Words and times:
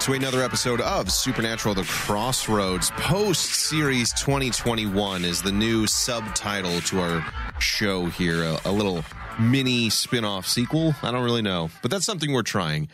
To 0.00 0.12
another 0.14 0.42
episode 0.42 0.80
of 0.80 1.10
Supernatural 1.10 1.74
The 1.74 1.82
Crossroads. 1.84 2.90
Post 2.92 3.50
Series 3.68 4.12
2021 4.14 5.26
is 5.26 5.42
the 5.42 5.52
new 5.52 5.86
subtitle 5.86 6.80
to 6.82 7.00
our 7.00 7.26
show 7.60 8.06
here. 8.06 8.42
A, 8.42 8.58
a 8.64 8.72
little 8.72 9.04
mini 9.38 9.90
spin 9.90 10.24
off 10.24 10.46
sequel. 10.46 10.94
I 11.02 11.10
don't 11.12 11.22
really 11.22 11.42
know, 11.42 11.68
but 11.82 11.90
that's 11.90 12.06
something 12.06 12.32
we're 12.32 12.42
trying. 12.42 12.88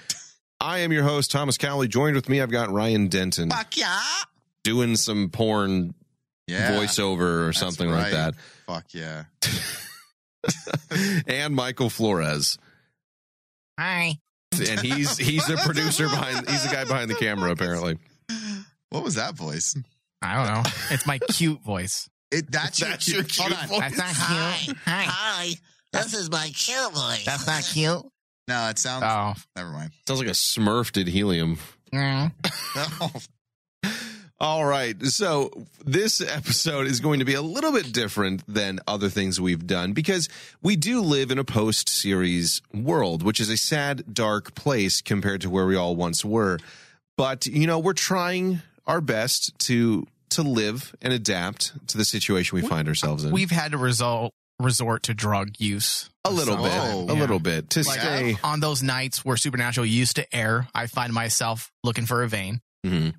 I 0.61 0.79
am 0.79 0.91
your 0.91 1.05
host, 1.05 1.31
Thomas 1.31 1.57
Cowley. 1.59 1.87
Joined 1.87 2.17
with 2.17 2.29
me, 2.29 2.41
I've 2.41 2.51
got 2.51 2.71
Ryan 2.73 3.07
Denton 3.07 3.51
Fuck 3.51 3.77
yeah. 3.77 4.01
doing 4.65 4.97
some 4.97 5.29
porn 5.29 5.95
Yeah. 6.49 6.73
voiceover 6.73 7.47
or 7.49 7.53
something 7.53 7.89
right. 7.89 8.13
like 8.13 8.13
that. 8.13 8.35
Fuck 8.67 8.87
yeah. 8.95 9.25
and 11.29 11.55
Michael 11.55 11.89
Flores. 11.91 12.59
Hi. 13.79 14.19
And 14.71 14.81
he's 14.81 15.17
he's 15.17 15.47
the 15.47 15.57
producer 15.57 16.09
behind 16.09 16.49
he's 16.49 16.63
the 16.63 16.69
guy 16.75 16.85
behind 16.85 17.11
the 17.11 17.15
camera 17.15 17.51
apparently. 17.51 17.99
What 18.91 19.03
was 19.05 19.15
that 19.17 19.35
voice? 19.35 19.75
I 20.23 20.35
don't 20.35 20.55
know. 20.55 20.71
It's 20.91 21.07
my 21.07 21.19
cute 21.19 21.63
voice. 21.63 22.09
It 22.31 22.51
that's, 22.51 22.81
That's 22.81 23.07
your 23.09 23.19
your 23.19 23.25
cute. 23.25 23.49
cute 23.49 23.53
Hold 23.59 23.63
on. 23.63 23.69
voice. 23.69 23.97
That's 23.97 24.19
not 24.19 24.59
cute. 24.65 24.77
Hi. 24.85 25.05
Hi, 25.07 25.51
this 25.93 26.15
is 26.15 26.31
my 26.31 26.51
cute 26.55 26.93
voice. 26.93 27.25
That's 27.25 27.47
not 27.47 27.63
cute. 27.63 28.05
No, 28.49 28.69
it 28.69 28.79
sounds. 28.79 29.05
Oh. 29.07 29.35
Never 29.57 29.71
mind. 29.71 29.91
Sounds 30.07 30.21
like 30.21 30.29
a 30.29 30.33
Smurf 30.33 30.93
did 30.93 31.09
helium. 31.09 31.59
Mm. 31.93 32.33
All 34.39 34.67
right. 34.67 35.01
So 35.05 35.51
this 35.85 36.21
episode 36.21 36.87
is 36.87 37.01
going 37.01 37.21
to 37.21 37.25
be 37.25 37.33
a 37.35 37.41
little 37.43 37.73
bit 37.73 37.91
different 37.93 38.43
than 38.47 38.81
other 38.87 39.09
things 39.09 39.41
we've 39.41 39.67
done 39.67 39.93
because 39.95 40.29
we 40.63 40.77
do 40.77 41.01
live 41.01 41.31
in 41.31 41.39
a 41.39 41.45
post 41.45 41.89
series 41.89 42.61
world, 42.75 43.23
which 43.23 43.41
is 43.41 43.49
a 43.49 43.57
sad, 43.57 44.13
dark 44.13 44.55
place 44.55 45.01
compared 45.01 45.41
to 45.41 45.49
where 45.51 45.67
we 45.67 45.75
all 45.75 45.97
once 45.97 46.23
were. 46.25 46.59
But, 47.17 47.47
you 47.47 47.67
know, 47.67 47.79
we're 47.79 47.95
trying 47.95 48.61
our 48.87 49.01
best 49.01 49.59
to 49.61 50.07
to 50.29 50.43
live 50.43 50.95
and 51.01 51.13
adapt 51.15 51.73
to 51.89 51.97
the 51.97 52.05
situation 52.05 52.57
we 52.61 52.67
find 52.67 52.89
ourselves 52.89 53.25
in. 53.25 53.31
We've 53.33 53.51
had 53.51 53.71
to 53.73 53.79
result 53.79 54.35
resort 54.61 55.05
to 55.05 55.15
drug 55.15 55.53
use. 55.59 56.11
a 56.25 56.31
little 56.31 56.57
So- 56.57 56.63
bit, 56.65 56.73
Oh, 56.75 57.03
a 57.09 57.15
yeah. 57.15 57.21
little 57.21 57.39
bit 57.39 57.71
to 57.71 57.83
Like, 57.85 58.01
stay. 58.01 58.37
on 58.43 58.59
those 58.59 58.83
nights 58.83 59.25
where 59.25 59.37
Supernatural 59.37 59.87
used 59.87 60.17
to 60.17 60.35
air, 60.35 60.67
I 60.75 60.89
find 60.89 61.13
myself 61.13 61.71
looking 61.85 62.05
for 62.05 62.25
a 62.25 62.29
vein. 62.29 62.61
Mhm. 62.85 63.15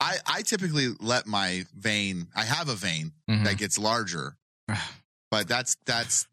I 0.00 0.16
I 0.26 0.42
typically 0.42 0.88
let 1.00 1.26
my 1.26 1.64
vein. 1.76 2.28
I 2.34 2.44
have 2.44 2.68
a 2.68 2.74
vein 2.74 3.12
Mhm. 3.28 3.44
that 3.44 3.58
gets 3.58 3.78
larger, 3.78 4.36
but 5.30 5.46
that's 5.48 5.76
that's 5.86 6.26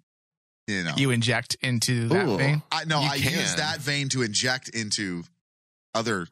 you 0.68 0.84
know. 0.84 0.94
You 0.98 1.12
inject 1.12 1.56
into 1.62 2.08
that 2.10 2.28
Ooh. 2.28 2.38
vein. 2.38 2.62
I 2.72 2.86
no. 2.86 3.02
You 3.02 3.08
I 3.10 3.16
use 3.16 3.56
that 3.56 3.80
vein 3.80 4.10
to 4.10 4.22
inject 4.22 4.70
into 4.70 5.24
other. 5.94 6.28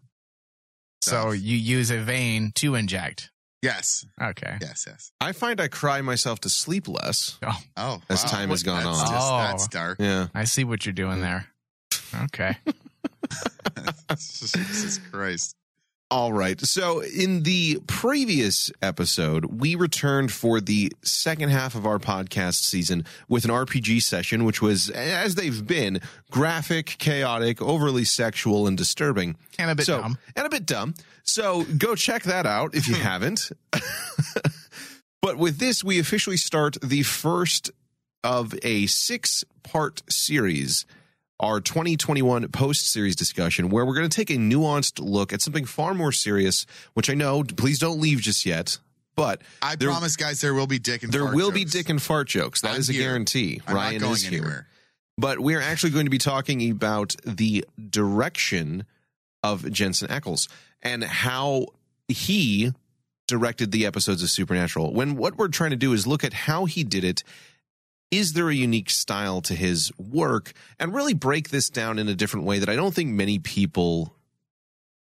So 1.01 1.31
you 1.31 1.55
use 1.57 1.91
a 1.91 1.99
vein 2.01 2.51
to 2.55 2.73
inject. 2.75 3.29
yes, 3.61 4.05
Okay. 4.21 4.57
yes, 4.61 4.85
yes. 4.87 5.11
I 5.21 5.33
find 5.33 5.59
I 5.61 5.67
cry 5.67 6.01
myself 6.01 6.39
to 6.41 6.49
sleep 6.49 6.87
less. 6.87 7.37
Oh, 7.77 8.01
As 8.09 8.23
wow. 8.23 8.29
time 8.29 8.49
has 8.49 8.63
gone 8.63 8.83
That's 8.83 8.99
on. 8.99 9.07
just- 9.11 9.31
Oh. 9.31 9.37
that's 9.37 9.67
dark. 9.67 9.99
Yeah. 9.99 10.27
I 10.33 10.45
see 10.45 10.63
what 10.63 10.85
you're 10.85 10.93
doing 10.93 11.21
there. 11.21 11.47
Okay. 12.23 12.55
Jesus 14.17 14.99
Christ. 15.11 15.55
All 16.11 16.31
right. 16.31 16.59
So, 16.61 17.01
in 17.01 17.41
the 17.41 17.79
previous 17.87 18.71
episode, 18.79 19.45
we 19.45 19.73
returned 19.73 20.31
for 20.31 20.61
the 20.61 20.93
second 21.01 21.49
half 21.49 21.73
of 21.73 21.87
our 21.87 21.97
podcast 21.97 22.61
season 22.61 23.05
with 23.27 23.43
an 23.43 23.49
RPG 23.49 24.03
session, 24.03 24.45
which 24.45 24.61
was, 24.61 24.91
as 24.91 25.33
they've 25.33 25.65
been, 25.65 25.99
graphic, 26.29 26.97
chaotic, 26.99 27.59
overly 27.59 28.05
sexual, 28.05 28.67
and 28.67 28.77
disturbing. 28.77 29.35
And 29.57 29.71
a 29.71 29.75
bit 29.75 29.87
so, 29.87 29.99
dumb. 29.99 30.17
And 30.35 30.45
a 30.45 30.49
bit 30.49 30.67
dumb. 30.67 30.93
So, 31.23 31.63
go 31.63 31.95
check 31.95 32.21
that 32.23 32.45
out 32.45 32.75
if 32.75 32.87
you 32.87 32.93
haven't. 32.95 33.51
but 35.23 35.37
with 35.37 35.57
this, 35.57 35.83
we 35.83 35.99
officially 35.99 36.37
start 36.37 36.77
the 36.83 37.01
first 37.01 37.71
of 38.23 38.53
a 38.61 38.85
six 38.85 39.43
part 39.63 40.03
series 40.07 40.85
our 41.39 41.59
2021 41.59 42.47
post 42.49 42.91
series 42.91 43.15
discussion, 43.15 43.69
where 43.69 43.85
we're 43.85 43.95
going 43.95 44.09
to 44.09 44.15
take 44.15 44.29
a 44.29 44.37
nuanced 44.37 44.99
look 45.03 45.33
at 45.33 45.41
something 45.41 45.65
far 45.65 45.93
more 45.93 46.11
serious, 46.11 46.65
which 46.93 47.09
I 47.09 47.13
know, 47.13 47.43
please 47.43 47.79
don't 47.79 47.99
leave 47.99 48.19
just 48.21 48.45
yet, 48.45 48.77
but 49.15 49.41
I 49.61 49.75
There- 49.75 49.89
promise, 49.89 50.15
guys, 50.15 50.41
there 50.41 50.53
will 50.53 50.67
be 50.67 50.79
dick 50.79 51.03
and 51.03 51.11
there 51.11 51.23
fart 51.23 51.35
will 51.35 51.51
be 51.51 51.61
jokes. 51.61 51.71
dick 51.73 51.89
and 51.89 52.01
fart 52.01 52.27
jokes. 52.29 52.61
That 52.61 52.77
is 52.77 52.89
I'm 52.89 52.95
a 52.95 52.97
here. 52.97 53.07
guarantee. 53.09 53.61
I'm 53.67 53.75
Ryan 53.75 54.03
is 54.05 54.21
here. 54.23 54.37
anywhere. 54.39 54.67
But 55.17 55.39
we're 55.39 55.61
actually 55.61 55.91
going 55.91 56.05
to 56.05 56.09
be 56.09 56.17
talking 56.17 56.69
about 56.71 57.15
the 57.25 57.65
direction 57.89 58.85
of 59.43 59.71
Jensen 59.71 60.07
Ackles 60.09 60.47
and 60.81 61.03
how 61.03 61.67
he 62.07 62.73
directed 63.27 63.71
the 63.71 63.85
episodes 63.85 64.21
of 64.21 64.29
Supernatural. 64.29 64.93
When 64.93 65.15
what 65.15 65.37
we're 65.37 65.47
trying 65.47 65.71
to 65.71 65.75
do 65.77 65.93
is 65.93 66.05
look 66.05 66.23
at 66.23 66.33
how 66.33 66.65
he 66.65 66.83
did 66.83 67.03
it. 67.03 67.23
Is 68.11 68.33
there 68.33 68.49
a 68.49 68.55
unique 68.55 68.89
style 68.89 69.41
to 69.41 69.55
his 69.55 69.91
work? 69.97 70.53
And 70.79 70.93
really 70.93 71.13
break 71.13 71.49
this 71.49 71.69
down 71.69 71.99
in 71.99 72.07
a 72.07 72.15
different 72.15 72.45
way 72.45 72.59
that 72.59 72.69
I 72.69 72.75
don't 72.75 72.93
think 72.93 73.09
many 73.11 73.39
people 73.39 74.13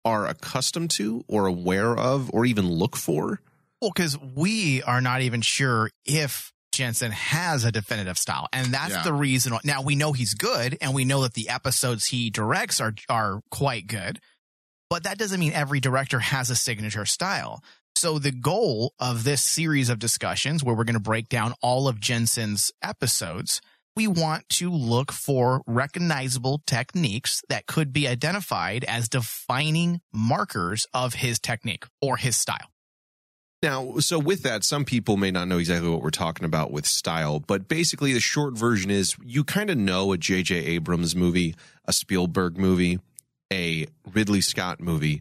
are 0.05 0.27
accustomed 0.27 0.91
to 0.93 1.25
or 1.29 1.47
aware 1.47 1.97
of 1.97 2.31
or 2.33 2.45
even 2.47 2.69
look 2.71 2.97
for. 2.97 3.41
Well, 3.81 3.93
because 3.95 4.19
we 4.19 4.83
are 4.83 5.01
not 5.01 5.23
even 5.23 5.41
sure 5.41 5.91
if 6.05 6.53
Jensen 6.73 7.13
has 7.13 7.65
a 7.65 7.73
definitive 7.73 8.19
style, 8.19 8.49
and 8.53 8.73
that's 8.73 8.93
Yeah. 8.93 9.03
the 9.03 9.13
reason. 9.13 9.57
Now 9.65 9.83
we 9.83 9.95
know 9.97 10.13
he's 10.13 10.35
good, 10.35 10.77
and 10.81 10.95
we 10.95 11.05
know 11.05 11.23
that 11.23 11.35
the 11.35 11.49
episodes 11.49 12.07
he 12.07 12.31
directs 12.31 12.81
are 12.81 12.95
are 13.09 13.41
quite 13.51 13.87
good, 13.87 14.21
but 14.91 15.03
that 15.05 15.19
doesn't 15.19 15.41
mean 15.41 15.53
every 15.53 15.81
director 15.81 16.21
has 16.21 16.51
a 16.51 16.57
signature 16.57 17.05
style. 17.07 17.63
So 17.99 18.21
the 18.21 18.31
goal 18.31 18.95
of 19.01 19.25
this 19.25 19.43
series 19.43 19.91
of 19.91 19.99
discussions, 19.99 20.63
where 20.63 20.73
we're 20.73 20.85
going 20.85 20.95
to 20.95 21.01
break 21.01 21.29
down 21.29 21.55
all 21.61 21.89
of 21.89 21.99
Jensen's 21.99 22.71
episodes, 22.81 23.61
we 23.97 24.06
want 24.06 24.49
to 24.50 24.71
look 24.71 25.11
for 25.11 25.62
recognizable 25.67 26.62
techniques 26.65 27.43
that 27.49 27.67
could 27.67 27.93
be 27.93 28.06
identified 28.06 28.85
as 28.85 29.09
defining 29.09 30.00
markers 30.12 30.87
of 30.95 31.15
his 31.15 31.41
technique 31.41 31.87
or 32.00 32.17
his 32.17 32.37
style. 32.37 32.71
Now, 33.65 33.95
so 33.99 34.21
with 34.21 34.44
that, 34.44 34.62
some 34.62 34.85
people 34.85 35.17
may 35.17 35.33
not 35.33 35.49
know 35.49 35.59
exactly 35.59 35.91
what 35.91 36.01
we're 36.01 36.11
talking 36.11 36.44
about 36.44 36.71
with 36.71 36.87
style, 36.87 37.41
but 37.41 37.67
basically 37.67 38.12
the 38.12 38.21
short 38.21 38.55
version 38.55 38.93
is 38.93 39.17
you 39.25 39.43
kind 39.43 39.71
of 39.71 39.77
know 39.77 40.12
a 40.12 40.19
J.J. 40.19 40.55
Abrams 40.55 41.17
movie, 41.17 41.56
a 41.85 41.93
Spielberg 41.93 42.59
movie, 42.59 43.01
a 43.53 43.89
Ridley 44.15 44.41
Scott 44.41 44.81
movie 44.81 45.21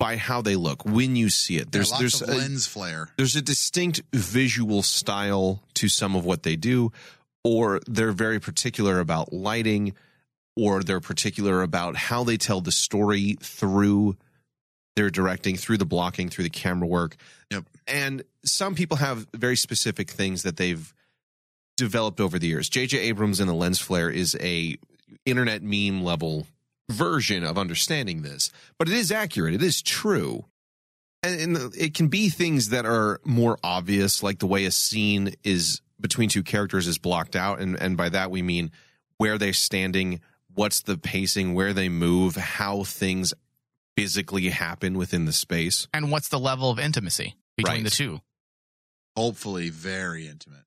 by 0.00 0.16
how 0.16 0.40
they 0.40 0.56
look 0.56 0.82
when 0.86 1.14
you 1.14 1.28
see 1.28 1.58
it. 1.58 1.70
There's 1.70 1.92
yeah, 1.92 1.98
there's 1.98 2.22
a, 2.22 2.26
lens 2.26 2.66
flare. 2.66 3.10
there's 3.18 3.36
a 3.36 3.42
distinct 3.42 4.00
visual 4.14 4.82
style 4.82 5.62
to 5.74 5.90
some 5.90 6.16
of 6.16 6.24
what 6.24 6.42
they 6.42 6.56
do, 6.56 6.90
or 7.44 7.80
they're 7.86 8.10
very 8.10 8.40
particular 8.40 8.98
about 8.98 9.30
lighting, 9.30 9.92
or 10.56 10.82
they're 10.82 11.00
particular 11.00 11.62
about 11.62 11.96
how 11.96 12.24
they 12.24 12.38
tell 12.38 12.62
the 12.62 12.72
story 12.72 13.36
through 13.42 14.16
their 14.96 15.10
directing, 15.10 15.56
through 15.56 15.76
the 15.76 15.84
blocking, 15.84 16.30
through 16.30 16.44
the 16.44 16.50
camera 16.50 16.88
work. 16.88 17.16
Yep. 17.50 17.64
And 17.86 18.22
some 18.42 18.74
people 18.74 18.96
have 18.96 19.26
very 19.34 19.56
specific 19.56 20.10
things 20.10 20.44
that 20.44 20.56
they've 20.56 20.94
developed 21.76 22.20
over 22.20 22.38
the 22.38 22.46
years. 22.46 22.70
J.J. 22.70 22.98
Abrams 22.98 23.38
and 23.38 23.48
the 23.48 23.54
lens 23.54 23.78
flare 23.78 24.08
is 24.08 24.34
a 24.40 24.78
internet 25.26 25.62
meme 25.62 26.02
level 26.02 26.46
version 26.90 27.44
of 27.44 27.56
understanding 27.58 28.22
this, 28.22 28.50
but 28.78 28.88
it 28.88 28.94
is 28.94 29.10
accurate. 29.12 29.54
It 29.54 29.62
is 29.62 29.80
true. 29.82 30.44
And, 31.22 31.56
and 31.56 31.74
it 31.74 31.94
can 31.94 32.08
be 32.08 32.28
things 32.28 32.70
that 32.70 32.86
are 32.86 33.20
more 33.24 33.58
obvious, 33.62 34.22
like 34.22 34.38
the 34.38 34.46
way 34.46 34.64
a 34.64 34.70
scene 34.70 35.34
is 35.44 35.80
between 36.00 36.28
two 36.28 36.42
characters 36.42 36.86
is 36.86 36.98
blocked 36.98 37.36
out. 37.36 37.60
And, 37.60 37.76
and 37.80 37.96
by 37.96 38.08
that, 38.08 38.30
we 38.30 38.40
mean 38.42 38.70
where 39.18 39.36
they're 39.36 39.52
standing, 39.52 40.20
what's 40.54 40.80
the 40.82 40.96
pacing, 40.96 41.54
where 41.54 41.72
they 41.74 41.88
move, 41.90 42.36
how 42.36 42.84
things 42.84 43.34
physically 43.96 44.48
happen 44.48 44.96
within 44.96 45.26
the 45.26 45.32
space. 45.32 45.88
And 45.92 46.10
what's 46.10 46.28
the 46.28 46.38
level 46.38 46.70
of 46.70 46.78
intimacy 46.78 47.34
between 47.56 47.76
Right. 47.76 47.84
the 47.84 47.90
two? 47.90 48.20
Hopefully, 49.16 49.68
very 49.68 50.26
intimate. 50.26 50.64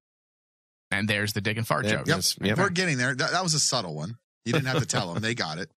And 0.92 1.08
there's 1.08 1.34
the 1.34 1.42
dick 1.42 1.58
and 1.58 1.66
fart 1.66 1.86
Yeah, 1.86 1.92
joke. 1.96 2.08
yes, 2.08 2.38
yep. 2.40 2.58
We're 2.60 2.70
getting 2.70 2.98
there. 3.00 3.16
That, 3.16 3.31
that 3.31 3.42
was 3.42 3.56
a 3.56 3.60
subtle 3.60 3.96
one. 3.96 4.18
You 4.46 4.54
didn't 4.54 4.68
have 4.68 4.80
to 4.81 4.86
tell 4.86 5.14
them; 5.14 5.24
they 5.24 5.34
got 5.34 5.58
it. 5.58 5.72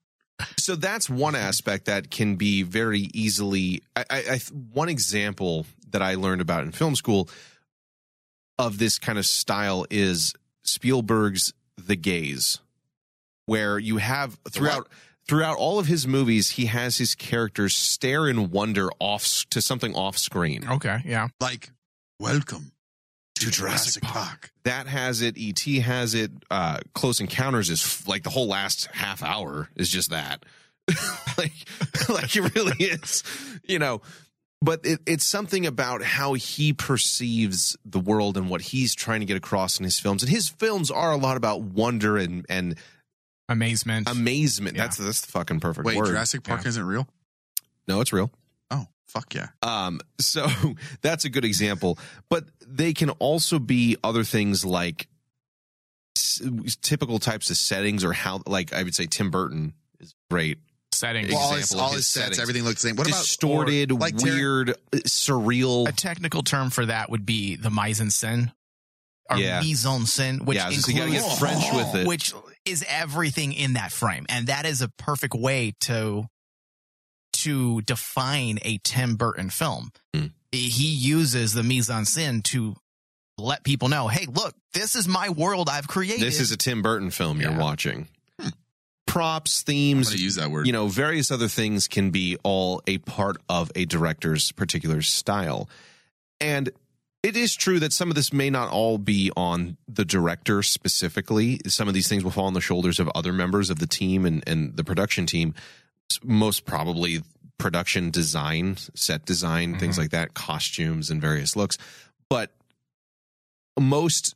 So 0.56 0.77
that's 0.77 1.09
one 1.09 1.35
mm-hmm. 1.35 1.43
aspect 1.43 1.87
that 1.87 2.11
can 2.11 2.37
be 2.37 2.62
very 2.62 3.09
easily. 3.15 3.83
I, 3.94 4.05
I, 4.11 4.17
I 4.17 4.41
one 4.73 4.88
example 4.88 5.67
that 5.91 6.03
I 6.03 6.15
learned 6.15 6.41
about 6.41 6.65
in 6.65 6.73
film 6.73 6.94
school 6.97 7.29
of 8.59 8.79
this 8.79 8.99
kind 8.99 9.19
of 9.19 9.27
style 9.27 9.87
is 9.91 10.35
Spielberg's 10.62 11.53
The 11.77 11.97
Gaze, 11.97 12.61
where 13.47 13.79
you 13.79 13.99
have 13.99 14.38
throughout 14.50 14.88
throughout 15.29 15.56
all 15.56 15.79
of 15.79 15.87
his 15.87 16.06
movies, 16.06 16.50
he 16.50 16.67
has 16.67 16.99
his 16.99 17.15
characters 17.15 17.75
stare 17.75 18.29
in 18.29 18.50
wonder 18.50 18.88
off 18.99 19.44
to 19.50 19.61
something 19.61 19.94
off 19.94 20.17
screen. 20.17 20.69
Okay, 20.69 21.00
yeah. 21.05 21.29
Like, 21.41 21.71
welcome 22.21 22.73
to, 23.37 23.47
To 23.47 23.50
Jurassic, 23.50 24.03
Jurassic 24.03 24.03
Park. 24.03 24.50
That 24.65 24.87
has 24.87 25.23
it. 25.23 25.37
ET 25.38 25.61
has 25.83 26.15
it. 26.15 26.31
Uh, 26.50 26.79
Close 26.94 27.21
Encounters 27.21 27.71
is 27.71 27.83
f- 27.83 28.06
like 28.09 28.23
the 28.23 28.31
whole 28.31 28.47
last 28.49 28.87
half 28.93 29.23
hour 29.23 29.69
is 29.77 29.88
just 29.88 30.11
that. 30.11 30.44
like, 31.38 31.53
like 32.09 32.35
it 32.37 32.55
really 32.55 32.85
is. 32.85 33.23
You 33.65 33.79
know, 33.79 34.03
but 34.62 34.81
it, 34.85 35.00
it's 35.06 35.25
something 35.25 35.67
about 35.67 36.03
how 36.03 36.33
he 36.35 36.73
perceives 36.73 37.77
the 37.85 38.00
world 38.00 38.37
and 38.37 38.49
what 38.49 38.61
he's 38.62 38.94
trying 38.94 39.21
to 39.21 39.27
get 39.27 39.37
across 39.37 39.79
in 39.79 39.85
his 39.85 39.99
films. 39.99 40.23
And 40.23 40.31
his 40.31 40.49
films 40.49 40.91
are 40.91 41.12
a 41.12 41.17
lot 41.17 41.37
about 41.37 41.61
wonder 41.62 42.17
and 42.17 42.44
and 42.49 42.77
Amazement. 43.49 44.11
amazement. 44.11 44.77
Yeah. 44.77 44.83
That's 44.85 44.97
that's 44.97 45.21
the 45.21 45.29
fucking 45.29 45.61
perfect 45.61 45.85
word. 45.85 45.93
Wait, 45.93 45.99
word. 45.99 46.06
Jurassic 46.06 46.43
Park 46.43 46.62
Yeah. 46.65 46.69
isn't 46.71 46.85
real? 46.85 47.06
No, 47.87 48.00
it's 48.00 48.12
real. 48.12 48.31
Fuck 49.21 49.35
yeah! 49.35 49.49
Um, 49.63 50.01
so 50.21 50.47
that's 51.03 51.25
a 51.25 51.29
good 51.31 51.45
example, 51.45 51.99
but 52.29 52.45
they 52.67 52.93
can 52.93 53.11
also 53.11 53.59
be 53.59 53.97
other 54.05 54.25
things 54.25 54.65
like 54.65 55.09
s- 56.17 56.41
typical 56.83 57.19
types 57.19 57.51
of 57.51 57.57
settings 57.57 58.05
or 58.05 58.13
how, 58.13 58.43
like 58.47 58.73
I 58.73 58.83
would 58.83 58.95
say 58.95 59.07
Tim 59.07 59.31
Burton 59.31 59.75
is 60.01 60.15
great. 60.31 60.59
setting. 60.93 61.29
Well, 61.29 61.39
all 61.39 61.53
his, 61.55 61.61
Example 61.65 61.85
all 61.85 61.89
his 61.91 61.97
his 61.99 62.07
sets, 62.09 62.25
settings. 62.25 62.41
everything 62.41 62.65
looks 62.65 62.83
the 62.83 62.89
same. 62.89 62.97
What 62.97 63.07
about 63.07 63.21
Distorted, 63.21 63.93
or, 63.93 63.99
like 63.99 64.17
weird, 64.17 64.71
uh, 64.71 64.75
surreal. 65.07 65.89
a 65.89 65.93
technical 65.93 66.43
term 66.43 66.71
for 66.71 66.87
that 66.87 67.11
would 67.11 67.27
be 67.27 67.57
the 67.57 67.71
mise 67.71 68.01
en 68.01 68.09
scène 68.09 68.53
or 69.31 69.39
Yeah. 69.39 69.61
mise 69.61 69.85
en 69.87 70.03
scène, 70.03 70.43
which 70.45 70.57
yeah, 70.57 70.71
so 70.71 70.91
you 70.93 71.03
includes 71.03 71.25
get 71.25 71.39
French 71.39 71.65
with 71.73 71.95
it. 72.03 72.07
which 72.07 72.33
is 72.65 72.85
everything 72.89 73.53
in 73.53 73.75
that 73.75 73.93
frame, 73.93 74.27
and 74.29 74.49
that 74.49 74.67
is 74.67 74.83
a 74.83 74.89
perfect 74.89 75.35
way 75.35 75.75
to 75.81 76.25
to 77.43 77.83
define 77.83 78.59
a 78.62 78.79
Tim 78.79 79.17
Burton 79.17 79.50
film. 79.50 79.91
Hmm. 80.15 80.27
He 80.53 80.88
uses 80.88 81.53
the 81.53 81.62
mise 81.62 81.91
en 81.91 82.05
scène 82.05 82.43
to 82.44 82.77
let 83.38 83.62
people 83.65 83.88
know, 83.88 84.09
"Hey, 84.09 84.27
look, 84.27 84.55
this 84.73 84.97
is 84.97 85.06
my 85.06 85.29
world 85.29 85.69
I've 85.69 85.88
created." 85.88 86.21
this 86.27 86.41
is 86.41 86.50
a 86.53 86.56
Tim 86.56 86.83
Burton 86.83 87.11
film 87.11 87.41
you're 87.41 87.50
Yeah. 87.50 87.59
watching. 87.59 88.09
Props, 89.06 89.62
themes, 89.62 90.12
use 90.21 90.35
that 90.35 90.50
word. 90.50 90.67
you 90.67 90.73
know, 90.73 90.88
various 90.88 91.31
other 91.31 91.49
things 91.49 91.87
can 91.88 92.11
be 92.11 92.37
all 92.43 92.83
a 92.87 92.99
part 92.99 93.37
of 93.49 93.71
a 93.75 93.85
director's 93.87 94.53
particular 94.53 95.00
style. 95.00 95.71
And 96.41 96.71
it 97.23 97.35
is 97.37 97.55
true 97.55 97.79
that 97.81 97.93
some 97.94 98.11
of 98.11 98.15
this 98.15 98.33
may 98.33 98.50
not 98.50 98.71
all 98.71 98.99
be 98.99 99.31
on 99.37 99.77
the 99.88 100.05
director 100.05 100.62
specifically. 100.62 101.61
Some 101.67 101.88
of 101.88 101.94
these 101.94 102.09
things 102.09 102.25
will 102.25 102.31
fall 102.31 102.44
on 102.47 102.53
the 102.55 102.61
shoulders 102.61 102.99
of 102.99 103.09
other 103.15 103.33
members 103.33 103.71
of 103.71 103.79
the 103.79 103.87
team 103.87 104.27
and, 104.27 104.43
and 104.47 104.77
the 104.77 104.85
production 104.85 105.25
team. 105.25 105.55
Most 106.23 106.64
probably 106.64 107.23
production 107.58 108.11
design, 108.11 108.76
set 108.94 109.25
design, 109.25 109.79
things 109.79 109.94
mm-hmm. 109.94 110.03
like 110.03 110.11
that, 110.11 110.35
costumes 110.35 111.11
and 111.11 111.20
various 111.20 111.56
looks. 111.56 111.79
But 112.29 112.53
most 113.79 114.35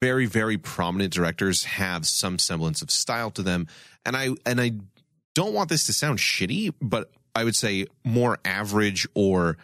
very, 0.00 0.26
very 0.26 0.58
prominent 0.58 1.12
directors 1.12 1.64
have 1.64 2.06
some 2.06 2.38
semblance 2.38 2.82
of 2.82 2.90
style 2.90 3.30
to 3.32 3.42
them. 3.42 3.66
And 4.06 4.16
I 4.16 4.30
and 4.46 4.60
I 4.60 4.72
don't 5.34 5.54
want 5.54 5.68
this 5.68 5.86
to 5.86 5.92
sound 5.92 6.18
shitty, 6.18 6.74
but 6.80 7.10
I 7.34 7.44
would 7.44 7.56
say 7.56 7.86
more 8.04 8.38
average 8.44 9.06
or 9.14 9.56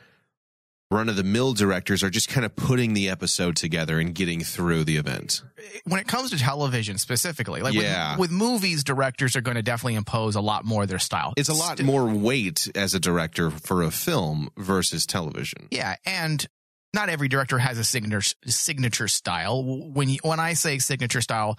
run 0.91 1.09
of 1.09 1.17
the 1.17 1.25
mill 1.25 1.55
directors 1.55 2.03
are 2.05 2.11
just 2.11 2.29
kind 2.29 2.45
of 2.45 2.55
putting 2.55 2.95
the 2.95 3.09
episode 3.09 3.57
together 3.57 3.99
and 3.99 4.15
getting 4.15 4.41
through 4.43 4.85
the 4.85 4.97
event. 4.97 5.43
when 5.85 5.99
it 5.99 6.07
comes 6.07 6.31
to 6.31 6.39
television 6.39 6.99
specifically, 6.99 7.63
like 7.63 7.75
Yeah. 7.75 8.13
with, 8.13 8.31
with 8.31 8.31
movies, 8.31 8.85
directors 8.85 9.35
are 9.35 9.41
going 9.41 9.57
to 9.57 9.63
definitely 9.63 9.95
impose 9.97 10.37
a 10.37 10.41
lot 10.41 10.65
more 10.65 10.83
of 10.83 10.89
their 10.89 10.99
style. 10.99 11.33
It's 11.37 11.49
a 11.49 11.55
lot 11.55 11.83
more 11.83 12.07
weight 12.07 12.69
as 12.75 12.95
a 12.95 13.01
director 13.01 13.51
for 13.51 13.83
a 13.83 13.91
film 13.91 14.51
versus 14.57 15.07
television. 15.07 15.69
Yeah, 15.71 15.97
and 16.05 16.47
not 16.93 17.09
every 17.09 17.29
director 17.29 17.59
has 17.59 17.79
a 17.79 17.85
signature 17.85 18.35
signature 18.47 19.09
style. 19.09 19.65
When 19.65 20.09
you, 20.11 20.19
when 20.23 20.39
I 20.39 20.53
say 20.53 20.79
signature 20.79 21.23
style, 21.23 21.57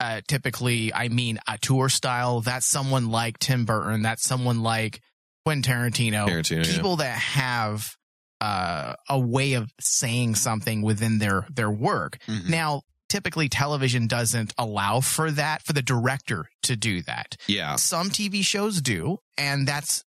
uh, 0.00 0.20
typically 0.28 0.92
I 0.92 1.08
mean 1.08 1.38
auteur 1.48 1.88
style. 1.88 2.40
That's 2.40 2.66
someone 2.66 3.08
like 3.08 3.38
Tim 3.38 3.64
Burton. 3.64 4.02
That's 4.02 4.24
someone 4.24 4.62
like 4.62 5.00
Quentin 5.46 5.72
Tarantino. 5.72 6.28
Tarantino, 6.28 6.66
yeah. 6.66 6.74
people 6.76 6.96
that 6.96 7.16
have 7.16 7.96
uh, 8.40 8.94
a 9.08 9.18
way 9.18 9.54
of 9.54 9.70
saying 9.80 10.34
something 10.34 10.82
within 10.82 11.18
their 11.18 11.46
their 11.50 11.70
work. 11.70 12.18
Mhm. 12.26 12.48
Now, 12.48 12.82
typically 13.08 13.48
television 13.48 14.06
doesn't 14.06 14.52
allow 14.58 15.00
for 15.00 15.30
that 15.30 15.62
for 15.64 15.72
the 15.72 15.82
director 15.82 16.46
to 16.62 16.76
do 16.76 17.02
that. 17.02 17.36
Yeah. 17.46 17.76
Some 17.76 18.10
TV 18.10 18.42
shows 18.44 18.80
do, 18.80 19.18
and 19.38 19.68
that's 19.68 20.04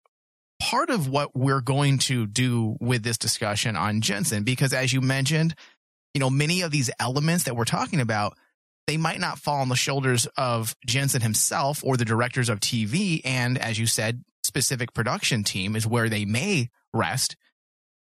part 0.61 0.88
of 0.88 1.09
what 1.09 1.37
we're 1.37 1.61
going 1.61 1.99
to 1.99 2.26
do 2.26 2.76
with 2.81 3.03
this 3.03 3.19
discussion 3.19 3.76
on 3.76 4.00
Jensen 4.00 4.44
because 4.44 4.73
as 4.73 4.93
you 4.93 5.00
mentioned, 5.00 5.55
you 6.15 6.21
know, 6.21 6.31
many 6.31 6.62
of 6.62 6.71
these 6.71 6.91
elements 6.99 7.44
that 7.44 7.56
we're 7.56 7.65
talking 7.65 8.00
about 8.00 8.37
they 8.87 8.97
might 8.99 9.19
not 9.19 9.38
fall 9.38 9.61
on 9.61 9.69
the 9.71 9.76
shoulders 9.76 10.26
of 10.37 10.76
Jensen 10.87 11.23
himself 11.23 11.83
or 11.83 11.97
the 11.97 12.04
directors 12.04 12.49
of 12.50 12.61
TV 12.61 13.21
and 13.25 13.59
as 13.59 13.78
you 13.78 13.87
said, 13.87 14.23
specific 14.43 14.93
production 14.95 15.43
team 15.43 15.75
is 15.75 15.87
where 15.87 16.09
they 16.09 16.25
may 16.25 16.69
rest. 16.93 17.35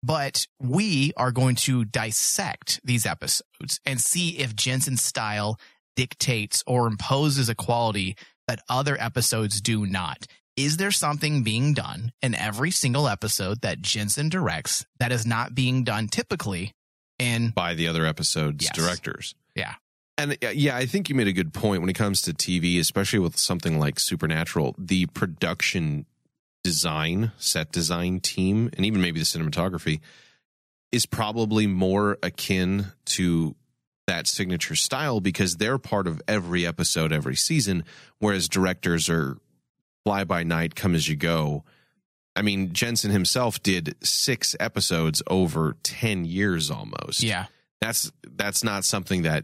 But 0.04 0.48
we 0.60 1.14
are 1.16 1.32
going 1.32 1.56
to 1.58 1.86
dissect 1.86 2.80
these 2.84 3.06
episodes 3.06 3.80
and 3.86 4.02
see 4.02 4.40
if 4.40 4.56
Jensen's 4.56 5.04
style 5.04 5.60
dictates 5.96 6.64
or 6.66 6.88
imposes 6.88 7.50
a 7.50 7.56
quality 7.56 8.16
that 8.48 8.62
other 8.70 9.00
episodes 9.00 9.62
do 9.62 9.86
not. 9.86 10.26
Is 10.58 10.78
there 10.78 10.92
something 10.92 11.44
being 11.44 11.74
done 11.74 12.12
in 12.22 12.36
every 12.36 12.72
single 12.72 13.08
episode 13.08 13.62
that 13.62 13.82
Jensen 13.82 14.30
directs 14.30 14.86
that 15.00 15.12
is 15.12 15.26
not 15.26 15.56
being 15.56 15.84
done 15.84 16.08
typically 16.08 16.74
in 17.20 17.52
By 17.52 17.74
the 17.76 17.88
other 17.88 18.06
episodes 18.06 18.64
Yes. 18.66 18.76
directors. 18.76 19.36
Yeah. 19.56 19.76
And 20.18 20.34
uh, 20.44 20.50
yeah, 20.54 20.76
I 20.76 20.86
think 20.88 21.08
you 21.10 21.16
made 21.16 21.28
a 21.28 21.34
good 21.34 21.54
point 21.54 21.82
when 21.82 21.90
it 21.90 21.94
comes 21.96 22.22
to 22.24 22.34
TV, 22.34 22.80
especially 22.80 23.20
with 23.20 23.38
something 23.38 23.80
like 23.80 24.00
Supernatural. 24.00 24.76
The 24.78 25.06
production 25.08 26.06
design, 26.64 27.32
set 27.38 27.72
design 27.72 28.20
team, 28.20 28.70
and 28.76 28.86
even 28.86 29.02
maybe 29.02 29.20
the 29.20 29.26
cinematography 29.26 30.00
is 30.92 31.06
probably 31.06 31.68
more 31.68 32.18
akin 32.22 32.88
to 33.06 33.56
that 34.08 34.28
signature 34.28 34.76
style 34.76 35.22
because 35.22 35.56
they're 35.56 35.78
part 35.78 36.08
of 36.08 36.22
every 36.28 36.66
episode 36.66 37.14
every 37.14 37.36
season, 37.36 37.84
whereas 38.20 38.50
directors 38.50 39.10
are 39.10 39.38
fly 40.04 40.24
by 40.24 40.44
night, 40.44 40.76
come 40.76 40.96
as 40.96 41.08
you 41.08 41.16
go. 41.16 41.64
I 42.36 42.42
mean, 42.42 42.74
Jensen 42.74 43.12
himself 43.12 43.62
did 43.62 43.96
six 44.04 44.56
episodes 44.60 45.22
over 45.28 45.76
10 45.84 46.26
years 46.26 46.72
almost 46.72 47.24
yeah 47.24 47.46
that's 47.82 48.12
that's 48.36 48.64
not 48.64 48.86
something 48.86 49.24
that 49.24 49.44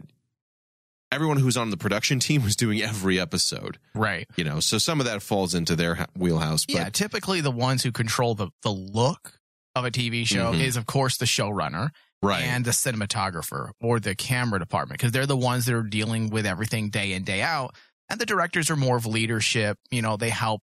everyone 1.10 1.38
who's 1.38 1.56
on 1.56 1.70
the 1.70 1.76
production 1.76 2.18
team 2.18 2.42
was 2.42 2.54
doing 2.56 2.82
every 2.82 3.18
episode 3.18 3.78
right 3.94 4.26
you 4.36 4.44
know 4.44 4.60
so 4.60 4.78
some 4.78 5.00
of 5.00 5.06
that 5.06 5.22
falls 5.22 5.54
into 5.54 5.74
their 5.76 6.06
wheelhouse 6.16 6.66
but 6.66 6.74
yeah 6.74 6.88
typically 6.90 7.40
the 7.40 7.50
ones 7.50 7.82
who 7.82 7.90
control 7.92 8.34
the 8.34 8.48
the 8.62 8.70
look 8.70 9.38
of 9.74 9.84
a 9.84 9.90
TV 9.90 10.26
show 10.26 10.52
Mhm. 10.52 10.60
is 10.60 10.76
of 10.76 10.86
course 10.86 11.16
the 11.18 11.24
showrunner 11.24 11.90
right 12.22 12.42
and 12.42 12.64
the 12.64 12.72
cinematographer 12.72 13.70
or 13.80 14.00
the 14.00 14.14
camera 14.14 14.58
department 14.58 14.98
because 15.00 15.12
they're 15.12 15.26
the 15.26 15.36
ones 15.36 15.66
that 15.66 15.74
are 15.74 15.82
dealing 15.82 16.30
with 16.30 16.46
everything 16.46 16.90
day 16.90 17.12
in 17.12 17.22
day 17.24 17.42
out 17.42 17.74
and 18.10 18.20
the 18.20 18.26
directors 18.26 18.70
are 18.70 18.76
more 18.76 18.96
of 18.96 19.06
leadership 19.06 19.78
you 19.90 20.02
know 20.02 20.16
they 20.16 20.30
help 20.30 20.62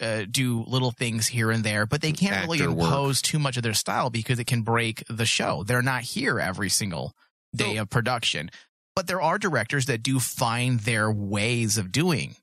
uh, 0.00 0.24
do 0.30 0.64
little 0.68 0.92
things 0.92 1.26
here 1.26 1.50
and 1.50 1.64
there 1.64 1.84
but 1.84 2.00
they 2.00 2.12
can't 2.12 2.44
really 2.46 2.58
Actor 2.60 2.70
work. 2.72 2.86
impose 2.86 3.20
too 3.20 3.40
much 3.40 3.56
of 3.56 3.64
their 3.64 3.74
style 3.74 4.08
because 4.08 4.38
it 4.38 4.46
can 4.46 4.62
break 4.62 5.02
the 5.08 5.26
show 5.26 5.64
they're 5.64 5.82
not 5.82 6.02
here 6.02 6.38
every 6.38 6.68
single 6.70 7.12
day 7.54 7.74
No. 7.74 7.82
of 7.82 7.90
production 7.90 8.50
But 8.96 9.06
there 9.06 9.22
are 9.22 9.38
directors 9.38 9.86
that 9.86 10.02
do 10.02 10.18
find 10.20 10.80
their 10.80 11.10
ways 11.10 11.78
of 11.78 11.92
doing 11.92 12.36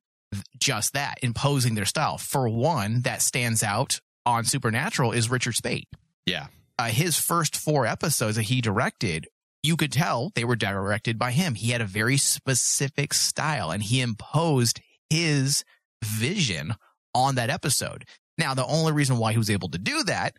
just 0.60 0.94
that, 0.94 1.20
imposing 1.22 1.76
their 1.76 1.86
style. 1.86 2.18
For 2.18 2.50
one, 2.50 3.02
that 3.02 3.22
stands 3.22 3.64
out 3.64 4.00
on 4.26 4.46
Supernatural 4.46 5.12
is 5.12 5.30
Richard 5.30 5.56
Speight. 5.56 5.88
Yeah. 6.26 6.48
Uh, 6.78 6.90
his 6.90 7.18
first 7.20 7.56
four 7.56 7.86
episodes 7.86 8.36
that 8.36 8.44
he 8.44 8.62
directed, 8.62 9.28
you 9.64 9.78
could 9.78 9.92
tell 9.92 10.32
they 10.36 10.44
were 10.44 10.56
directed 10.56 11.18
by 11.18 11.32
him. 11.32 11.56
He 11.56 11.72
had 11.72 11.82
a 11.82 11.86
very 11.86 12.18
specific 12.18 13.14
style 13.14 13.72
and 13.72 13.82
he 13.82 14.02
imposed 14.02 14.82
his 15.10 15.64
vision 16.04 16.76
on 17.16 17.36
that 17.36 17.50
episode. 17.50 18.06
Now, 18.38 18.54
the 18.54 18.66
only 18.66 18.92
reason 18.92 19.18
why 19.18 19.32
he 19.32 19.38
was 19.38 19.50
able 19.50 19.70
to 19.70 19.80
do 19.80 20.04
that 20.04 20.36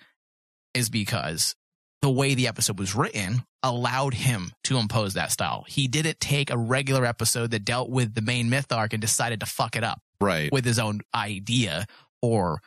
is 0.74 0.88
because 0.90 1.56
the 2.02 2.10
way 2.10 2.34
the 2.34 2.46
episode 2.48 2.78
was 2.78 2.94
written 2.94 3.42
allowed 3.62 4.14
him 4.14 4.52
to 4.64 4.78
impose 4.78 5.14
that 5.14 5.32
style. 5.32 5.64
He 5.68 5.88
didn't 5.88 6.20
take 6.20 6.50
a 6.50 6.56
regular 6.56 7.04
episode 7.04 7.50
that 7.50 7.64
dealt 7.64 7.90
with 7.90 8.14
the 8.14 8.22
main 8.22 8.48
myth 8.50 8.70
arc 8.70 8.92
and 8.92 9.00
decided 9.00 9.40
to 9.40 9.46
fuck 9.46 9.74
it 9.76 9.82
up 9.84 10.00
Right. 10.20 10.50
with 10.52 10.64
his 10.64 10.78
own 10.78 11.00
idea 11.14 11.86
or 12.22 12.60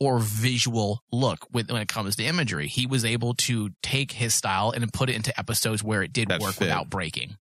or 0.00 0.18
visual 0.18 1.00
look 1.12 1.46
with, 1.52 1.70
when 1.70 1.80
it 1.80 1.86
comes 1.86 2.16
to 2.16 2.24
imagery. 2.24 2.66
He 2.66 2.86
was 2.88 3.04
able 3.04 3.34
to 3.34 3.70
take 3.84 4.10
his 4.10 4.34
style 4.34 4.72
and 4.72 4.92
put 4.92 5.08
it 5.08 5.14
into 5.14 5.38
episodes 5.38 5.84
where 5.84 6.02
it 6.02 6.12
did 6.12 6.26
That 6.28 6.40
work 6.40 6.54
fit. 6.54 6.62
without 6.62 6.90
breaking. 6.90 7.36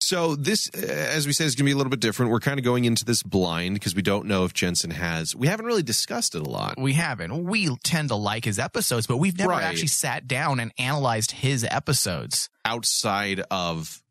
So 0.00 0.36
this, 0.36 0.70
uh, 0.74 0.78
as 0.86 1.26
we 1.26 1.32
said, 1.32 1.46
is 1.46 1.54
going 1.54 1.64
to 1.64 1.68
be 1.68 1.72
a 1.72 1.76
little 1.76 1.90
bit 1.90 2.00
different. 2.00 2.30
We're 2.30 2.38
kind 2.40 2.58
of 2.60 2.64
going 2.64 2.84
into 2.84 3.04
this 3.04 3.22
blind 3.22 3.74
because 3.74 3.94
we 3.94 4.02
don't 4.02 4.26
know 4.26 4.44
if 4.44 4.52
Jensen 4.54 4.90
has. 4.90 5.34
We 5.34 5.46
haven't 5.48 5.66
really 5.66 5.82
discussed 5.82 6.34
it 6.34 6.42
a 6.42 6.48
lot. 6.48 6.74
We 6.78 6.92
haven't. 6.92 7.44
We 7.44 7.74
tend 7.82 8.10
to 8.10 8.14
like 8.16 8.44
his 8.44 8.58
episodes, 8.58 9.06
but 9.06 9.16
we've 9.16 9.36
never 9.36 9.50
Right. 9.50 9.64
actually 9.64 9.88
sat 9.88 10.28
down 10.28 10.60
and 10.60 10.72
analyzed 10.78 11.32
his 11.32 11.64
episodes. 11.68 12.48
outside 12.64 13.40
of 13.50 14.02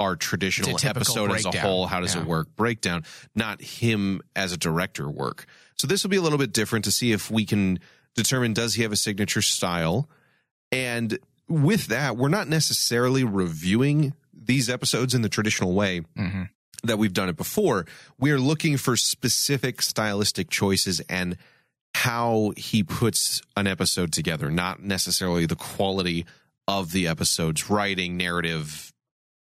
our 0.00 0.16
traditional 0.16 0.78
episode 0.82 1.30
as 1.30 1.44
a 1.44 1.60
whole. 1.60 1.86
How 1.86 2.00
does 2.00 2.14
Yeah. 2.14 2.22
it 2.22 2.26
work? 2.26 2.48
Breakdown, 2.56 3.04
not 3.34 3.60
him 3.60 4.22
as 4.34 4.50
a 4.52 4.56
director 4.56 5.08
work. 5.10 5.44
So 5.76 5.86
this 5.86 6.02
will 6.02 6.08
be 6.10 6.16
a 6.16 6.22
little 6.22 6.38
bit 6.38 6.52
different 6.54 6.86
to 6.86 6.90
see 6.90 7.12
if 7.12 7.30
we 7.30 7.44
can 7.44 7.78
determine 8.14 8.54
does 8.54 8.74
he 8.74 8.82
have 8.82 8.92
a 8.92 8.96
signature 8.96 9.42
style. 9.42 10.08
And 10.72 11.18
with 11.48 11.86
that, 11.88 12.16
we're 12.16 12.30
not 12.30 12.48
necessarily 12.48 13.24
reviewing 13.24 14.14
these 14.46 14.68
episodes 14.70 15.14
in 15.14 15.22
the 15.22 15.28
traditional 15.28 15.72
way 15.72 16.02
Mm-hmm. 16.18 16.42
that 16.84 16.98
we've 16.98 17.12
done 17.12 17.28
it 17.28 17.36
before. 17.36 17.86
We 18.18 18.30
are 18.32 18.38
looking 18.40 18.76
for 18.76 18.96
specific 18.96 19.82
stylistic 19.82 20.50
choices 20.50 21.00
and 21.08 21.36
how 21.94 22.52
he 22.56 22.82
puts 22.82 23.40
an 23.56 23.66
episode 23.66 24.12
together, 24.12 24.50
not 24.50 24.82
necessarily 24.82 25.46
the 25.46 25.56
quality 25.56 26.24
of 26.66 26.92
the 26.92 27.06
episode's 27.06 27.68
writing, 27.70 28.16
narrative 28.16 28.92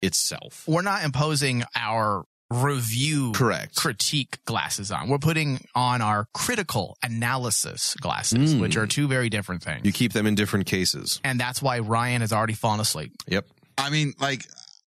itself. 0.01 0.63
We're 0.67 0.81
not 0.81 1.03
imposing 1.03 1.63
our 1.75 2.25
review 2.51 3.31
Correct. 3.31 3.75
critique 3.75 4.39
glasses 4.45 4.91
on. 4.91 5.07
We're 5.07 5.19
putting 5.19 5.65
on 5.73 6.01
our 6.01 6.25
critical 6.33 6.97
analysis 7.01 7.95
glasses, 8.01 8.55
Mm. 8.55 8.59
which 8.59 8.75
are 8.75 8.85
two 8.85 9.07
very 9.07 9.29
different 9.29 9.63
things. 9.63 9.81
You 9.85 9.93
keep 9.93 10.11
them 10.11 10.27
in 10.27 10.35
different 10.35 10.65
cases. 10.65 11.21
and 11.23 11.39
that's 11.39 11.61
why 11.61 11.79
Ryan 11.79 12.19
has 12.21 12.33
already 12.33 12.53
fallen 12.53 12.81
asleep. 12.81 13.13
Yep. 13.27 13.47
I 13.77 13.89
mean, 13.89 14.13
like, 14.19 14.45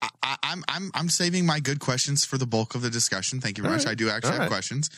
I, 0.02 0.10
I, 0.24 0.36
I'm 0.44 0.64
I'm 0.68 0.92
I'm 0.96 1.10
saving 1.10 1.46
my 1.46 1.60
good 1.60 1.80
questions 1.80 2.26
for 2.26 2.38
the 2.38 2.48
bulk 2.48 2.74
of 2.76 2.82
the 2.82 2.90
discussion. 2.90 3.40
Thank 3.40 3.58
you 3.58 3.62
very 3.64 3.74
All 3.74 3.78
much. 3.78 3.86
right. 3.86 3.92
I 3.92 3.96
do 3.96 4.10
actually 4.10 4.30
All 4.30 4.34
have 4.34 4.42
right. 4.42 4.50
questions, 4.50 4.90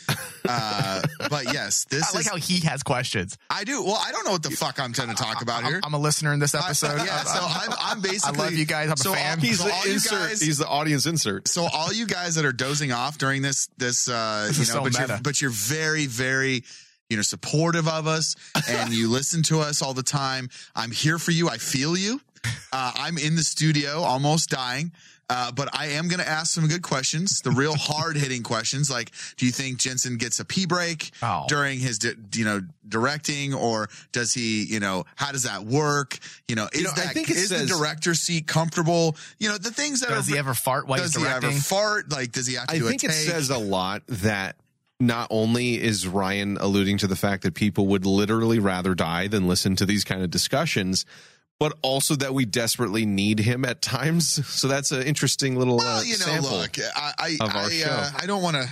uh, 0.47 1.01
but 1.29 1.53
yes, 1.53 1.85
this 1.89 2.03
I 2.13 2.17
like 2.17 2.25
is. 2.25 2.31
how 2.31 2.37
he 2.37 2.59
has 2.67 2.83
questions. 2.83 3.37
I 3.49 3.63
do. 3.63 3.83
Well, 3.83 3.99
I 4.01 4.11
don't 4.11 4.25
know 4.25 4.31
what 4.31 4.43
the 4.43 4.51
fuck 4.51 4.79
I'm 4.79 4.93
trying 4.93 5.09
to 5.09 5.15
talk 5.15 5.41
about 5.41 5.63
I'm, 5.63 5.69
here. 5.71 5.81
I'm 5.83 5.93
a 5.93 5.97
listener 5.99 6.33
in 6.33 6.39
this 6.39 6.55
I- 6.55 6.59
episode. 6.65 6.97
yeah, 7.05 7.23
so 7.23 7.39
I'm, 7.43 7.69
I'm 7.79 8.01
basically. 8.01 8.39
I 8.39 8.43
love 8.43 8.53
you 8.53 8.65
guys. 8.65 8.89
I'm 8.89 8.97
so 8.97 9.13
a 9.13 9.15
fan. 9.15 9.39
He's 9.39 9.59
so 9.59 9.65
the 9.67 9.91
insert. 9.91 10.11
guys- 10.29 10.41
he's 10.41 10.57
the 10.57 10.67
audience 10.67 11.05
insert. 11.05 11.47
so 11.47 11.67
all 11.73 11.91
you 11.91 12.05
guys 12.07 12.35
that 12.35 12.45
are 12.45 12.53
dozing 12.53 12.91
off 12.91 13.17
during 13.17 13.41
this 13.41 13.67
this 13.77 14.07
uh 14.07 14.45
This 14.47 14.57
you 14.57 14.61
is 14.63 14.69
know 14.69 14.75
so 14.75 14.83
but 14.83 14.93
you're 14.97 15.07
meta. 15.07 15.19
but 15.23 15.41
you're 15.41 15.51
very 15.51 16.05
very 16.05 16.63
you 17.09 17.17
know 17.17 17.23
supportive 17.23 17.87
of 17.87 18.07
us 18.07 18.35
and 18.69 18.93
you 18.93 19.09
listen 19.09 19.43
to 19.43 19.59
us 19.59 19.81
all 19.81 19.93
the 19.93 20.01
time 20.03 20.49
i'm 20.75 20.89
here 20.91 21.19
for 21.19 21.31
you 21.31 21.49
i 21.49 21.57
feel 21.57 21.95
you 21.97 22.19
uh, 22.71 22.91
i'm 22.95 23.17
in 23.17 23.35
the 23.35 23.43
studio 23.43 24.01
almost 24.01 24.49
dying 24.49 24.91
uh, 25.29 25.51
but 25.53 25.69
I 25.73 25.87
am 25.87 26.09
going 26.09 26.19
to 26.19 26.27
ask 26.27 26.53
some 26.53 26.67
good 26.67 26.83
questions, 26.83 27.39
the 27.41 27.49
real 27.51 27.73
hard 27.79 28.17
hitting 28.17 28.43
questions. 28.43 28.91
Like, 28.91 29.09
do 29.37 29.45
you 29.45 29.53
think 29.53 29.79
Jensen 29.79 30.17
gets 30.17 30.41
a 30.41 30.45
pee 30.45 30.65
break 30.65 31.11
Oh. 31.23 31.45
during 31.47 31.79
his, 31.79 31.97
di- 31.97 32.11
you 32.35 32.43
know, 32.43 32.61
directing, 32.87 33.53
or 33.53 33.89
does 34.11 34.33
he, 34.33 34.65
you 34.65 34.81
know, 34.81 35.05
how 35.15 35.31
does 35.31 35.43
that 35.43 35.63
work? 35.63 36.19
You 36.49 36.55
know, 36.55 36.67
is 36.73 36.83
know, 36.83 36.89
I 36.97 37.07
think 37.13 37.29
it 37.31 37.37
is 37.37 37.49
says- 37.49 37.69
the 37.69 37.75
director 37.77 38.13
seat 38.13 38.47
comfortable? 38.47 39.15
You 39.39 39.47
know, 39.49 39.57
the 39.57 39.71
things 39.71 40.01
that 40.01 40.09
Does 40.09 40.27
are 40.29 40.33
he 40.33 40.37
ever 40.37 40.53
fart 40.53 40.87
while 40.87 40.99
does 40.99 41.15
he's 41.15 41.25
he 41.25 41.31
ever 41.31 41.51
fart? 41.51 42.11
Like, 42.11 42.33
does 42.33 42.45
he 42.45 42.55
have 42.55 42.67
to 42.67 42.75
I 42.75 42.79
do 42.79 42.89
think 42.89 43.03
it 43.05 43.11
says 43.13 43.49
a 43.49 43.57
lot 43.57 44.03
that 44.07 44.57
not 44.99 45.27
only 45.31 45.81
is 45.81 46.05
Ryan 46.05 46.57
alluding 46.59 46.97
to 46.99 47.07
the 47.07 47.15
fact 47.15 47.43
that 47.43 47.53
people 47.55 47.87
would 47.87 48.05
literally 48.05 48.59
rather 48.59 48.93
die 48.93 49.27
than 49.29 49.47
listen 49.47 49.75
to 49.77 49.85
these 49.85 50.03
kind 50.03 50.21
of 50.21 50.29
discussions, 50.29 51.05
but 51.59 51.73
also 51.81 52.15
that 52.15 52.33
we 52.33 52.45
desperately 52.45 53.05
need 53.05 53.39
him 53.39 53.63
at 53.65 53.81
times. 53.81 54.45
So 54.47 54.67
that's 54.67 54.91
an 54.91 55.03
interesting 55.03 55.57
little 55.57 55.75
uh, 55.81 55.83
well, 55.85 56.03
you 56.03 56.11
know, 56.13 56.25
sample. 56.25 56.51
look, 56.57 56.77
I 56.95 57.13
I 57.17 57.27
of 57.39 57.55
our 57.55 57.69
I, 57.69 57.83
uh. 57.87 58.09
I 58.17 58.25
don't 58.25 58.41
want 58.43 58.55
to 58.57 58.67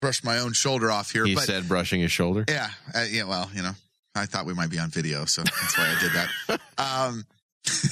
brush 0.00 0.22
my 0.24 0.38
own 0.38 0.52
shoulder 0.52 0.90
off 0.90 1.10
here, 1.12 1.24
he 1.26 1.34
but 1.34 1.44
said, 1.44 1.68
brushing 1.68 2.00
his 2.00 2.12
shoulder. 2.12 2.44
yeah, 2.48 2.70
uh, 2.94 3.04
yeah. 3.10 3.24
Well, 3.24 3.50
you 3.54 3.62
know, 3.62 3.72
I 4.14 4.26
thought 4.26 4.46
we 4.46 4.54
might 4.54 4.70
be 4.70 4.78
on 4.78 4.90
video, 4.90 5.24
so 5.26 5.42
that's 5.42 5.76
why 5.78 5.94
I 5.96 6.00
did 6.00 6.12
that. 6.12 6.60
Um, 6.78 7.24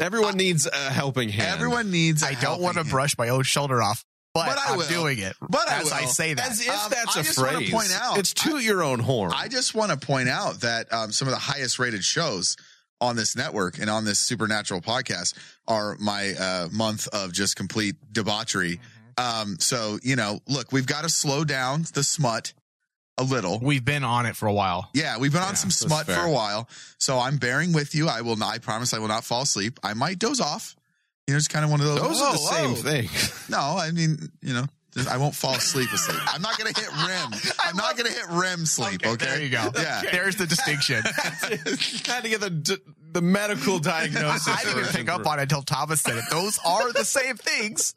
Everyone 0.00 0.36
needs 0.36 0.66
a 0.66 0.76
helping 0.90 1.28
hand. 1.28 1.48
everyone 1.52 1.90
needs. 1.90 2.22
I 2.22 2.30
I 2.30 2.34
don't 2.34 2.60
want 2.62 2.76
to 2.78 2.84
brush 2.84 3.18
my 3.18 3.28
own 3.30 3.42
shoulder 3.42 3.82
off, 3.82 4.04
but, 4.34 4.46
But 4.46 4.58
I 4.58 4.72
I'm 4.72 4.78
will. 4.78 4.88
doing 4.88 5.18
it. 5.18 5.34
But 5.40 5.68
as 5.70 5.90
I 5.92 6.02
will. 6.02 6.08
say 6.08 6.34
that. 6.34 6.48
As 6.50 6.60
if 6.60 6.68
Um, 6.70 6.90
that's 6.90 7.16
I 7.16 7.20
a 7.20 7.22
just 7.24 7.38
wanna 7.38 7.52
phrase. 7.58 7.70
point 7.70 7.92
out- 8.00 8.18
it's 8.18 8.32
toot 8.32 8.62
your 8.62 8.82
own 8.82 9.00
horn. 9.00 9.32
I 9.34 9.48
just 9.48 9.74
want 9.74 9.90
to 9.90 9.98
point 9.98 10.28
out 10.28 10.60
that 10.60 10.92
um, 10.92 11.12
some 11.12 11.28
of 11.28 11.32
the 11.32 11.40
highest 11.40 11.78
rated 11.78 12.04
shows 12.04 12.56
on 13.00 13.16
this 13.16 13.36
network 13.36 13.78
and 13.78 13.88
on 13.88 14.04
this 14.04 14.18
supernatural 14.18 14.80
podcast 14.80 15.34
are 15.66 15.96
my 15.98 16.34
uh, 16.38 16.68
month 16.70 17.08
of 17.08 17.32
just 17.32 17.56
complete 17.56 17.96
debauchery. 18.12 18.80
Um, 19.16 19.56
so 19.58 19.98
you 20.02 20.16
know, 20.16 20.40
look, 20.46 20.72
we've 20.72 20.86
got 20.86 21.02
to 21.02 21.08
slow 21.08 21.44
down 21.44 21.84
the 21.94 22.02
smut 22.02 22.52
a 23.18 23.24
little. 23.24 23.58
We've 23.60 23.84
been 23.84 24.04
on 24.04 24.26
it 24.26 24.34
for 24.36 24.46
a 24.46 24.52
while. 24.52 24.88
Yeah, 24.94 25.18
we've 25.18 25.32
been 25.32 25.42
on 25.42 25.56
some 25.56 25.68
that's 25.68 25.76
smut 25.76 26.06
for 26.06 26.20
a 26.20 26.30
while, 26.30 26.68
so 26.98 27.18
I'm 27.18 27.36
bearing 27.36 27.72
with 27.72 27.94
you. 27.94 28.08
I 28.08 28.22
will 28.22 28.36
not. 28.36 28.54
I 28.54 28.58
promise 28.58 28.94
I 28.94 28.98
will 28.98 29.08
not 29.08 29.24
fall 29.24 29.42
asleep. 29.42 29.78
I 29.82 29.94
might 29.94 30.18
doze 30.18 30.40
off. 30.40 30.74
You 31.26 31.34
know, 31.34 31.38
it's 31.38 31.48
kind 31.48 31.64
of 31.64 31.70
one 31.70 31.80
of 31.80 31.86
those. 31.86 32.00
Those 32.00 32.20
are 32.20 32.32
the 32.32 32.38
Whoa, 32.38 32.50
same 32.50 32.70
whoa. 32.70 32.74
thing. 32.76 33.08
No, 33.50 33.58
I 33.58 33.90
mean, 33.90 34.30
you 34.42 34.54
know, 34.54 34.64
I 35.08 35.16
won't 35.16 35.34
fall 35.34 35.54
asleep 35.54 35.92
asleep. 35.92 36.18
I'm 36.26 36.42
not 36.42 36.58
going 36.58 36.72
to 36.72 36.80
hit 36.80 36.90
REM. 36.90 37.30
I'm 37.64 37.76
not 37.76 37.96
going 37.96 38.10
to 38.10 38.12
hit 38.12 38.26
REM 38.28 38.66
sleep. 38.66 39.06
Okay, 39.06 39.24
There 39.24 39.40
you 39.40 39.48
go. 39.48 39.70
Yeah. 39.76 40.02
There's 40.12 40.36
the 40.36 40.46
distinction. 40.46 41.02
Had 42.06 42.22
to 42.24 42.28
get 42.28 42.40
the 42.40 42.80
the 43.12 43.22
medical 43.22 43.78
diagnosis. 43.78 44.48
I 44.48 44.62
didn't 44.64 44.78
even 44.80 44.92
pick 44.92 45.08
up 45.08 45.26
on 45.26 45.38
it 45.38 45.42
until 45.42 45.62
Thomas 45.62 46.00
said 46.00 46.16
it. 46.16 46.24
Those 46.30 46.58
are 46.64 46.92
the 46.92 47.04
same 47.04 47.36
things. 47.36 47.94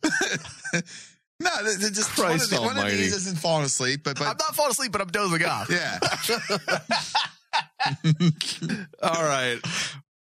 No, 1.40 1.50
th- 1.64 1.80
th- 1.80 1.94
just 1.94 2.18
one 2.18 2.32
of, 2.32 2.38
Christ 2.38 2.50
the, 2.52 2.62
one 2.62 2.78
of 2.78 2.90
these 2.90 3.14
isn't 3.16 3.38
falling 3.38 3.66
asleep, 3.66 4.02
but 4.04 4.20
I'm 4.22 4.28
not 4.38 4.56
falling 4.56 4.72
asleep, 4.72 4.92
but 4.92 5.02
I'm 5.02 5.08
dozing 5.10 5.44
off. 5.46 5.70
yeah. 5.70 6.00
All 9.02 9.24
right. 9.24 9.60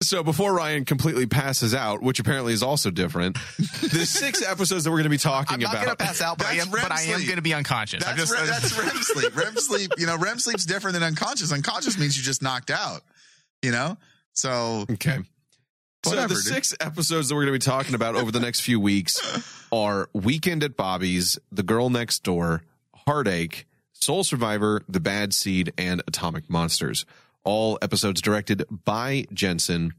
So 0.01 0.23
before 0.23 0.53
Ryan 0.53 0.83
completely 0.83 1.27
passes 1.27 1.75
out, 1.75 2.01
which 2.01 2.19
apparently 2.19 2.53
is 2.53 2.63
also 2.63 2.89
different, 2.89 3.37
the 3.57 4.05
six 4.05 4.41
episodes 4.43 4.83
that 4.83 4.89
we're 4.89 4.97
going 4.97 5.03
to 5.03 5.09
be 5.09 5.17
talking 5.17 5.55
I'm 5.55 5.59
not 5.59 5.73
about. 5.73 5.85
going 5.85 5.97
to 5.97 6.03
pass 6.03 6.21
out, 6.21 6.39
but 6.39 6.47
I 6.47 6.53
am, 6.55 6.71
but 6.71 6.91
I 6.91 7.01
am 7.03 7.23
going 7.23 7.35
to 7.35 7.41
be 7.43 7.53
unconscious. 7.53 8.03
That's, 8.03 8.17
just, 8.17 8.31
re- 8.33 8.39
that's 8.47 8.77
REM 8.77 8.97
sleep. 9.03 9.35
REM 9.35 9.55
sleep, 9.57 9.91
you 9.99 10.07
know, 10.07 10.17
REM 10.17 10.39
sleep's 10.39 10.65
different 10.65 10.95
than 10.95 11.03
unconscious. 11.03 11.53
Unconscious 11.53 11.99
means 11.99 12.17
you 12.17 12.23
just 12.23 12.41
knocked 12.41 12.71
out, 12.71 13.01
you 13.61 13.71
know? 13.71 13.95
So 14.33 14.85
Okay. 14.89 15.19
So 16.03 16.15
the 16.15 16.27
dude. 16.29 16.37
six 16.37 16.75
episodes 16.79 17.29
that 17.29 17.35
we're 17.35 17.45
going 17.45 17.59
to 17.59 17.63
be 17.63 17.71
talking 17.71 17.93
about 17.93 18.15
over 18.15 18.31
the 18.31 18.39
next 18.39 18.61
few 18.61 18.79
weeks 18.79 19.19
are 19.71 20.09
Weekend 20.13 20.63
at 20.63 20.75
Bobby's, 20.75 21.37
The 21.51 21.61
Girl 21.61 21.91
Next 21.91 22.23
Door, 22.23 22.63
Heartache, 23.05 23.67
Soul 23.93 24.23
Survivor, 24.23 24.81
The 24.89 24.99
Bad 24.99 25.31
Seed, 25.31 25.73
and 25.77 26.01
Atomic 26.07 26.49
Monsters. 26.49 27.05
All 27.43 27.77
episodes 27.81 28.21
directed 28.21 28.63
by 28.69 29.25
Jensen. 29.33 29.93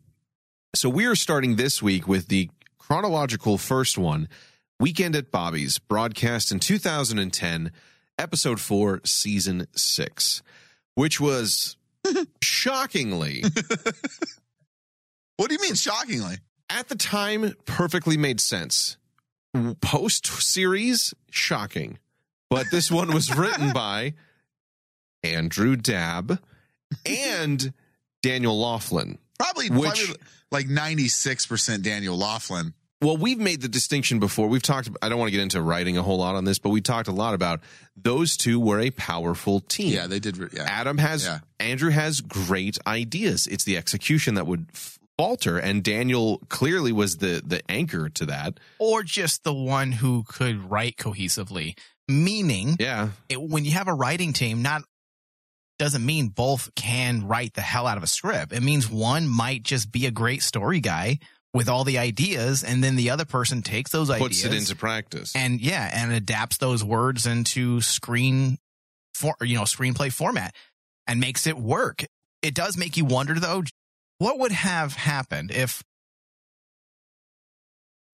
So 0.75 0.88
we 0.88 1.06
are 1.06 1.14
starting 1.14 1.56
this 1.56 1.82
week 1.82 2.06
with 2.06 2.28
the 2.28 2.50
chronological 2.78 3.58
first 3.58 3.99
one, 3.99 4.28
Weekend 4.78 5.16
at 5.16 5.30
Bobby's, 5.30 5.78
broadcast 5.78 6.52
in 6.52 6.61
2010, 6.61 7.72
episode 8.18 8.61
4, 8.61 9.00
season 9.04 9.66
6, 9.75 10.42
which 10.94 11.20
was 11.20 11.76
shockingly 12.42 13.42
what 15.37 15.49
do 15.49 15.54
you 15.54 15.61
mean 15.61 15.75
shockingly? 15.75 16.37
at 16.72 16.88
the 16.88 16.94
time 16.96 17.52
perfectly 17.66 18.16
made 18.16 18.40
sense. 18.40 18.96
Post 19.80 20.26
series, 20.26 21.12
shocking. 21.30 21.99
But 22.49 22.70
this 22.70 22.90
one 22.90 23.12
was 23.12 23.37
written 23.37 23.72
by 23.75 24.14
Andrew 25.22 25.76
Dabb 25.76 26.38
and 27.06 27.72
Daniel 28.22 28.61
Loflin. 28.61 29.18
Probably, 29.38 29.70
Which- 29.70 30.04
probably 30.04 30.14
like 30.50 30.66
96% 30.68 31.82
Daniel 31.82 32.18
Loflin. 32.18 32.72
well, 33.00 33.16
we've 33.16 33.38
made 33.38 33.61
the 33.61 33.68
distinction 33.68 34.18
before. 34.20 34.46
We've 34.49 34.62
talked. 34.62 34.88
I 35.02 35.08
don't 35.08 35.18
want 35.18 35.28
to 35.28 35.32
get 35.32 35.40
into 35.42 35.61
writing 35.61 35.96
a 35.99 36.02
whole 36.02 36.18
lot 36.18 36.37
on 36.37 36.44
this, 36.44 36.58
but 36.58 36.70
we 36.70 36.80
talked 36.80 37.08
a 37.08 37.12
lot 37.12 37.34
about 37.34 37.61
those 37.96 38.37
two 38.37 38.61
were 38.61 38.78
a 38.80 38.90
powerful 38.90 39.61
team. 39.61 39.92
Yeah, 39.92 40.06
they 40.06 40.20
did. 40.20 40.37
Yeah. 40.52 40.62
Adam 40.64 40.99
has 40.99 41.25
Yeah. 41.25 41.40
Andrew 41.58 41.90
has 41.90 42.20
great 42.20 42.78
ideas. 42.87 43.46
It's 43.49 43.64
the 43.64 43.76
execution 43.76 44.34
that 44.34 44.46
would 44.46 44.66
f- 44.75 44.99
falter, 45.18 45.58
and 45.58 45.82
Daniel 45.82 46.38
clearly 46.49 46.92
was 46.92 47.16
the 47.16 47.42
the 47.44 47.62
anchor 47.70 48.08
to 48.11 48.26
that. 48.26 48.61
or 48.78 49.02
just 49.02 49.42
the 49.42 49.54
one 49.54 49.90
who 49.92 50.22
could 50.28 50.70
write 50.70 50.96
cohesively. 50.96 51.76
Meaning, 52.08 52.76
Yeah, 52.78 53.11
it, 53.28 53.40
when 53.40 53.64
you 53.64 53.70
have 53.72 53.88
a 53.88 53.94
writing 53.94 54.32
team, 54.32 54.61
not 54.62 54.82
doesn't 55.83 56.07
mean 56.07 56.29
both 56.29 56.73
can 56.77 57.27
write 57.27 57.55
the 57.55 57.61
hell 57.61 57.89
out 57.89 57.97
of 57.97 58.05
a 58.05 58.07
script. 58.07 58.53
It 58.53 58.62
means 58.62 58.89
one 58.89 59.27
might 59.29 59.65
just 59.65 59.91
be 59.91 60.07
a 60.07 60.12
great 60.12 60.43
story 60.45 60.79
guy 60.79 61.19
with 61.53 61.69
all 61.69 61.83
the 61.83 61.99
ideas, 61.99 62.62
and 62.62 62.85
then 62.85 62.95
the 62.95 63.11
other 63.11 63.25
person 63.25 63.62
takes 63.62 63.91
those 63.91 64.09
puts 64.09 64.21
ideas 64.23 64.43
puts 64.43 64.55
it 64.55 64.57
into 64.59 64.77
practice. 64.77 65.35
and 65.35 65.61
yeah, 65.61 65.91
and 65.93 66.12
adapts 66.12 66.59
those 66.59 66.85
words 66.85 67.27
into 67.27 67.81
screen 67.81 68.59
for 69.15 69.35
you 69.43 69.57
know 69.57 69.62
screenplay 69.65 70.12
format 70.12 70.55
and 71.09 71.19
makes 71.19 71.47
it 71.49 71.59
work. 71.59 72.05
It 72.43 72.55
does 72.55 72.77
make 72.77 72.97
you 72.97 73.05
wonder 73.05 73.35
though, 73.35 73.65
what 74.19 74.39
would 74.39 74.53
have 74.53 74.95
happened 74.95 75.51
if 75.51 75.83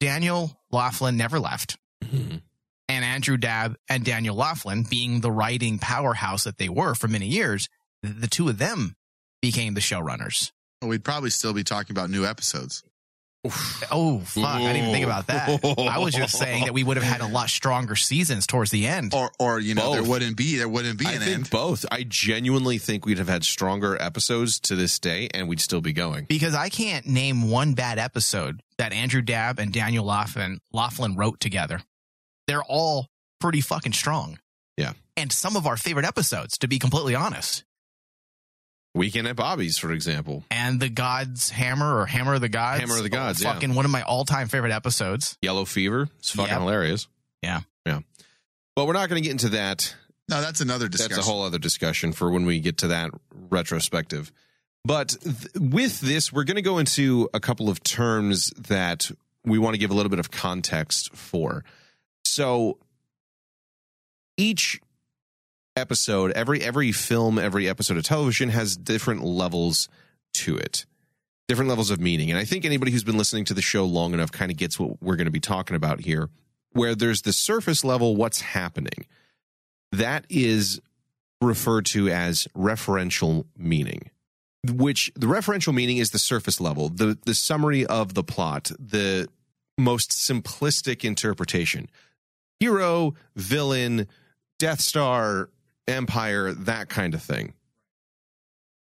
Daniel 0.01 0.59
Loflin 0.73 1.17
never 1.17 1.39
left 1.39 1.77
Mhm. 2.05 2.41
And 2.99 3.05
Andrew 3.05 3.37
Dabb 3.37 3.77
and 3.89 4.05
Daniel 4.05 4.35
Loflin, 4.35 4.91
being 4.91 5.21
the 5.21 5.31
writing 5.31 5.79
powerhouse 5.79 6.43
that 6.43 6.59
they 6.59 6.69
were 6.69 6.97
for 6.97 7.07
many 7.07 7.29
years, 7.29 7.69
the 8.03 8.27
two 8.27 8.49
of 8.49 8.59
them 8.59 8.97
became 9.41 9.75
the 9.75 9.81
showrunners. 9.81 10.51
We'd 10.83 11.05
probably 11.05 11.31
still 11.31 11.53
be 11.53 11.63
talking 11.63 11.95
about 11.95 12.11
new 12.11 12.25
episodes. 12.27 12.83
Oh 13.93 14.19
fuck! 14.25 14.45
I 14.45 14.73
didn't 14.73 14.77
even 14.79 14.91
think 14.91 15.05
about 15.05 15.29
that. 15.29 15.65
I 15.79 15.99
was 16.01 16.13
just 16.13 16.37
saying 16.37 16.65
that 16.65 16.75
we 16.75 16.83
would 16.83 16.97
have 16.97 17.07
had 17.07 17.21
a 17.21 17.29
lot 17.33 17.51
stronger 17.51 17.95
seasons 17.95 18.49
towards 18.49 18.73
the 18.73 18.85
end. 18.89 19.15
Or, 19.15 19.31
or 19.39 19.61
you 19.61 19.77
know, 19.77 19.93
there 19.93 20.03
wouldn't 20.03 20.37
be 20.37 20.57
there 20.57 20.69
wouldn't 20.69 20.99
be 20.99 21.07
I 21.07 21.13
an 21.13 21.21
think 21.21 21.35
end. 21.35 21.51
both. 21.51 21.87
I 21.93 22.05
genuinely 22.07 22.79
think 22.79 23.07
we'd 23.07 23.19
have 23.19 23.29
had 23.29 23.45
stronger 23.45 23.97
episodes 24.03 24.59
to 24.63 24.75
this 24.75 24.99
day, 24.99 25.29
and 25.33 25.49
we'd 25.49 25.61
still 25.61 25.81
be 25.81 25.93
going. 25.93 26.25
because 26.25 26.53
I 26.57 26.69
can't 26.69 27.07
name 27.07 27.49
one 27.49 27.75
bad 27.75 28.01
episode 28.01 28.61
that 28.77 28.93
Andrew 28.93 29.23
Dabb 29.23 29.61
and 29.61 29.73
Daniel 29.73 30.05
Loflin, 30.05 30.59
Loflin 30.75 31.17
wrote 31.17 31.39
together. 31.39 31.81
They're 32.49 32.65
all 32.65 33.07
pretty 33.41 33.61
fucking 33.61 33.93
strong. 33.93 34.41
Yeah. 34.77 34.95
And 35.17 35.31
some 35.31 35.57
of 35.57 35.67
our 35.67 35.77
favorite 35.77 36.07
episodes, 36.07 36.59
to 36.59 36.69
be 36.69 36.79
completely 36.81 37.15
honest. 37.15 37.63
Weekend 38.95 39.29
at 39.29 39.37
Bobby's, 39.37 39.79
for 39.79 39.93
example. 39.93 40.45
And 40.51 40.81
the 40.81 40.89
Gods 40.89 41.51
Hammer 41.51 41.99
or 41.99 42.07
Hammer 42.07 42.35
of 42.35 42.41
the 42.41 42.49
Gods. 42.49 42.81
Hammer 42.81 42.97
of 42.97 43.03
the 43.03 43.11
oh, 43.11 43.17
Gods, 43.17 43.43
yeah. 43.43 43.53
Fucking 43.53 43.75
one 43.75 43.85
of 43.85 43.91
my 43.91 44.03
all 44.03 44.25
time 44.25 44.49
favorite 44.49 44.73
episodes. 44.73 45.37
Yellow 45.43 45.65
Fever. 45.65 46.09
It's 46.19 46.31
fucking 46.31 46.51
Yep. 46.51 46.61
hilarious. 46.61 47.07
Yeah. 47.43 47.61
Yeah. 47.87 48.01
But 48.75 48.87
we're 48.87 48.95
not 48.95 49.09
going 49.09 49.23
to 49.23 49.25
get 49.25 49.33
into 49.33 49.51
that. 49.51 49.95
No, 50.29 50.41
that's 50.41 50.61
another 50.61 50.89
discussion. 50.89 51.17
That's 51.17 51.27
a 51.27 51.31
whole 51.31 51.43
other 51.43 51.59
discussion 51.59 52.13
for 52.13 52.31
when 52.31 52.45
we 52.45 52.61
get 52.61 52.79
to 52.79 52.89
that 52.89 53.11
retrospective. 53.51 54.33
But 54.85 55.17
th- 55.23 55.37
with 55.55 56.01
this, 56.01 56.33
we're 56.33 56.45
going 56.45 56.57
to 56.57 56.63
go 56.63 56.79
into 56.79 57.29
a 57.35 57.41
couple 57.41 57.69
of 57.69 57.83
terms 57.83 58.51
that 58.69 59.11
we 59.45 59.59
want 59.59 59.75
to 59.75 59.79
give 59.79 59.91
a 59.91 59.95
little 59.95 60.11
bit 60.11 60.19
of 60.19 60.31
context 60.31 61.15
for. 61.15 61.65
So 62.29 62.79
each 64.37 64.81
episode, 65.77 66.33
every 66.33 66.63
every 66.63 66.93
film, 66.93 67.39
every 67.39 67.69
episode 67.69 67.97
of 67.97 68.05
television 68.05 68.51
has 68.51 68.77
different 68.77 69.25
levels 69.25 69.89
to 70.35 70.57
it. 70.57 70.87
Different 71.49 71.71
levels 71.71 71.91
of 71.91 71.99
meaning. 71.99 72.31
And 72.31 72.39
I 72.39 72.45
think 72.45 72.65
anybody 72.65 72.93
who's 72.93 73.05
been 73.05 73.17
listening 73.17 73.47
to 73.47 73.55
the 73.55 73.63
show 73.63 73.85
long 73.87 74.13
enough 74.13 74.31
kind 74.31 74.51
of 74.51 74.59
gets 74.59 74.79
what 74.79 75.03
we're 75.03 75.17
going 75.17 75.25
to 75.25 75.31
be 75.31 75.41
talking 75.41 75.75
about 75.75 76.01
here, 76.01 76.29
where 76.73 76.95
there's 76.95 77.23
the 77.23 77.33
surface 77.33 77.85
level, 77.85 78.17
what's 78.17 78.43
happening. 78.43 79.07
That 79.91 80.27
is 80.29 80.81
referred 81.41 81.87
to 81.87 82.11
as 82.11 82.47
referential 82.55 83.47
meaning 83.57 84.11
which 84.67 85.13
the 85.15 85.29
referential 85.29 85.73
meaning 85.73 85.99
is 85.99 86.11
the 86.11 86.19
surface 86.19 86.61
level 86.61 86.89
the 86.89 87.17
the 87.25 87.35
summary 87.35 87.87
of 87.87 88.15
the 88.15 88.25
plot 88.25 88.73
the 88.79 89.29
most 89.79 90.11
simplistic 90.11 91.05
interpretation 91.05 91.89
hero 92.61 93.15
villain 93.37 94.07
death 94.59 94.81
star 94.81 95.49
empire 95.87 96.53
that 96.53 96.89
kind 96.89 97.15
of 97.15 97.23
thing 97.23 97.55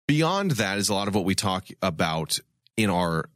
beyond 0.06 0.52
that 0.52 0.78
is 0.78 0.88
a 0.88 0.94
lot 0.94 1.08
of 1.08 1.14
what 1.14 1.24
we 1.24 1.34
talk 1.34 1.66
about 1.82 2.38
in 2.76 2.90
our 2.90 3.28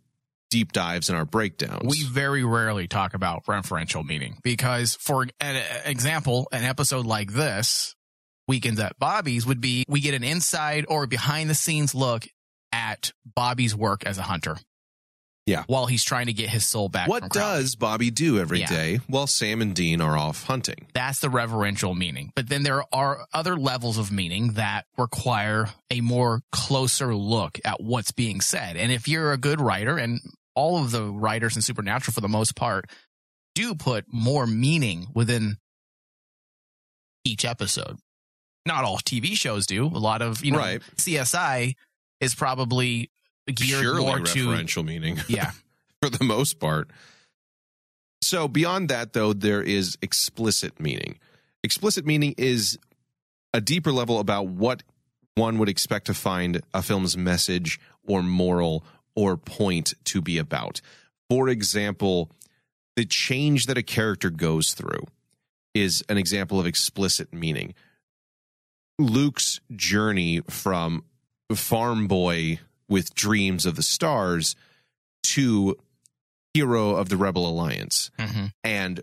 deep 0.51 0.73
dives 0.73 1.09
and 1.09 1.19
our 1.19 1.25
breakdowns 1.25 1.85
We 1.85 2.05
very 2.05 2.45
rarely 2.45 2.89
talk 2.89 3.15
about 3.15 3.45
referential 3.47 4.05
meaning 4.05 4.39
because, 4.43 4.97
for 5.01 5.27
an 5.41 5.63
example, 5.85 6.49
an 6.53 6.65
episode 6.65 7.07
like 7.07 7.33
this, 7.33 7.95
Weekends 8.47 8.81
at 8.81 8.99
Bobby's, 8.99 9.47
would 9.47 9.61
be 9.61 9.85
we 9.89 10.01
get 10.01 10.15
an 10.15 10.25
inside 10.25 10.87
or 10.89 11.07
behind 11.07 11.51
the 11.51 11.55
scenes 11.55 11.95
look 11.95 12.27
at 12.73 13.13
Bobby's 13.35 13.75
work 13.75 14.05
as 14.07 14.19
a 14.19 14.23
hunter. 14.23 14.57
Yeah. 15.49 15.65
While 15.67 15.87
he's 15.87 16.05
trying 16.05 16.27
to 16.27 16.33
get 16.33 16.49
his 16.51 16.67
soul 16.67 16.89
back. 16.89 17.09
what 17.09 17.31
does 17.31 17.75
bobby 17.75 18.11
do 18.11 18.39
every 18.39 18.61
Yeah. 18.61 18.67
day 18.67 19.01
while 19.07 19.27
sam 19.27 19.63
and 19.63 19.75
dean 19.75 20.01
are 20.01 20.17
off 20.17 20.45
hunting 20.45 20.87
That's 20.95 21.21
the 21.21 21.31
reverential 21.31 21.95
meaning. 21.95 22.33
But 22.37 22.49
then 22.49 22.63
there 22.63 22.83
are 22.95 23.27
other 23.33 23.57
levels 23.57 23.97
of 23.99 24.13
meaning 24.13 24.53
that 24.53 24.85
require 24.99 25.71
a 25.91 26.01
more 26.03 26.43
closer 26.53 27.15
look 27.15 27.59
at 27.65 27.81
what's 27.83 28.13
being 28.13 28.41
said. 28.41 28.77
And 28.77 28.93
if 28.93 29.09
you're 29.09 29.33
a 29.33 29.39
good 29.39 29.61
writer, 29.61 29.97
and 29.97 30.21
all 30.55 30.83
of 30.83 30.91
the 30.91 31.05
writers 31.05 31.57
in 31.57 31.63
Supernatural 31.63 32.13
for 32.13 32.21
the 32.21 32.29
most 32.29 32.55
part 32.57 32.91
do 33.55 33.75
put 33.75 34.05
more 34.13 34.47
meaning 34.47 35.07
within 35.15 35.57
each 37.25 37.45
episode. 37.45 37.97
Not 38.67 38.85
all 38.85 38.99
TV 38.99 39.35
shows 39.37 39.67
do. 39.67 39.87
A 39.87 39.99
lot 39.99 40.21
of, 40.23 40.45
you 40.45 40.53
know, 40.53 40.59
Right. 40.59 40.83
CSI 40.97 41.75
is 42.21 42.35
probably 42.35 43.11
geared 43.55 43.81
purely 43.81 44.05
more 44.05 44.21
to 44.21 44.47
referential 44.49 44.85
meaning 44.85 45.19
yeah. 45.29 45.53
for 46.03 46.11
the 46.11 46.25
most 46.25 46.59
part. 46.59 46.91
So 48.23 48.49
beyond 48.49 48.89
that, 48.89 49.13
though, 49.13 49.33
there 49.33 49.63
is 49.63 49.97
explicit 50.03 50.81
meaning. 50.81 51.19
Explicit 51.63 52.05
meaning 52.05 52.35
is 52.37 52.79
a 53.55 53.61
deeper 53.61 53.93
level 53.93 54.19
about 54.19 54.49
what 54.49 54.83
one 55.35 55.59
would 55.59 55.69
expect 55.69 56.07
to 56.07 56.15
find 56.15 56.61
a 56.75 56.83
film's 56.83 57.17
message 57.17 57.81
or 58.07 58.23
moral 58.23 58.85
or 59.15 59.37
point 59.37 59.95
to 60.05 60.21
be 60.21 60.39
about. 60.39 60.81
For 61.31 61.49
example, 61.49 62.31
the 62.97 63.05
change 63.05 63.67
that 63.67 63.79
a 63.79 63.83
character 63.83 64.31
goes 64.31 64.75
through 64.75 65.05
is 65.75 66.03
an 66.09 66.19
example 66.19 66.59
of 66.59 66.67
explicit 66.67 67.33
meaning. 67.33 67.75
Luke's 68.99 69.61
journey 69.77 70.41
from 70.49 71.05
farm 71.55 72.09
boy 72.09 72.59
with 72.89 73.15
dreams 73.15 73.67
of 73.67 73.77
the 73.77 73.83
stars 73.83 74.57
to 75.23 75.77
hero 76.55 76.97
of 76.97 77.09
the 77.09 77.17
rebel 77.17 77.47
alliance. 77.49 78.11
Hmm 78.19 78.47
and 78.65 79.03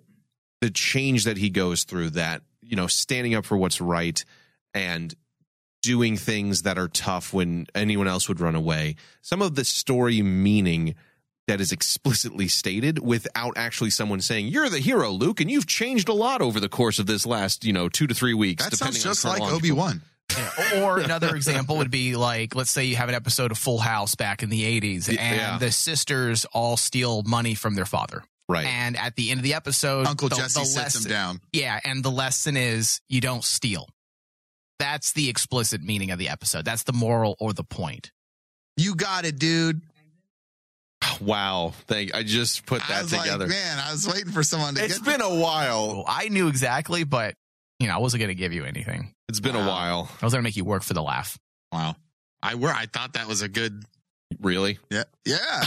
the 0.61 0.71
change 0.71 1.25
that 1.25 1.37
he 1.37 1.49
goes 1.49 1.83
through 1.83 2.09
that 2.11 2.41
you 2.61 2.75
know 2.75 2.87
standing 2.87 3.35
up 3.35 3.45
for 3.45 3.55
what's 3.57 3.79
right 3.79 4.25
and 4.73 5.13
doing 5.83 6.17
things 6.17 6.63
that 6.63 6.79
are 6.79 6.87
tough 6.87 7.33
when 7.33 7.67
anyone 7.75 8.07
else 8.07 8.27
would 8.27 8.39
run 8.39 8.55
away. 8.55 8.95
Some 9.21 9.43
of 9.43 9.53
the 9.53 9.63
story 9.63 10.23
meaning 10.23 10.95
that 11.47 11.61
is 11.61 11.71
explicitly 11.71 12.47
stated 12.47 12.97
without 12.97 13.55
actually 13.55 13.91
someone 13.91 14.19
saying 14.19 14.47
you're 14.47 14.69
the 14.69 14.79
hero 14.79 15.11
luke 15.11 15.39
and 15.39 15.51
you've 15.51 15.67
changed 15.67 16.09
a 16.09 16.13
lot 16.13 16.41
over 16.41 16.59
the 16.59 16.69
course 16.69 16.97
of 16.97 17.05
this 17.05 17.23
last 17.27 17.63
you 17.63 17.71
know 17.71 17.87
two 17.87 18.07
to 18.07 18.15
three 18.15 18.33
weeks 18.33 18.63
that 18.63 18.71
depending 18.71 18.99
sounds 18.99 19.23
on 19.23 19.33
just 19.37 19.39
like 19.41 19.53
Obi 19.53 19.71
Wan. 19.71 20.01
Yeah. 20.37 20.83
Or 20.83 20.99
another 20.99 21.35
example 21.35 21.77
would 21.77 21.91
be 21.91 22.15
like, 22.15 22.55
let's 22.55 22.71
say 22.71 22.85
you 22.85 22.95
have 22.95 23.09
an 23.09 23.15
episode 23.15 23.51
of 23.51 23.57
Full 23.57 23.77
House 23.77 24.15
back 24.15 24.43
in 24.43 24.49
the 24.49 24.63
80s, 24.81 25.09
and 25.09 25.17
yeah. 25.17 25.57
the 25.57 25.71
sisters 25.71 26.45
all 26.53 26.77
steal 26.77 27.23
money 27.23 27.55
from 27.55 27.75
their 27.75 27.85
father. 27.85 28.23
right 28.49 28.65
And 28.65 28.97
at 28.97 29.15
the 29.15 29.31
end 29.31 29.39
of 29.39 29.43
the 29.43 29.53
episode, 29.53 30.07
Uncle 30.07 30.29
the, 30.29 30.35
Jesse 30.35 30.59
the 30.59 30.65
sits 30.65 30.77
lesson, 30.77 31.03
him 31.03 31.09
down. 31.09 31.41
Yeah, 31.53 31.79
and 31.83 32.03
the 32.03 32.11
lesson 32.11 32.57
is 32.57 33.01
you 33.09 33.21
don't 33.21 33.43
steal. 33.43 33.87
That's 34.79 35.13
the 35.13 35.29
explicit 35.29 35.81
meaning 35.81 36.11
of 36.11 36.19
the 36.19 36.29
episode. 36.29 36.65
That's 36.65 36.83
the 36.83 36.93
moral 36.93 37.37
or 37.39 37.53
the 37.53 37.63
point. 37.63 38.11
You 38.77 38.95
got 38.95 39.25
it, 39.25 39.39
dude. 39.39 39.81
wow 41.21 41.71
thank 41.87 42.15
i 42.15 42.23
just 42.23 42.65
put 42.65 42.81
I 42.89 42.93
that 42.93 43.03
was 43.03 43.11
together 43.11 43.45
like, 43.45 43.49
man, 43.49 43.77
I 43.77 43.91
was 43.91 44.07
waiting 44.07 44.31
for 44.31 44.41
someone 44.41 44.73
to 44.75 44.83
it's 44.83 44.97
get. 44.97 45.05
been 45.05 45.21
a 45.21 45.35
while 45.35 45.97
oh, 45.99 46.03
I 46.07 46.29
knew 46.29 46.47
exactly, 46.47 47.03
but 47.03 47.35
you 47.85 47.91
know, 47.91 47.97
I 47.97 47.99
wasn't 47.99 48.21
going 48.21 48.29
to 48.29 48.35
give 48.35 48.51
you 48.51 48.65
anything. 48.65 49.13
it's 49.29 49.39
been 49.39 49.55
a 49.55 49.59
while 49.59 50.09
I 50.19 50.25
was 50.25 50.33
going 50.33 50.41
to 50.41 50.47
make 50.47 50.55
you 50.55 50.65
work 50.65 50.81
for 50.81 50.95
the 50.95 51.03
laugh. 51.03 51.37
wow. 51.71 51.95
I 52.41 52.55
were. 52.55 52.69
I 52.69 52.87
thought 52.87 53.13
that 53.13 53.27
was 53.27 53.43
a 53.43 53.47
good. 53.47 53.83
really 54.41 54.79
Yeah. 54.89 55.03
Yeah. 55.23 55.37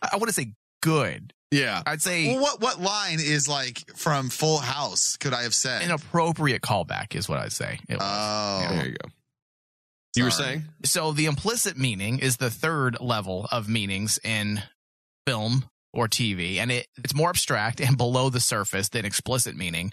I, 0.00 0.10
I 0.12 0.16
wouldn't 0.16 0.36
say 0.36 0.52
good. 0.80 1.32
yeah 1.50 1.82
I'd 1.84 2.00
say 2.02 2.28
well, 2.28 2.40
what 2.40 2.60
what 2.60 2.80
line 2.80 3.18
is 3.20 3.48
like 3.48 3.82
from 3.96 4.30
Full 4.30 4.58
House? 4.58 5.16
Could 5.16 5.34
I 5.34 5.42
have 5.42 5.54
said? 5.54 5.82
an 5.82 5.90
appropriate 5.90 6.62
callback 6.62 7.16
is 7.16 7.28
what 7.28 7.38
I'd 7.38 7.52
say. 7.52 7.80
It 7.88 7.98
was. 7.98 8.02
oh, 8.04 8.74
There 8.76 8.86
you 8.86 8.92
go. 8.92 9.10
You 10.16 10.24
were 10.24 10.30
saying? 10.30 10.64
so 10.84 11.10
the 11.12 11.26
implicit 11.26 11.76
meaning 11.76 12.20
is 12.20 12.36
the 12.36 12.50
third 12.50 12.96
level 13.00 13.48
of 13.50 13.68
meanings 13.68 14.20
in 14.22 14.62
film 15.26 15.64
or 15.92 16.06
TV, 16.06 16.58
and 16.58 16.70
it, 16.70 16.86
it's 17.02 17.14
more 17.14 17.28
abstract 17.28 17.80
and 17.80 17.96
below 18.04 18.30
the 18.30 18.40
surface 18.40 18.88
than 18.88 19.04
explicit 19.04 19.56
meaning. 19.56 19.92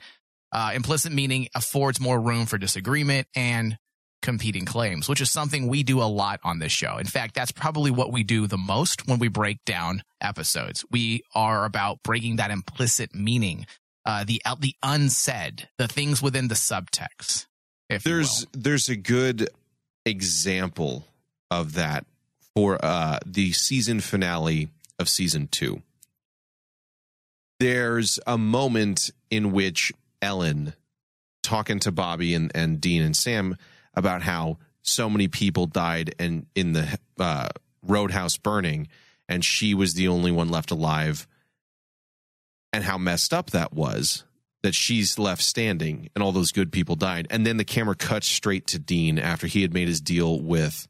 Uh, 0.51 0.71
implicit 0.75 1.11
meaning 1.11 1.47
affords 1.55 1.99
more 1.99 2.19
room 2.19 2.45
for 2.45 2.57
disagreement 2.57 3.27
and 3.35 3.77
competing 4.21 4.65
claims, 4.65 5.07
which 5.07 5.21
is 5.21 5.31
something 5.31 5.67
we 5.67 5.83
do 5.83 6.01
a 6.01 6.05
lot 6.05 6.39
on 6.43 6.59
this 6.59 6.71
show. 6.71 6.97
In 6.97 7.05
fact, 7.05 7.35
that's 7.35 7.51
probably 7.51 7.91
what 7.91 8.11
we 8.11 8.23
do 8.23 8.47
the 8.47 8.57
most 8.57 9.07
when 9.07 9.19
we 9.19 9.27
break 9.27 9.63
down 9.65 10.03
episodes. 10.21 10.85
We 10.89 11.23
are 11.35 11.65
about 11.65 12.01
breaking 12.03 12.37
that 12.37 12.51
implicit 12.51 13.13
meaning, 13.13 13.65
uh, 14.05 14.23
the 14.23 14.41
the 14.59 14.73
unsaid, 14.83 15.69
the 15.77 15.87
things 15.87 16.21
within 16.21 16.47
the 16.47 16.55
subtext. 16.55 17.45
If 17.89 18.03
there's 18.03 18.45
there's 18.53 18.89
a 18.89 18.95
good 18.95 19.49
example 20.05 21.05
of 21.51 21.73
that 21.73 22.05
for 22.55 22.83
uh 22.83 23.19
the 23.25 23.51
season 23.51 23.99
finale 23.99 24.69
of 24.97 25.09
season 25.09 25.47
2 25.51 25.81
there's 27.59 28.19
a 28.25 28.37
moment 28.37 29.11
in 29.29 29.51
which 29.51 29.91
ellen 30.21 30.73
talking 31.43 31.79
to 31.79 31.91
bobby 31.91 32.33
and, 32.33 32.51
and 32.55 32.81
dean 32.81 33.01
and 33.01 33.15
sam 33.15 33.55
about 33.93 34.21
how 34.21 34.57
so 34.81 35.09
many 35.09 35.27
people 35.27 35.65
died 35.65 36.13
and 36.19 36.45
in 36.55 36.73
the 36.73 36.99
uh, 37.19 37.49
roadhouse 37.85 38.37
burning 38.37 38.87
and 39.29 39.43
she 39.43 39.73
was 39.73 39.93
the 39.93 40.07
only 40.07 40.31
one 40.31 40.49
left 40.49 40.71
alive 40.71 41.27
and 42.73 42.83
how 42.83 42.97
messed 42.97 43.33
up 43.33 43.51
that 43.51 43.73
was 43.73 44.23
that 44.63 44.75
she's 44.75 45.19
left 45.19 45.41
standing 45.41 46.09
and 46.15 46.23
all 46.23 46.31
those 46.31 46.51
good 46.51 46.71
people 46.71 46.95
died. 46.95 47.27
And 47.29 47.45
then 47.45 47.57
the 47.57 47.63
camera 47.63 47.95
cuts 47.95 48.27
straight 48.27 48.67
to 48.67 48.79
Dean 48.79 49.19
after 49.19 49.47
he 49.47 49.61
had 49.61 49.73
made 49.73 49.87
his 49.87 50.01
deal 50.01 50.41
with 50.41 50.87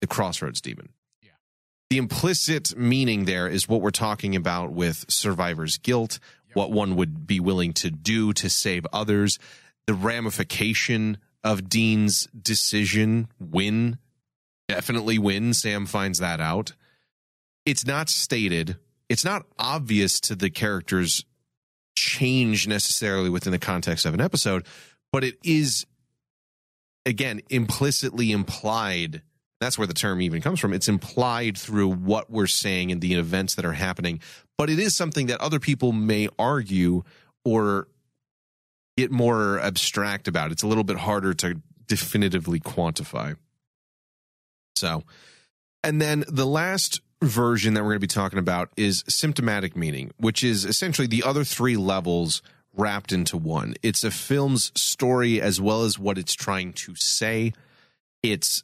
the 0.00 0.06
Crossroads 0.06 0.60
Demon. 0.60 0.90
Yeah. 1.22 1.30
The 1.90 1.98
implicit 1.98 2.76
meaning 2.76 3.24
there 3.24 3.48
is 3.48 3.68
what 3.68 3.80
we're 3.80 3.90
talking 3.90 4.36
about 4.36 4.72
with 4.72 5.06
survivor's 5.08 5.78
guilt, 5.78 6.18
what 6.54 6.72
one 6.72 6.96
would 6.96 7.26
be 7.26 7.40
willing 7.40 7.72
to 7.74 7.90
do 7.90 8.32
to 8.32 8.48
save 8.48 8.86
others, 8.92 9.38
the 9.86 9.94
ramification 9.94 11.18
of 11.42 11.68
Dean's 11.68 12.26
decision 12.28 13.28
win, 13.38 13.98
definitely 14.68 15.18
win. 15.18 15.52
Sam 15.52 15.86
finds 15.86 16.18
that 16.20 16.40
out. 16.40 16.72
It's 17.66 17.86
not 17.86 18.08
stated, 18.08 18.76
it's 19.08 19.24
not 19.24 19.46
obvious 19.58 20.20
to 20.20 20.34
the 20.34 20.50
characters 20.50 21.24
change 21.96 22.66
necessarily 22.66 23.30
within 23.30 23.52
the 23.52 23.58
context 23.58 24.06
of 24.06 24.14
an 24.14 24.20
episode, 24.20 24.66
but 25.12 25.24
it 25.24 25.38
is 25.44 25.86
again 27.06 27.40
implicitly 27.50 28.32
implied. 28.32 29.22
That's 29.64 29.78
where 29.78 29.86
the 29.86 29.94
term 29.94 30.20
even 30.20 30.42
comes 30.42 30.60
from. 30.60 30.74
It's 30.74 30.88
implied 30.88 31.56
through 31.56 31.88
what 31.88 32.30
we're 32.30 32.46
saying 32.46 32.92
and 32.92 33.00
the 33.00 33.14
events 33.14 33.54
that 33.54 33.64
are 33.64 33.72
happening, 33.72 34.20
but 34.58 34.68
it 34.68 34.78
is 34.78 34.94
something 34.94 35.28
that 35.28 35.40
other 35.40 35.58
people 35.58 35.90
may 35.92 36.28
argue 36.38 37.02
or 37.46 37.88
get 38.98 39.10
more 39.10 39.58
abstract 39.58 40.28
about. 40.28 40.52
It's 40.52 40.62
a 40.62 40.66
little 40.66 40.84
bit 40.84 40.98
harder 40.98 41.32
to 41.34 41.62
definitively 41.86 42.60
quantify. 42.60 43.36
So, 44.76 45.02
and 45.82 46.00
then 46.00 46.24
the 46.28 46.46
last 46.46 47.00
version 47.22 47.72
that 47.72 47.80
we're 47.80 47.90
going 47.90 48.00
to 48.00 48.00
be 48.00 48.06
talking 48.06 48.38
about 48.38 48.68
is 48.76 49.02
symptomatic 49.08 49.76
meaning, 49.76 50.12
which 50.18 50.44
is 50.44 50.66
essentially 50.66 51.08
the 51.08 51.22
other 51.22 51.42
three 51.42 51.76
levels 51.76 52.42
wrapped 52.76 53.12
into 53.12 53.38
one. 53.38 53.74
It's 53.82 54.04
a 54.04 54.10
film's 54.10 54.72
story 54.78 55.40
as 55.40 55.58
well 55.58 55.84
as 55.84 55.98
what 55.98 56.18
it's 56.18 56.34
trying 56.34 56.74
to 56.74 56.94
say. 56.96 57.54
It's 58.22 58.62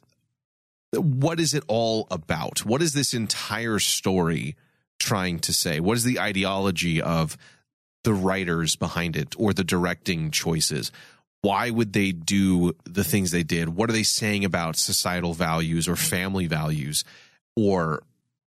what 0.93 1.39
is 1.39 1.53
it 1.53 1.63
all 1.67 2.07
about? 2.11 2.65
What 2.65 2.81
is 2.81 2.93
this 2.93 3.13
entire 3.13 3.79
story 3.79 4.55
trying 4.99 5.39
to 5.39 5.53
say? 5.53 5.79
What 5.79 5.97
is 5.97 6.03
the 6.03 6.19
ideology 6.19 7.01
of 7.01 7.37
the 8.03 8.13
writers 8.13 8.75
behind 8.75 9.15
it 9.15 9.35
or 9.37 9.53
the 9.53 9.63
directing 9.63 10.31
choices? 10.31 10.91
Why 11.41 11.69
would 11.69 11.93
they 11.93 12.11
do 12.11 12.73
the 12.83 13.03
things 13.03 13.31
they 13.31 13.43
did? 13.43 13.69
What 13.69 13.89
are 13.89 13.93
they 13.93 14.03
saying 14.03 14.45
about 14.45 14.75
societal 14.75 15.33
values 15.33 15.87
or 15.87 15.95
family 15.95 16.47
values 16.47 17.03
or 17.55 18.03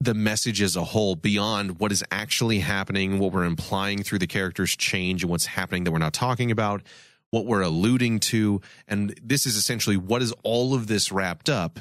the 0.01 0.15
message 0.15 0.61
as 0.61 0.75
a 0.75 0.83
whole 0.83 1.15
beyond 1.15 1.79
what 1.79 1.93
is 1.93 2.03
actually 2.11 2.59
happening, 2.59 3.21
what 3.21 3.33
we're 3.33 3.45
implying 3.45 4.03
through 4.03 4.19
the 4.19 4.27
characters' 4.27 4.75
change 4.75 5.23
and 5.23 5.31
what's 5.31 5.47
happening 5.47 5.85
that 5.85 5.93
we're 5.93 5.99
not 5.99 6.13
talking 6.13 6.51
about, 6.51 6.83
what 7.31 7.47
we're 7.47 7.63
alluding 7.63 8.19
to. 8.19 8.61
And 8.89 9.15
this 9.23 9.47
is 9.47 9.55
essentially 9.55 9.97
what 9.97 10.21
is 10.21 10.35
all 10.43 10.75
of 10.75 10.89
this 10.89 11.13
wrapped 11.13 11.49
up 11.49 11.79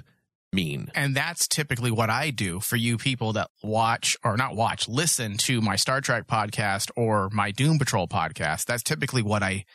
mean? 0.54 0.92
And 0.96 1.16
that's 1.16 1.48
typically 1.48 1.92
what 1.92 2.10
I 2.10 2.30
do 2.32 2.60
for 2.60 2.76
you 2.76 2.98
people 2.98 3.34
that 3.34 3.50
watch 3.64 4.18
or 4.24 4.38
not 4.38 4.56
watch, 4.56 4.88
listen 4.88 5.38
to 5.38 5.62
my 5.62 5.76
Star 5.76 6.02
Trek 6.02 6.28
podcast 6.28 6.92
or 6.96 7.30
my 7.32 7.52
Doom 7.52 7.80
Patrol 7.80 8.08
podcast. 8.08 8.66
That's 8.66 8.84
typically 8.84 9.22
what 9.22 9.44
I 9.44 9.66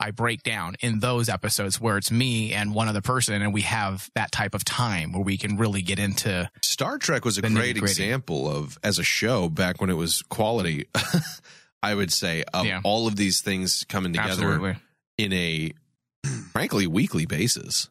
I 0.00 0.12
break 0.12 0.44
down 0.44 0.76
in 0.80 1.00
those 1.00 1.28
episodes 1.28 1.80
where 1.80 1.98
it's 1.98 2.12
me 2.12 2.52
and 2.52 2.72
one 2.72 2.86
other 2.86 3.00
person 3.00 3.42
and 3.42 3.52
we 3.52 3.62
have 3.62 4.08
that 4.14 4.30
type 4.30 4.54
of 4.54 4.64
time 4.64 5.12
where 5.12 5.22
we 5.24 5.36
can 5.36 5.56
really 5.56 5.82
get 5.82 5.98
into 5.98 6.48
Star 6.62 6.98
Trek 6.98 7.24
was 7.24 7.36
a 7.36 7.42
great 7.42 7.76
example 7.76 8.48
of 8.48 8.78
as 8.84 9.00
a 9.00 9.02
show 9.02 9.48
back 9.48 9.80
when 9.80 9.90
it 9.90 9.94
was 9.96 10.22
quality. 10.22 10.86
I 11.82 11.94
would 11.94 12.12
say 12.12 12.44
of 12.54 12.64
Yeah. 12.66 12.80
all 12.84 13.06
of 13.08 13.16
these 13.16 13.40
things 13.40 13.84
coming 13.88 14.12
together 14.12 14.30
absolutely. 14.52 14.76
in 15.18 15.32
a 15.32 15.72
frankly 16.52 16.86
weekly 16.86 17.26
basis. 17.26 17.88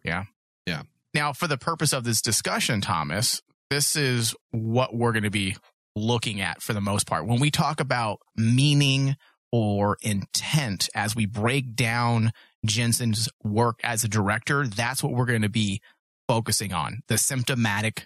Now, 1.17 1.34
for 1.34 1.47
the 1.47 1.58
purpose 1.58 1.93
of 1.93 2.03
this 2.03 2.21
discussion, 2.21 2.80
Thomas, 2.80 3.41
this 3.71 3.95
is 3.95 4.36
what 4.51 4.95
we're 4.95 5.13
going 5.13 5.23
to 5.23 5.32
be 5.32 5.58
looking 5.95 6.41
at 6.41 6.62
for 6.62 6.73
the 6.73 6.80
most 6.80 7.08
part. 7.08 7.25
When 7.25 7.39
we 7.39 7.49
talk 7.49 7.80
about 7.80 8.19
meaning 8.36 9.15
or 9.51 9.97
intent 10.03 10.89
as 10.93 11.15
we 11.15 11.25
break 11.25 11.73
down 11.73 12.34
Jensen's 12.67 13.30
work 13.43 13.80
as 13.84 14.03
a 14.03 14.08
director, 14.08 14.67
that's 14.67 15.01
what 15.01 15.12
we're 15.12 15.25
going 15.25 15.41
to 15.41 15.49
be 15.49 15.82
focusing 16.27 16.71
on 16.71 17.01
the 17.08 17.17
symptomatic 17.17 18.06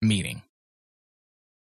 meaning. 0.00 0.40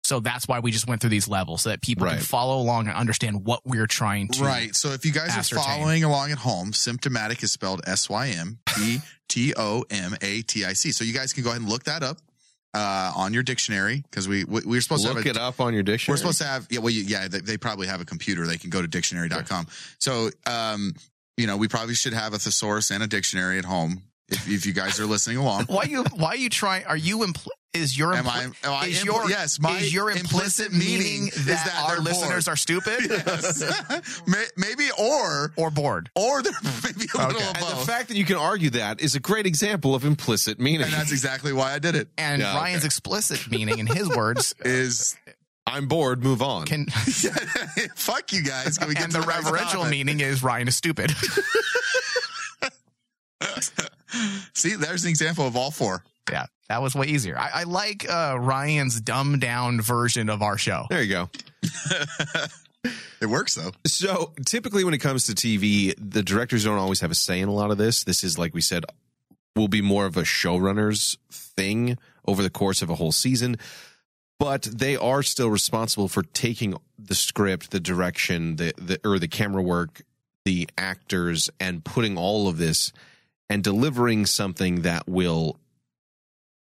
So 0.05 0.19
that's 0.19 0.47
why 0.47 0.59
we 0.59 0.69
just 0.69 0.87
went 0.87 1.01
through 1.01 1.09
these 1.09 1.27
levels 1.27 1.63
so 1.63 1.69
that 1.69 1.81
people 1.81 2.05
can 2.07 2.19
follow 2.19 2.61
along 2.61 2.87
and 2.87 2.95
understand 2.95 3.43
what 3.43 3.61
we're 3.65 3.87
trying 3.87 4.27
to. 4.27 4.43
Right. 4.43 4.75
So 4.75 4.89
if 4.89 5.03
you 5.03 5.11
guys 5.11 5.35
ascertain. 5.35 5.63
are 5.63 5.65
following 5.65 6.03
along 6.03 6.31
at 6.31 6.37
home, 6.37 6.73
symptomatic 6.73 7.41
is 7.41 7.51
spelled 7.51 7.81
S 7.87 8.07
Y 8.07 8.27
M 8.29 8.59
P 8.67 8.99
T 9.27 9.55
O 9.57 9.83
M 9.89 10.15
A 10.21 10.43
T 10.43 10.63
I 10.63 10.73
C. 10.73 10.91
So 10.91 11.03
you 11.03 11.11
guys 11.11 11.33
can 11.33 11.43
go 11.43 11.49
ahead 11.49 11.61
and 11.61 11.69
look 11.69 11.85
that 11.85 12.03
up 12.03 12.19
uh, 12.75 13.13
on 13.15 13.33
your 13.33 13.41
dictionary 13.41 14.03
because 14.03 14.27
we, 14.27 14.43
we 14.43 14.61
we're 14.63 14.81
supposed 14.81 15.07
to 15.07 15.13
Look 15.13 15.25
it 15.25 15.37
up 15.37 15.59
on 15.59 15.73
your 15.73 15.81
dictionary. 15.81 16.13
we're 16.13 16.17
supposed 16.17 16.37
to 16.39 16.45
have 16.45 16.67
yeah 16.69 16.79
well 16.79 16.91
you- 16.91 17.05
yeah 17.05 17.27
they, 17.27 17.39
they 17.39 17.57
probably 17.57 17.87
have 17.87 17.99
a 17.99 18.05
computer 18.05 18.45
they 18.45 18.59
can 18.59 18.69
go 18.69 18.83
to 18.83 18.87
dictionary.com. 18.87 19.65
So 19.97 20.29
um 20.45 20.93
you 21.35 21.47
know 21.47 21.57
we 21.57 21.67
probably 21.67 21.95
should 21.95 22.13
have 22.13 22.35
a 22.35 22.37
thesaurus 22.37 22.91
and 22.91 23.01
a 23.01 23.07
dictionary 23.07 23.57
at 23.57 23.65
home 23.65 24.03
if, 24.29 24.49
if 24.49 24.65
you 24.65 24.73
guys 24.73 24.99
are 24.99 25.05
listening 25.05 25.38
along. 25.38 25.65
Why 25.67 25.83
you? 25.83 26.03
Why 26.15 26.33
you 26.33 26.49
trying? 26.49 26.85
Are 26.85 26.97
you? 26.97 27.19
Impl- 27.19 27.47
is 27.73 27.97
your? 27.97 28.13
Am 28.13 28.23
impl- 28.25 28.29
I? 28.63 28.67
Am 28.67 28.73
I 28.83 28.85
is 28.88 29.01
impl- 29.01 29.05
your 29.05 29.29
yes, 29.29 29.59
my 29.59 29.77
is 29.77 29.93
your 29.93 30.09
implicit, 30.09 30.71
meaning 30.71 31.27
is 31.27 31.45
that, 31.45 31.65
that 31.65 31.89
our 31.89 31.99
listeners 31.99 32.45
bored. 32.45 32.53
are 32.53 32.55
stupid 32.55 32.99
Yes. 33.09 34.23
Maybe 34.57 34.89
or 34.97 35.51
or 35.57 35.71
bored? 35.71 36.09
or 36.15 36.41
they're 36.41 36.53
maybe 36.83 37.05
a 37.13 37.17
little 37.17 37.35
Okay. 37.41 37.49
of 37.49 37.55
and 37.57 37.65
the 37.81 37.85
fact 37.85 38.07
that 38.07 38.15
you 38.17 38.23
can 38.23 38.38
argue 38.38 38.69
that 38.71 39.01
is 39.01 39.15
a 39.15 39.19
great 39.19 39.45
example 39.45 39.93
of 39.93 40.05
implicit 40.05 40.57
meaning. 40.59 40.83
and 40.83 40.93
that's 40.93 41.11
exactly 41.11 41.51
why 41.51 41.73
I 41.73 41.79
did 41.79 41.95
it. 41.95 42.07
And 42.17 42.41
Yeah, 42.41 42.55
Ryan's 42.55 42.79
okay. 42.83 42.85
explicit 42.88 43.51
meaning, 43.51 43.77
in 43.79 43.88
his 43.88 44.07
words, 44.07 44.55
Is 44.63 45.17
I'm 45.67 45.88
bored, 45.89 46.23
move 46.23 46.41
on. 46.41 46.65
can 46.65 46.85
fuck 46.88 48.31
you 48.31 48.41
guys. 48.43 48.77
Can 48.77 48.88
we 48.88 48.93
get 48.93 49.03
and 49.05 49.13
to 49.13 49.19
the 49.19 49.27
reverential 49.27 49.83
meaning 49.83 50.21
is 50.21 50.41
Ryan 50.43 50.69
is 50.69 50.77
stupid. 50.77 51.11
See, 54.54 54.75
there's 54.75 55.04
an 55.04 55.10
example 55.10 55.47
of 55.47 55.56
all 55.56 55.71
four. 55.71 56.04
yeah, 56.32 56.45
that 56.69 56.82
was 56.82 56.95
way 56.95 57.08
easier. 57.08 57.38
I, 57.38 57.49
I 57.54 57.63
like 57.63 58.10
uh, 58.10 58.38
Ryan's 58.39 58.99
dumbed 59.01 59.41
down 59.41 59.82
version 59.82 60.30
of 60.30 60.41
our 60.41 60.58
show. 60.58 60.86
there 60.89 61.04
you 61.04 61.10
go. 61.10 61.30
It 63.21 63.28
works 63.28 63.56
though. 63.56 63.71
So 63.86 64.34
typically, 64.45 64.84
when 64.84 64.93
it 64.93 64.99
comes 64.99 65.25
to 65.25 65.34
TV, 65.34 65.95
the 65.97 66.21
directors 66.21 66.63
don't 66.65 66.78
always 66.78 66.99
have 66.99 67.12
a 67.12 67.15
say 67.15 67.39
in 67.39 67.49
a 67.49 67.54
lot 67.54 67.71
of 67.71 67.78
this. 67.78 68.04
This 68.04 68.23
is, 68.23 68.38
like 68.38 68.54
we 68.54 68.62
said, 68.62 68.86
will 69.56 69.67
be 69.67 69.82
more 69.82 70.06
of 70.06 70.17
a 70.17 70.23
showrunner's 70.23 71.17
thing 71.32 71.97
over 72.28 72.43
the 72.43 72.49
course 72.49 72.82
of 72.82 72.89
a 72.89 72.95
whole 72.95 73.12
season. 73.12 73.58
But 74.38 74.63
they 74.63 74.97
are 74.97 75.23
still 75.23 75.49
responsible 75.49 76.08
for 76.10 76.21
taking 76.21 76.75
the 76.99 77.15
script, 77.15 77.71
the 77.71 77.80
direction, 77.80 78.58
the, 78.58 78.73
the 78.78 78.99
or 79.04 79.17
the 79.17 79.30
camera 79.30 79.62
work, 79.62 80.01
the 80.43 80.67
actors, 80.78 81.49
and 81.60 81.86
putting 81.86 82.17
all 82.17 82.47
of 82.47 82.58
this 82.58 82.91
and 83.49 83.63
delivering 83.63 84.25
something 84.25 84.81
that 84.81 85.08
will 85.08 85.60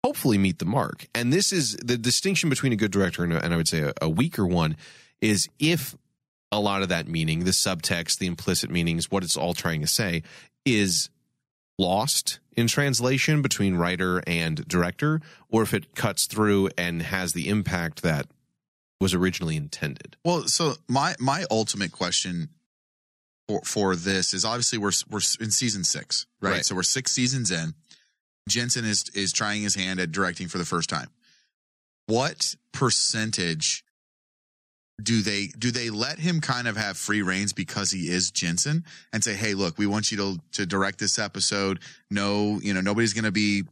hopefully 0.04 0.36
meet 0.36 0.58
the 0.58 0.66
mark. 0.66 1.06
And 1.14 1.32
this 1.32 1.52
is 1.52 1.76
the 1.76 1.96
distinction 1.96 2.50
between 2.50 2.72
a 2.72 2.76
good 2.76 2.90
director 2.90 3.24
and, 3.24 3.32
a, 3.32 3.42
and 3.42 3.54
I 3.54 3.56
would 3.56 3.68
say 3.68 3.80
a, 3.80 3.92
a 4.02 4.08
weaker 4.08 4.46
one 4.46 4.76
is 5.20 5.48
if 5.58 5.96
a 6.52 6.60
lot 6.60 6.82
of 6.82 6.88
that 6.90 7.08
meaning, 7.08 7.44
the 7.44 7.50
subtext, 7.50 8.18
the 8.18 8.26
implicit 8.26 8.70
meanings, 8.70 9.10
what 9.10 9.24
it's 9.24 9.36
all 9.36 9.54
trying 9.54 9.80
to 9.80 9.86
say, 9.86 10.22
is 10.64 11.08
lost 11.78 12.38
in 12.56 12.68
translation 12.68 13.42
between 13.42 13.74
writer 13.74 14.22
and 14.26 14.66
director, 14.68 15.20
or 15.48 15.62
if 15.62 15.74
it 15.74 15.94
cuts 15.94 16.26
through 16.26 16.68
and 16.78 17.02
has 17.02 17.32
the 17.32 17.48
impact 17.48 18.02
that 18.02 18.26
was 19.00 19.14
originally 19.14 19.56
intended. 19.56 20.16
Well, 20.24 20.46
so 20.46 20.74
my 20.88 21.16
my 21.18 21.44
ultimate 21.50 21.92
question 21.92 22.50
for 23.48 23.60
for 23.64 23.96
this 23.96 24.34
is 24.34 24.44
obviously 24.44 24.78
we're 24.78 24.92
we're 25.10 25.20
in 25.40 25.50
season 25.50 25.84
six, 25.84 26.26
right? 26.40 26.50
Right. 26.50 26.64
So 26.64 26.74
we're 26.74 26.82
six 26.82 27.12
seasons 27.12 27.50
in. 27.50 27.74
Jensen 28.48 28.84
is 28.84 29.04
is 29.14 29.32
trying 29.32 29.62
his 29.62 29.74
hand 29.74 30.00
at 30.00 30.12
directing 30.12 30.48
for 30.48 30.58
the 30.58 30.64
first 30.64 30.88
time. 30.88 31.08
What 32.06 32.54
percentage 32.72 33.84
do 35.02 35.22
they 35.22 35.48
do 35.58 35.70
they 35.70 35.90
let 35.90 36.18
him 36.18 36.40
kind 36.40 36.68
of 36.68 36.76
have 36.76 36.96
free 36.96 37.22
reigns 37.22 37.52
because 37.52 37.90
he 37.90 38.08
is 38.08 38.30
Jensen 38.30 38.84
and 39.12 39.24
say, 39.24 39.34
"Hey, 39.34 39.54
look, 39.54 39.78
we 39.78 39.86
want 39.86 40.10
you 40.10 40.16
to 40.18 40.38
to 40.52 40.66
direct 40.66 40.98
this 40.98 41.18
episode. 41.18 41.80
No, 42.10 42.60
you 42.60 42.74
know, 42.74 42.80
nobody's 42.80 43.12
going 43.12 43.24
to 43.24 43.32
be 43.32 43.64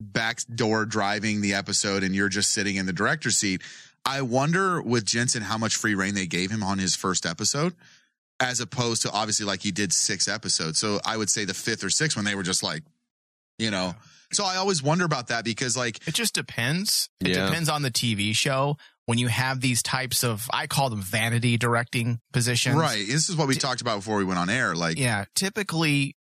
backdoor 0.00 0.84
driving 0.84 1.40
the 1.40 1.54
episode 1.54 2.02
and 2.02 2.14
you're 2.14 2.28
just 2.28 2.50
sitting 2.50 2.76
in 2.76 2.86
the 2.86 2.92
director's 2.92 3.36
seat." 3.36 3.62
I 4.04 4.22
wonder 4.22 4.82
with 4.82 5.04
Jensen 5.04 5.42
how 5.42 5.58
much 5.58 5.76
free 5.76 5.94
reign 5.94 6.14
they 6.14 6.26
gave 6.26 6.50
him 6.50 6.62
on 6.62 6.78
his 6.78 6.96
first 6.96 7.24
episode, 7.24 7.74
as 8.42 8.60
opposed 8.60 9.02
to 9.02 9.10
obviously 9.12 9.46
like 9.46 9.62
he 9.62 9.70
did 9.70 9.92
six 9.92 10.26
episodes. 10.26 10.78
So 10.78 11.00
I 11.06 11.16
would 11.16 11.30
say 11.30 11.44
the 11.44 11.54
fifth 11.54 11.84
or 11.84 11.90
sixth 11.90 12.16
when 12.16 12.24
they 12.24 12.34
were 12.34 12.42
just 12.42 12.62
like, 12.62 12.82
you 13.58 13.70
know. 13.70 13.94
So 14.32 14.44
I 14.44 14.56
always 14.56 14.82
wonder 14.82 15.04
about 15.04 15.28
that 15.28 15.44
because 15.44 15.76
like 15.76 16.06
It 16.08 16.14
just 16.14 16.34
depends. 16.34 17.08
It 17.20 17.28
Yeah. 17.28 17.46
depends 17.46 17.68
on 17.68 17.82
the 17.82 17.90
TV 17.90 18.34
show. 18.34 18.76
When 19.06 19.18
you 19.18 19.28
have 19.28 19.60
these 19.60 19.82
types 19.82 20.22
of, 20.24 20.48
I 20.52 20.66
call 20.66 20.88
them 20.90 21.02
vanity 21.02 21.56
directing 21.56 22.20
positions. 22.32 22.76
right, 22.76 23.04
this 23.06 23.28
is 23.28 23.36
what 23.36 23.48
we 23.48 23.54
talked 23.54 23.80
about 23.80 23.96
before 23.96 24.16
we 24.16 24.24
went 24.24 24.38
on 24.38 24.48
air. 24.50 24.74
Like 24.74 24.98
Yeah. 24.98 25.24
Typically, 25.34 26.16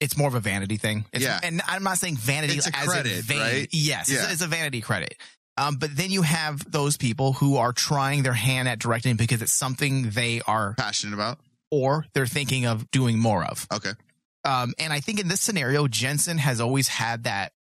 it's 0.00 0.16
more 0.16 0.28
of 0.28 0.34
a 0.34 0.40
vanity 0.40 0.76
thing. 0.76 1.06
It's, 1.12 1.24
Yeah. 1.24 1.40
And 1.42 1.62
I'm 1.66 1.82
not 1.82 1.98
saying 1.98 2.16
vanity 2.16 2.56
It's 2.56 2.66
a 2.68 2.76
as 2.76 2.86
credit, 2.88 3.12
in 3.18 3.22
vain. 3.22 3.38
right? 3.40 3.68
Yes. 3.72 4.10
Yeah. 4.10 4.24
It's, 4.24 4.32
it's 4.34 4.42
a 4.42 4.46
vanity 4.46 4.80
credit. 4.80 5.14
Um, 5.56 5.76
but 5.76 5.96
then 5.96 6.10
you 6.10 6.22
have 6.22 6.70
those 6.70 6.96
people 6.96 7.34
who 7.34 7.56
are 7.56 7.72
trying 7.72 8.22
their 8.22 8.32
hand 8.32 8.68
at 8.68 8.78
directing 8.78 9.16
because 9.16 9.40
it's 9.40 9.52
something 9.52 10.10
they 10.10 10.40
are, 10.46 10.74
passionate 10.74 11.14
about. 11.14 11.38
or 11.70 12.06
they're 12.12 12.26
thinking 12.26 12.66
of 12.66 12.90
doing 12.90 13.18
more 13.18 13.44
of. 13.44 13.66
Okay. 13.72 13.90
Um, 14.44 14.74
and 14.78 14.92
I 14.92 15.00
think 15.00 15.20
in 15.20 15.28
this 15.28 15.40
scenario, 15.40 15.86
Jensen 15.86 16.38
has 16.38 16.60
always 16.60 16.88
had 16.88 17.24
that 17.24 17.52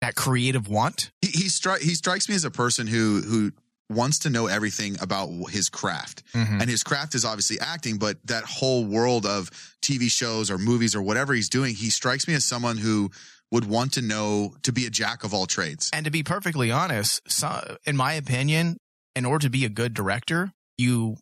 that 0.00 0.14
creative 0.14 0.68
want. 0.68 1.10
He 1.20 1.28
he, 1.28 1.44
stri- 1.44 1.80
he 1.80 1.94
strikes 1.94 2.28
me 2.28 2.34
as 2.34 2.44
a 2.44 2.50
person 2.50 2.86
who 2.86 3.20
who 3.20 3.52
wants 3.90 4.20
to 4.20 4.30
know 4.30 4.46
everything 4.46 4.96
about 5.00 5.28
his 5.50 5.68
craft. 5.68 6.22
Mm-hmm. 6.32 6.60
And 6.60 6.70
his 6.70 6.82
craft 6.84 7.14
is 7.14 7.24
obviously 7.24 7.58
acting, 7.60 7.98
but 7.98 8.16
that 8.26 8.44
whole 8.44 8.84
world 8.84 9.26
of 9.26 9.50
TV 9.82 10.08
shows 10.10 10.48
or 10.50 10.58
movies 10.58 10.94
or 10.94 11.02
whatever 11.02 11.34
he's 11.34 11.48
doing, 11.48 11.74
he 11.74 11.90
strikes 11.90 12.28
me 12.28 12.34
as 12.34 12.44
someone 12.44 12.76
who 12.76 13.10
would 13.50 13.64
want 13.64 13.92
to 13.94 14.02
know 14.02 14.54
to 14.62 14.72
be 14.72 14.86
a 14.86 14.90
jack 14.90 15.24
of 15.24 15.34
all 15.34 15.46
trades. 15.46 15.90
And 15.92 16.04
to 16.04 16.10
be 16.10 16.22
perfectly 16.22 16.70
honest, 16.70 17.20
so, 17.30 17.76
in 17.84 17.96
my 17.96 18.12
opinion, 18.14 18.76
in 19.16 19.24
order 19.24 19.44
to 19.44 19.50
be 19.50 19.64
a 19.64 19.68
good 19.68 19.92
director, 19.94 20.52
you 20.78 21.16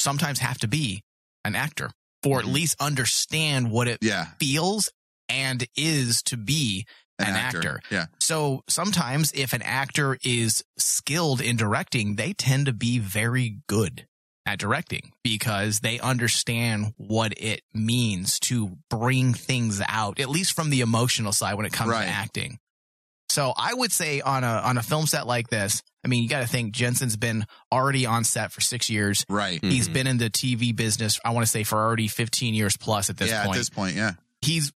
sometimes 0.00 0.38
have 0.38 0.58
to 0.58 0.68
be 0.68 1.02
an 1.44 1.54
actor 1.54 1.90
or 2.24 2.40
at 2.40 2.44
Mhm. 2.46 2.52
least 2.54 2.76
understand 2.80 3.70
what 3.70 3.88
it 3.88 3.98
Yeah, 4.02 4.28
feels 4.40 4.90
and 5.28 5.66
is 5.76 6.22
to 6.24 6.36
be 6.36 6.86
an, 7.18 7.28
An 7.28 7.34
actor. 7.34 7.58
actor. 7.58 7.80
Yeah, 7.90 8.06
So 8.20 8.62
sometimes 8.68 9.32
if 9.34 9.52
an 9.52 9.62
actor 9.62 10.18
is 10.22 10.62
skilled 10.78 11.40
in 11.40 11.56
directing, 11.56 12.16
they 12.16 12.32
tend 12.32 12.66
to 12.66 12.72
be 12.72 12.98
very 12.98 13.58
good 13.68 14.06
at 14.46 14.58
directing 14.58 15.12
because 15.24 15.80
they 15.80 15.98
understand 15.98 16.94
what 16.96 17.34
it 17.36 17.62
means 17.74 18.38
to 18.40 18.78
bring 18.88 19.34
things 19.34 19.82
out, 19.88 20.20
at 20.20 20.30
least 20.30 20.52
from 20.54 20.70
the 20.70 20.80
emotional 20.80 21.32
side 21.32 21.54
when 21.54 21.66
it 21.66 21.72
comes 21.72 21.90
Right. 21.90 22.04
to 22.04 22.10
acting. 22.10 22.58
So 23.28 23.52
I 23.56 23.74
would 23.74 23.92
say 23.92 24.20
on 24.20 24.44
a 24.44 24.46
on 24.46 24.78
a 24.78 24.82
film 24.82 25.06
set 25.06 25.26
like 25.26 25.48
this, 25.48 25.82
I 26.04 26.08
mean, 26.08 26.22
you 26.22 26.28
got 26.28 26.40
to 26.40 26.46
think 26.46 26.72
Jensen's 26.72 27.16
been 27.16 27.44
already 27.72 28.06
on 28.06 28.22
set 28.22 28.52
for 28.52 28.60
six 28.60 28.88
years. 28.88 29.24
right. 29.28 29.58
He's 29.62 29.88
Mhm. 29.88 29.92
been 29.92 30.06
in 30.06 30.18
the 30.18 30.30
TV 30.30 30.70
business, 30.74 31.18
I 31.24 31.30
want 31.30 31.44
to 31.44 31.50
say, 31.50 31.64
for 31.64 31.76
already 31.78 32.06
15 32.06 32.54
years 32.54 32.76
plus 32.76 33.10
at 33.10 33.16
this 33.16 33.30
yeah, 33.30 33.42
point. 33.44 33.56
at 33.56 33.58
this 33.58 33.68
point, 33.68 33.96
yeah. 33.96 34.12
He's 34.42 34.72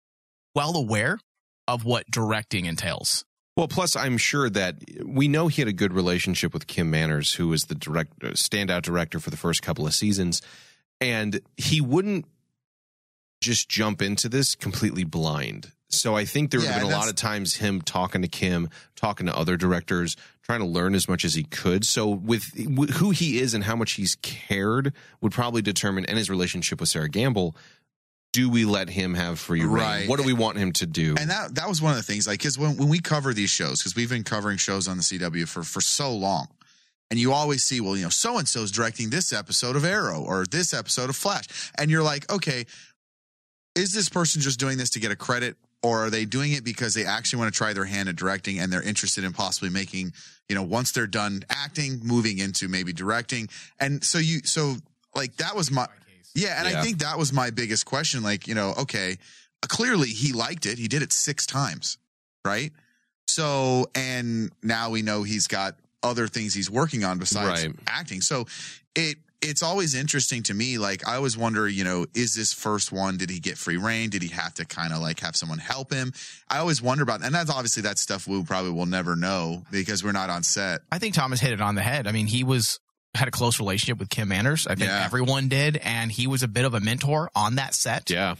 well 0.56 0.77
aware 0.77 1.19
of 1.67 1.84
what 1.84 2.10
directing 2.10 2.65
entails. 2.65 3.25
Well, 3.58 3.67
plus 3.67 3.96
I'm 3.96 4.17
sure 4.20 4.52
that 4.52 4.76
we 5.04 5.28
know 5.28 5.48
he 5.48 5.62
had 5.62 5.67
a 5.67 5.74
good 5.74 5.91
relationship 5.91 6.54
with 6.54 6.67
Kim 6.67 6.91
Manners, 6.91 7.34
who 7.34 7.48
was 7.48 7.63
the 7.63 7.76
direct 7.76 8.24
uh, 8.24 8.28
standout 8.28 8.84
director 8.84 9.20
for 9.20 9.32
the 9.32 9.38
first 9.38 9.63
couple 9.63 9.88
of 9.88 9.96
seasons, 9.96 10.43
and 11.02 11.41
he 11.58 11.82
wouldn't 11.82 12.26
just 13.41 13.67
jump 13.67 14.02
into 14.04 14.30
this 14.30 14.54
completely 14.54 15.04
blind. 15.04 15.72
So 15.89 16.15
I 16.15 16.26
think 16.26 16.52
there 16.52 16.60
would 16.60 16.67
Yeah, 16.67 16.74
have 16.74 16.82
been 16.84 16.91
a 16.91 16.96
lot 16.96 17.10
of 17.10 17.15
times 17.15 17.56
him 17.56 17.82
talking 17.82 18.22
to 18.22 18.28
Kim, 18.28 18.70
talking 18.96 19.26
to 19.26 19.36
other 19.36 19.58
directors, 19.58 20.15
trying 20.43 20.60
to 20.60 20.65
learn 20.65 20.93
as 20.93 21.08
much 21.08 21.26
as 21.26 21.34
he 21.34 21.43
could. 21.43 21.86
So 21.86 22.10
with, 22.10 22.52
with 22.56 22.91
who 22.91 23.12
he 23.12 23.39
is 23.39 23.54
and 23.54 23.63
how 23.63 23.76
much 23.76 23.93
he's 23.93 24.15
cared 24.22 24.93
would 25.22 25.32
probably 25.32 25.62
determine, 25.62 26.06
and 26.06 26.17
his 26.17 26.30
relationship 26.30 26.80
with 26.80 26.89
Sera 26.89 27.10
Gamble. 27.10 27.56
Do 28.38 28.52
we 28.52 28.65
let 28.65 28.88
him 28.88 29.15
have 29.15 29.39
free 29.39 29.63
reign? 29.63 29.71
Right. 29.71 30.08
What 30.08 30.19
do 30.19 30.23
we 30.23 30.32
want 30.32 30.60
him 30.60 30.71
to 30.73 30.86
do? 30.86 31.15
And 31.19 31.28
that 31.32 31.56
that 31.56 31.67
was 31.67 31.82
one 31.82 31.93
of 31.93 31.97
the 31.97 32.04
things, 32.04 32.28
like, 32.28 32.38
because 32.38 32.56
when, 32.56 32.78
when 32.78 32.88
we 32.88 33.00
cover 33.00 33.34
these 33.34 33.50
shows, 33.50 33.80
because 33.80 33.95
we've 33.95 34.12
been 34.12 34.23
covering 34.23 34.58
shows 34.58 34.88
on 34.88 34.97
the 34.97 35.02
CW 35.02 35.47
for 35.47 35.63
for 35.63 35.82
so 35.82 36.13
long, 36.13 36.47
and 37.10 37.19
you 37.19 37.34
always 37.34 37.63
see, 37.63 37.82
well, 37.82 37.97
you 37.97 38.04
know, 38.04 38.10
so 38.10 38.38
and 38.38 38.47
so's 38.47 38.71
directing 38.71 39.10
this 39.10 39.34
episode 39.34 39.76
of 39.76 39.84
Arrow 39.84 40.21
or 40.21 40.45
this 40.45 40.71
episode 40.71 41.10
of 41.10 41.15
Flash, 41.15 41.47
and 41.80 41.89
you're 41.89 42.04
like, 42.04 42.32
okay, 42.32 42.67
is 43.73 43.91
this 43.91 44.08
person 44.08 44.39
just 44.39 44.60
doing 44.60 44.78
this 44.78 44.91
to 44.91 45.00
get 45.00 45.10
a 45.10 45.15
credit, 45.15 45.58
or 45.82 46.06
are 46.06 46.10
they 46.12 46.23
doing 46.23 46.52
it 46.52 46.63
because 46.63 46.93
they 46.93 47.06
actually 47.06 47.39
want 47.39 47.52
to 47.52 47.58
try 47.58 47.73
their 47.73 47.86
hand 47.86 48.08
at 48.08 48.15
directing 48.15 48.60
and 48.60 48.71
they're 48.71 48.88
interested 48.88 49.23
in 49.23 49.34
possibly 49.34 49.71
making, 49.71 50.13
you 50.47 50.54
know, 50.54 50.62
once 50.62 50.91
they're 50.91 51.08
done 51.08 51.41
acting, 51.50 52.02
moving 52.04 52.38
into 52.38 52.67
maybe 52.67 52.93
directing, 52.93 53.50
and 53.80 54.04
so 54.04 54.19
you, 54.19 54.41
so 54.43 54.76
like 55.15 55.38
that 55.38 55.56
was 55.56 55.71
my 55.71 55.88
yeah, 56.38 56.60
and 56.63 56.67
I 56.78 56.82
think 56.84 57.00
that 57.00 57.17
was 57.17 57.34
my 57.34 57.50
biggest 57.50 57.86
question. 57.86 58.21
Like, 58.23 58.47
you 58.47 58.56
know, 58.56 58.73
okay, 58.80 59.17
clearly 59.67 60.10
he 60.10 60.34
liked 60.34 60.65
it. 60.65 60.78
He 60.78 60.88
did 60.88 61.02
it 61.02 61.12
six 61.12 61.45
times, 61.45 61.97
right? 62.45 62.71
So, 63.28 63.88
and 63.95 64.52
now 64.63 64.89
we 64.89 65.02
know 65.02 65.23
he's 65.23 65.47
got 65.47 65.76
other 66.04 66.28
things 66.28 66.54
he's 66.54 66.69
working 66.69 67.04
on 67.04 67.17
besides 67.17 67.65
Right. 67.65 67.76
acting. 67.88 68.21
So, 68.21 68.45
it 68.95 69.17
it's 69.39 69.62
always 69.62 69.93
interesting 69.93 70.41
to 70.43 70.54
me. 70.54 70.80
Like, 70.80 71.08
I 71.08 71.15
always 71.15 71.38
wonder, 71.38 71.67
you 71.67 71.84
know, 71.84 72.08
is 72.15 72.34
this 72.34 72.54
first 72.54 72.91
one? 72.91 73.17
Did 73.17 73.30
he 73.30 73.39
get 73.39 73.56
free 73.56 73.78
reign? 73.78 74.10
Did 74.10 74.23
he 74.23 74.30
have 74.30 74.54
to 74.56 74.65
kind 74.65 74.91
of 74.91 75.00
like 75.00 75.19
have 75.19 75.36
someone 75.36 75.60
help 75.60 75.93
him? 75.93 76.12
I 76.50 76.58
always 76.58 76.82
wonder 76.82 77.04
about, 77.04 77.23
and 77.23 77.36
that's 77.36 77.52
obviously 77.52 77.84
that 77.84 78.00
stuff 78.00 78.28
we 78.28 78.41
probably 78.43 78.71
will 78.71 78.88
never 78.88 79.15
know 79.15 79.63
because 79.71 80.04
we're 80.04 80.12
not 80.12 80.32
on 80.32 80.41
set. 80.41 80.82
I 80.91 80.97
think 80.97 81.13
Thomas 81.13 81.39
hit 81.39 81.52
it 81.54 81.62
on 81.62 81.76
the 81.76 81.84
head. 81.84 82.08
I 82.08 82.13
mean, 82.13 82.26
he 82.26 82.43
was 82.43 82.80
had 83.17 83.27
a 83.27 83.32
close 83.32 83.60
relationship 83.60 83.99
with 83.99 84.10
Kim 84.10 84.30
Manners. 84.30 84.67
I 84.67 84.75
think 84.75 84.89
Yeah. 84.89 85.03
everyone 85.06 85.49
did, 85.49 85.77
and 85.77 86.12
he 86.12 86.27
was 86.27 86.43
a 86.43 86.47
bit 86.47 86.65
of 86.65 86.73
a 86.73 86.80
mentor 86.80 87.30
on 87.36 87.56
that 87.56 87.73
set 87.75 88.10
yeah. 88.10 88.36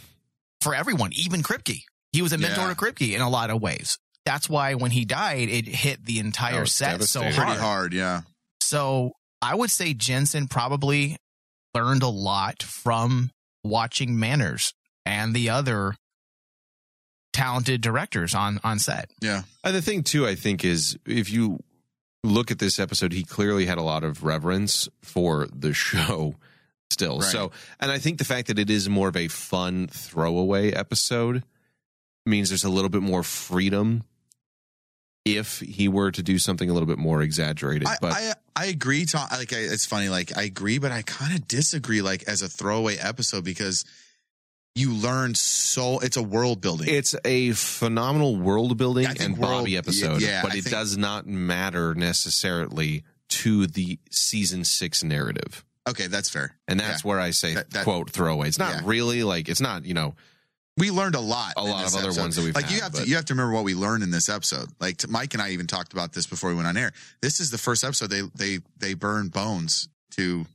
for 0.60 0.74
everyone, 0.74 1.12
even 1.14 1.42
Kripke. 1.42 1.82
He 2.12 2.22
was 2.22 2.32
a 2.32 2.38
mentor 2.38 2.62
Yeah. 2.62 2.68
to 2.68 2.74
Kripke 2.74 3.14
in 3.14 3.20
a 3.20 3.28
lot 3.28 3.50
of 3.50 3.60
ways. 3.60 3.98
That's 4.24 4.48
why 4.48 4.74
when 4.74 4.90
he 4.90 5.04
died, 5.04 5.48
it 5.48 5.66
hit 5.66 6.04
the 6.04 6.18
entire 6.18 6.66
set 6.66 7.02
so 7.04 7.22
hard. 7.22 7.34
Pretty 7.34 7.52
hard, 7.60 7.94
yeah. 7.94 8.22
So 8.60 9.12
I 9.40 9.54
would 9.54 9.70
say 9.70 9.94
Jensen 9.94 10.48
probably 10.48 11.16
learned 11.74 12.02
a 12.02 12.08
lot 12.08 12.62
from 12.62 13.30
watching 13.64 14.18
Manners 14.18 14.74
and 15.06 15.34
the 15.34 15.50
other 15.50 15.96
talented 17.32 17.80
directors 17.80 18.34
on 18.34 18.60
on 18.64 18.78
set. 18.78 19.10
Yeah. 19.20 19.42
And 19.62 19.74
the 19.74 19.82
thing 19.82 20.02
too, 20.02 20.26
I 20.26 20.34
think, 20.34 20.64
is 20.64 20.98
if 21.06 21.30
you 21.30 21.60
look 22.24 22.50
at 22.50 22.58
this 22.58 22.78
episode, 22.78 23.12
he 23.12 23.24
clearly 23.24 23.66
had 23.66 23.78
a 23.78 23.82
lot 23.82 24.04
of 24.04 24.24
reverence 24.24 24.88
for 25.02 25.46
the 25.52 25.72
show 25.72 26.34
still. 26.90 27.20
Right. 27.20 27.28
So, 27.28 27.50
and 27.80 27.90
I 27.90 27.98
think 27.98 28.18
the 28.18 28.24
fact 28.24 28.48
that 28.48 28.58
it 28.58 28.70
is 28.70 28.88
more 28.88 29.08
of 29.08 29.16
a 29.16 29.28
fun 29.28 29.88
throwaway 29.88 30.72
episode 30.72 31.44
means 32.26 32.50
there's 32.50 32.64
a 32.64 32.70
little 32.70 32.90
bit 32.90 33.02
more 33.02 33.22
freedom 33.22 34.04
if 35.24 35.60
he 35.60 35.88
were 35.88 36.10
to 36.10 36.22
do 36.22 36.38
something 36.38 36.70
a 36.70 36.72
little 36.72 36.86
bit 36.86 36.98
more 36.98 37.22
exaggerated. 37.22 37.86
I, 37.86 37.96
but 38.00 38.12
I 38.12 38.32
I 38.56 38.66
agree, 38.66 39.04
Tom. 39.04 39.28
Like 39.30 39.52
I, 39.52 39.58
it's 39.58 39.86
funny. 39.86 40.08
Like 40.08 40.36
I 40.36 40.42
agree, 40.42 40.78
but 40.78 40.90
I 40.90 41.02
kind 41.02 41.34
of 41.34 41.46
disagree. 41.46 42.02
Like 42.02 42.24
as 42.24 42.42
a 42.42 42.48
throwaway 42.48 42.96
episode 42.96 43.44
because 43.44 43.84
you 44.78 44.94
learn 44.94 45.34
so. 45.34 45.98
It's 45.98 46.16
a 46.16 46.22
world 46.22 46.60
building. 46.60 46.88
it's 46.88 47.14
a 47.24 47.52
phenomenal 47.52 48.36
world 48.36 48.76
building 48.76 49.06
think 49.06 49.20
and 49.20 49.38
Bobby 49.40 49.76
episode, 49.76 50.20
yeah, 50.22 50.42
but 50.42 50.52
I 50.52 50.56
it 50.58 50.64
think- 50.64 50.74
does 50.74 50.96
not 50.96 51.26
matter 51.26 51.94
necessarily 51.94 53.04
to 53.28 53.66
the 53.66 53.98
season 54.10 54.64
six 54.64 55.02
narrative. 55.02 55.64
okay, 55.88 56.06
that's 56.06 56.28
fair. 56.28 56.54
And 56.68 56.78
that's 56.78 57.02
where 57.04 57.18
I 57.18 57.30
say 57.30 57.54
That- 57.54 57.70
that- 57.70 57.84
quote 57.84 58.10
throwaway. 58.10 58.48
It's 58.48 58.58
not 58.58 58.74
Yeah. 58.74 58.80
really 58.84 59.22
like 59.22 59.48
it's 59.48 59.60
not, 59.60 59.84
you 59.86 59.94
know, 59.94 60.14
We 60.76 60.90
learned 60.92 61.16
a 61.16 61.20
lot. 61.20 61.54
A 61.56 61.62
lot 61.64 61.86
of 61.86 61.94
other 61.96 62.04
episode. 62.08 62.20
ones 62.20 62.36
that 62.36 62.44
we've 62.44 62.54
like 62.54 62.70
you 62.70 62.80
have 62.82 62.92
but- 62.92 63.02
to 63.02 63.08
you 63.08 63.16
have 63.16 63.24
to 63.24 63.32
remember 63.34 63.52
what 63.52 63.64
we 63.64 63.74
learned 63.74 64.04
in 64.04 64.10
this 64.12 64.28
episode. 64.28 64.68
Like 64.78 65.08
Mike 65.08 65.34
and 65.34 65.42
I 65.42 65.50
even 65.50 65.66
talked 65.66 65.92
about 65.92 66.12
this 66.12 66.26
before 66.26 66.50
we 66.50 66.56
went 66.56 66.68
on 66.68 66.76
air. 66.76 66.92
This 67.20 67.40
is 67.40 67.50
the 67.50 67.58
first 67.58 67.82
episode 67.82 68.10
they 68.10 68.22
they 68.36 68.60
they 68.78 68.94
burn 68.94 69.26
bones 69.28 69.88
to 70.12 70.46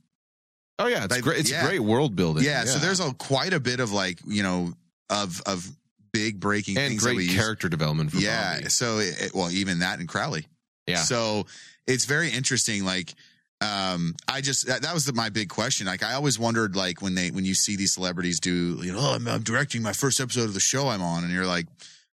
Oh 0.78 0.86
yeah, 0.86 1.04
it's 1.04 1.14
Like, 1.14 1.22
great. 1.22 1.40
It's 1.40 1.50
yeah. 1.50 1.64
great 1.66 1.80
world 1.80 2.16
building. 2.16 2.44
yeah, 2.44 2.64
So 2.64 2.78
there's 2.78 3.00
a 3.00 3.12
quite 3.14 3.52
a 3.52 3.60
bit 3.60 3.80
of 3.80 3.92
like 3.92 4.18
you 4.26 4.42
know 4.42 4.72
of 5.10 5.40
of 5.46 5.66
big 6.12 6.40
breaking 6.40 6.76
and 6.78 6.90
things 6.90 7.02
that 7.04 7.10
we 7.10 7.16
great 7.16 7.26
use. 7.30 7.36
character 7.36 7.68
development 7.68 8.10
for 8.12 8.18
Yeah. 8.18 8.56
Bobby. 8.58 8.68
So 8.70 8.98
it- 8.98 9.32
well 9.34 9.50
even 9.50 9.80
that 9.80 10.00
in 10.00 10.06
Crowley. 10.06 10.46
Yeah. 10.86 10.96
So 11.02 11.46
it's 11.86 12.04
very 12.06 12.30
interesting. 12.30 12.84
Like, 12.84 13.14
um, 13.60 14.14
I 14.28 14.40
just 14.40 14.66
that, 14.66 14.82
that 14.82 14.92
was 14.94 15.04
the, 15.06 15.12
my 15.12 15.28
big 15.30 15.48
question. 15.48 15.86
Like, 15.86 16.02
I 16.02 16.14
always 16.14 16.38
wondered, 16.38 16.76
like, 16.76 17.00
when 17.00 17.14
they 17.14 17.30
when 17.30 17.44
you 17.44 17.54
see 17.54 17.76
these 17.76 17.92
celebrities 17.92 18.38
do, 18.40 18.78
you 18.82 18.92
know, 18.92 18.98
oh, 19.00 19.14
I'm, 19.14 19.26
I'm 19.28 19.42
directing 19.42 19.82
my 19.82 19.92
first 19.92 20.20
episode 20.20 20.44
of 20.44 20.54
the 20.54 20.60
show 20.60 20.88
I'm 20.88 21.00
on, 21.02 21.24
and 21.24 21.32
you're 21.32 21.46
like, 21.46 21.66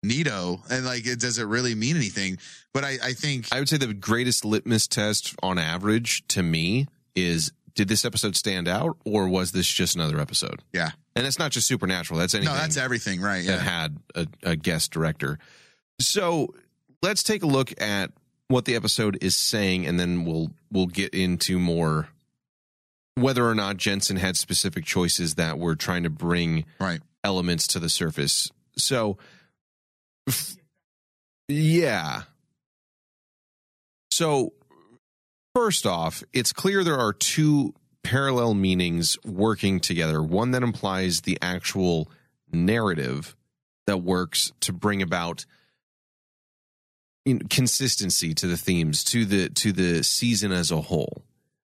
neato, 0.04 0.60
and 0.70 0.84
like, 0.84 1.06
it 1.06 1.20
does 1.20 1.38
it 1.38 1.44
really 1.44 1.74
mean 1.74 1.96
anything? 1.96 2.38
But 2.72 2.84
I, 2.84 2.98
I 3.02 3.12
think 3.12 3.46
I 3.52 3.58
would 3.58 3.68
say 3.68 3.76
the 3.76 3.92
greatest 3.94 4.44
litmus 4.44 4.86
test 4.88 5.34
on 5.42 5.58
average 5.58 6.26
to 6.28 6.42
me 6.42 6.86
is 7.14 7.52
did 7.76 7.88
this 7.88 8.04
episode 8.04 8.34
stand 8.34 8.66
out 8.66 8.96
or 9.04 9.28
was 9.28 9.52
this 9.52 9.68
just 9.68 9.94
another 9.94 10.18
episode? 10.18 10.62
Yeah. 10.72 10.90
And 11.14 11.26
it's 11.26 11.38
not 11.38 11.52
just 11.52 11.68
supernatural. 11.68 12.18
That's 12.18 12.34
anything 12.34 12.52
no, 12.52 12.58
that's 12.60 12.76
everything, 12.76 13.20
right? 13.20 13.44
Yeah. 13.44 13.56
that 13.56 13.62
had 13.62 13.98
a, 14.14 14.26
a 14.42 14.56
guest 14.56 14.90
director. 14.90 15.38
So 16.00 16.54
let's 17.02 17.22
take 17.22 17.42
a 17.42 17.46
look 17.46 17.80
at 17.80 18.10
what 18.48 18.64
the 18.64 18.74
episode 18.74 19.18
is 19.22 19.36
saying, 19.36 19.86
and 19.86 19.98
then 19.98 20.24
we'll 20.24 20.50
we'll 20.70 20.86
get 20.86 21.14
into 21.14 21.58
more 21.58 22.08
whether 23.14 23.48
or 23.48 23.54
not 23.54 23.76
Jensen 23.76 24.16
had 24.16 24.36
specific 24.36 24.84
choices 24.84 25.34
that 25.36 25.58
were 25.58 25.74
trying 25.74 26.02
to 26.02 26.10
bring 26.10 26.64
right. 26.78 27.00
elements 27.24 27.66
to 27.68 27.78
the 27.78 27.88
surface. 27.88 28.50
So, 28.76 29.16
yeah. 31.48 32.22
So, 34.10 34.52
first 35.56 35.86
off, 35.86 36.22
it's 36.34 36.52
clear 36.52 36.84
there 36.84 36.98
are 36.98 37.14
two 37.14 37.72
parallel 38.02 38.52
meanings 38.52 39.16
working 39.24 39.80
together. 39.80 40.22
One 40.22 40.50
that 40.50 40.62
implies 40.62 41.22
the 41.22 41.38
actual 41.40 42.10
narrative 42.52 43.34
that 43.86 44.02
works 44.02 44.52
to 44.60 44.74
bring 44.74 45.00
about 45.00 45.46
consistency 47.48 48.34
to 48.34 48.46
the 48.46 48.58
themes, 48.58 49.02
to 49.04 49.24
the 49.24 49.48
to 49.48 49.72
the 49.72 50.04
season 50.04 50.52
as 50.52 50.70
a 50.70 50.82
whole. 50.82 51.22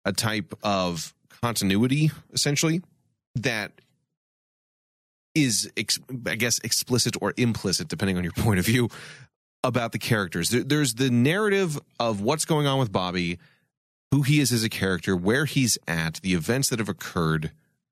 A 0.04 0.12
type 0.12 0.56
of 0.64 1.14
continuity, 1.44 2.10
essentially, 2.34 2.82
that 3.36 3.72
is, 5.36 5.70
I 6.26 6.36
guess, 6.36 6.58
explicit 6.64 7.18
or 7.22 7.36
implicit, 7.38 7.88
depending 7.88 8.18
on 8.18 8.24
your 8.24 8.34
point 8.38 8.58
of 8.58 8.66
view, 8.66 8.90
about 9.64 9.92
the 9.92 10.00
characters. 10.00 10.50
There's 10.50 10.96
the 10.96 11.12
narrative 11.12 11.80
of 12.00 12.22
what's 12.22 12.46
going 12.46 12.66
on 12.66 12.80
with 12.80 12.92
Bobby, 12.92 13.38
who 14.12 14.22
he 14.22 14.40
is 14.40 14.52
as 14.52 14.64
a 14.64 14.70
character, 14.70 15.16
where 15.16 15.46
he's 15.46 15.78
at, 15.88 16.16
the 16.22 16.34
events 16.34 16.70
that 16.70 16.80
have 16.80 16.90
occurred. 16.90 17.52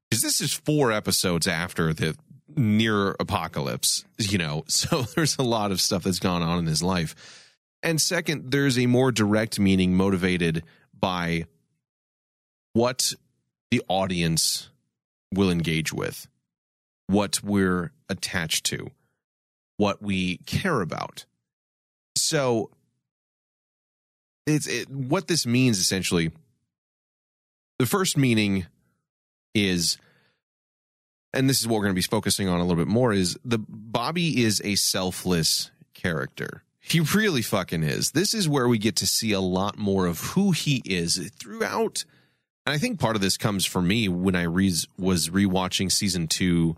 Because 0.10 0.22
this 0.22 0.42
is 0.42 0.54
four 0.54 0.92
episodes 0.92 1.48
after 1.48 1.94
the 1.94 2.16
near 2.56 3.16
apocalypse, 3.20 4.06
you 4.18 4.38
know, 4.38 4.64
so 4.68 5.02
there's 5.02 5.38
a 5.38 5.44
lot 5.44 5.72
of 5.72 5.82
stuff 5.82 6.04
that's 6.04 6.20
gone 6.20 6.42
on 6.42 6.60
in 6.60 6.66
his 6.66 6.84
life. 6.84 7.16
And 7.82 8.00
second, 8.00 8.52
there's 8.52 8.80
a 8.80 8.86
more 8.86 9.12
direct 9.12 9.60
meaning 9.60 9.96
motivated 9.96 10.64
by 10.98 11.46
what 12.72 13.14
the 13.72 13.82
audience 13.88 14.70
will 15.34 15.52
engage 15.52 15.92
with, 15.92 16.28
what 17.08 17.44
we're 17.44 17.92
attached 18.08 18.66
to, 18.68 18.88
what 19.78 20.02
we 20.02 20.38
care 20.46 20.82
about. 20.82 21.26
So 22.16 22.70
it's 24.46 24.68
it, 24.68 24.90
what 24.90 25.28
this 25.28 25.46
means 25.46 25.80
essentially. 25.80 26.32
The 27.80 27.86
first 27.86 28.18
meaning 28.18 28.66
is 29.54 29.98
and 31.34 31.50
this 31.50 31.60
is 31.60 31.68
what 31.68 31.78
we're 31.78 31.86
going 31.86 31.96
to 31.96 32.00
be 32.00 32.02
focusing 32.04 32.48
on 32.48 32.60
a 32.60 32.64
little 32.64 32.84
bit 32.84 32.88
more 32.88 33.12
is 33.12 33.38
the 33.44 33.58
Bobby 33.58 34.44
is 34.44 34.62
a 34.64 34.76
selfless 34.76 35.72
character. 35.94 36.64
He 36.80 37.00
really 37.00 37.42
fucking 37.42 37.84
is. 37.84 38.12
This 38.12 38.34
is 38.34 38.48
where 38.48 38.68
we 38.68 38.78
get 38.78 38.98
to 38.98 39.08
see 39.08 39.32
a 39.32 39.40
lot 39.40 39.78
more 39.78 40.06
of 40.06 40.20
who 40.20 40.52
he 40.52 40.82
is 40.86 41.32
throughout. 41.40 42.06
And 42.66 42.76
I 42.76 42.78
think 42.78 43.00
part 43.00 43.16
of 43.16 43.22
this 43.22 43.38
comes 43.38 43.66
for 43.66 43.82
me 43.82 44.08
when 44.10 44.36
I 44.36 44.44
re- 44.44 44.74
was 44.98 45.30
rewatching 45.30 45.92
season 45.92 46.28
two, 46.28 46.76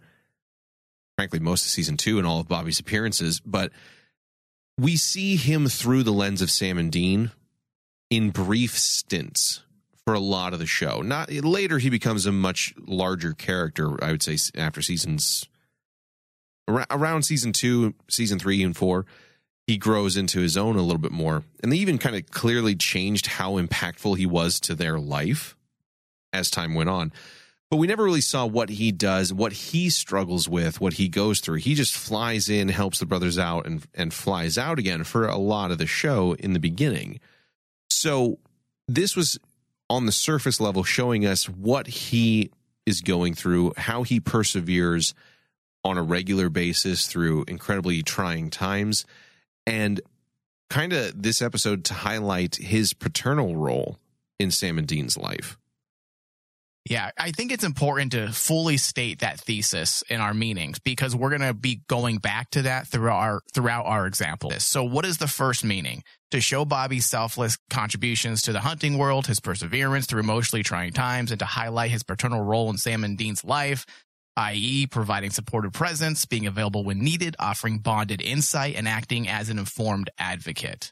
frankly, 1.17 1.39
most 1.39 1.65
of 1.65 1.71
season 1.71 1.97
two 1.97 2.17
and 2.17 2.25
all 2.25 2.39
of 2.39 2.47
Bobby's 2.47 2.79
appearances. 2.79 3.41
But 3.45 3.71
we 4.77 4.95
see 4.95 5.35
him 5.35 5.67
through 5.67 6.03
the 6.03 6.13
lens 6.13 6.41
of 6.41 6.51
Sam 6.51 6.77
and 6.77 6.91
Dean 6.91 7.31
in 8.09 8.29
brief 8.29 8.77
stints 8.77 9.61
for 10.05 10.13
a 10.13 10.19
lot 10.19 10.53
of 10.53 10.59
the 10.59 10.65
show. 10.65 11.01
Not 11.01 11.31
later, 11.31 11.79
he 11.79 11.89
becomes 11.89 12.25
a 12.25 12.31
much 12.31 12.73
larger 12.85 13.33
character. 13.33 14.03
I 14.03 14.11
would 14.11 14.23
say 14.23 14.37
after 14.55 14.81
seasons 14.81 15.47
around 16.67 17.23
season 17.23 17.53
two, 17.53 17.93
season 18.09 18.39
three, 18.39 18.63
and 18.63 18.75
four, 18.75 19.05
he 19.67 19.77
grows 19.77 20.15
into 20.17 20.39
his 20.39 20.57
own 20.57 20.75
a 20.75 20.81
little 20.81 20.99
bit 20.99 21.11
more, 21.11 21.43
and 21.61 21.71
they 21.71 21.77
even 21.77 21.97
kind 21.97 22.15
of 22.15 22.29
clearly 22.29 22.75
changed 22.75 23.25
how 23.25 23.53
impactful 23.53 24.17
he 24.17 24.25
was 24.25 24.59
to 24.61 24.75
their 24.75 24.99
life 24.99 25.55
as 26.33 26.51
time 26.51 26.75
went 26.75 26.89
on. 26.89 27.11
But 27.71 27.77
we 27.77 27.87
never 27.87 28.03
really 28.03 28.21
saw 28.21 28.45
what 28.45 28.69
he 28.69 28.91
does, 28.91 29.33
what 29.33 29.51
he 29.51 29.89
struggles 29.89 30.47
with, 30.47 30.79
what 30.79 30.93
he 30.93 31.09
goes 31.09 31.39
through. 31.39 31.55
He 31.55 31.73
just 31.73 31.95
flies 31.95 32.47
in, 32.47 32.69
helps 32.69 32.99
the 32.99 33.07
brothers 33.07 33.39
out, 33.39 33.65
and 33.65 33.85
and 33.95 34.13
flies 34.13 34.57
out 34.57 34.77
again 34.77 35.03
for 35.03 35.27
a 35.27 35.37
lot 35.37 35.71
of 35.71 35.79
the 35.79 35.87
show 35.87 36.33
in 36.33 36.53
the 36.53 36.59
beginning. 36.59 37.19
So 38.05 38.37
this 38.87 39.15
was 39.15 39.39
on 39.89 40.05
the 40.05 40.11
surface 40.11 40.59
level 40.59 40.83
showing 40.83 41.25
us 41.25 41.49
what 41.49 41.87
he 41.87 42.51
is 42.85 43.01
going 43.01 43.33
through, 43.33 43.73
how 43.77 44.03
he 44.03 44.19
perseveres 44.19 45.15
on 45.83 45.97
a 45.97 46.03
regular 46.03 46.51
basis 46.51 47.07
through 47.07 47.45
incredibly 47.47 48.03
trying 48.03 48.51
times, 48.51 49.05
and 49.65 50.01
kind 50.69 50.93
of 50.93 51.19
this 51.19 51.41
episode 51.41 51.83
to 51.85 51.95
highlight 51.95 52.57
his 52.57 52.93
paternal 52.93 53.55
role 53.55 53.97
in 54.37 54.51
Sam 54.51 54.77
and 54.77 54.87
Dean's 54.87 55.17
life. 55.17 55.57
Yeah, 56.87 57.09
I 57.17 57.31
think 57.31 57.51
it's 57.51 57.63
important 57.63 58.11
to 58.11 58.31
fully 58.31 58.77
state 58.77 59.19
that 59.19 59.39
thesis 59.39 60.03
in 60.07 60.21
our 60.21 60.35
meanings 60.35 60.77
because 60.77 61.15
we're 61.15 61.29
going 61.29 61.41
to 61.41 61.55
be 61.55 61.81
going 61.87 62.17
back 62.17 62.51
to 62.51 62.61
that 62.63 62.87
throughout 62.87 63.17
our 63.17 63.41
throughout 63.53 63.87
our 63.87 64.05
example. 64.05 64.51
So, 64.59 64.83
what 64.83 65.03
is 65.03 65.17
the 65.17 65.27
first 65.27 65.63
meaning? 65.63 66.03
To 66.29 66.39
show 66.39 66.63
Bobby's 66.63 67.07
selfless 67.07 67.57
contributions 67.71 68.43
to 68.43 68.51
the 68.51 68.59
hunting 68.59 68.99
world, 68.99 69.25
his 69.25 69.39
perseverance 69.39 70.05
through 70.05 70.19
emotionally 70.19 70.61
trying 70.61 70.93
times, 70.93 71.31
and 71.31 71.39
to 71.39 71.45
highlight 71.45 71.89
his 71.89 72.03
paternal 72.03 72.41
role 72.41 72.69
in 72.69 72.77
Sam 72.77 73.03
and 73.03 73.17
Dean's 73.17 73.43
life, 73.43 73.87
i.e., 74.37 74.85
providing 74.85 75.31
supportive 75.31 75.73
presence, 75.73 76.25
being 76.25 76.45
available 76.45 76.83
when 76.83 76.99
needed, 76.99 77.35
offering 77.39 77.79
bonded 77.79 78.21
insight, 78.21 78.75
and 78.75 78.87
acting 78.87 79.27
as 79.27 79.49
an 79.49 79.57
informed 79.57 80.11
advocate. 80.19 80.91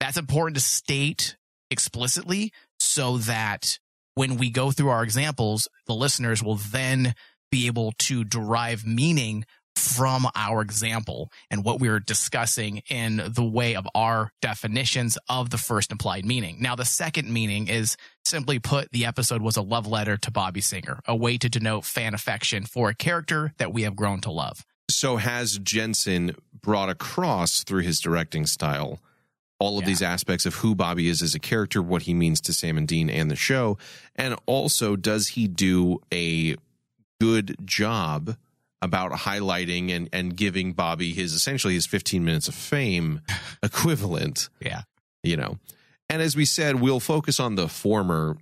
That's 0.00 0.16
important 0.16 0.56
to 0.56 0.62
state 0.62 1.36
explicitly 1.70 2.52
so 2.80 3.18
that 3.18 3.78
when 4.18 4.36
we 4.36 4.50
go 4.50 4.72
through 4.72 4.88
our 4.88 5.04
examples, 5.04 5.68
the 5.86 5.94
listeners 5.94 6.42
will 6.42 6.56
then 6.56 7.14
be 7.52 7.68
able 7.68 7.92
to 7.98 8.24
derive 8.24 8.84
meaning 8.84 9.44
from 9.76 10.26
our 10.34 10.60
example 10.60 11.30
and 11.52 11.64
what 11.64 11.78
we 11.78 11.86
are 11.86 12.00
discussing 12.00 12.82
in 12.90 13.22
the 13.28 13.44
way 13.44 13.76
of 13.76 13.86
our 13.94 14.32
definitions 14.42 15.16
of 15.28 15.50
the 15.50 15.56
first 15.56 15.92
implied 15.92 16.24
meaning. 16.24 16.56
Now, 16.60 16.74
the 16.74 16.84
second 16.84 17.32
meaning 17.32 17.68
is 17.68 17.96
simply 18.24 18.58
put, 18.58 18.90
the 18.90 19.06
episode 19.06 19.40
was 19.40 19.56
a 19.56 19.62
love 19.62 19.86
letter 19.86 20.16
to 20.16 20.32
Bobby 20.32 20.62
Singer, 20.62 20.98
a 21.06 21.14
way 21.14 21.38
to 21.38 21.48
denote 21.48 21.84
fan 21.84 22.12
affection 22.12 22.66
for 22.66 22.88
a 22.88 22.96
character 22.96 23.52
that 23.58 23.72
we 23.72 23.82
have 23.82 23.94
grown 23.94 24.20
to 24.22 24.32
love. 24.32 24.66
So 24.90 25.18
has 25.18 25.60
Jensen 25.60 26.34
brought 26.60 26.88
across 26.88 27.62
through 27.62 27.82
his 27.82 28.00
directing 28.00 28.46
style 28.46 28.98
all 29.60 29.78
of 29.78 29.82
Yeah. 29.84 29.88
these 29.88 30.02
aspects 30.02 30.46
of 30.46 30.56
who 30.56 30.74
Bobby 30.74 31.08
is 31.08 31.20
as 31.22 31.34
a 31.34 31.38
character, 31.40 31.82
what 31.82 32.02
he 32.02 32.14
means 32.14 32.40
to 32.42 32.52
Sam 32.52 32.78
and 32.78 32.86
Dean 32.86 33.10
and 33.10 33.30
the 33.30 33.36
show, 33.36 33.76
and 34.16 34.36
also 34.46 34.94
does 34.96 35.28
he 35.28 35.48
do 35.48 36.00
a 36.12 36.56
good 37.20 37.56
job 37.64 38.36
about 38.80 39.10
highlighting 39.10 39.90
and 39.90 40.08
and 40.12 40.36
giving 40.36 40.72
Bobby 40.72 41.12
his 41.12 41.32
essentially 41.32 41.74
his 41.74 41.86
15 41.86 42.24
minutes 42.24 42.46
of 42.46 42.54
fame 42.54 43.20
equivalent 43.62 44.48
Yeah. 44.60 44.82
you 45.24 45.36
know. 45.36 45.58
And 46.08 46.22
as 46.22 46.36
we 46.36 46.44
said, 46.44 46.76
we'll 46.80 47.00
focus 47.00 47.38
on 47.40 47.56
the 47.56 47.68
former. 47.68 48.36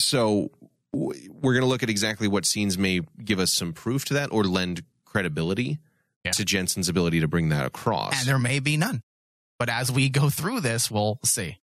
So 0.00 0.50
we're 0.92 1.52
going 1.52 1.60
to 1.60 1.66
look 1.66 1.82
at 1.82 1.90
exactly 1.90 2.26
what 2.26 2.44
scenes 2.46 2.76
may 2.78 3.00
give 3.24 3.38
us 3.38 3.52
some 3.52 3.72
proof 3.72 4.04
to 4.06 4.14
that 4.14 4.32
or 4.32 4.44
lend 4.44 4.82
credibility 5.04 5.78
Yeah. 6.24 6.32
to 6.32 6.44
Jensen's 6.44 6.88
ability 6.88 7.20
to 7.20 7.28
bring 7.28 7.50
that 7.50 7.64
across. 7.66 8.18
And 8.18 8.26
there 8.28 8.38
may 8.38 8.58
be 8.60 8.76
none. 8.76 9.02
But 9.60 9.68
as 9.68 9.92
we 9.92 10.08
go 10.08 10.30
through 10.30 10.60
this, 10.60 10.90
we'll 10.90 11.20
see. 11.22 11.58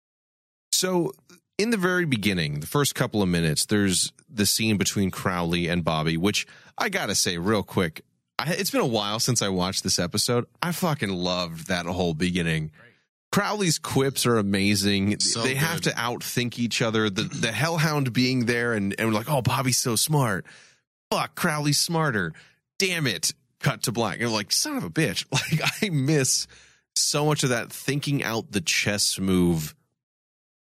So, 0.74 1.14
in 1.58 1.70
the 1.70 1.78
very 1.78 2.04
beginning, 2.04 2.60
the 2.60 2.68
first 2.68 2.94
couple 2.94 3.22
of 3.22 3.30
minutes, 3.30 3.66
there's 3.66 4.12
the 4.30 4.46
scene 4.46 4.76
between 4.76 5.12
Crowley 5.12 5.70
and 5.70 5.82
Bobby, 5.82 6.18
which 6.18 6.46
I 6.78 6.90
gotta 6.90 7.16
say 7.16 7.38
real 7.38 7.64
quick. 7.64 8.04
I, 8.38 8.52
it's 8.52 8.70
been 8.70 8.82
a 8.82 8.86
while 8.86 9.22
since 9.22 9.42
I 9.42 9.48
watched 9.48 9.84
this 9.84 9.98
episode. 9.98 10.46
I 10.62 10.74
fucking 10.74 11.08
loved 11.08 11.70
that 11.70 11.86
whole 11.86 12.14
beginning. 12.14 12.72
Crowley's 13.32 13.80
quips 13.80 14.26
are 14.26 14.40
amazing. 14.40 15.22
So 15.22 15.42
they 15.44 15.56
have 15.56 15.80
to 15.82 15.92
outthink 15.92 16.60
each 16.60 16.82
other. 16.82 17.10
The 17.10 17.24
the 17.24 17.54
Hellhound 17.54 18.12
being 18.12 18.46
there 18.46 18.74
and, 18.74 18.94
and 19.00 19.08
we're 19.08 19.16
like, 19.16 19.32
oh, 19.32 19.42
Bobby's 19.42 19.78
so 19.78 19.96
smart. 19.96 20.46
Fuck, 21.12 21.36
Crowley's 21.36 21.80
smarter. 21.80 22.34
Damn 22.78 23.08
it. 23.08 23.34
Cut 23.62 23.84
to 23.84 23.94
black. 23.94 24.18
And 24.18 24.26
I'm 24.26 24.34
like, 24.34 24.52
son 24.52 24.76
of 24.76 24.84
a 24.84 24.90
bitch. 24.90 25.26
Like 25.32 25.62
I 25.82 25.90
miss 25.90 26.46
so 26.96 27.26
much 27.26 27.44
of 27.44 27.50
that 27.50 27.72
thinking 27.72 28.24
out 28.24 28.52
the 28.52 28.62
chess 28.62 29.20
move 29.20 29.76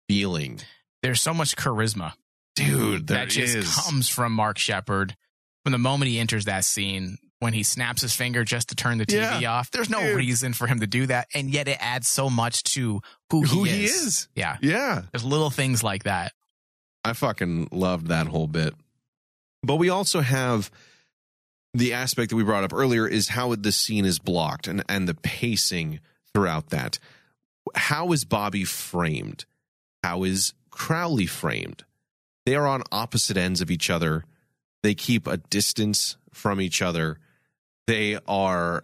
feeling. 0.07 0.59
There's 1.01 1.21
so 1.21 1.33
much 1.33 1.55
charisma 1.55 2.13
Dude, 2.55 3.07
there 3.07 3.17
that 3.19 3.29
just 3.29 3.55
is. 3.55 3.75
comes 3.75 4.09
from 4.09 4.33
Mark 4.33 4.57
Sheppard 4.57 5.15
from 5.63 5.71
the 5.71 5.77
moment 5.77 6.09
he 6.11 6.19
enters 6.19 6.45
that 6.45 6.65
scene 6.65 7.17
when 7.39 7.53
he 7.53 7.63
snaps 7.63 8.01
his 8.03 8.13
finger 8.13 8.43
just 8.43 8.69
to 8.69 8.75
turn 8.75 8.97
the 8.99 9.05
TV 9.05 9.41
Yeah. 9.41 9.53
off. 9.53 9.71
There's 9.71 9.89
no 9.89 9.99
Dude. 9.99 10.15
reason 10.17 10.53
for 10.53 10.67
him 10.67 10.79
to 10.81 10.87
do 10.87 11.07
that, 11.07 11.27
and 11.33 11.49
yet 11.49 11.67
it 11.67 11.77
adds 11.79 12.07
so 12.07 12.29
much 12.29 12.61
to 12.75 13.01
who, 13.31 13.41
Who 13.43 13.63
he, 13.63 13.71
he 13.77 13.85
is. 13.85 13.95
is. 13.95 14.27
Yeah, 14.35 14.57
Yeah. 14.61 15.03
there's 15.11 15.23
little 15.23 15.49
things 15.49 15.83
like 15.83 16.03
that. 16.03 16.33
I 17.03 17.13
fucking 17.13 17.69
loved 17.71 18.07
that 18.07 18.27
whole 18.27 18.47
bit. 18.47 18.75
But 19.63 19.77
we 19.77 19.89
also 19.89 20.21
have 20.21 20.69
the 21.73 21.93
aspect 21.93 22.29
that 22.29 22.35
we 22.35 22.43
brought 22.43 22.63
up 22.63 22.73
earlier 22.73 23.07
is 23.07 23.29
how 23.29 23.55
the 23.55 23.71
scene 23.71 24.05
is 24.05 24.19
blocked 24.19 24.67
and, 24.67 24.83
and 24.87 25.07
the 25.07 25.15
pacing 25.15 25.99
throughout 26.33 26.69
that. 26.69 26.99
How 27.75 28.11
is 28.11 28.25
Bobby 28.25 28.63
framed? 28.63 29.45
How 30.03 30.23
is 30.23 30.53
Crowley 30.69 31.25
framed? 31.25 31.83
They 32.45 32.55
are 32.55 32.67
on 32.67 32.83
opposite 32.91 33.37
ends 33.37 33.61
of 33.61 33.69
each 33.69 33.89
other. 33.89 34.25
They 34.83 34.95
keep 34.95 35.27
a 35.27 35.37
distance 35.37 36.17
from 36.31 36.59
each 36.59 36.81
other. 36.81 37.19
They 37.87 38.17
are 38.27 38.83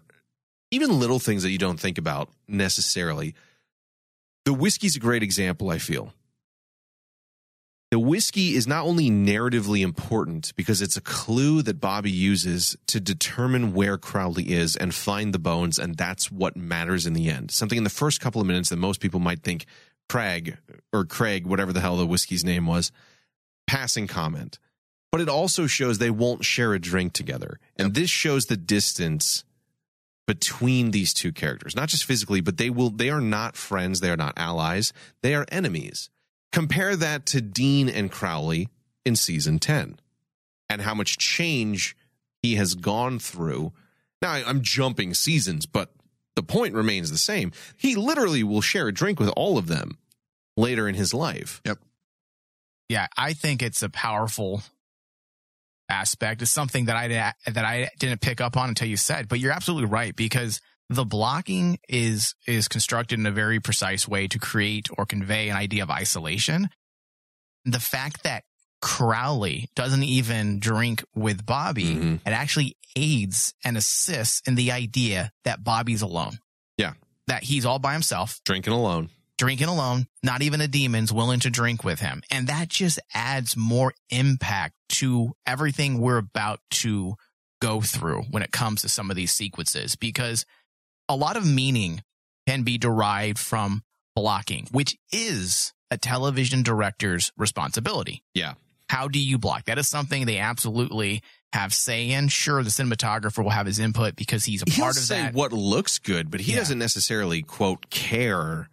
even 0.71 0.99
little 0.99 1.19
things 1.19 1.43
that 1.43 1.51
you 1.51 1.57
don't 1.57 1.79
think 1.79 1.97
about 1.97 2.29
necessarily. 2.47 3.33
The 4.45 4.53
whiskey's 4.53 4.95
a 4.95 4.99
great 4.99 5.23
example, 5.23 5.69
I 5.69 5.77
feel 5.77 6.13
the 7.89 7.99
whiskey 7.99 8.55
is 8.55 8.67
not 8.67 8.85
only 8.85 9.09
narratively 9.09 9.81
important 9.81 10.53
because 10.57 10.81
it's 10.81 10.97
a 10.97 11.01
clue 11.01 11.61
that 11.61 11.79
Bobby 11.79 12.11
uses 12.11 12.75
to 12.87 12.99
determine 12.99 13.73
where 13.73 13.97
Crowley 13.97 14.51
is 14.51 14.75
and 14.75 14.93
find 14.93 15.33
the 15.33 15.39
bones, 15.39 15.79
and 15.79 15.95
that's 15.95 16.29
what 16.29 16.57
matters 16.57 17.05
in 17.05 17.13
the 17.13 17.29
end. 17.29 17.51
Something 17.51 17.77
in 17.77 17.85
the 17.85 17.89
first 17.89 18.19
couple 18.19 18.41
of 18.41 18.47
minutes 18.47 18.69
that 18.69 18.77
most 18.77 18.99
people 18.99 19.21
might 19.21 19.41
think 19.41 19.65
Craig 20.09 20.57
or 20.91 21.05
Craig, 21.05 21.45
whatever 21.45 21.71
the 21.71 21.79
hell 21.79 21.95
the 21.95 22.05
whiskey's 22.05 22.43
name 22.43 22.67
was, 22.67 22.91
passing 23.67 24.07
comment. 24.07 24.59
But 25.09 25.21
it 25.21 25.29
also 25.29 25.65
shows 25.65 25.97
they 25.97 26.09
won't 26.09 26.43
share 26.43 26.73
a 26.73 26.79
drink 26.79 27.13
together. 27.13 27.59
And 27.77 27.93
this 27.93 28.09
shows 28.09 28.47
the 28.47 28.57
distance 28.57 29.45
between 30.25 30.91
these 30.91 31.13
two 31.13 31.31
characters, 31.31 31.73
not 31.73 31.87
just 31.87 32.03
physically, 32.03 32.41
but 32.41 32.57
they 32.57 32.69
will 32.69 32.89
they 32.89 33.09
are 33.09 33.21
not 33.21 33.55
friends, 33.55 34.01
they 34.01 34.09
are 34.09 34.17
not 34.17 34.33
allies, 34.35 34.91
they 35.21 35.33
are 35.33 35.45
enemies. 35.49 36.09
Compare 36.51 36.95
that 36.95 37.25
to 37.27 37.41
Dean 37.41 37.89
and 37.89 38.11
Crowley 38.11 38.69
in 39.05 39.15
season 39.15 39.59
10 39.59 39.99
and 40.69 40.81
how 40.81 40.93
much 40.93 41.17
change 41.17 41.95
he 42.41 42.55
has 42.55 42.75
gone 42.75 43.19
through. 43.19 43.73
Now, 44.21 44.31
I- 44.31 44.43
I'm 44.47 44.61
jumping 44.61 45.13
seasons, 45.13 45.65
but 45.65 45.93
the 46.35 46.43
point 46.43 46.73
remains 46.73 47.11
the 47.11 47.17
same. 47.17 47.51
He 47.77 47.95
literally 47.95 48.43
will 48.43 48.61
share 48.61 48.87
a 48.87 48.93
drink 48.93 49.19
with 49.19 49.29
all 49.29 49.57
of 49.57 49.67
them 49.67 49.97
later 50.55 50.87
in 50.87 50.95
his 50.95 51.13
life. 51.13 51.61
Yep. 51.65 51.79
Yeah, 52.89 53.07
I 53.17 53.33
think 53.33 53.61
it's 53.61 53.83
a 53.83 53.89
powerful 53.89 54.63
aspect. 55.89 56.41
It's 56.41 56.51
something 56.51 56.85
that 56.85 56.95
I 56.95 57.07
that 57.51 57.65
I 57.65 57.89
didn't 57.99 58.21
pick 58.21 58.41
up 58.41 58.55
on 58.57 58.69
until 58.69 58.87
you 58.87 58.97
said, 58.97 59.27
but 59.27 59.39
you're 59.39 59.51
absolutely 59.51 59.89
right 59.89 60.15
because 60.15 60.61
the 60.89 61.05
blocking 61.05 61.79
is 61.89 62.33
is 62.47 62.67
constructed 62.67 63.19
in 63.19 63.25
a 63.25 63.31
very 63.31 63.59
precise 63.59 64.07
way 64.07 64.27
to 64.27 64.39
create 64.39 64.87
or 64.97 65.05
convey 65.05 65.49
an 65.49 65.57
idea 65.57 65.83
of 65.83 65.89
isolation. 65.89 66.69
The 67.65 67.79
fact 67.79 68.23
that 68.23 68.43
Crowley 68.81 69.69
doesn't 69.75 70.03
even 70.03 70.59
drink 70.59 71.03
with 71.15 71.45
Bobby, 71.45 71.95
Mhm. 71.95 72.15
it 72.25 72.29
actually 72.31 72.77
aids 72.95 73.53
and 73.63 73.75
assists 73.77 74.41
in 74.47 74.55
the 74.55 74.71
idea 74.71 75.31
that 75.43 75.63
Bobby's 75.63 76.01
alone. 76.01 76.39
Yeah. 76.77 76.93
That 77.27 77.43
he's 77.43 77.65
all 77.65 77.79
by 77.79 77.93
himself 77.93 78.39
Drinking 78.45 78.73
alone. 78.73 79.09
drinking 79.37 79.67
alone, 79.67 80.07
not 80.23 80.41
even 80.41 80.61
a 80.61 80.67
demon's 80.67 81.11
willing 81.11 81.39
to 81.41 81.49
drink 81.49 81.83
with 81.83 81.99
him. 81.99 82.23
And 82.31 82.47
that 82.47 82.69
just 82.69 82.99
adds 83.13 83.57
more 83.57 83.93
impact 84.09 84.75
to 84.89 85.35
everything 85.45 85.99
we're 85.99 86.17
about 86.17 86.61
to 86.71 87.15
go 87.61 87.81
through 87.81 88.23
when 88.31 88.41
it 88.43 88.51
comes 88.51 88.81
to 88.81 88.89
some 88.89 89.09
of 89.09 89.15
these 89.15 89.33
sequences 89.33 89.95
because 89.95 90.45
a 91.09 91.15
lot 91.15 91.37
of 91.37 91.45
meaning 91.45 92.01
can 92.47 92.63
be 92.63 92.77
derived 92.77 93.39
from 93.39 93.83
blocking, 94.15 94.67
which 94.71 94.95
is 95.11 95.73
a 95.91 95.97
television 95.97 96.63
director's 96.63 97.31
responsibility. 97.37 98.23
Yeah. 98.33 98.53
How 98.89 99.07
do 99.07 99.19
you 99.19 99.37
block? 99.37 99.65
That 99.65 99.77
is 99.77 99.87
something 99.87 100.25
they 100.25 100.37
absolutely 100.37 101.21
have 101.53 101.73
say 101.73 102.09
in. 102.11 102.27
Sure, 102.29 102.63
the 102.63 102.69
cinematographer 102.69 103.43
will 103.43 103.51
have 103.51 103.65
his 103.65 103.79
input 103.79 104.15
because 104.15 104.45
he's 104.45 104.61
a 104.63 104.65
He'll 104.69 104.83
part 104.85 104.97
of 104.97 105.03
say 105.03 105.21
that. 105.23 105.33
what 105.33 105.51
looks 105.53 105.99
good, 105.99 106.31
but 106.31 106.39
he 106.41 106.53
Yeah. 106.53 106.59
doesn't 106.59 106.79
necessarily, 106.79 107.41
quote, 107.41 107.89
care 107.89 108.69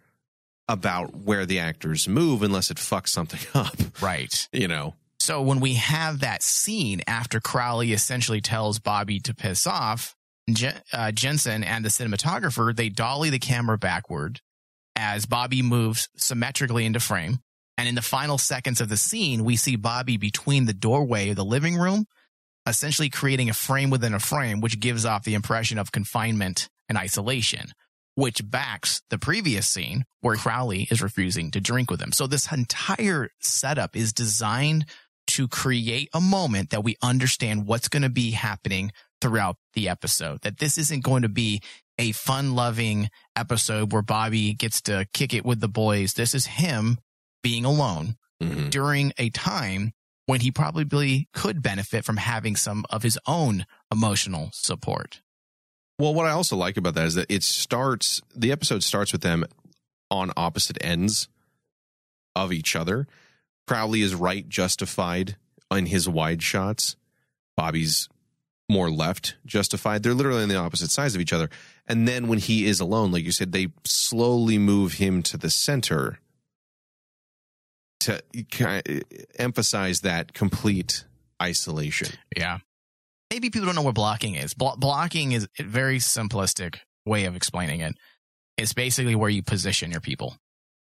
about 0.67 1.15
where 1.15 1.45
the 1.45 1.59
actors 1.59 2.07
move 2.07 2.41
unless 2.43 2.71
it 2.71 2.77
fucks 2.77 3.09
something 3.09 3.39
up, 3.53 3.75
right. 4.01 4.47
you 4.51 4.67
know? 4.67 4.95
So 5.19 5.41
when 5.41 5.59
we 5.59 5.75
have 5.75 6.19
that 6.21 6.43
scene 6.43 7.01
after 7.07 7.39
Crowley 7.39 7.93
essentially 7.93 8.41
tells 8.41 8.79
Bobby 8.79 9.19
to 9.21 9.33
piss 9.33 9.67
off, 9.67 10.15
Je- 10.49 10.73
uh, 10.93 11.11
Jensen 11.11 11.63
and 11.63 11.83
the 11.83 11.89
cinematographer, 11.89 12.75
they 12.75 12.89
dolly 12.89 13.29
the 13.29 13.39
camera 13.39 13.77
backward 13.77 14.41
as 14.95 15.25
Bobby 15.25 15.61
moves 15.61 16.07
symmetrically 16.15 16.85
into 16.85 16.99
frame. 16.99 17.39
And 17.77 17.89
in 17.89 17.95
the 17.95 18.01
final 18.01 18.37
seconds 18.37 18.79
of 18.79 18.89
the 18.89 18.97
scene, 18.97 19.43
we 19.43 19.57
see 19.57 19.75
Bobby 19.75 20.17
between 20.17 20.65
the 20.65 20.73
doorway 20.73 21.29
of 21.29 21.35
the 21.35 21.43
living 21.43 21.75
room, 21.75 22.05
essentially 22.65 23.09
creating 23.09 23.49
a 23.49 23.53
frame 23.53 23.89
within 23.89 24.13
a 24.13 24.19
frame, 24.19 24.61
which 24.61 24.79
gives 24.79 25.05
off 25.05 25.25
the 25.25 25.33
impression 25.33 25.77
of 25.77 25.91
confinement 25.91 26.69
and 26.87 26.97
isolation, 26.97 27.71
which 28.15 28.49
backs 28.49 29.01
the 29.09 29.17
previous 29.17 29.69
scene 29.69 30.05
where 30.21 30.37
Crowley 30.37 30.87
is 30.89 31.01
refusing 31.01 31.51
to 31.51 31.59
drink 31.59 31.91
with 31.91 32.01
him. 32.01 32.13
So 32.13 32.27
this 32.27 32.49
entire 32.51 33.29
setup 33.41 33.95
is 33.95 34.13
designed 34.13 34.85
to 35.27 35.47
create 35.47 36.09
a 36.13 36.21
moment 36.21 36.69
that 36.69 36.83
we 36.83 36.95
understand 37.01 37.65
what's 37.65 37.89
going 37.89 38.03
to 38.03 38.09
be 38.09 38.31
happening 38.31 38.91
throughout 39.21 39.57
the 39.75 39.89
episode. 39.89 40.41
That 40.41 40.57
this 40.57 40.77
isn't 40.77 41.03
going 41.03 41.21
to 41.21 41.29
be 41.29 41.61
a 41.99 42.11
fun 42.11 42.55
loving 42.55 43.09
episode 43.35 43.93
where 43.93 44.01
Bobby 44.01 44.53
gets 44.53 44.81
to 44.83 45.07
kick 45.13 45.33
it 45.33 45.45
with 45.45 45.59
the 45.59 45.67
boys. 45.69 46.13
This 46.13 46.33
is 46.33 46.45
him 46.45 46.97
being 47.43 47.63
alone 47.63 48.17
Mhm. 48.41 48.69
during 48.69 49.13
a 49.17 49.29
time 49.29 49.93
when 50.25 50.41
he 50.41 50.51
probably 50.51 51.29
could 51.33 51.61
benefit 51.61 52.03
from 52.03 52.17
having 52.17 52.55
some 52.55 52.83
of 52.89 53.03
his 53.03 53.17
own 53.27 53.65
emotional 53.91 54.49
support. 54.53 55.21
Well, 55.99 56.13
what 56.13 56.25
I 56.25 56.31
also 56.31 56.57
like 56.57 56.75
about 56.75 56.95
that 56.95 57.05
is 57.05 57.13
that 57.13 57.27
it 57.31 57.43
starts, 57.43 58.21
the 58.35 58.51
episode 58.51 58.83
starts 58.83 59.13
with 59.13 59.21
them 59.21 59.45
on 60.11 60.31
opposite 60.35 60.77
ends 60.83 61.29
of 62.35 62.51
each 62.51 62.75
other. 62.75 63.07
Crowley 63.67 64.01
is 64.01 64.13
right, 64.15 64.47
justified 64.49 65.37
in 65.71 65.85
his 65.85 66.09
wide 66.09 66.43
shots. 66.43 66.95
Bobby's 67.55 68.09
more 68.67 68.89
left, 68.89 69.35
justified. 69.45 70.03
They're 70.03 70.13
literally 70.13 70.43
on 70.43 70.49
the 70.49 70.55
opposite 70.55 70.91
sides 70.91 71.15
of 71.15 71.21
each 71.21 71.33
other. 71.33 71.49
And 71.87 72.07
then 72.07 72.27
when 72.27 72.39
he 72.39 72.65
is 72.65 72.79
alone, 72.79 73.11
like 73.11 73.23
you 73.23 73.31
said, 73.31 73.51
they 73.51 73.67
slowly 73.83 74.57
move 74.57 74.93
him 74.93 75.21
to 75.23 75.37
the 75.37 75.49
center 75.49 76.19
to 78.01 78.21
emphasize 79.37 80.01
that 80.01 80.33
complete 80.33 81.05
isolation. 81.41 82.09
Yeah. 82.35 82.59
Maybe 83.31 83.49
people 83.49 83.65
don't 83.65 83.75
know 83.75 83.81
what 83.81 83.95
blocking 83.95 84.35
is. 84.35 84.53
Blo- 84.53 84.75
blocking 84.77 85.31
is 85.31 85.47
a 85.59 85.63
very 85.63 85.97
simplistic 85.97 86.77
way 87.05 87.25
of 87.25 87.35
explaining 87.35 87.81
it. 87.81 87.95
It's 88.57 88.73
basically 88.73 89.15
where 89.15 89.29
you 89.29 89.43
position 89.43 89.91
your 89.91 90.01
people 90.01 90.37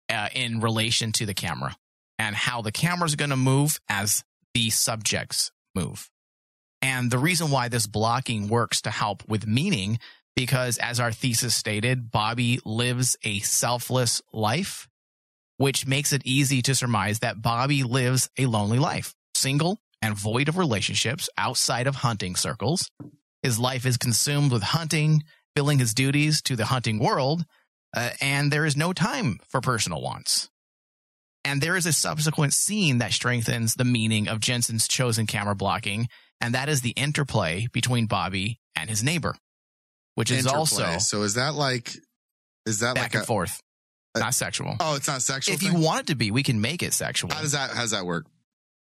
uh, 0.10 0.30
in 0.34 0.60
relation 0.60 1.12
to 1.14 1.26
the 1.26 1.34
camera 1.34 1.76
and 2.18 2.36
how 2.36 2.62
the 2.62 2.72
camera's 2.72 3.16
going 3.16 3.30
to 3.30 3.38
move 3.38 3.80
as 3.90 4.24
the 4.54 4.70
subjects 4.70 5.52
move. 5.76 6.10
And 6.82 7.12
the 7.12 7.18
reason 7.18 7.52
why 7.52 7.68
this 7.68 7.88
blocking 7.88 8.48
works 8.48 8.82
to 8.82 8.92
help 8.92 9.28
with 9.28 9.46
meaning, 9.48 10.00
because 10.36 10.78
as 10.78 11.00
our 11.00 11.12
thesis 11.12 11.56
stated, 11.56 12.12
Bobby 12.12 12.60
lives 12.66 13.18
a 13.24 13.40
selfless 13.40 14.22
life, 14.32 14.88
which 15.58 15.86
makes 15.86 16.14
it 16.14 16.22
easy 16.26 16.62
to 16.62 16.76
surmise 16.76 17.20
that 17.20 17.42
Bobby 17.42 17.84
lives 17.84 18.30
a 18.38 18.46
lonely 18.46 18.80
life, 18.80 19.14
single 19.34 19.82
and 20.02 20.16
void 20.16 20.48
of 20.48 20.58
relationships 20.58 21.30
outside 21.38 21.88
of 21.88 21.96
hunting 21.96 22.36
circles. 22.36 22.90
His 23.44 23.60
life 23.60 23.86
is 23.86 23.98
consumed 23.98 24.52
with 24.52 24.64
hunting, 24.64 25.24
filling 25.56 25.80
his 25.80 25.94
duties 25.94 26.42
to 26.44 26.56
the 26.56 26.66
hunting 26.66 27.00
world, 27.00 27.46
uh, 27.96 28.12
and 28.22 28.52
there 28.52 28.66
is 28.66 28.78
no 28.78 28.94
time 28.94 29.40
for 29.50 29.62
personal 29.62 30.02
wants. 30.02 30.50
And 31.44 31.62
there 31.62 31.76
is 31.76 31.86
a 31.86 31.94
subsequent 31.94 32.54
scene 32.54 33.00
that 33.00 33.14
strengthens 33.14 33.76
the 33.76 33.86
meaning 33.86 34.28
of 34.28 34.40
Jensen's 34.40 34.88
chosen 34.88 35.26
camera 35.26 35.56
blocking, 35.56 36.08
and 36.42 36.54
that 36.56 36.70
is 36.70 36.82
the 36.82 36.92
interplay 36.92 37.68
between 37.72 38.06
Bobby 38.06 38.60
and 38.76 38.90
his 38.90 39.04
neighbor, 39.04 39.36
which 40.16 40.32
is 40.32 40.48
also 40.48 40.98
so 41.00 41.24
is 41.24 41.36
that 41.36 41.54
like 41.56 41.94
is 42.66 42.80
that 42.80 42.96
back 42.96 43.06
like 43.06 43.14
and 43.16 43.24
a, 43.24 43.26
forth, 43.26 43.62
uh, 44.16 44.20
not 44.20 44.34
sexual. 44.34 44.76
oh 44.80 44.96
it's 44.96 45.08
not 45.08 45.22
sexual 45.22 45.56
if 45.56 45.64
you 45.64 45.74
want 45.76 46.02
it 46.02 46.08
to 46.08 46.16
be, 46.16 46.32
we 46.32 46.44
can 46.44 46.62
make 46.62 46.84
it 46.84 46.94
sexual. 46.94 47.32
how 47.32 47.42
does 47.42 47.52
that 47.54 47.72
how 47.72 47.82
does 47.82 47.92
that 47.92 48.06
work 48.06 48.26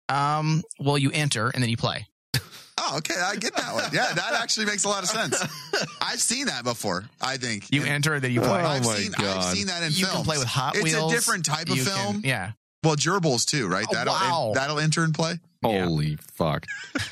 um, 0.08 0.64
well, 0.80 0.98
you 0.98 1.12
enter 1.12 1.50
and 1.50 1.62
then 1.62 1.70
you 1.70 1.76
play. 1.76 2.06
oh 2.78 2.96
okay 2.98 3.14
i 3.22 3.36
get 3.36 3.54
that 3.54 3.74
one 3.74 3.84
yeah 3.92 4.12
that 4.14 4.32
actually 4.42 4.66
makes 4.66 4.84
a 4.84 4.88
lot 4.88 5.02
of 5.02 5.08
sense 5.08 5.40
i've 6.00 6.20
seen 6.20 6.46
that 6.46 6.64
before 6.64 7.04
i 7.20 7.36
think 7.36 7.66
You 7.70 7.84
enter, 7.84 8.14
and 8.14 8.24
then 8.24 8.32
you 8.32 8.40
play. 8.40 8.62
Oh 8.62 8.66
I've 8.66 8.84
my 8.84 8.94
seen 8.94 9.12
God. 9.12 9.36
I've 9.38 9.56
seen 9.56 9.66
that 9.68 9.82
in 9.82 9.90
you 9.92 10.06
films. 10.06 10.12
can 10.16 10.24
play 10.24 10.38
with 10.38 10.46
Hot 10.48 10.74
Wheels. 10.74 10.86
it's 10.86 10.96
a 10.96 11.08
different 11.10 11.44
type 11.44 11.68
of 11.68 11.76
You 11.76 11.84
can- 11.84 11.92
film 11.92 12.20
yeah. 12.24 12.52
Well, 12.82 12.96
gerbils 12.96 13.44
too, 13.44 13.68
right? 13.68 13.84
Oh, 13.88 13.92
that'll 13.94 14.14
wow. 14.14 14.52
that'll 14.54 14.78
enter 14.78 15.04
and 15.04 15.14
play. 15.14 15.38
Yeah. 15.62 15.84
Holy 15.86 16.16
fuck. 16.34 16.66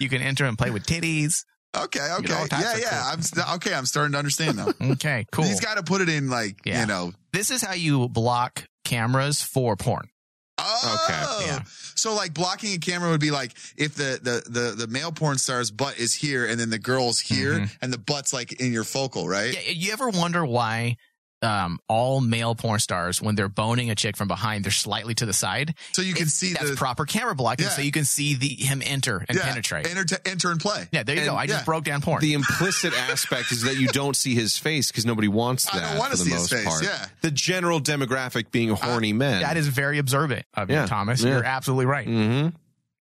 You 0.00 0.08
can 0.08 0.22
enter 0.22 0.44
and 0.44 0.56
play 0.56 0.70
with 0.70 0.86
titties. 0.86 1.44
Okay, 1.76 1.98
all 1.98 2.18
okay, 2.20 2.28
types 2.46 2.52
yeah, 2.62 2.76
yeah. 2.76 2.88
cool- 3.02 3.12
I'm 3.12 3.22
st- 3.22 3.54
okay. 3.56 3.74
I'm 3.74 3.84
starting 3.84 4.12
to 4.12 4.18
understand 4.18 4.56
now. 4.56 4.68
Okay, 4.92 5.26
cool. 5.32 5.44
He's 5.44 5.60
got 5.60 5.76
to 5.76 5.82
put 5.82 6.00
it 6.00 6.08
in 6.08 6.30
like 6.30 6.64
Yeah. 6.64 6.82
you 6.82 6.86
know. 6.86 7.12
this 7.32 7.50
is 7.50 7.62
how 7.62 7.74
you 7.74 8.08
block 8.08 8.64
cameras 8.84 9.42
for 9.42 9.74
porn. 9.76 10.08
Oh, 10.56 11.42
Yeah. 11.46 11.62
So 11.96 12.14
like 12.14 12.32
blocking 12.32 12.74
a 12.74 12.78
camera 12.78 13.10
would 13.10 13.20
be 13.20 13.32
like 13.32 13.52
if 13.76 13.96
the 13.96 14.20
the 14.22 14.42
the, 14.48 14.74
the 14.76 14.86
male 14.86 15.10
porn 15.10 15.36
star's 15.36 15.72
butt 15.72 15.98
is 15.98 16.14
here 16.14 16.46
and 16.46 16.60
then 16.60 16.70
the 16.70 16.78
girl's 16.78 17.18
here 17.18 17.54
Mhm. 17.60 17.70
and 17.82 17.92
the 17.92 17.98
butt's 17.98 18.32
like 18.32 18.52
in 18.60 18.72
your 18.72 18.84
focal, 18.84 19.28
right? 19.28 19.52
Yeah, 19.52 19.72
you 19.72 19.92
ever 19.92 20.08
wonder 20.10 20.46
why 20.46 20.96
um, 21.42 21.78
all 21.88 22.20
male 22.20 22.54
porn 22.54 22.80
stars, 22.80 23.22
when 23.22 23.34
they're 23.34 23.48
boning 23.48 23.90
a 23.90 23.94
chick 23.94 24.16
from 24.16 24.26
behind, 24.28 24.64
they're 24.64 24.72
slightly 24.72 25.14
to 25.14 25.26
the 25.26 25.32
side? 25.32 25.74
So 25.92 26.02
you 26.02 26.12
can 26.14 26.22
It's- 26.22 26.34
see 26.34 26.52
that's 26.54 26.70
the 26.70 26.76
proper 26.76 27.04
camera 27.04 27.34
blocking, 27.34 27.64
Yeah. 27.66 27.70
so 27.70 27.82
you 27.82 27.92
can 27.92 28.04
see 28.04 28.34
the 28.34 28.48
him 28.48 28.82
enter 28.84 29.24
and 29.28 29.36
yeah, 29.38 29.44
penetrate. 29.44 29.86
enter, 29.86 30.18
enter 30.26 30.50
and 30.50 30.60
play. 30.60 30.88
yeah, 30.92 31.02
there 31.04 31.14
you 31.14 31.22
and- 31.22 31.30
go. 31.30 31.36
I 31.36 31.46
just 31.46 31.64
broke 31.64 31.84
down 31.84 32.00
porn. 32.02 32.20
The 32.20 32.34
implicit 32.34 32.92
aspect 32.94 33.52
is 33.52 33.62
that 33.62 33.76
you 33.76 33.88
don't 33.88 34.16
see 34.16 34.34
his 34.34 34.58
face 34.58 34.88
because 34.88 35.06
nobody 35.06 35.28
wants 35.28 35.64
that. 35.66 35.74
I 35.74 35.78
that 35.80 35.88
don't 35.90 35.98
wanna 35.98 36.10
the 36.16 36.24
see 36.24 36.30
his 36.30 36.40
most 36.40 36.52
face, 36.52 36.64
part. 36.66 36.82
yeah. 36.82 37.06
The 37.22 37.30
general 37.30 37.80
demographic 37.80 38.50
being 38.50 38.70
horny 38.70 39.12
men. 39.12 39.42
that 39.42 39.56
is 39.56 39.68
very 39.68 39.98
observant 39.98 40.44
of 40.54 40.70
Yeah, 40.70 40.82
you, 40.82 40.88
Thomas. 40.88 41.22
yeah. 41.22 41.30
You're 41.34 41.44
absolutely 41.44 41.86
right. 41.86 42.06
Mm-hmm. 42.08 42.48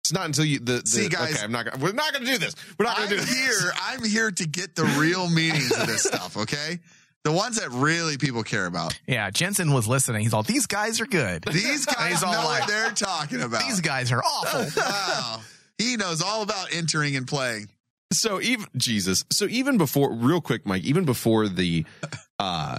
It's 0.02 0.14
not 0.14 0.26
until 0.26 0.46
you 0.46 0.60
the, 0.60 0.80
the 0.80 0.88
See, 0.88 1.10
guys- 1.10 1.34
Okay, 1.34 1.44
I'm 1.44 1.52
not. 1.52 1.66
Gonna, 1.66 1.84
we're 1.84 1.92
not 1.92 2.14
going 2.14 2.24
to 2.26 2.32
do 2.32 2.38
this. 2.38 2.56
We're 2.80 2.86
not 2.86 2.96
going 2.96 3.10
to 3.10 3.16
do 3.16 3.22
this. 3.26 3.30
here. 3.62 3.72
I'm 3.82 4.04
here 4.06 4.32
to 4.32 4.48
get 4.48 4.74
the 4.74 4.86
real 4.98 5.30
meanings 5.30 5.70
of 5.72 5.86
this 5.86 6.04
stuff. 6.04 6.38
Okay, 6.38 6.80
the 7.24 7.32
ones 7.32 7.57
that 7.59 7.70
really 7.72 8.18
people 8.18 8.43
care 8.43 8.65
about. 8.65 8.97
Yeah, 9.05 9.30
Jensen 9.30 9.74
was 9.74 9.88
listening. 9.88 10.22
He's 10.22 10.34
all, 10.34 10.43
these 10.43 10.65
guys 10.65 11.01
are 11.01 11.05
good. 11.05 11.43
These 11.43 11.86
guys 11.86 12.09
He's 12.11 12.22
know 12.22 12.30
all 12.30 12.45
what 12.45 12.68
they're 12.68 12.91
talking 12.91 13.41
about. 13.41 13.63
these 13.63 13.82
guys 13.82 14.11
are 14.11 14.24
awful. 14.24 14.82
wow, 14.82 15.41
he 15.78 15.97
knows 15.97 16.22
all 16.22 16.41
about 16.41 16.74
entering 16.74 17.15
and 17.15 17.28
playing. 17.28 17.70
So 18.13 18.39
even 18.39 18.65
Jesus. 18.78 19.26
So 19.32 19.45
even 19.45 19.78
before, 19.78 20.13
real 20.13 20.39
quick, 20.39 20.65
Mike. 20.65 20.84
Even 20.84 21.03
before 21.03 21.49
the, 21.49 21.86
uh, 22.39 22.78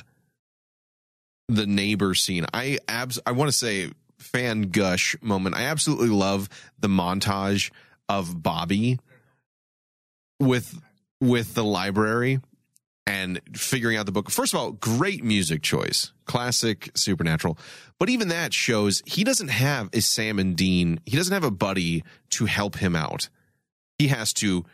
the 1.49 1.67
neighbor 1.67 2.15
scene, 2.15 2.47
I 2.55 2.79
abs. 2.89 3.19
I 3.27 3.33
want 3.33 3.51
to 3.51 3.57
say 3.57 3.91
fan 4.19 4.63
gush 4.63 5.17
moment. 5.21 5.57
I 5.57 5.65
absolutely 5.65 6.09
love 6.09 6.49
the 6.79 6.89
montage 6.89 7.71
of 8.09 8.43
Bobby 8.43 8.99
with 10.41 10.81
with 11.21 11.55
the 11.55 11.65
library 11.65 12.41
and 13.09 13.41
figuring 13.55 13.97
out 13.97 14.05
the 14.05 14.13
book. 14.13 14.31
First 14.31 14.53
of 14.53 14.61
all, 14.61 14.73
great 14.73 15.25
music 15.25 15.63
choice, 15.63 16.13
classic 16.27 16.91
Supernatural. 16.95 17.59
But 17.99 18.11
even 18.11 18.29
that 18.29 18.53
shows 18.53 19.03
he 19.07 19.25
doesn't 19.25 19.49
have 19.49 19.89
a 19.95 20.01
Sam 20.01 20.39
and 20.39 20.55
Dean. 20.55 21.01
He 21.07 21.17
doesn't 21.17 21.33
have 21.33 21.43
a 21.43 21.51
buddy 21.51 22.05
to 22.31 22.45
help 22.45 22.77
him 22.77 22.95
out. 22.95 23.31
He 23.99 24.09
has 24.09 24.35
to 24.35 24.67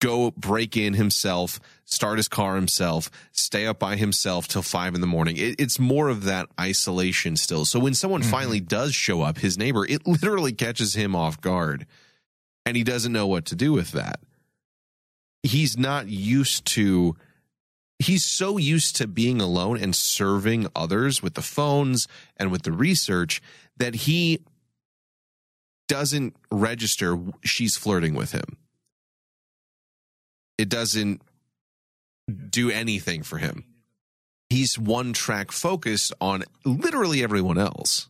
go 0.00 0.30
break 0.30 0.74
in 0.74 0.94
himself, 0.94 1.60
start 1.84 2.16
his 2.16 2.28
car 2.28 2.54
himself, 2.54 3.10
stay 3.32 3.66
up 3.66 3.78
by 3.78 3.96
himself 3.96 4.48
till 4.48 4.62
five 4.62 4.94
in 4.94 5.02
the 5.02 5.06
morning. 5.06 5.36
It, 5.36 5.60
it's 5.60 5.78
more 5.78 6.08
of 6.08 6.24
that 6.24 6.48
isolation 6.58 7.36
still. 7.36 7.66
So 7.66 7.78
when 7.78 7.92
someone 7.92 8.22
mm-hmm. 8.22 8.30
finally 8.30 8.60
does 8.60 8.94
show 8.94 9.20
up, 9.20 9.36
his 9.36 9.58
neighbor, 9.58 9.84
it 9.86 10.06
literally 10.06 10.54
catches 10.54 10.94
him 10.94 11.14
off 11.14 11.42
guard 11.42 11.86
and 12.64 12.74
he 12.74 12.84
doesn't 12.84 13.12
know 13.12 13.26
what 13.26 13.44
to 13.46 13.54
do 13.54 13.74
with 13.74 13.92
that. 13.92 14.20
He's 15.42 15.76
not 15.76 16.08
used 16.08 16.64
to, 16.66 17.16
he's 18.00 18.24
so 18.24 18.56
used 18.56 18.96
to 18.96 19.06
being 19.06 19.40
alone 19.40 19.78
and 19.78 19.94
serving 19.94 20.66
others 20.74 21.22
with 21.22 21.34
the 21.34 21.42
phones 21.42 22.08
and 22.36 22.50
with 22.50 22.62
the 22.62 22.72
research 22.72 23.40
that 23.76 23.94
he 23.94 24.40
doesn't 25.88 26.34
register 26.50 27.16
she's 27.44 27.76
flirting 27.76 28.14
with 28.14 28.32
him 28.32 28.56
it 30.60 30.68
doesn't 30.68 31.22
do 32.30 32.70
anything 32.70 33.22
for 33.22 33.38
him. 33.38 33.64
He's 34.50 34.78
one 34.78 35.12
track 35.12 35.52
focused 35.52 36.12
on 36.20 36.44
literally 36.64 37.22
everyone 37.22 37.56
else. 37.56 38.08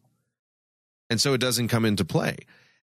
And 1.09 1.21
so 1.21 1.33
it 1.33 1.41
doesn't 1.41 1.69
come 1.69 1.85
into 1.85 2.05
play. 2.05 2.37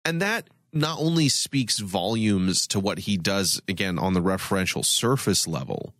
And 0.04 0.20
that 0.20 0.48
not 0.72 0.98
only 0.98 1.28
speaks 1.28 1.78
volumes 1.78 2.66
to 2.68 2.80
what 2.80 3.00
he 3.00 3.16
does 3.16 3.60
again 3.68 3.98
on 3.98 4.14
the 4.14 4.22
referential 4.22 4.84
surface 4.84 5.46
level, 5.46 5.94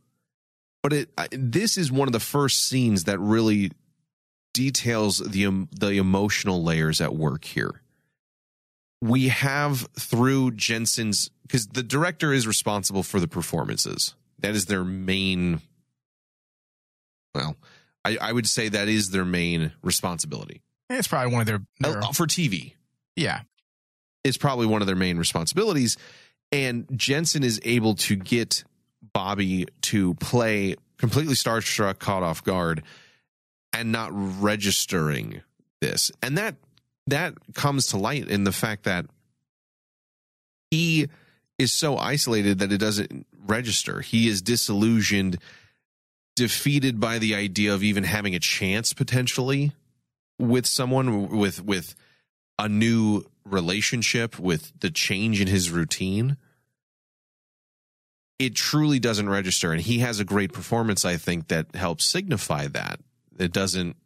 but 0.82 0.92
it 0.92 1.10
I- 1.16 1.28
this 1.32 1.76
is 1.78 1.90
one 1.92 2.08
of 2.08 2.12
the 2.12 2.20
first 2.20 2.66
scenes 2.68 3.04
that 3.04 3.18
really 3.18 3.72
details 4.54 5.18
the 5.18 5.44
em- 5.44 5.68
the 5.72 5.92
emotional 5.98 6.62
layers 6.62 7.00
at 7.00 7.14
work 7.14 7.44
here. 7.44 7.80
We 9.00 9.28
have 9.28 9.88
through 9.98 10.52
Jensen's 10.52 11.30
because 11.42 11.66
the 11.66 11.82
director 11.82 12.32
is 12.32 12.46
responsible 12.46 13.02
for 13.02 13.18
the 13.20 13.28
performances. 13.28 14.14
That 14.38 14.54
is 14.54 14.66
their 14.66 14.84
main. 14.84 15.60
Well, 17.34 17.56
I, 18.04 18.18
I 18.20 18.32
would 18.32 18.46
say 18.48 18.68
that 18.68 18.88
is 18.88 19.10
their 19.10 19.24
main 19.24 19.72
responsibility 19.82 20.60
it's 20.90 21.08
probably 21.08 21.32
one 21.32 21.40
of 21.40 21.46
their, 21.46 21.62
their 21.80 22.02
Uh, 22.02 22.12
for 22.12 22.26
TV. 22.26 22.74
yeah. 23.16 23.42
It's 24.24 24.36
probably 24.36 24.66
one 24.66 24.82
of 24.82 24.86
their 24.86 24.94
main 24.96 25.16
responsibilities, 25.16 25.96
and 26.52 26.86
Jensen 26.94 27.42
is 27.42 27.58
able 27.64 27.94
to 27.94 28.14
get 28.14 28.62
Bobby 29.12 29.66
to 29.82 30.14
play 30.14 30.76
completely 30.98 31.34
starstruck, 31.34 31.98
caught 31.98 32.22
off 32.22 32.44
guard, 32.44 32.82
and 33.72 33.90
not 33.92 34.10
registering 34.12 35.42
this, 35.80 36.10
and 36.22 36.38
that 36.38 36.56
that 37.08 37.34
comes 37.54 37.88
to 37.88 37.96
light 37.96 38.28
in 38.28 38.44
the 38.44 38.52
fact 38.52 38.84
that 38.84 39.06
he 40.70 41.08
is 41.58 41.72
so 41.72 41.96
isolated 41.96 42.58
that 42.60 42.72
it 42.72 42.78
doesn't 42.78 43.26
register. 43.46 44.00
He 44.00 44.28
is 44.28 44.40
disillusioned, 44.40 45.38
defeated 46.36 47.00
by 47.00 47.18
the 47.18 47.34
idea 47.34 47.74
of 47.74 47.82
even 47.82 48.04
having 48.04 48.34
a 48.34 48.38
chance 48.38 48.92
potentially 48.92 49.72
with 50.38 50.66
someone 50.66 51.28
with 51.28 51.64
with 51.64 51.94
a 52.58 52.68
new 52.68 53.24
relationship 53.44 54.38
with 54.38 54.72
the 54.80 54.90
change 54.90 55.40
in 55.40 55.48
his 55.48 55.70
routine 55.70 56.36
it 58.38 58.54
truly 58.54 58.98
doesn't 58.98 59.28
register. 59.28 59.72
And 59.72 59.80
he 59.80 59.98
has 59.98 60.20
a 60.20 60.24
great 60.24 60.52
performance 60.52 61.04
i 61.04 61.16
think 61.16 61.48
that 61.48 61.74
helps 61.74 62.04
signify 62.04 62.66
that. 62.68 63.00
It 63.38 63.52
doesn't 63.52 63.96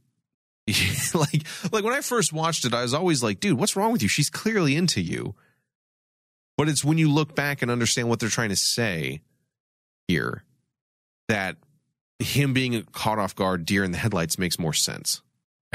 like 1.14 1.46
like 1.72 1.84
when 1.84 1.94
i 1.94 2.00
first 2.00 2.32
watched 2.32 2.64
it 2.64 2.74
i 2.74 2.82
was 2.82 2.92
always 2.92 3.22
like 3.22 3.38
dude 3.38 3.56
what's 3.56 3.76
wrong 3.76 3.92
with 3.92 4.02
you? 4.02 4.08
She's 4.08 4.30
clearly 4.30 4.76
into 4.76 5.00
you. 5.00 5.34
But 6.56 6.68
it's 6.68 6.84
when 6.84 6.96
you 6.98 7.12
look 7.12 7.34
back 7.34 7.60
and 7.60 7.70
understand 7.70 8.08
what 8.08 8.18
they're 8.18 8.30
trying 8.30 8.48
to 8.48 8.56
say 8.56 9.20
here 10.08 10.42
that 11.28 11.56
him 12.18 12.54
being 12.54 12.82
caught 12.92 13.18
off 13.18 13.34
guard 13.34 13.66
deer 13.66 13.84
in 13.84 13.92
the 13.92 13.98
headlights 13.98 14.38
makes 14.38 14.58
more 14.58 14.72
sense 14.72 15.20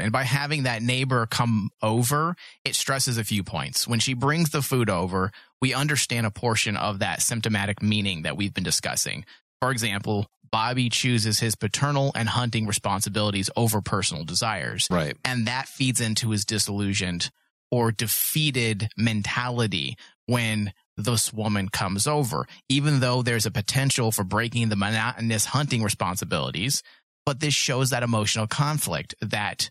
And 0.02 0.12
by 0.12 0.24
having 0.24 0.64
that 0.64 0.82
neighbor 0.82 1.26
come 1.26 1.70
over, 1.80 2.36
it 2.64 2.74
stresses 2.74 3.18
a 3.18 3.24
few 3.24 3.42
points. 3.42 3.88
When 3.88 4.00
she 4.00 4.14
brings 4.14 4.50
the 4.50 4.62
food 4.62 4.90
over, 4.90 5.30
we 5.60 5.74
understand 5.74 6.26
a 6.26 6.30
portion 6.30 6.76
of 6.76 6.98
that 6.98 7.22
symptomatic 7.22 7.82
meaning 7.82 8.22
that 8.22 8.36
we've 8.36 8.52
been 8.52 8.64
discussing. 8.64 9.24
For 9.60 9.70
example, 9.70 10.26
Bobby 10.50 10.90
chooses 10.90 11.38
his 11.40 11.54
paternal 11.54 12.12
and 12.14 12.28
hunting 12.28 12.66
responsibilities 12.66 13.48
over 13.56 13.80
personal 13.80 14.24
desires. 14.24 14.86
right 14.90 15.16
And 15.24 15.46
that 15.46 15.66
feeds 15.66 16.00
into 16.00 16.30
his 16.30 16.44
disillusioned 16.44 17.30
or 17.70 17.90
defeated 17.90 18.88
mentality 18.98 19.96
when 20.26 20.72
this 20.96 21.32
woman 21.32 21.68
comes 21.68 22.06
over, 22.06 22.46
even 22.68 23.00
though 23.00 23.22
there's 23.22 23.46
a 23.46 23.50
potential 23.50 24.12
for 24.12 24.24
breaking 24.24 24.68
the 24.68 24.76
monotonous 24.76 25.46
hunting 25.46 25.82
responsibilities. 25.82 26.82
But 27.24 27.40
this 27.40 27.54
shows 27.54 27.90
that 27.90 28.02
emotional 28.02 28.46
conflict 28.46 29.14
that 29.22 29.70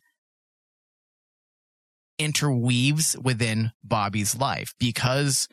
interweaves 2.23 3.17
within 3.17 3.71
Bobby's 3.83 4.35
life 4.37 4.73
because, 4.79 5.47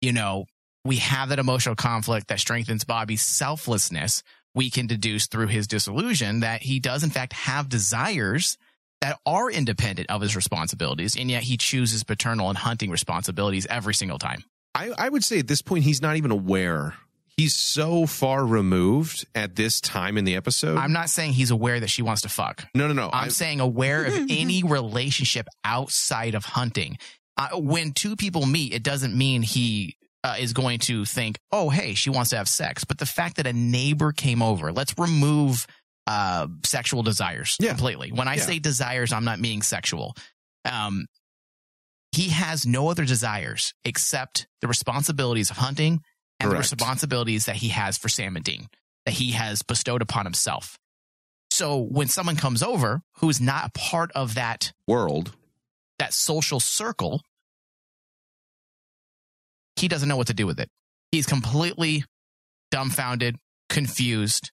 you 0.00 0.12
know, 0.12 0.46
we 0.84 0.96
have 0.96 1.28
that 1.28 1.38
emotional 1.38 1.76
conflict 1.76 2.28
that 2.28 2.40
strengthens 2.40 2.84
Bobby's 2.84 3.22
selflessness. 3.22 4.22
We 4.54 4.70
can 4.70 4.86
deduce 4.86 5.26
through 5.26 5.48
his 5.48 5.66
disillusion 5.66 6.40
that 6.40 6.62
he 6.62 6.80
does, 6.80 7.04
in 7.04 7.10
fact, 7.10 7.32
have 7.32 7.68
desires 7.68 8.56
that 9.00 9.18
are 9.24 9.50
independent 9.50 10.10
of 10.10 10.20
his 10.20 10.34
responsibilities, 10.34 11.16
and 11.16 11.30
yet 11.30 11.44
he 11.44 11.56
chooses 11.56 12.02
paternal 12.02 12.48
and 12.48 12.58
hunting 12.58 12.90
responsibilities 12.90 13.66
every 13.70 13.94
single 13.94 14.18
time. 14.18 14.42
I, 14.74 14.92
I 14.96 15.08
would 15.08 15.24
say 15.24 15.38
at 15.38 15.46
this 15.46 15.62
point 15.62 15.84
he's 15.84 16.02
not 16.02 16.16
even 16.16 16.30
aware. 16.30 16.94
He's 17.38 17.54
so 17.54 18.04
far 18.04 18.44
removed 18.44 19.24
at 19.34 19.54
this 19.54 19.80
time 19.80 20.18
in 20.18 20.24
the 20.24 20.34
episode. 20.34 20.76
I'm 20.76 20.92
not 20.92 21.08
saying 21.08 21.32
he's 21.34 21.52
aware 21.52 21.78
that 21.80 21.88
she 21.88 22.02
wants 22.02 22.22
to 22.22 22.28
fuck. 22.28 22.66
no, 22.74 22.88
no, 22.88 22.92
no. 22.92 23.06
I'm 23.12 23.26
I- 23.26 23.28
saying 23.28 23.60
aware 23.60 24.04
of 24.04 24.14
any 24.28 24.62
relationship 24.64 25.46
outside 25.64 26.34
of 26.34 26.44
hunting. 26.44 26.98
Uh, 27.36 27.50
when 27.60 27.92
two 27.92 28.16
people 28.16 28.44
meet, 28.44 28.74
it 28.74 28.82
doesn't 28.82 29.16
mean 29.16 29.42
he 29.42 29.96
uh, 30.24 30.34
is 30.40 30.52
going 30.52 30.80
to 30.80 31.04
think, 31.04 31.38
oh, 31.52 31.70
hey, 31.70 31.94
she 31.94 32.10
wants 32.10 32.30
to 32.30 32.36
have 32.36 32.48
sex. 32.48 32.82
But 32.82 32.98
the 32.98 33.06
fact 33.06 33.36
that 33.36 33.46
a 33.46 33.52
neighbor 33.52 34.10
came 34.10 34.42
over, 34.42 34.72
let's 34.72 34.92
remove 34.98 35.64
uh, 36.08 36.48
sexual 36.64 37.04
desires 37.04 37.56
Yeah. 37.60 37.68
completely. 37.68 38.10
When 38.10 38.26
I 38.26 38.34
Yeah. 38.34 38.42
say 38.42 38.58
desires, 38.58 39.12
I'm 39.12 39.24
not 39.24 39.38
meaning 39.38 39.62
sexual. 39.62 40.16
Um, 40.64 41.06
he 42.10 42.30
has 42.30 42.66
no 42.66 42.88
other 42.88 43.04
desires 43.04 43.74
except 43.84 44.48
the 44.60 44.66
responsibilities 44.66 45.50
of 45.52 45.58
hunting 45.58 46.00
and 46.40 46.50
Correct. 46.50 46.68
the 46.70 46.74
responsibilities 46.76 47.46
that 47.46 47.56
he 47.56 47.68
has 47.68 47.98
for 47.98 48.08
Sam 48.08 48.36
and 48.36 48.44
Dean 48.44 48.68
that 49.04 49.14
he 49.14 49.32
has 49.32 49.62
bestowed 49.62 50.02
upon 50.02 50.26
himself. 50.26 50.78
So 51.50 51.78
when 51.78 52.08
someone 52.08 52.36
comes 52.36 52.62
over 52.62 53.00
who 53.16 53.28
is 53.28 53.40
not 53.40 53.66
a 53.68 53.70
part 53.78 54.12
of 54.12 54.34
that 54.34 54.72
World. 54.86 55.32
that 55.98 56.12
social 56.12 56.60
circle, 56.60 57.22
he 59.76 59.88
doesn't 59.88 60.08
know 60.08 60.16
what 60.16 60.26
to 60.28 60.34
do 60.34 60.46
with 60.46 60.60
it. 60.60 60.68
He's 61.10 61.26
completely 61.26 62.04
dumbfounded, 62.70 63.36
confused, 63.68 64.50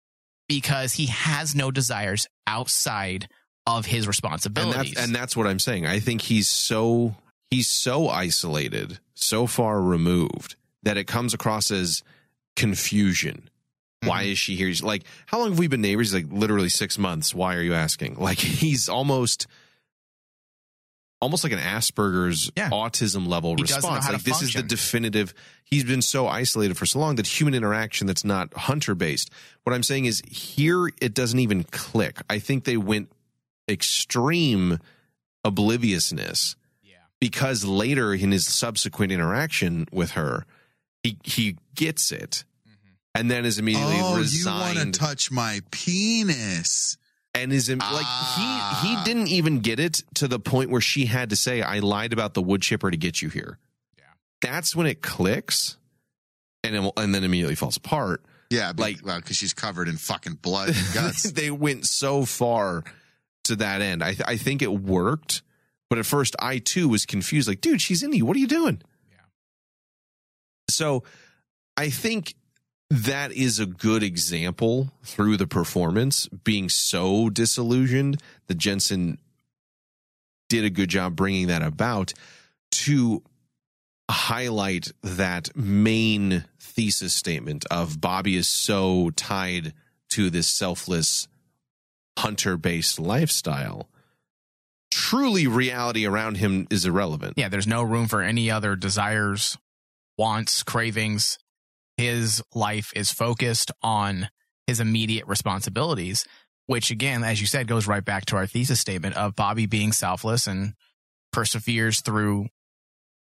because 0.48 0.94
he 0.94 1.08
has 1.08 1.56
no 1.56 1.72
desires 1.72 2.28
outside 2.48 3.28
of 3.68 3.86
his 3.86 4.04
And 4.04 4.08
responsibilities. 4.08 4.94
that's, 4.94 5.06
and 5.08 5.16
that's 5.16 5.36
what 5.36 5.48
I'm 5.48 5.60
saying. 5.60 5.86
I 5.86 6.00
think 6.00 6.22
he's 6.22 6.48
so 6.48 7.16
he's 7.50 7.68
so 7.70 8.08
isolated, 8.08 9.00
so 9.16 9.48
far 9.48 9.82
removed 9.82 10.56
that 10.86 10.96
it 10.98 11.04
comes 11.06 11.34
across 11.34 11.70
as 11.72 12.02
confusion. 12.56 13.50
Why 14.04 14.24
Mm-hmm. 14.24 14.32
is 14.32 14.38
she 14.40 14.56
here? 14.56 14.68
He's 14.68 14.84
like, 14.84 15.04
how 15.26 15.40
long 15.40 15.50
have 15.50 15.60
we 15.60 15.68
been 15.68 15.82
neighbors? 15.82 16.12
He's 16.14 16.24
like, 16.24 16.32
literally 16.32 16.70
six 16.70 16.98
months. 16.98 17.34
Why 17.36 17.56
are 17.56 17.62
you 17.62 17.74
asking? 17.74 18.16
Like, 18.20 18.38
he's 18.38 18.88
almost, 18.88 19.48
almost 21.22 21.44
like 21.44 21.54
an 21.54 21.60
Asperger's 21.60 22.52
Yeah. 22.56 22.70
autism 22.70 23.28
level 23.28 23.56
He 23.56 23.64
response. 23.64 24.08
Like, 24.08 24.22
this 24.24 24.42
is 24.42 24.54
the 24.54 24.62
definitive. 24.64 25.34
He's 25.64 25.84
been 25.84 26.04
so 26.04 26.28
isolated 26.28 26.78
for 26.78 26.86
so 26.86 27.00
long 27.00 27.16
that 27.16 27.26
human 27.26 27.56
interaction 27.56 28.06
that's 28.06 28.24
not 28.24 28.54
hunter 28.54 28.94
based. 28.94 29.32
What 29.64 29.74
I'm 29.74 29.84
saying 29.84 30.06
is, 30.06 30.22
here 30.30 30.88
it 31.02 31.14
doesn't 31.16 31.40
even 31.40 31.64
click. 31.64 32.20
I 32.30 32.38
think 32.40 32.66
they 32.66 32.78
went 32.78 33.10
extreme 33.68 34.78
obliviousness 35.44 36.56
yeah. 36.84 36.98
because 37.20 37.66
later 37.66 38.14
in 38.14 38.32
his 38.32 38.46
subsequent 38.46 39.12
interaction 39.12 39.88
with 39.92 40.12
her, 40.12 40.46
he 41.06 41.18
he 41.24 41.58
gets 41.76 42.12
it, 42.12 42.44
and 43.14 43.30
then 43.30 43.46
is 43.46 43.60
immediately 43.60 43.96
oh, 44.00 44.18
you 44.28 44.46
want 44.46 44.78
to 44.78 44.92
touch 44.92 45.32
my 45.32 45.62
penis? 45.72 46.98
and 47.34 47.52
is 47.52 47.68
im- 47.70 47.80
like 47.80 48.06
he 48.38 48.44
he 48.88 48.96
ah. 48.96 49.04
didn't 49.06 49.28
even 49.28 49.60
get 49.60 49.80
it 49.80 50.04
to 50.16 50.28
the 50.28 50.40
point 50.40 50.70
where 50.70 50.82
she 50.82 51.06
had 51.06 51.30
to 51.32 51.36
say, 51.36 51.62
"I 51.62 51.80
lied 51.80 52.14
about 52.14 52.34
the 52.34 52.42
wood 52.42 52.62
chipper 52.62 52.90
to 52.90 52.98
get 52.98 53.22
you 53.22 53.30
here." 53.30 53.60
Yeah. 53.98 54.04
that's 54.42 54.76
when 54.76 54.88
it 54.88 55.02
clicks, 55.02 55.78
and 56.64 56.76
it, 56.76 56.94
and 56.98 57.14
then 57.14 57.24
immediately 57.24 57.56
falls 57.56 57.78
apart. 57.78 58.24
Yeah, 58.50 58.72
be- 58.74 58.84
Like- 58.84 59.06
well, 59.06 59.20
because 59.20 59.36
she's 59.36 59.54
covered 59.54 59.90
in 59.90 59.98
fucking 59.98 60.36
blood 60.36 60.70
and 60.70 60.78
guts. 60.94 61.24
they 61.32 61.52
went 61.52 61.86
so 61.86 62.24
far 62.26 62.84
to 63.46 63.58
that 63.58 63.82
end. 63.82 64.02
I 64.04 64.14
th- 64.14 64.24
I 64.28 64.38
think 64.38 64.62
it 64.62 64.72
worked, 64.72 65.42
but 65.90 66.00
at 66.00 66.06
first 66.06 66.36
I 66.40 66.60
too 66.60 66.88
was 66.88 67.06
confused. 67.06 67.48
Like, 67.50 67.60
dude, 67.60 67.82
she's 67.82 68.02
in 68.02 68.14
you. 68.14 68.26
What 68.26 68.38
are 68.38 68.40
you 68.40 68.48
doing? 68.48 68.82
So, 70.76 71.04
I 71.78 71.90
think 71.90 72.36
that 72.90 73.32
is 73.32 73.60
a 73.60 73.66
good 73.66 74.04
example 74.04 74.92
through 75.04 75.38
the 75.38 75.48
performance 75.48 76.28
being 76.28 76.70
so 76.70 77.30
disillusioned 77.30 78.22
that 78.48 78.58
Jensen 78.58 79.18
did 80.50 80.64
a 80.64 80.70
good 80.70 80.90
job 80.90 81.16
bringing 81.16 81.48
that 81.48 81.64
about 81.64 82.14
to 82.72 83.24
highlight 84.10 84.92
that 85.02 85.56
main 85.56 86.46
thesis 86.60 87.14
statement 87.14 87.66
of 87.72 88.00
Bobby 88.00 88.36
is 88.36 88.48
so 88.48 89.10
tied 89.16 89.74
to 90.10 90.30
this 90.30 90.48
selfless 90.48 91.28
hunter 92.18 92.58
based 92.58 93.00
lifestyle. 93.00 93.90
Truly, 94.92 95.48
reality 95.48 96.06
around 96.06 96.38
him 96.38 96.68
is 96.70 96.86
irrelevant. 96.86 97.34
Yeah, 97.36 97.50
there's 97.50 97.68
no 97.68 97.82
room 97.84 98.08
for 98.08 98.22
any 98.22 98.50
other 98.50 98.76
desires, 98.76 99.58
wants, 100.18 100.64
cravings. 100.64 101.38
His 101.98 102.42
life 102.54 102.92
is 102.96 103.12
focused 103.12 103.72
on 103.82 104.30
his 104.68 104.80
immediate 104.80 105.28
responsibilities, 105.28 106.26
which 106.68 106.92
again, 106.92 107.24
as 107.24 107.40
you 107.40 107.48
said, 107.48 107.68
goes 107.68 107.88
right 107.88 108.04
back 108.04 108.26
to 108.26 108.36
our 108.36 108.48
thesis 108.48 108.80
statement 108.80 109.16
of 109.16 109.36
Bobby 109.36 109.66
being 109.66 109.92
selfless 109.92 110.48
and 110.48 110.74
perseveres 111.32 112.02
through 112.02 112.48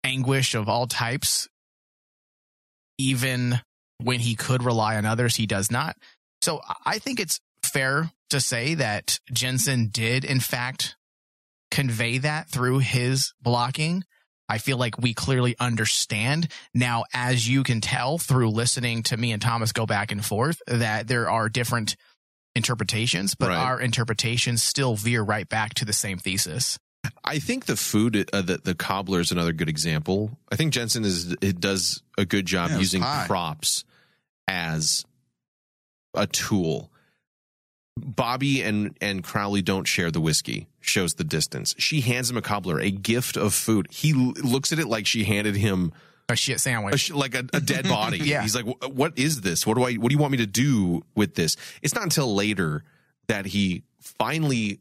anguish 0.05 0.55
of 0.55 0.69
all 0.69 0.87
types. 0.87 1.49
Even 2.99 3.61
when 3.99 4.21
he 4.21 4.35
could 4.35 4.63
rely 4.63 4.97
on 4.97 5.07
others, 5.07 5.37
he 5.37 5.47
does 5.47 5.71
not. 5.71 5.97
So 6.43 6.61
I 6.85 6.99
think 6.99 7.21
it's 7.21 7.41
fair 7.65 8.11
to 8.31 8.41
say 8.41 8.75
that 8.75 9.19
Jensen 9.33 9.89
did, 9.89 10.25
in 10.25 10.41
fact, 10.41 10.97
convey 11.71 12.19
that 12.19 12.49
through 12.49 12.81
his 12.81 13.33
blocking. 13.41 14.05
I 14.53 14.59
feel 14.59 14.77
like 14.77 14.99
we 14.99 15.15
clearly 15.15 15.57
understand 15.59 16.49
now, 16.75 17.05
as 17.15 17.49
you 17.49 17.63
can 17.63 17.81
tell 17.81 18.19
through 18.19 18.51
listening 18.51 19.03
to 19.05 19.17
me 19.17 19.33
and 19.33 19.41
Thomas 19.41 19.73
go 19.73 19.87
back 19.87 20.13
and 20.13 20.23
forth, 20.23 20.61
that 20.67 21.09
there 21.09 21.31
are 21.31 21.49
different 21.49 21.97
interpretations, 22.55 23.35
but 23.35 23.49
Right. 23.49 23.57
our 23.59 23.81
interpretations 23.81 24.63
still 24.63 24.95
veer 24.95 25.23
right 25.23 25.49
back 25.49 25.73
to 25.75 25.87
the 25.87 25.95
same 25.95 26.19
thesis. 26.19 26.79
I 27.25 27.39
think 27.39 27.65
the 27.65 27.77
food, 27.77 28.29
uh, 28.33 28.43
the, 28.43 28.59
the 28.63 28.75
cobbler 28.75 29.21
is 29.21 29.33
another 29.33 29.53
good 29.53 29.71
example. 29.71 30.39
I 30.51 30.57
think 30.57 30.75
Jensen 30.75 31.05
is 31.05 31.35
it 31.41 31.59
does 31.59 32.03
a 32.19 32.27
good 32.27 32.45
job 32.45 32.71
Yeah, 32.73 32.79
using 32.79 33.01
pie. 33.03 33.25
props 33.27 33.85
as 34.47 35.05
a 36.15 36.27
tool. 36.27 36.91
Bobby 37.99 38.63
and 38.63 38.97
and 39.01 39.25
Crowley 39.25 39.63
don't 39.63 39.87
share 39.89 40.11
the 40.11 40.21
whiskey. 40.21 40.67
Shows 40.85 41.15
the 41.15 41.25
distance. 41.25 41.75
She 41.79 42.01
hands 42.03 42.31
him 42.31 42.37
a 42.37 42.43
cobbler, 42.43 42.79
a 42.81 42.91
gift 42.91 43.37
of 43.37 43.55
food. 43.55 43.87
He 43.91 44.13
l- 44.13 44.33
looks 44.43 44.73
at 44.73 44.79
it 44.79 44.87
like 44.89 45.07
she 45.07 45.25
handed 45.25 45.55
him 45.57 45.93
A 46.29 46.37
shit 46.37 46.57
a 46.57 46.59
sandwich. 46.59 47.01
sh- 47.01 47.11
like 47.13 47.35
a, 47.35 47.45
a 47.53 47.61
dead 47.61 47.85
body. 47.85 48.19
Yeah. 48.23 48.43
He's 48.43 48.55
like, 48.57 48.67
"What 48.93 49.19
is 49.19 49.41
this? 49.43 49.67
What 49.67 49.77
do 49.77 49.85
I? 49.85 49.95
What 49.95 50.09
do 50.11 50.15
you 50.15 50.19
want 50.21 50.33
me 50.33 50.39
to 50.39 50.47
do 50.47 51.03
with 51.15 51.35
this?" 51.37 51.57
It's 51.83 51.95
not 51.95 52.03
until 52.05 52.35
later 52.35 52.83
that 53.29 53.47
he 53.47 53.85
finally, 54.01 54.81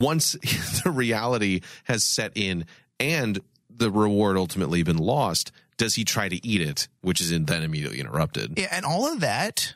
once 0.00 0.32
the 0.84 0.90
reality 0.90 1.60
has 1.84 2.02
set 2.04 2.32
in 2.34 2.64
and 2.98 3.40
the 3.68 3.90
reward 3.90 4.36
ultimately 4.36 4.82
been 4.82 4.96
lost, 4.98 5.52
does 5.76 5.94
he 5.96 6.04
try 6.04 6.28
to 6.28 6.46
eat 6.46 6.60
it, 6.60 6.88
which 7.02 7.20
is 7.20 7.30
then 7.30 7.62
immediately 7.62 8.00
interrupted. 8.00 8.58
Yeah, 8.58 8.68
and 8.70 8.84
all 8.86 9.12
of 9.12 9.20
that, 9.20 9.74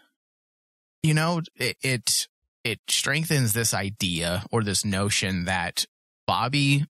you 1.03 1.13
know, 1.15 1.43
it, 1.57 1.77
it 1.83 2.29
it 2.67 2.81
strengthens 2.89 3.53
this 3.53 3.73
idea 3.73 4.45
or 4.51 4.63
this 4.65 4.85
notion 4.85 5.45
that 5.45 5.85
Bobby 6.27 6.85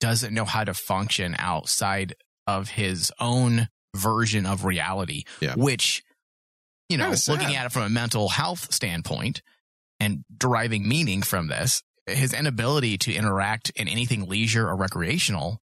doesn't 0.00 0.32
know 0.32 0.44
how 0.44 0.64
to 0.64 0.72
function 0.74 1.34
outside 1.38 2.14
of 2.46 2.68
his 2.70 3.12
own 3.18 3.68
version 3.96 4.46
of 4.46 4.64
reality, 4.64 5.24
Yeah. 5.40 5.54
which 5.56 6.02
you 6.88 6.96
know, 6.96 7.14
looking 7.28 7.54
at 7.54 7.66
it 7.66 7.72
from 7.72 7.82
a 7.84 7.88
mental 7.88 8.28
health 8.28 8.72
standpoint 8.74 9.42
and 10.00 10.24
deriving 10.36 10.88
meaning 10.88 11.22
from 11.22 11.46
this, 11.46 11.82
his 12.06 12.32
inability 12.34 12.98
to 12.98 13.14
interact 13.14 13.70
in 13.76 13.86
anything 13.86 14.26
leisure 14.28 14.66
or 14.68 14.74
recreational 14.74 15.60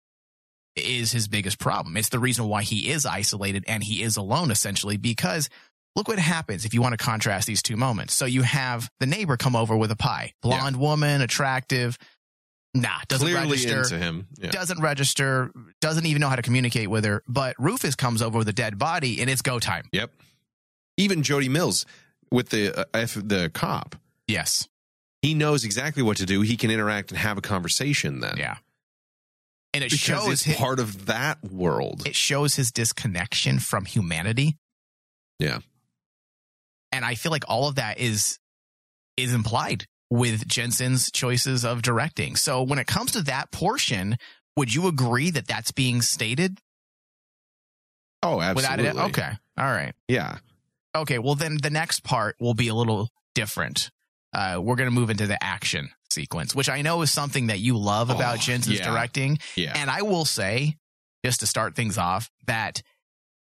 is 0.76 1.12
his 1.12 1.28
biggest 1.28 1.58
problem. 1.58 1.96
It's 1.98 2.08
the 2.08 2.18
reason 2.18 2.46
why 2.48 2.62
he 2.62 2.88
is 2.90 3.04
isolated 3.04 3.64
and 3.68 3.84
he 3.84 4.02
is 4.02 4.16
alone 4.16 4.50
essentially 4.50 4.96
because 4.96 5.50
look 5.96 6.08
what 6.08 6.18
happens 6.18 6.64
if 6.64 6.72
you 6.74 6.80
want 6.82 6.92
to 6.98 7.04
contrast 7.04 7.46
these 7.46 7.62
two 7.62 7.76
moments. 7.76 8.14
So 8.14 8.24
you 8.24 8.42
have 8.42 8.88
the 9.00 9.06
neighbor 9.06 9.36
come 9.36 9.56
over 9.56 9.76
with 9.76 9.90
a 9.90 9.96
pie, 9.96 10.32
blonde 10.42 10.76
woman, 10.76 11.20
attractive, 11.20 11.98
nah, 12.74 12.98
doesn't 13.08 13.26
Clearly 13.26 13.48
register, 13.50 13.78
into 13.82 13.98
him. 13.98 14.26
Yeah. 14.38 14.50
doesn't 14.50 14.80
register, 14.80 15.50
doesn't 15.80 16.06
even 16.06 16.20
know 16.20 16.28
how 16.28 16.36
to 16.36 16.42
communicate 16.42 16.88
with 16.88 17.04
her. 17.04 17.22
But 17.28 17.56
Rufus 17.58 17.94
comes 17.96 18.22
over 18.22 18.38
with 18.38 18.48
a 18.48 18.52
dead 18.52 18.78
body 18.78 19.20
and 19.20 19.28
it's 19.28 19.42
go 19.42 19.58
time. 19.58 19.88
Yep. 19.92 20.12
Even 20.96 21.22
Jody 21.22 21.48
Mills 21.48 21.84
with 22.30 22.50
the 22.50 22.80
uh, 22.80 22.84
F, 22.94 23.14
the 23.14 23.50
cop, 23.52 23.96
Yes. 24.28 24.68
he 25.22 25.34
knows 25.34 25.64
exactly 25.64 26.02
what 26.02 26.18
to 26.18 26.26
do. 26.26 26.42
He 26.42 26.56
can 26.56 26.70
interact 26.70 27.10
and 27.10 27.18
have 27.18 27.36
a 27.38 27.40
conversation 27.40 28.20
then. 28.20 28.36
Yeah. 28.36 28.56
And 29.74 29.82
it 29.84 29.90
Because 29.90 30.00
shows 30.00 30.42
his, 30.42 30.56
part 30.56 30.78
of 30.80 31.06
that 31.06 31.42
world. 31.44 32.06
it 32.06 32.14
shows 32.16 32.54
his 32.56 32.70
disconnection 32.72 33.58
from 33.60 33.84
humanity. 33.84 34.56
Yeah. 35.38 35.58
And 36.92 37.04
I 37.04 37.14
feel 37.14 37.32
like 37.32 37.44
all 37.48 37.68
of 37.68 37.76
that 37.76 37.98
is 37.98 38.38
is 39.16 39.34
implied 39.34 39.86
with 40.10 40.46
Jensen's 40.48 41.10
choices 41.10 41.64
of 41.64 41.82
directing. 41.82 42.36
So 42.36 42.62
when 42.62 42.78
it 42.78 42.86
comes 42.86 43.12
to 43.12 43.22
that 43.22 43.52
portion, 43.52 44.16
would 44.56 44.74
you 44.74 44.88
agree 44.88 45.30
that 45.30 45.46
that's 45.46 45.70
being 45.72 46.02
stated 46.02 46.58
oh, 48.22 48.40
absolutely. 48.40 48.84
without 48.86 49.04
it? 49.04 49.08
Okay. 49.10 49.30
All 49.58 49.70
right. 49.72 49.94
Yeah. 50.08 50.38
Okay. 50.94 51.18
Well, 51.18 51.34
then 51.36 51.58
the 51.62 51.70
next 51.70 52.02
part 52.02 52.36
will 52.40 52.54
be 52.54 52.68
a 52.68 52.74
little 52.74 53.08
different. 53.34 53.90
Uh, 54.32 54.60
we're 54.62 54.76
going 54.76 54.88
to 54.88 54.94
move 54.94 55.10
into 55.10 55.26
the 55.26 55.42
action 55.42 55.90
sequence, 56.10 56.54
which 56.54 56.68
I 56.68 56.82
know 56.82 57.02
is 57.02 57.12
something 57.12 57.48
that 57.48 57.60
you 57.60 57.76
love 57.76 58.10
about 58.10 58.34
Oh, 58.34 58.38
Jensen's 58.38 58.78
yeah. 58.78 58.90
directing. 58.90 59.38
Yeah. 59.54 59.72
And 59.76 59.90
I 59.90 60.02
will 60.02 60.24
say, 60.24 60.76
just 61.24 61.40
to 61.40 61.46
start 61.46 61.76
things 61.76 61.98
off, 61.98 62.30
that 62.46 62.82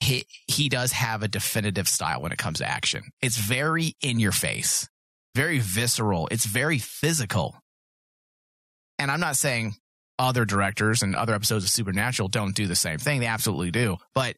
he 0.01 0.25
he 0.47 0.67
does 0.67 0.91
have 0.91 1.23
a 1.23 1.27
definitive 1.27 1.87
style 1.87 2.21
when 2.21 2.31
it 2.31 2.37
comes 2.37 2.57
to 2.57 2.67
action. 2.67 3.03
It's 3.21 3.37
very 3.37 3.95
in 4.01 4.19
your 4.19 4.31
face, 4.31 4.89
very 5.35 5.59
visceral. 5.59 6.27
It's 6.31 6.45
very 6.45 6.79
physical. 6.79 7.55
And 8.97 9.09
I'm 9.09 9.19
not 9.19 9.37
saying 9.37 9.75
other 10.19 10.45
directors 10.45 11.01
and 11.01 11.15
other 11.15 11.33
episodes 11.33 11.63
of 11.63 11.69
Supernatural 11.69 12.29
don't 12.29 12.55
do 12.55 12.67
the 12.67 12.75
same 12.75 12.97
thing. 12.97 13.19
They 13.19 13.27
absolutely 13.27 13.71
do. 13.71 13.97
But 14.13 14.35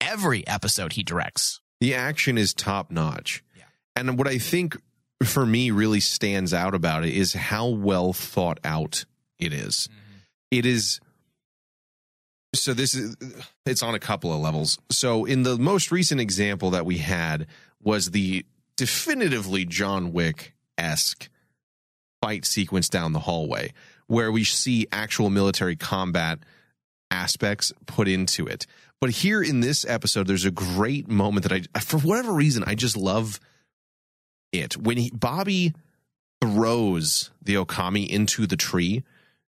every 0.00 0.46
episode 0.46 0.92
he 0.92 1.02
directs. 1.02 1.60
The 1.80 1.94
action 1.94 2.38
is 2.38 2.54
top 2.54 2.90
notch. 2.90 3.42
Yeah. 3.56 3.64
And 3.96 4.18
what 4.18 4.28
I 4.28 4.38
think 4.38 4.76
for 5.22 5.44
me 5.44 5.70
really 5.70 6.00
stands 6.00 6.54
out 6.54 6.74
about 6.74 7.04
it 7.04 7.14
is 7.14 7.32
how 7.34 7.68
well 7.68 8.12
thought 8.12 8.60
out 8.64 9.04
it 9.38 9.52
is. 9.52 9.88
Mm-hmm. 9.90 10.18
It 10.50 10.66
is 10.66 11.00
so 12.54 12.74
this 12.74 12.94
is 12.94 13.16
it's 13.66 13.82
on 13.82 13.94
a 13.94 14.00
couple 14.00 14.32
of 14.32 14.40
levels. 14.40 14.78
So 14.90 15.24
in 15.24 15.42
the 15.42 15.56
most 15.56 15.90
recent 15.92 16.20
example 16.20 16.70
that 16.70 16.86
we 16.86 16.98
had 16.98 17.46
was 17.82 18.10
the 18.10 18.44
definitively 18.76 19.64
John 19.64 20.12
Wick 20.12 20.54
esque 20.76 21.28
fight 22.22 22.44
sequence 22.44 22.88
down 22.88 23.12
the 23.12 23.20
hallway 23.20 23.72
where 24.06 24.32
we 24.32 24.42
see 24.42 24.86
actual 24.90 25.30
military 25.30 25.76
combat 25.76 26.40
aspects 27.10 27.72
put 27.86 28.08
into 28.08 28.46
it. 28.46 28.66
But 29.00 29.10
here 29.10 29.42
in 29.42 29.60
this 29.60 29.86
episode, 29.88 30.26
there's 30.26 30.44
a 30.44 30.50
great 30.50 31.08
moment 31.08 31.48
that 31.48 31.68
I, 31.74 31.80
for 31.80 31.98
whatever 31.98 32.32
reason, 32.32 32.64
I 32.66 32.74
just 32.74 32.96
love 32.96 33.40
it 34.52 34.76
when 34.76 34.96
he, 34.96 35.10
Bobby 35.10 35.74
throws 36.42 37.30
the 37.40 37.54
Okami 37.54 38.08
into 38.08 38.46
the 38.46 38.56
tree. 38.56 39.04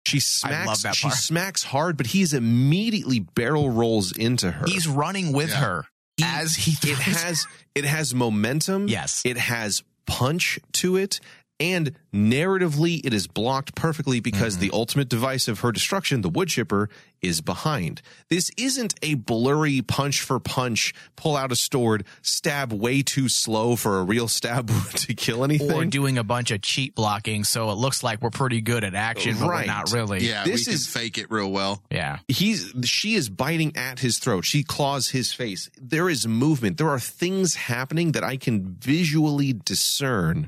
She 0.07 0.19
smacks. 0.19 0.67
love 0.67 0.81
that 0.83 0.95
she 0.95 1.09
smacks 1.09 1.63
hard, 1.63 1.97
but 1.97 2.07
he's 2.07 2.33
immediately 2.33 3.19
barrel 3.19 3.69
rolls 3.69 4.11
into 4.15 4.51
her. 4.51 4.65
He's 4.67 4.87
running 4.87 5.31
with 5.33 5.49
Yeah. 5.49 5.55
her 5.61 5.85
as 6.23 6.55
he 6.55 6.71
it 6.89 6.97
has 6.97 7.45
it 7.75 7.85
has 7.85 8.13
momentum. 8.15 8.87
Yes. 8.87 9.21
it 9.25 9.37
has 9.37 9.83
punch 10.07 10.57
to 10.71 10.95
it, 10.95 11.19
and 11.59 11.91
narratively, 12.13 13.01
it 13.05 13.13
is 13.13 13.27
blocked 13.27 13.75
perfectly 13.75 14.19
because 14.19 14.55
Mm-hmm. 14.57 14.61
the 14.61 14.71
ultimate 14.73 15.09
device 15.09 15.47
of 15.47 15.61
her 15.61 15.71
destruction, 15.71 16.21
the 16.21 16.29
wood 16.29 16.47
chipper, 16.49 16.89
is 17.21 17.41
behind. 17.41 18.01
This 18.29 18.51
isn't 18.57 18.93
a 19.01 19.15
blurry 19.15 19.81
punch 19.81 20.21
for 20.21 20.39
punch, 20.39 20.93
pull 21.15 21.35
out 21.35 21.51
a 21.51 21.55
sword, 21.55 22.05
stab 22.21 22.71
way 22.71 23.01
too 23.01 23.27
slow 23.27 23.75
for 23.75 23.99
a 23.99 24.03
real 24.03 24.27
stab 24.27 24.69
to 24.93 25.13
kill 25.15 25.43
anything. 25.43 25.71
or 25.71 25.85
doing 25.85 26.17
a 26.19 26.23
bunch 26.23 26.51
of 26.51 26.61
cheat 26.61 26.93
blocking, 26.93 27.43
so 27.43 27.71
it 27.71 27.75
looks 27.75 28.03
like 28.03 28.21
we're 28.21 28.29
pretty 28.29 28.61
good 28.61 28.83
at 28.83 28.93
action, 28.93 29.35
but 29.39 29.49
Right. 29.49 29.65
we're 29.67 29.73
not 29.73 29.91
really. 29.91 30.27
Yeah, 30.27 30.43
This 30.43 30.67
we 30.67 30.73
is- 30.73 30.85
can 30.85 31.01
fake 31.01 31.17
it 31.17 31.31
real 31.31 31.51
well. 31.51 31.81
Yeah. 31.91 32.19
he's 32.27 32.71
she 32.83 33.15
is 33.15 33.29
biting 33.29 33.75
at 33.75 33.99
his 33.99 34.19
throat 34.19 34.45
she 34.45 34.61
claws 34.63 35.09
his 35.09 35.33
face 35.33 35.69
there 35.81 36.09
is 36.09 36.27
movement 36.27 36.77
there 36.77 36.89
are 36.89 36.99
things 36.99 37.55
happening 37.55 38.11
that 38.11 38.23
i 38.23 38.37
can 38.37 38.75
visually 38.79 39.53
discern 39.53 40.47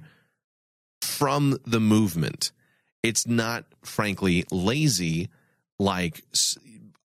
from 1.02 1.58
the 1.66 1.80
movement. 1.80 2.52
It's 3.04 3.26
not 3.28 3.66
frankly 3.84 4.46
lazy 4.52 5.30
like 5.80 6.24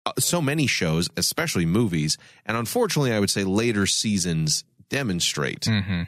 uh, 0.07 0.13
so 0.19 0.43
many 0.43 0.67
shows 0.67 1.09
especially 1.17 1.67
movies. 1.67 2.19
And 2.47 2.57
unfortunately 2.57 3.13
i 3.13 3.21
would 3.21 3.31
say 3.31 3.45
later 3.45 3.87
seasons 3.87 4.65
demonstrate. 4.91 5.63
Mm-hmm. 5.63 6.03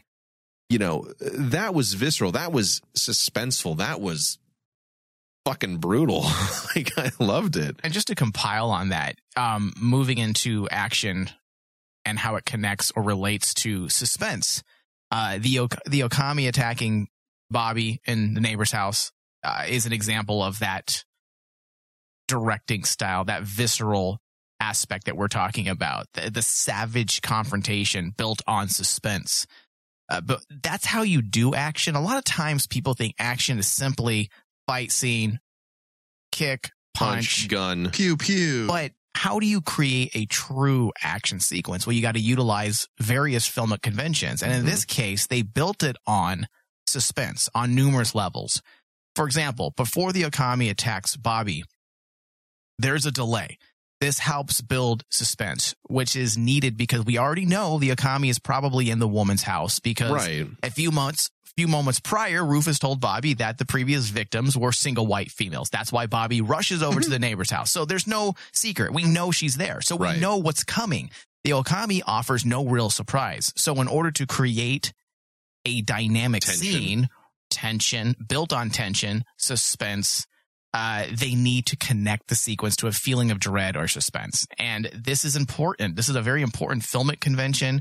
you 0.68 0.78
know 0.78 1.06
that 1.20 1.74
was 1.74 1.94
visceral. 1.94 2.32
That 2.32 2.52
was 2.52 2.80
suspenseful. 2.96 3.76
That 3.78 4.00
was 4.00 4.38
fucking 5.44 5.78
brutal. 5.78 6.24
Like 6.74 6.92
i 6.98 7.10
loved 7.18 7.56
it. 7.56 7.76
And 7.82 7.92
just 7.92 8.08
to 8.08 8.14
compile 8.14 8.70
on 8.70 8.90
that, 8.90 9.16
um, 9.36 9.72
moving 9.80 10.18
into 10.18 10.68
action 10.70 11.30
and 12.04 12.18
how 12.18 12.36
it 12.36 12.44
connects 12.44 12.92
or 12.94 13.02
relates 13.02 13.54
to 13.54 13.88
suspense, 13.88 14.62
uh, 15.10 15.38
the 15.38 15.68
the 15.86 16.00
Okami 16.00 16.48
attacking 16.48 17.08
Bobby 17.50 18.00
in 18.06 18.34
the 18.34 18.40
neighbor's 18.40 18.72
house 18.72 19.12
uh, 19.44 19.64
is 19.68 19.86
an 19.86 19.92
example 19.92 20.42
of 20.42 20.58
that 20.60 21.04
directing 22.28 22.84
style, 22.84 23.24
that 23.24 23.42
visceral 23.42 24.18
aspect 24.58 25.04
that 25.06 25.16
we're 25.16 25.28
talking 25.28 25.68
about, 25.68 26.06
the, 26.14 26.30
the 26.30 26.42
savage 26.42 27.20
confrontation 27.22 28.10
built 28.16 28.42
on 28.46 28.68
suspense. 28.68 29.46
Uh, 30.08 30.20
but 30.20 30.40
that's 30.62 30.86
how 30.86 31.02
you 31.02 31.20
do 31.22 31.54
action. 31.54 31.94
A 31.94 32.00
lot 32.00 32.16
of 32.16 32.24
times 32.24 32.66
people 32.66 32.94
think 32.94 33.14
action 33.18 33.58
is 33.58 33.66
simply 33.66 34.30
fight 34.66 34.90
scene, 34.90 35.40
kick, 36.32 36.70
punch, 36.94 37.40
punch, 37.42 37.48
gun. 37.48 37.90
Pew 37.92 38.16
pew. 38.16 38.66
but 38.66 38.92
how 39.14 39.38
do 39.38 39.46
you 39.46 39.60
create 39.60 40.10
a 40.14 40.26
true 40.26 40.92
action 41.02 41.40
sequence? 41.40 41.86
Well, 41.86 41.94
you 41.94 42.02
got 42.02 42.14
to 42.14 42.20
utilize 42.20 42.86
various 43.00 43.48
filmic 43.48 43.82
conventions. 43.82 44.42
And 44.42 44.52
in 44.52 44.62
Mhm. 44.62 44.66
this 44.66 44.84
case, 44.84 45.26
they 45.26 45.42
built 45.42 45.82
it 45.82 45.96
on 46.06 46.48
suspense 46.86 47.48
on 47.54 47.74
numerous 47.74 48.14
levels. 48.14 48.62
For 49.14 49.26
example, 49.26 49.72
before 49.76 50.12
the 50.12 50.22
Okami 50.22 50.70
attacks 50.70 51.16
Bobby, 51.16 51.64
there's 52.78 53.06
a 53.06 53.10
delay. 53.12 53.58
This 54.00 54.18
helps 54.18 54.60
build 54.60 55.04
suspense, 55.10 55.74
which 55.88 56.16
is 56.16 56.36
needed 56.36 56.76
because 56.76 57.04
we 57.04 57.16
already 57.16 57.46
know 57.46 57.78
the 57.78 57.90
Okami 57.90 58.28
is 58.28 58.38
probably 58.38 58.90
in 58.90 58.98
the 58.98 59.08
woman's 59.08 59.42
house 59.42 59.80
because 59.80 60.10
Right. 60.12 60.46
a 60.62 60.70
few 60.70 60.90
months 60.90 61.30
few 61.56 61.66
moments 61.68 61.98
prior 62.00 62.44
rufus 62.44 62.78
told 62.78 63.00
bobby 63.00 63.32
that 63.32 63.56
the 63.56 63.64
previous 63.64 64.10
victims 64.10 64.58
were 64.58 64.72
single 64.72 65.06
white 65.06 65.30
females 65.30 65.70
that's 65.70 65.90
why 65.90 66.06
bobby 66.06 66.42
rushes 66.42 66.82
over 66.82 67.00
to 67.00 67.06
mm-hmm. 67.06 67.12
the 67.12 67.18
neighbor's 67.18 67.48
house 67.50 67.72
so 67.72 67.86
there's 67.86 68.06
no 68.06 68.34
secret 68.52 68.92
we 68.92 69.04
know 69.04 69.30
she's 69.30 69.56
there 69.56 69.80
so 69.80 69.96
we 69.96 70.06
Right. 70.06 70.20
know 70.20 70.36
what's 70.36 70.64
coming 70.64 71.08
the 71.44 71.52
okami 71.52 72.02
offers 72.06 72.44
no 72.44 72.66
real 72.66 72.90
surprise 72.90 73.54
so 73.56 73.80
in 73.80 73.88
order 73.88 74.10
to 74.10 74.26
create 74.26 74.92
a 75.66 75.82
dynamic 75.82 76.42
Tension. 76.42 76.64
scene 76.64 77.08
tension 77.50 78.14
built 78.28 78.52
on 78.52 78.70
tension 78.70 79.24
suspense 79.36 80.26
uh, 80.74 81.06
they 81.10 81.34
need 81.34 81.64
to 81.64 81.76
connect 81.76 82.28
the 82.28 82.34
sequence 82.34 82.76
to 82.76 82.86
a 82.86 82.92
feeling 82.92 83.30
of 83.30 83.40
dread 83.40 83.78
or 83.78 83.88
suspense. 83.88 84.46
And 84.58 84.90
this 84.92 85.24
is 85.24 85.34
important. 85.34 85.96
This 85.96 86.10
is 86.10 86.16
a 86.16 86.20
very 86.20 86.42
important 86.42 86.82
filmic 86.82 87.18
convention 87.18 87.80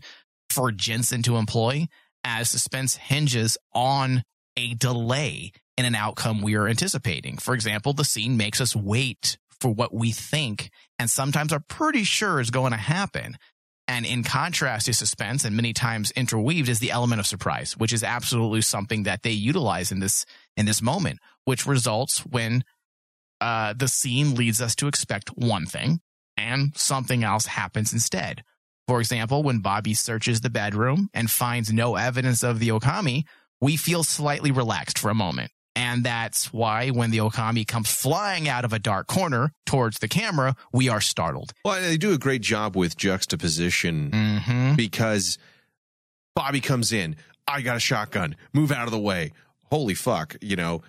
for 0.50 0.72
Jensen 0.72 1.22
to 1.24 1.36
employ 1.36 1.88
as 2.24 2.50
suspense 2.50 2.96
hinges 2.96 3.58
on 3.74 4.24
a 4.56 4.76
delay 4.76 5.52
in 5.78 5.84
an 5.84 5.94
outcome 5.94 6.42
we 6.42 6.56
are 6.56 6.70
anticipating. 6.70 7.38
For 7.38 7.54
example, 7.54 7.92
the 7.92 8.06
scene 8.06 8.38
makes 8.38 8.62
us 8.62 8.78
wait 8.78 9.38
for 9.60 9.72
what 9.72 9.94
we 9.94 10.12
think 10.12 10.70
and 10.98 11.10
sometimes 11.10 11.52
are 11.52 11.64
pretty 11.68 12.06
sure 12.06 12.40
is 12.40 12.50
going 12.50 12.72
to 12.72 12.78
happen. 12.78 13.36
And 13.88 14.06
in 14.06 14.24
contrast 14.24 14.88
to 14.88 14.94
suspense 14.94 15.46
and 15.46 15.56
many 15.56 15.72
times 15.72 16.12
interweaved 16.12 16.70
is 16.70 16.80
the 16.80 16.92
element 16.92 17.20
of 17.20 17.28
surprise, 17.28 17.78
which 17.78 17.94
is 17.94 18.04
absolutely 18.04 18.62
something 18.62 19.04
that 19.04 19.22
they 19.22 19.32
utilize 19.32 19.92
in 19.92 20.00
this 20.00 20.26
in 20.58 20.66
this 20.66 20.82
moment, 20.82 21.20
which 21.44 21.68
results 21.68 22.26
when 22.26 22.64
uh, 23.42 23.74
the 23.78 23.88
scene 23.88 24.34
leads 24.34 24.62
us 24.62 24.76
to 24.78 24.88
expect 24.88 25.30
one 25.38 25.66
thing 25.66 26.00
and 26.38 26.76
something 26.76 27.24
else 27.24 27.46
happens 27.46 27.94
instead. 27.94 28.44
For 28.88 29.00
example, 29.00 29.44
when 29.44 29.60
Bobby 29.60 29.94
searches 29.94 30.42
the 30.42 30.50
bedroom 30.50 31.10
and 31.14 31.30
finds 31.30 31.72
no 31.72 31.96
evidence 31.96 32.44
of 32.44 32.60
the 32.60 32.70
Okami, 32.70 33.24
we 33.62 33.78
feel 33.78 34.04
slightly 34.04 34.52
relaxed 34.52 35.00
for 35.00 35.10
a 35.10 35.16
moment. 35.16 35.52
And 35.76 36.04
that's 36.06 36.54
why 36.54 36.90
when 36.90 37.12
the 37.12 37.18
Okami 37.18 37.68
comes 37.68 37.90
flying 37.94 38.48
out 38.48 38.64
of 38.64 38.72
a 38.72 38.80
dark 38.80 39.08
corner 39.08 39.52
towards 39.66 40.00
the 40.00 40.08
camera, 40.08 40.56
we 40.72 40.88
are 40.88 41.02
startled. 41.02 41.52
Well, 41.66 41.82
they 41.82 41.98
do 41.98 42.14
a 42.14 42.18
great 42.18 42.42
job 42.42 42.76
with 42.78 42.96
juxtaposition 42.96 44.12
Mm-hmm. 44.12 44.76
because 44.76 45.38
Bobby 46.36 46.62
comes 46.62 46.92
in. 46.94 47.16
I 47.48 47.62
got 47.62 47.76
a 47.76 47.80
shotgun. 47.82 48.36
Move 48.54 48.72
out 48.72 48.86
of 48.86 48.92
the 48.92 49.00
way. 49.00 49.32
Holy 49.72 49.94
fuck, 49.94 50.36
you 50.42 50.56
know. 50.56 50.82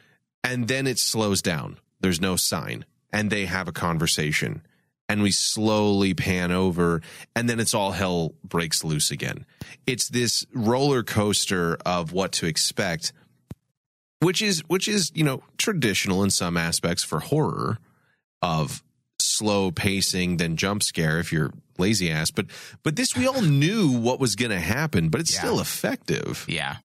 And 0.45 0.69
then 0.69 0.87
it 0.87 0.99
slows 0.99 1.43
down. 1.43 1.79
There's 2.01 2.21
no 2.21 2.37
sign. 2.37 2.85
And 3.13 3.31
they 3.31 3.47
have 3.47 3.69
a 3.69 3.73
conversation. 3.73 4.63
And 5.09 5.23
we 5.23 5.31
slowly 5.33 6.15
pan 6.15 6.51
over. 6.53 7.03
And 7.35 7.49
then 7.49 7.61
it's 7.61 7.75
all 7.75 7.93
hell 7.93 8.35
breaks 8.45 8.85
loose 8.85 9.11
again. 9.11 9.45
It's 9.87 10.09
this 10.09 10.45
roller 10.53 11.03
coaster 11.03 11.77
of 11.87 12.13
what 12.13 12.33
to 12.33 12.47
expect, 12.47 13.13
which 14.21 14.41
is, 14.43 14.63
which 14.69 14.89
is, 14.89 15.11
you 15.15 15.25
know, 15.25 15.43
traditional 15.59 16.23
in 16.23 16.31
some 16.31 16.57
aspects 16.57 17.03
for 17.05 17.21
horror 17.21 17.79
of 18.43 18.83
slow 19.19 19.71
pacing, 19.71 20.37
then 20.39 20.57
jump 20.57 20.83
scare 20.83 21.19
if 21.19 21.33
you're 21.33 21.53
lazy 21.79 22.11
ass. 22.11 22.31
But 22.31 22.47
but 22.83 22.97
this 22.97 23.17
we 23.17 23.27
all 23.27 23.43
knew 23.63 23.91
what 23.91 24.21
was 24.21 24.37
going 24.37 24.51
to 24.51 24.61
happen, 24.61 25.09
but 25.09 25.21
it's 25.21 25.33
Yeah. 25.35 25.41
still 25.41 25.61
effective 25.61 26.45
Yeah. 26.49 26.77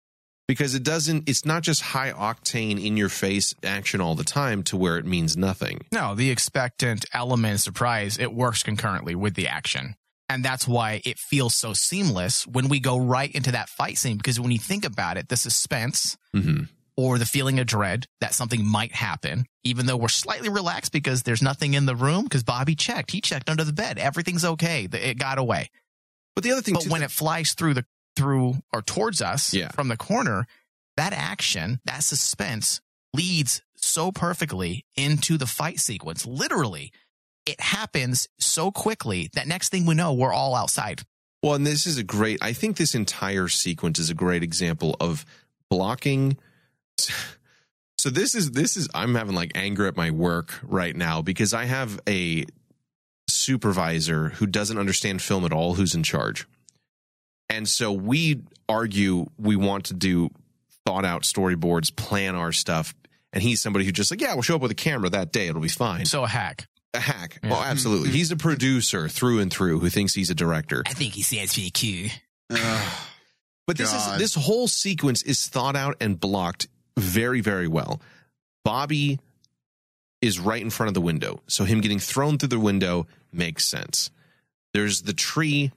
because 0.47 0.75
it 0.75 0.83
doesn't. 0.83 1.29
It's 1.29 1.45
not 1.45 1.63
just 1.63 1.81
high 1.81 2.11
octane 2.11 2.83
in 2.83 2.97
your 2.97 3.09
face 3.09 3.53
action 3.63 4.01
all 4.01 4.15
the 4.15 4.23
time 4.23 4.63
to 4.63 4.77
where 4.77 4.97
it 4.97 5.05
means 5.05 5.37
nothing. 5.37 5.81
No, 5.91 6.15
the 6.15 6.29
expectant 6.29 7.05
element 7.13 7.59
surprise, 7.61 8.17
it 8.17 8.33
works 8.33 8.63
concurrently 8.63 9.15
with 9.15 9.35
the 9.35 9.47
action. 9.47 9.95
And 10.29 10.45
that's 10.45 10.65
why 10.65 11.01
it 11.03 11.19
feels 11.19 11.55
so 11.55 11.73
seamless 11.73 12.47
when 12.47 12.69
we 12.69 12.79
go 12.79 12.97
right 12.97 13.29
into 13.33 13.51
that 13.51 13.67
fight 13.67 13.97
scene. 13.97 14.15
Because 14.15 14.39
when 14.39 14.51
you 14.51 14.59
think 14.59 14.85
about 14.85 15.17
it, 15.17 15.27
the 15.27 15.35
suspense 15.37 16.17
hmm 16.33 16.63
or 16.97 17.17
the 17.17 17.25
feeling 17.25 17.59
of 17.59 17.65
dread 17.67 18.05
that 18.19 18.33
something 18.33 18.65
might 18.65 18.91
happen, 18.93 19.45
even 19.63 19.85
though 19.85 19.97
we're 19.97 20.07
slightly 20.09 20.49
relaxed 20.49 20.91
because 20.91 21.23
there's 21.23 21.41
nothing 21.41 21.73
in 21.73 21.85
the 21.85 21.95
room, 21.95 22.23
because 22.23 22.43
Bobby 22.43 22.75
checked. 22.75 23.11
He 23.11 23.21
checked 23.21 23.49
under 23.49 23.63
the 23.63 23.73
bed. 23.73 23.97
Everything's 23.97 24.43
okay. 24.45 24.87
It 24.91 25.17
got 25.17 25.37
away. 25.37 25.69
But 26.35 26.43
the 26.43 26.51
other 26.51 26.61
thing, 26.61 26.75
But 26.75 26.87
when 26.87 27.01
that- 27.01 27.05
it 27.07 27.11
flies 27.11 27.53
through 27.53 27.73
the 27.75 27.85
through 28.17 28.61
or 28.73 28.81
towards 28.81 29.21
us 29.21 29.53
Yeah. 29.53 29.69
from 29.71 29.87
the 29.87 29.95
corner, 29.95 30.45
that 30.97 31.13
action, 31.13 31.79
that 31.85 32.03
suspense 32.03 32.81
leads 33.13 33.61
so 33.77 34.11
perfectly 34.11 34.85
into 34.95 35.37
the 35.37 35.47
fight 35.47 35.79
sequence. 35.79 36.25
Literally, 36.25 36.91
it 37.45 37.59
happens 37.61 38.27
so 38.37 38.69
quickly 38.69 39.29
that 39.33 39.47
next 39.47 39.69
thing 39.69 39.85
we 39.85 39.95
know, 39.95 40.11
we're 40.13 40.33
all 40.33 40.55
outside. 40.55 41.03
Well, 41.41 41.53
and 41.55 41.65
this 41.65 41.87
is 41.87 41.97
a 41.97 42.03
great, 42.03 42.37
I 42.41 42.51
think 42.53 42.75
this 42.77 42.93
entire 42.93 43.47
sequence 43.47 43.97
is 43.97 44.09
a 44.09 44.13
great 44.13 44.43
example 44.43 44.95
of 44.99 45.25
blocking. 45.69 46.37
So 47.97 48.09
this 48.09 48.33
is, 48.33 48.51
this 48.51 48.77
is, 48.77 48.89
I'm 48.95 49.13
having 49.13 49.35
like 49.35 49.51
anger 49.55 49.85
at 49.85 49.95
my 49.95 50.09
work 50.09 50.59
right 50.63 50.95
now 50.95 51.21
because 51.21 51.53
I 51.53 51.65
have 51.65 51.99
a 52.09 52.45
supervisor 53.27 54.29
who 54.29 54.47
doesn't 54.47 54.77
understand 54.77 55.21
film 55.21 55.45
at 55.45 55.53
all 55.53 55.75
who's 55.75 55.93
in 55.93 56.03
charge. 56.03 56.47
And 57.49 57.67
so 57.67 57.91
we 57.91 58.41
argue 58.67 59.27
we 59.37 59.55
want 59.55 59.85
to 59.85 59.93
do 59.93 60.29
thought 60.85 61.05
out 61.05 61.23
storyboards, 61.23 61.95
plan 61.95 62.35
our 62.35 62.51
stuff. 62.51 62.95
And 63.33 63.43
he's 63.43 63.61
somebody 63.61 63.85
who 63.85 63.91
just 63.91 64.11
like, 64.11 64.21
yeah, 64.21 64.33
we'll 64.33 64.41
show 64.41 64.55
up 64.55 64.61
with 64.61 64.71
a 64.71 64.75
camera 64.75 65.09
that 65.09 65.31
day. 65.31 65.47
It'll 65.47 65.61
be 65.61 65.67
fine. 65.67 66.05
So 66.05 66.23
a 66.23 66.27
hack. 66.27 66.67
a 66.93 66.99
hack. 66.99 67.39
Yeah. 67.43 67.51
Well, 67.51 67.61
absolutely. 67.61 68.09
Mm-hmm. 68.09 68.17
He's 68.17 68.31
a 68.31 68.35
producer 68.35 69.07
through 69.07 69.39
and 69.39 69.51
through 69.51 69.79
who 69.79 69.89
thinks 69.89 70.13
he's 70.13 70.29
a 70.29 70.35
director. 70.35 70.83
I 70.85 70.93
think 70.93 71.13
he 71.13 71.21
stands 71.21 71.53
for 71.53 71.61
Q. 71.71 72.09
But 73.67 73.77
this 73.77 73.91
God. 73.91 74.13
is 74.13 74.33
this 74.33 74.43
whole 74.43 74.67
sequence 74.67 75.21
is 75.21 75.47
thought 75.47 75.77
out 75.77 75.95
and 76.01 76.19
blocked 76.19 76.67
very, 76.97 77.41
very 77.41 77.67
well. 77.67 78.01
Bobby 78.63 79.19
is 80.21 80.39
right 80.39 80.61
in 80.61 80.69
front 80.69 80.87
of 80.87 80.93
the 80.93 81.01
window, 81.01 81.41
so 81.47 81.63
him 81.63 81.81
getting 81.81 81.99
thrown 81.99 82.37
through 82.37 82.49
the 82.49 82.59
window 82.59 83.07
makes 83.31 83.65
sense. 83.65 84.11
There's 84.73 85.01
the 85.01 85.13
tree 85.13 85.71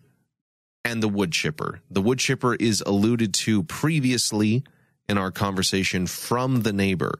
and 0.84 1.02
the 1.02 1.08
wood 1.08 1.32
chipper. 1.32 1.80
The 1.90 2.02
wood 2.02 2.18
chipper 2.18 2.54
is 2.54 2.82
alluded 2.86 3.32
to 3.34 3.62
previously 3.64 4.62
in 5.08 5.18
our 5.18 5.30
conversation 5.30 6.06
from 6.06 6.62
the 6.62 6.72
neighbor. 6.72 7.18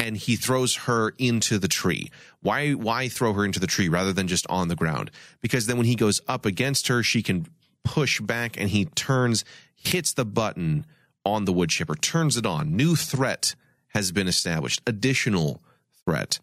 And 0.00 0.16
he 0.16 0.36
throws 0.36 0.76
her 0.76 1.14
into 1.18 1.58
the 1.58 1.68
tree. 1.68 2.10
Why 2.40 2.72
why 2.72 3.08
throw 3.08 3.32
her 3.32 3.44
into 3.44 3.58
the 3.58 3.66
tree 3.66 3.88
rather 3.88 4.12
than 4.12 4.28
just 4.28 4.46
on 4.48 4.68
the 4.68 4.76
ground? 4.76 5.10
Because 5.40 5.66
then 5.66 5.76
when 5.76 5.86
he 5.86 5.96
goes 5.96 6.20
up 6.28 6.46
against 6.46 6.86
her, 6.88 7.02
she 7.02 7.22
can 7.22 7.46
push 7.84 8.20
back 8.20 8.56
and 8.58 8.68
he 8.68 8.84
turns, 8.84 9.44
hits 9.74 10.12
the 10.12 10.24
button 10.24 10.86
on 11.32 11.44
the 11.44 11.52
wood 11.52 11.70
chipper, 11.70 11.94
turns 11.94 12.36
it 12.36 12.46
on. 12.46 12.76
New 12.76 12.96
threat 12.96 13.54
has 13.88 14.12
been 14.12 14.28
established. 14.28 14.80
Additional 14.86 15.62
threat. 16.04 16.40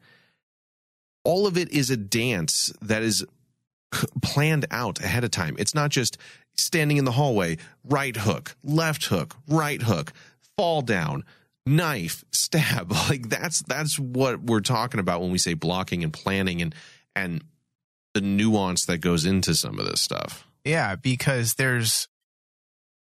All 1.24 1.48
of 1.48 1.58
it 1.58 1.72
is 1.72 1.90
a 1.90 1.98
dance 1.98 2.72
that 2.82 3.02
is 3.02 3.26
planned 4.22 4.66
out 4.72 5.00
ahead 5.00 5.24
of 5.24 5.32
time. 5.32 5.56
It's 5.58 5.76
not 5.76 5.90
just 5.90 6.18
standing 6.56 6.98
in 6.98 7.06
the 7.06 7.12
hallway, 7.12 7.58
right 7.84 8.16
hook, 8.16 8.56
left 8.64 9.06
hook, 9.06 9.36
right 9.48 9.82
hook, 9.82 10.14
fall 10.58 10.82
down, 10.82 11.24
knife, 11.66 12.24
stab. 12.32 12.92
Like 13.10 13.30
that's 13.30 13.62
that's 13.64 14.00
what 14.00 14.42
we're 14.42 14.62
talking 14.62 15.00
about 15.00 15.22
when 15.22 15.32
we 15.32 15.38
say 15.38 15.54
blocking 15.54 16.04
and 16.04 16.12
planning 16.12 16.62
and 16.62 16.74
and 17.16 17.44
the 18.16 18.22
nuance 18.22 18.86
that 18.86 19.00
goes 19.00 19.26
into 19.26 19.54
some 19.54 19.78
of 19.78 19.86
this 19.86 20.02
stuff. 20.02 20.48
Yeah, 20.64 20.96
because 20.96 21.56
there's, 21.56 22.08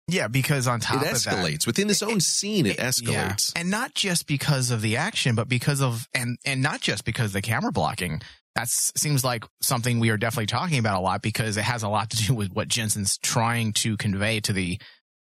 yeah, 0.08 0.26
because 0.28 0.66
on 0.66 0.80
top 0.80 1.02
it 1.02 1.12
of 1.12 1.22
that, 1.24 1.32
it 1.32 1.36
escalates 1.36 1.66
within 1.66 1.88
its 1.90 2.02
own 2.02 2.18
scene. 2.20 2.66
It 2.66 2.78
Yeah. 2.78 2.88
escalates. 2.88 3.52
and 3.54 3.70
not 3.70 3.94
just 3.94 4.26
because 4.26 4.70
of 4.70 4.80
the 4.82 4.96
action, 4.96 5.34
but 5.34 5.48
because 5.48 5.80
of 5.80 6.08
and 6.14 6.38
and 6.44 6.62
not 6.62 6.80
just 6.80 7.04
because 7.04 7.26
of 7.26 7.32
the 7.34 7.42
camera 7.42 7.70
blocking. 7.72 8.20
That 8.54 8.68
seems 8.68 9.22
like 9.22 9.44
something 9.60 10.00
we 10.00 10.10
are 10.10 10.16
definitely 10.16 10.46
talking 10.46 10.78
about 10.80 10.96
a 10.96 11.00
lot 11.00 11.22
because 11.22 11.56
it 11.56 11.62
has 11.62 11.84
a 11.84 11.88
lot 11.88 12.10
to 12.10 12.16
do 12.26 12.34
with 12.34 12.50
what 12.52 12.66
Jensen's 12.66 13.16
trying 13.18 13.72
to 13.74 13.96
convey 13.96 14.40
to 14.40 14.52
the 14.52 14.80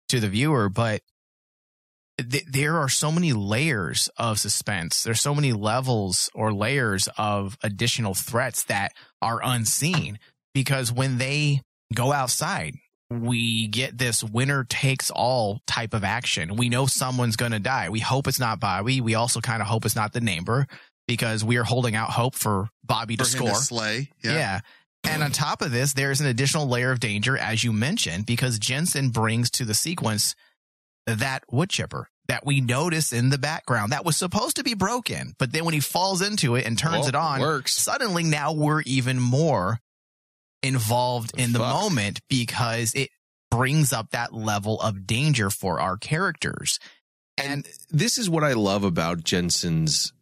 to 0.09 0.19
the 0.21 0.29
viewer. 0.31 0.71
But 0.71 1.03
th- 2.19 2.45
there 2.51 2.79
are 2.79 2.89
so 2.89 3.13
many 3.13 3.33
layers 3.33 4.09
of 4.17 4.39
suspense. 4.41 5.03
There's 5.03 5.21
so 5.21 5.35
many 5.35 5.53
levels 5.53 6.31
or 6.35 6.53
layers 6.55 7.09
of 7.19 7.59
additional 7.63 8.15
threats 8.15 8.65
that 8.65 8.93
are 9.21 9.41
unseen 9.43 10.19
because 10.55 10.91
when 10.91 11.19
they 11.19 11.61
go 11.95 12.13
outside, 12.13 12.77
we 13.11 13.69
get 13.69 13.97
this 13.97 14.23
winner 14.23 14.65
takes 14.65 15.11
all 15.11 15.61
type 15.67 15.95
of 15.95 16.05
action. 16.05 16.57
We 16.57 16.69
know 16.69 16.87
someone's 16.87 17.37
going 17.37 17.53
to 17.53 17.59
die. 17.59 17.89
We 17.89 18.01
hope 18.01 18.27
it's 18.29 18.41
not 18.41 18.61
Bobby. 18.61 19.01
We 19.01 19.15
also 19.15 19.41
kind 19.41 19.63
of 19.63 19.69
hope 19.69 19.85
it's 19.87 19.97
not 19.97 20.13
the 20.13 20.21
neighbor 20.21 20.67
because 21.07 21.43
we 21.43 21.57
are 21.57 21.65
holding 21.65 21.97
out 21.97 22.11
hope 22.11 22.35
for 22.35 22.69
Bobby 22.85 23.17
to 23.17 23.25
For 23.25 23.31
him 23.31 23.37
score. 23.47 23.49
to 23.51 23.55
slay. 23.65 24.11
Yeah. 24.23 24.33
Yeah. 24.33 24.61
And 25.05 25.23
on 25.23 25.31
top 25.31 25.63
of 25.63 25.71
this, 25.71 25.95
there's 25.95 26.21
an 26.21 26.27
additional 26.27 26.69
layer 26.69 26.91
of 26.91 27.01
danger, 27.01 27.39
as 27.39 27.65
you 27.65 27.73
mentioned, 27.73 28.27
because 28.27 28.59
Jensen 28.59 29.09
brings 29.09 29.49
to 29.53 29.65
the 29.65 29.73
sequence 29.75 30.35
that 31.07 31.45
wood 31.51 31.71
chipper 31.71 32.11
that 32.27 32.45
we 32.45 32.61
notice 32.61 33.11
in 33.11 33.31
the 33.31 33.39
background 33.39 33.93
that 33.93 34.05
was 34.05 34.19
supposed 34.19 34.57
to 34.57 34.63
be 34.65 34.75
broken. 34.75 35.33
But 35.39 35.51
then 35.53 35.65
when 35.65 35.73
he 35.73 35.81
falls 35.81 36.21
into 36.21 36.57
it 36.57 36.67
and 36.67 36.77
turns 36.77 36.99
Well, 36.99 37.09
it 37.09 37.15
on, 37.15 37.41
works. 37.41 37.75
suddenly 37.75 38.23
now 38.23 38.53
we're 38.53 38.83
even 38.83 39.19
more 39.19 39.81
involved 40.63 41.33
in 41.39 41.53
the 41.53 41.59
Fuck. 41.61 41.73
moment 41.75 42.21
because 42.29 42.93
it 42.95 43.11
brings 43.51 43.93
up 43.93 44.11
that 44.11 44.33
level 44.35 44.81
of 44.81 45.07
danger 45.07 45.51
for 45.51 45.81
our 45.81 45.97
characters. 45.97 46.79
And 47.37 47.67
this 47.91 48.19
is 48.19 48.29
what 48.29 48.45
I 48.45 48.53
love 48.55 48.85
about 48.85 49.25
Jensen's 49.25 50.13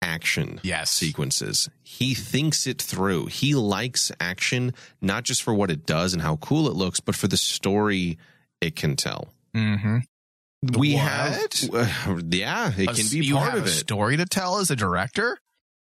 action 0.00 0.60
Yes. 0.62 0.90
sequences. 0.90 1.68
He 1.82 2.14
thinks 2.14 2.66
it 2.66 2.80
through. 2.80 3.26
He 3.26 3.54
likes 3.54 4.10
action, 4.20 4.72
not 5.00 5.24
just 5.24 5.42
for 5.42 5.52
what 5.54 5.70
it 5.70 5.86
does 5.86 6.12
and 6.12 6.22
how 6.22 6.36
cool 6.36 6.68
it 6.68 6.74
looks, 6.74 7.00
but 7.00 7.14
for 7.14 7.28
the 7.28 7.36
story 7.36 8.18
it 8.60 8.74
can 8.76 8.96
tell. 8.96 9.32
Mm-hmm. 9.54 9.98
We 10.78 10.94
What? 10.94 11.02
have, 11.02 12.22
yeah, 12.32 12.72
it 12.76 12.86
can 12.88 13.08
be 13.10 13.24
you 13.26 13.34
part 13.34 13.50
have 13.50 13.58
of 13.60 13.64
a 13.66 13.68
it. 13.68 13.72
story 13.72 14.16
to 14.16 14.24
tell 14.24 14.58
as 14.58 14.70
a 14.70 14.76
director. 14.76 15.38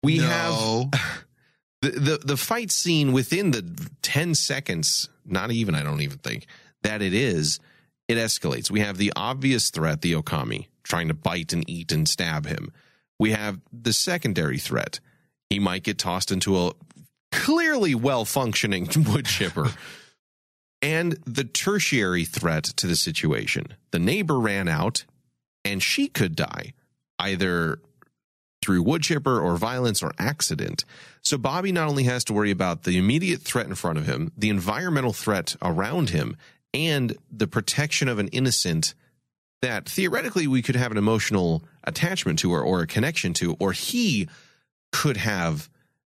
We 0.03 0.17
No. 0.17 0.89
have 0.93 1.24
the, 1.89 2.19
the 2.23 2.37
fight 2.37 2.71
scene 2.71 3.11
within 3.11 3.51
the 3.51 3.89
10 4.01 4.35
seconds, 4.35 5.09
not 5.25 5.51
even, 5.51 5.75
I 5.75 5.83
don't 5.83 6.01
even 6.01 6.19
think, 6.19 6.47
that 6.83 7.01
it 7.01 7.13
is, 7.13 7.59
it 8.07 8.15
escalates. 8.15 8.69
We 8.69 8.81
have 8.81 8.97
the 8.97 9.11
obvious 9.15 9.69
threat, 9.69 10.01
the 10.01 10.13
Okami, 10.13 10.67
trying 10.83 11.07
to 11.07 11.13
bite 11.13 11.53
and 11.53 11.67
eat 11.69 11.91
and 11.91 12.07
stab 12.07 12.45
him. 12.45 12.71
We 13.19 13.31
have 13.31 13.59
the 13.71 13.93
secondary 13.93 14.57
threat. 14.57 14.99
He 15.49 15.59
might 15.59 15.83
get 15.83 15.97
tossed 15.97 16.31
into 16.31 16.57
a 16.57 16.73
clearly 17.31 17.95
well 17.95 18.25
functioning 18.25 18.87
wood 19.07 19.25
chipper. 19.25 19.71
and 20.81 21.13
the 21.25 21.43
tertiary 21.43 22.25
threat 22.25 22.63
to 22.63 22.87
the 22.87 22.95
situation. 22.95 23.73
The 23.91 23.99
neighbor 23.99 24.39
ran 24.39 24.67
out 24.67 25.05
and 25.63 25.81
she 25.81 26.07
could 26.07 26.35
die 26.35 26.73
either 27.19 27.79
through 28.65 28.81
wood 28.81 29.03
chipper 29.03 29.39
or 29.39 29.57
violence 29.57 30.01
or 30.01 30.11
accident. 30.17 30.83
So 31.21 31.37
Bobby 31.37 31.71
not 31.71 31.87
only 31.87 32.03
has 32.03 32.23
to 32.25 32.33
worry 32.33 32.49
about 32.49 32.83
the 32.83 32.97
immediate 32.97 33.41
threat 33.41 33.67
in 33.67 33.75
front 33.75 33.99
of 33.99 34.07
him, 34.07 34.31
the 34.35 34.49
environmental 34.49 35.13
threat 35.13 35.55
around 35.61 36.09
him, 36.09 36.35
and 36.73 37.15
the 37.31 37.47
protection 37.47 38.07
of 38.07 38.17
an 38.17 38.27
innocent 38.29 38.95
that 39.61 39.87
theoretically 39.87 40.47
we 40.47 40.63
could 40.63 40.75
have 40.75 40.91
an 40.91 40.97
emotional 40.97 41.63
attachment 41.83 42.39
to 42.39 42.51
or, 42.51 42.61
or 42.61 42.81
a 42.81 42.87
connection 42.87 43.33
to, 43.33 43.55
or 43.59 43.71
he 43.71 44.27
could 44.91 45.17
have 45.17 45.69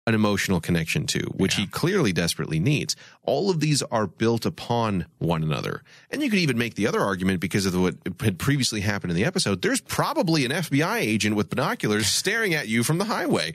an 0.07 0.15
emotional 0.15 0.61
connection 0.61 1.07
to, 1.07 1.21
which 1.35 1.57
he 1.57 1.67
clearly 1.67 2.13
desperately 2.13 2.61
needs. 2.61 2.95
All 3.25 3.51
of 3.51 3.59
these 3.59 3.83
are 3.83 4.07
built 4.07 4.47
upon 4.47 5.07
one 5.19 5.43
another. 5.43 5.83
And 6.11 6.23
you 6.23 6.31
could 6.31 6.39
even 6.39 6.57
make 6.57 6.77
the 6.77 6.87
other 6.87 7.01
argument 7.01 7.41
because 7.41 7.67
of 7.67 7.81
what 7.81 7.97
had 8.21 8.39
previously 8.39 8.81
happened 8.81 9.11
in 9.11 9.17
the 9.17 9.25
episode. 9.25 9.63
There's 9.63 9.81
probably 9.81 10.45
an 10.45 10.53
FBI 10.53 10.99
agent 10.99 11.35
with 11.35 11.51
binoculars 11.51 12.07
staring 12.07 12.55
at 12.55 12.69
you 12.69 12.85
from 12.85 12.99
the 12.99 13.05
highway. 13.05 13.55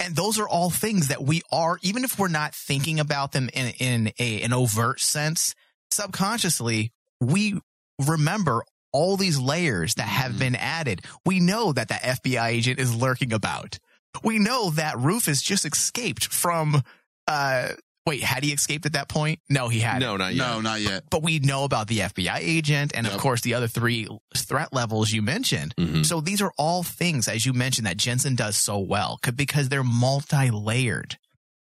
and 0.00 0.16
those 0.16 0.38
are 0.40 0.48
all 0.48 0.70
things 0.70 1.08
that 1.08 1.22
we 1.22 1.40
are 1.52 1.78
even 1.82 2.04
if 2.04 2.18
we're 2.18 2.28
not 2.28 2.54
thinking 2.54 3.00
about 3.00 3.32
them 3.32 3.48
in 3.54 3.72
in 3.78 4.12
a 4.18 4.42
an 4.42 4.52
overt 4.52 5.00
sense 5.00 5.54
subconsciously 5.90 6.92
we 7.20 7.58
remember 8.06 8.62
all 8.92 9.16
these 9.16 9.38
layers 9.38 9.94
that 9.94 10.02
have 10.02 10.32
mm-hmm. 10.32 10.40
been 10.40 10.54
added 10.54 11.00
we 11.24 11.40
know 11.40 11.72
that 11.72 11.88
that 11.88 12.02
FBI 12.02 12.48
agent 12.48 12.78
is 12.78 12.94
lurking 12.94 13.32
about 13.32 13.78
we 14.22 14.38
know 14.38 14.70
that 14.70 14.98
Rufus 14.98 15.42
just 15.42 15.64
escaped 15.64 16.26
from 16.26 16.82
uh 17.26 17.68
wait 18.06 18.22
had 18.22 18.44
he 18.44 18.52
escaped 18.52 18.86
at 18.86 18.92
that 18.92 19.08
point 19.08 19.40
no 19.48 19.68
he 19.68 19.80
hadn't 19.80 20.00
No, 20.00 20.16
not 20.16 20.32
yet. 20.34 20.46
No, 20.46 20.60
not 20.60 20.80
yet. 20.80 21.04
but 21.10 21.22
we 21.24 21.40
know 21.40 21.64
about 21.64 21.88
the 21.88 21.98
FBI 21.98 22.38
agent 22.38 22.92
and 22.94 23.04
of 23.06 23.16
course 23.18 23.40
the 23.40 23.54
other 23.54 23.66
three 23.66 24.06
threat 24.36 24.72
levels 24.72 25.10
you 25.12 25.22
mentioned 25.22 25.74
Mhm. 25.76 26.06
so 26.06 26.20
these 26.20 26.40
are 26.40 26.52
all 26.56 26.82
things, 26.84 27.26
as 27.26 27.44
you 27.44 27.52
mentioned, 27.52 27.86
that 27.86 27.96
Jensen 27.96 28.36
does 28.36 28.56
so 28.56 28.78
well 28.78 29.18
because 29.34 29.68
they're 29.68 29.82
multi-layered. 29.82 31.18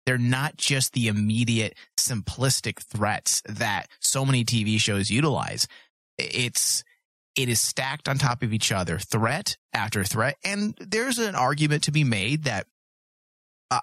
They're 0.05 0.17
not 0.17 0.57
just 0.57 0.93
the 0.93 1.07
immediate 1.07 1.75
simplistic 1.99 2.79
threats 2.81 3.41
that 3.45 3.87
so 3.99 4.25
many 4.25 4.43
TV 4.45 4.79
shows 4.79 5.09
utilize. 5.11 5.67
It's, 6.17 6.83
it 7.41 7.49
is 7.49 7.59
stacked 7.61 8.07
on 8.09 8.17
top 8.17 8.43
of 8.43 8.53
each 8.53 8.71
other, 8.71 8.97
threat 8.99 9.57
after 9.73 10.03
threat. 10.03 10.35
And 10.43 10.77
there's 10.79 11.17
an 11.19 11.35
argument 11.35 11.83
to 11.83 11.91
be 11.91 12.03
made 12.03 12.43
that 12.43 12.67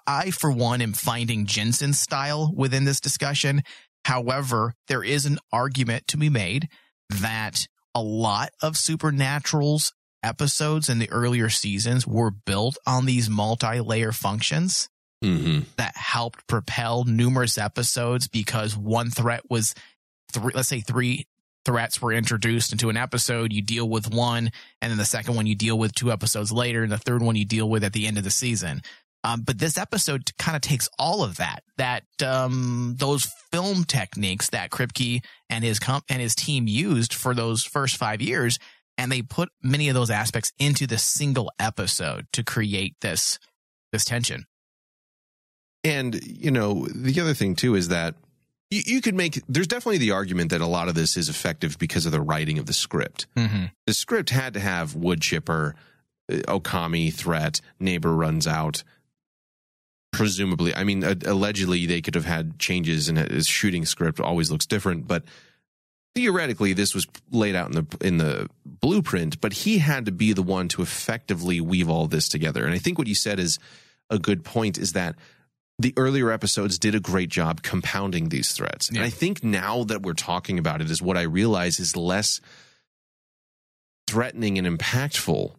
I- 0.05 0.31
for 0.31 0.51
one, 0.51 0.81
am 0.81 0.93
finding 0.93 1.45
Jensen's 1.45 1.97
style 1.99 2.51
within 2.53 2.83
this 2.83 2.99
discussion. 2.99 3.63
However, 4.03 4.73
there 4.87 5.03
is 5.03 5.25
an 5.25 5.39
argument 5.51 6.07
to 6.07 6.17
be 6.17 6.29
made 6.29 6.67
that 7.09 7.67
a 7.95 8.01
lot 8.01 8.49
of 8.61 8.75
Supernatural's 8.77 9.93
episodes 10.23 10.89
in 10.89 10.99
the 10.99 11.09
earlier 11.09 11.49
seasons 11.49 12.05
were 12.05 12.31
built 12.31 12.77
on 12.85 13.05
these 13.05 13.29
multi-layer 13.29 14.11
functions 14.11 14.89
Mm-hmm. 15.23 15.61
that 15.77 15.97
helped 15.97 16.45
propel 16.45 17.03
numerous 17.03 17.57
episodes 17.57 18.27
because 18.27 18.77
one 18.77 19.09
threat 19.09 19.49
was 19.49 19.73
three, 20.31 20.51
let's 20.53 20.67
say 20.69 20.79
three 20.81 21.25
threats 21.67 22.01
were 22.01 22.13
introduced 22.13 22.71
into 22.71 22.89
an 22.89 22.95
episode. 22.95 23.51
You 23.51 23.61
deal 23.61 23.87
with 23.87 24.09
one, 24.09 24.49
and 24.81 24.89
then 24.89 24.97
the 24.97 25.05
second 25.05 25.35
one 25.35 25.45
you 25.45 25.55
deal 25.55 25.77
with 25.77 25.93
two 25.93 26.13
episodes 26.13 26.49
later, 26.49 26.81
and 26.81 26.91
the 26.91 26.97
third 26.97 27.21
one 27.21 27.35
you 27.35 27.43
deal 27.43 27.69
with 27.69 27.83
at 27.83 27.91
the 27.91 28.07
end 28.07 28.17
of 28.17 28.23
the 28.23 28.31
season. 28.31 28.81
Um, 29.25 29.41
but 29.41 29.59
this 29.59 29.77
episode 29.77 30.31
kind 30.37 30.55
of 30.55 30.61
takes 30.61 30.87
all 30.97 31.23
of 31.23 31.35
that, 31.37 31.63
that 31.77 32.05
um, 32.25 32.95
those 32.97 33.27
film 33.51 33.83
techniques 33.83 34.49
that 34.51 34.69
Kripke 34.69 35.21
and 35.49 35.63
his 35.65 35.79
comp- 35.79 36.05
and 36.07 36.21
his 36.21 36.33
team 36.33 36.67
used 36.67 37.13
for 37.13 37.35
those 37.35 37.63
first 37.63 37.97
five 37.97 38.21
years, 38.21 38.59
and 38.97 39.11
they 39.11 39.21
put 39.21 39.49
many 39.61 39.89
of 39.89 39.95
those 39.95 40.09
aspects 40.09 40.53
into 40.57 40.87
this 40.87 41.03
single 41.03 41.51
episode 41.59 42.27
to 42.31 42.43
create 42.45 42.95
this 43.01 43.39
this 43.91 44.05
tension. 44.05 44.45
And 45.83 46.23
you 46.25 46.51
know, 46.51 46.87
the 46.87 47.19
other 47.19 47.33
thing 47.33 47.55
too 47.55 47.75
is 47.75 47.89
that 47.89 48.15
you, 48.69 48.81
you 48.85 49.01
could 49.01 49.15
make. 49.15 49.41
There's 49.47 49.67
definitely 49.67 49.99
the 49.99 50.11
argument 50.11 50.51
that 50.51 50.61
a 50.61 50.67
lot 50.67 50.87
of 50.87 50.95
this 50.95 51.17
is 51.17 51.29
effective 51.29 51.77
because 51.77 52.05
of 52.05 52.11
the 52.11 52.21
writing 52.21 52.59
of 52.59 52.65
the 52.65 52.73
script. 52.73 53.27
Mm-hmm. 53.35 53.65
The 53.85 53.93
script 53.93 54.29
had 54.29 54.53
to 54.55 54.59
have 54.59 54.95
wood 54.95 55.21
chipper, 55.21 55.75
uh, 56.31 56.35
Okami 56.47 57.13
threat, 57.13 57.61
neighbor 57.79 58.13
runs 58.13 58.47
out. 58.47 58.83
Presumably, 60.11 60.73
I 60.73 60.83
mean, 60.83 61.03
uh, 61.03 61.15
allegedly 61.25 61.85
they 61.85 62.01
could 62.01 62.15
have 62.15 62.25
had 62.25 62.59
changes, 62.59 63.07
and 63.07 63.17
his 63.17 63.47
shooting 63.47 63.85
script 63.85 64.19
always 64.19 64.49
looks 64.49 64.65
different. 64.65 65.07
But 65.07 65.23
theoretically, 66.15 66.73
this 66.73 66.95
was 66.95 67.05
laid 67.31 67.55
out 67.55 67.67
in 67.67 67.73
the 67.73 67.97
in 68.01 68.17
the 68.17 68.49
blueprint. 68.65 69.39
But 69.39 69.53
he 69.53 69.77
had 69.77 70.05
to 70.05 70.11
be 70.11 70.33
the 70.33 70.43
one 70.43 70.67
to 70.69 70.81
effectively 70.81 71.61
weave 71.61 71.89
all 71.89 72.07
this 72.07 72.27
together. 72.27 72.65
And 72.65 72.73
I 72.73 72.79
think 72.79 72.97
what 72.97 73.07
you 73.07 73.15
said 73.15 73.39
is 73.39 73.59
a 74.09 74.17
good 74.17 74.43
point. 74.43 74.77
Is 74.77 74.93
that 74.93 75.15
the 75.79 75.93
earlier 75.95 76.31
episodes 76.31 76.79
did 76.79 76.95
a 76.95 76.99
great 76.99 77.29
job 77.29 77.61
compounding 77.61 78.29
these 78.29 78.51
threats. 78.51 78.89
And 78.89 78.99
I 78.99 79.09
think 79.09 79.43
now 79.43 79.83
that 79.83 80.01
we're 80.01 80.13
talking 80.13 80.57
about 80.57 80.81
it 80.81 80.89
is 80.89 81.01
what 81.01 81.17
I 81.17 81.21
realize 81.21 81.79
is 81.79 81.95
less 81.95 82.41
threatening 84.07 84.57
and 84.57 84.65
impactful 84.65 85.53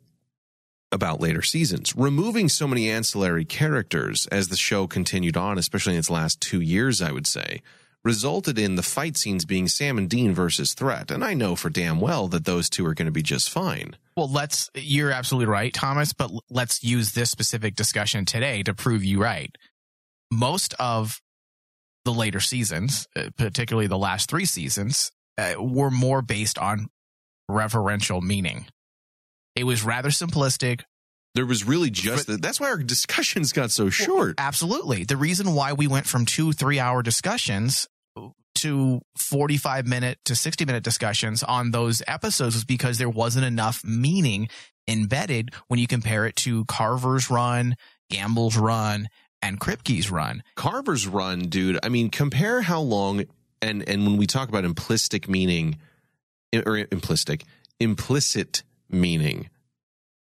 about 0.91 1.21
later 1.21 1.43
seasons. 1.43 1.95
Removing 1.95 2.49
so 2.49 2.66
many 2.66 2.91
ancillary 2.91 3.45
characters 3.45 4.27
as 4.29 4.49
the 4.49 4.57
show 4.57 4.87
continued 4.87 5.37
on, 5.37 5.59
especially 5.59 5.93
in 5.93 5.99
its 5.99 6.11
last 6.11 6.41
two 6.41 6.61
years, 6.61 7.03
I 7.03 7.12
would 7.12 7.27
say, 7.27 7.62
resulted 8.05 8.59
in 8.59 8.77
the 8.77 8.83
fight 8.83 9.16
scenes 9.16 9.45
being 9.45 9.69
Sam 9.69 9.99
and 9.99 10.09
Dean 10.09 10.33
versus 10.33 10.73
Threat. 10.73 11.11
And 11.11 11.23
I 11.23 11.35
know 11.35 11.57
for 11.57 11.69
damn 11.69 12.01
well 12.01 12.27
that 12.29 12.45
those 12.45 12.71
two 12.71 12.87
are 12.87 12.95
going 12.95 13.07
to 13.07 13.12
be 13.12 13.23
just 13.23 13.51
fine. 13.51 13.97
Well, 14.16 14.31
let's, 14.31 14.71
you're 14.75 15.11
absolutely 15.11 15.47
right, 15.47 15.73
Thomas, 15.73 16.12
but 16.12 16.31
let's 16.49 16.83
use 16.83 17.12
this 17.12 17.31
specific 17.31 17.77
discussion 17.77 18.25
today 18.25 18.62
to 18.62 18.75
prove 18.75 19.05
you 19.05 19.23
right. 19.23 19.57
Most 20.31 20.74
of 20.79 21.20
the 22.05 22.12
later 22.12 22.41
seasons, 22.41 23.07
uh, 23.16 23.31
particularly 23.37 23.87
the 23.87 23.99
last 23.99 24.31
three 24.31 24.45
seasons, 24.45 25.11
uh, 25.37 25.55
were 25.59 25.91
more 25.91 26.22
based 26.22 26.59
on 26.59 26.89
referential 27.51 28.22
meaning. 28.22 28.66
It 29.57 29.64
was 29.64 29.83
rather 29.83 30.11
simplistic. 30.11 30.83
There 31.35 31.47
was 31.47 31.64
really 31.64 31.91
just 31.91 32.26
that. 32.26 32.43
That's 32.43 32.61
why 32.61 32.70
our 32.70 32.79
discussions 32.79 33.53
got 33.53 33.70
so 33.70 33.91
short. 33.91 34.37
Absolutely. 34.39 35.05
The 35.05 35.16
reason 35.16 35.55
why 35.55 35.72
we 35.72 35.87
went 35.87 36.07
from 36.07 36.26
two, 36.26 36.53
three 36.53 36.79
hour 36.79 37.03
discussions 37.03 37.89
to 38.57 39.01
45 39.16 39.87
minute 39.87 40.18
to 40.24 40.35
60 40.35 40.64
minute 40.64 40.83
discussions 40.83 41.43
on 41.43 41.70
those 41.70 42.03
episodes 42.09 42.57
was 42.57 42.64
because 42.64 42.99
there 42.99 43.09
wasn't 43.09 43.45
enough 43.45 43.85
meaning 43.85 44.49
embedded 44.89 45.51
when 45.68 45.79
you 45.79 45.87
compare 45.87 46.26
it 46.26 46.35
to 46.37 46.64
Carver's 46.64 47.31
run, 47.31 47.76
Gamble's 48.11 48.57
run, 48.57 49.09
and 49.43 49.61
Kripke's 49.61 50.11
run. 50.11 50.43
Carver's 50.55 51.07
run, 51.07 51.49
dude. 51.49 51.78
I 51.82 51.89
mean, 51.89 52.11
compare 52.11 52.62
how 52.62 52.80
long 52.80 53.24
and 53.62 53.89
and 53.89 54.07
when 54.07 54.16
we 54.16 54.26
talk 54.26 54.49
about 54.49 54.64
implicit 54.64 55.28
meaning 55.28 55.78
or 56.55 56.78
implicit 56.91 57.45
implicit 57.80 58.62
meaning 58.91 59.49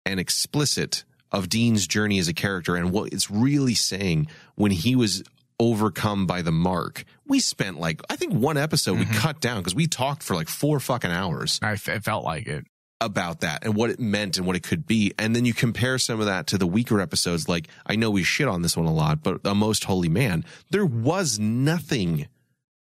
and 0.05 0.19
explicit 0.19 1.03
of 1.31 1.49
Dean's 1.49 1.87
journey 1.87 2.19
as 2.19 2.27
a 2.27 2.33
character 2.33 2.75
and 2.75 2.91
what 2.91 3.11
it's 3.13 3.29
really 3.29 3.73
saying 3.75 4.27
when 4.55 4.71
he 4.71 4.95
was 4.95 5.23
overcome 5.59 6.25
by 6.27 6.41
the 6.41 6.51
mark. 6.51 7.03
We 7.27 7.39
spent 7.39 7.79
like 7.79 8.01
I 8.09 8.15
think 8.15 8.33
one 8.33 8.57
episode 8.57 8.99
we 8.99 9.05
Mhm. 9.05 9.15
cut 9.15 9.39
down 9.41 9.57
because 9.61 9.75
we 9.75 9.87
talked 9.87 10.21
for 10.23 10.35
like 10.35 10.49
four 10.49 10.79
fucking 10.79 11.11
hours 11.11 11.59
I 11.61 11.73
f- 11.73 11.87
it 11.89 12.03
felt 12.03 12.23
like 12.25 12.47
it. 12.47 12.65
About 13.01 13.41
that 13.41 13.63
and 13.63 13.75
what 13.75 13.89
it 13.89 13.99
meant 13.99 14.37
and 14.37 14.47
what 14.47 14.55
it 14.55 14.63
could 14.63 14.87
be. 14.87 15.13
And 15.19 15.35
then 15.35 15.45
you 15.45 15.53
compare 15.53 15.97
some 15.97 16.19
of 16.19 16.25
that 16.27 16.47
to 16.47 16.57
the 16.57 16.65
weaker 16.67 17.01
episodes. 17.01 17.49
Like 17.49 17.67
I 17.85 17.95
know 17.95 18.09
we 18.09 18.23
shit 18.23 18.47
on 18.47 18.61
this 18.61 18.77
one 18.77 18.85
a 18.85 18.93
lot, 18.93 19.21
but 19.21 19.41
a 19.45 19.53
most 19.53 19.83
holy 19.83 20.09
man, 20.09 20.45
there 20.71 20.85
was 20.85 21.37
nothing 21.37 22.27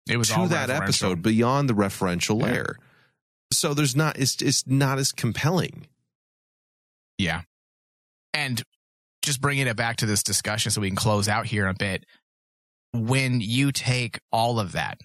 It 0.09 0.17
was 0.17 0.29
to 0.31 0.49
that 0.49 0.69
episode 0.71 1.23
beyond 1.23 1.69
the 1.69 1.75
referential 1.75 2.39
Yeah. 2.41 2.47
layer. 2.47 2.77
So 3.53 3.75
there's 3.75 3.95
not 3.97 4.19
it's 4.19 4.41
it's 4.43 4.67
not 4.67 4.99
as 4.99 5.13
compelling. 5.13 5.87
Yeah. 7.19 7.43
And 8.35 8.63
just 9.23 9.41
bringing 9.41 9.67
it 9.67 9.77
back 9.77 9.97
to 9.99 10.07
this 10.07 10.23
discussion 10.23 10.71
so 10.73 10.81
we 10.81 10.89
can 10.89 10.97
close 10.97 11.29
out 11.29 11.47
here 11.47 11.67
a 11.67 11.75
bit. 11.75 12.05
When 12.93 13.41
you 13.41 13.71
take 13.71 14.19
all 14.33 14.59
of 14.59 14.73
that 14.73 14.99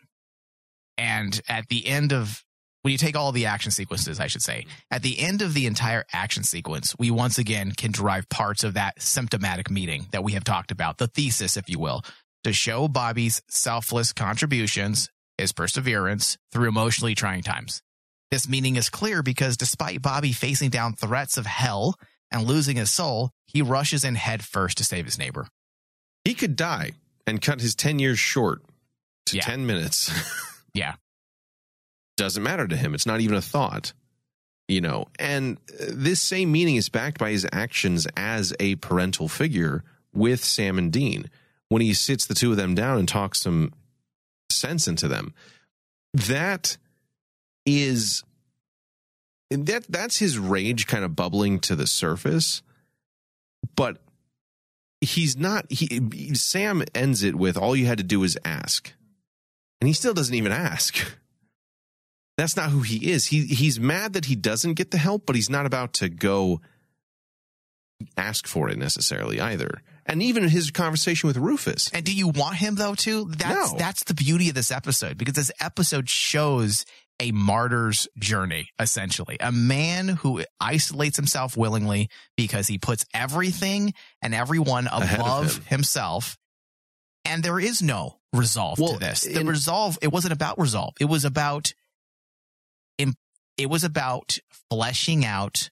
and 0.97 1.39
at 1.47 1.68
the 1.68 1.86
end 1.86 2.14
of, 2.14 2.41
when 2.86 2.91
you 2.91 2.99
take 2.99 3.15
all 3.15 3.31
the 3.31 3.47
action 3.47 3.71
sequences, 3.71 4.19
I 4.19 4.27
should 4.27 4.43
say, 4.43 4.67
at 4.91 5.01
the 5.01 5.17
end 5.17 5.41
of 5.41 5.55
the 5.55 5.65
entire 5.65 6.05
action 6.13 6.43
sequence, 6.43 6.95
we 6.99 7.09
once 7.09 7.39
again 7.39 7.71
can 7.71 7.91
derive 7.91 8.29
parts 8.29 8.63
of 8.63 8.75
that 8.75 9.01
symptomatic 9.01 9.71
meeting 9.71 10.05
that 10.11 10.23
we 10.23 10.33
have 10.33 10.43
talked 10.43 10.69
about, 10.69 10.99
the 10.99 11.07
thesis, 11.07 11.57
if 11.57 11.67
you 11.67 11.79
will, 11.79 12.03
to 12.43 12.53
show 12.53 12.88
Bobby's 12.88 13.41
selfless 13.49 14.13
contributions, 14.13 15.09
his 15.39 15.51
perseverance 15.51 16.38
through 16.51 16.67
emotionally 16.67 17.15
trying 17.15 17.41
times. 17.41 17.81
This 18.29 18.47
meaning 18.47 18.75
is 18.75 18.91
clear 18.91 19.23
because 19.23 19.57
despite 19.57 20.03
Bobby 20.03 20.31
facing 20.31 20.69
down 20.69 20.93
threats 20.93 21.39
of 21.39 21.47
hell 21.47 21.95
and 22.29 22.43
losing 22.43 22.77
his 22.77 22.91
soul, 22.91 23.31
he 23.47 23.63
rushes 23.63 24.03
in 24.03 24.13
headfirst 24.13 24.77
to 24.77 24.83
save 24.83 25.05
his 25.05 25.17
neighbor. 25.17 25.47
He 26.23 26.36
could 26.36 26.55
die 26.55 26.91
and 27.25 27.41
cut 27.41 27.61
his 27.61 27.73
10 27.73 27.97
years 27.97 28.19
short 28.19 28.61
to 29.25 29.38
Yeah. 29.38 29.41
10 29.41 29.65
minutes. 29.65 30.11
Yeah. 30.75 30.95
Doesn't 32.18 32.43
matter 32.43 32.68
to 32.68 32.78
him. 32.78 32.93
It's 32.93 33.05
not 33.05 33.22
even 33.22 33.36
a 33.36 33.41
thought. 33.41 33.93
You 34.68 34.82
know, 34.82 35.05
and 35.20 35.59
this 35.89 36.20
same 36.20 36.51
meaning 36.51 36.76
is 36.76 36.89
backed 36.89 37.20
by 37.20 37.30
his 37.30 37.45
actions 37.51 38.07
as 38.18 38.51
a 38.59 38.76
parental 38.78 39.28
figure 39.28 39.84
with 40.11 40.43
Sam 40.43 40.80
and 40.80 40.91
Dean 40.91 41.30
when 41.70 41.84
he 41.84 41.93
sits 41.93 42.26
the 42.26 42.34
two 42.34 42.49
of 42.49 42.57
them 42.57 42.74
down 42.74 42.97
and 42.97 43.07
talks 43.07 43.41
some 43.41 43.74
sense 44.49 44.88
into 44.88 45.07
them. 45.07 45.36
That 46.13 46.78
is 47.66 48.24
that 49.51 49.86
that's 49.88 50.18
his 50.18 50.39
rage 50.39 50.88
kind 50.88 51.03
of 51.03 51.16
bubbling 51.16 51.59
to 51.59 51.76
the 51.76 51.86
surface. 51.88 52.63
But 53.76 53.97
he's 55.01 55.38
not 55.38 55.72
he 55.72 56.34
Sam 56.34 56.84
ends 56.93 57.24
it 57.24 57.36
with 57.36 57.57
all 57.57 57.76
you 57.76 57.86
had 57.86 57.97
to 57.99 58.03
do 58.03 58.24
is 58.24 58.38
ask. 58.43 58.93
And 59.80 59.88
he 59.88 59.93
still 59.93 60.13
doesn't 60.13 60.34
even 60.34 60.51
ask. 60.51 61.05
That's 62.38 62.55
not 62.57 62.69
who 62.71 62.81
he 62.81 63.11
is. 63.11 63.27
He 63.27 63.45
he's 63.45 63.79
mad 63.79 64.13
that 64.13 64.25
he 64.25 64.36
doesn't 64.36 64.73
get 64.73 64.91
the 64.91 64.97
help, 64.97 65.25
but 65.25 65.36
he's 65.36 65.49
not 65.49 65.65
about 65.65 65.93
to 65.93 66.09
go 66.09 66.59
ask 68.17 68.45
for 68.47 68.69
it 68.69 68.77
necessarily 68.77 69.39
either. 69.39 69.81
And 70.05 70.21
even 70.21 70.47
his 70.47 70.69
conversation 70.69 71.27
with 71.27 71.38
Rufus. 71.38 71.89
And 71.93 72.05
do 72.05 72.13
you 72.13 72.27
want 72.27 72.57
him 72.57 72.75
though 72.75 72.93
too? 72.95 73.25
That's 73.38 73.71
No. 73.71 73.77
that's 73.77 74.03
the 74.03 74.13
beauty 74.13 74.49
of 74.49 74.55
this 74.55 74.69
episode 74.71 75.17
because 75.17 75.33
this 75.33 75.51
episode 75.59 76.09
shows 76.09 76.86
a 77.21 77.31
martyr's 77.31 78.07
journey 78.19 78.67
essentially. 78.79 79.38
A 79.39 79.51
man 79.51 80.09
who 80.09 80.43
isolates 80.59 81.15
himself 81.15 81.55
willingly 81.55 82.09
because 82.36 82.67
he 82.67 82.77
puts 82.77 83.05
everything 83.13 83.93
and 84.21 84.36
everyone 84.36 84.88
above 84.91 85.55
him. 85.57 85.63
himself. 85.67 86.38
And 87.23 87.41
there 87.41 87.59
is 87.59 87.81
no 87.81 88.17
resolve 88.33 88.77
Well, 88.77 88.93
to 88.93 88.99
this. 88.99 89.21
The 89.21 89.39
in- 89.39 89.47
resolve 89.47 89.97
it 90.01 90.11
wasn't 90.11 90.33
about 90.33 90.59
resolve. 90.59 90.93
It 90.99 91.05
was 91.05 91.23
about 91.25 91.73
it 93.58 93.70
was 93.70 93.84
about 93.84 94.38
fleshing 94.70 95.26
out 95.26 95.70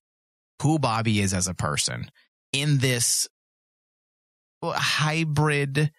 who 0.62 0.80
Bobby 0.80 1.20
is 1.20 1.34
as 1.34 1.48
a 1.48 1.54
person 1.54 2.10
in 2.54 2.78
this 2.80 3.28
hybrid 4.64 5.92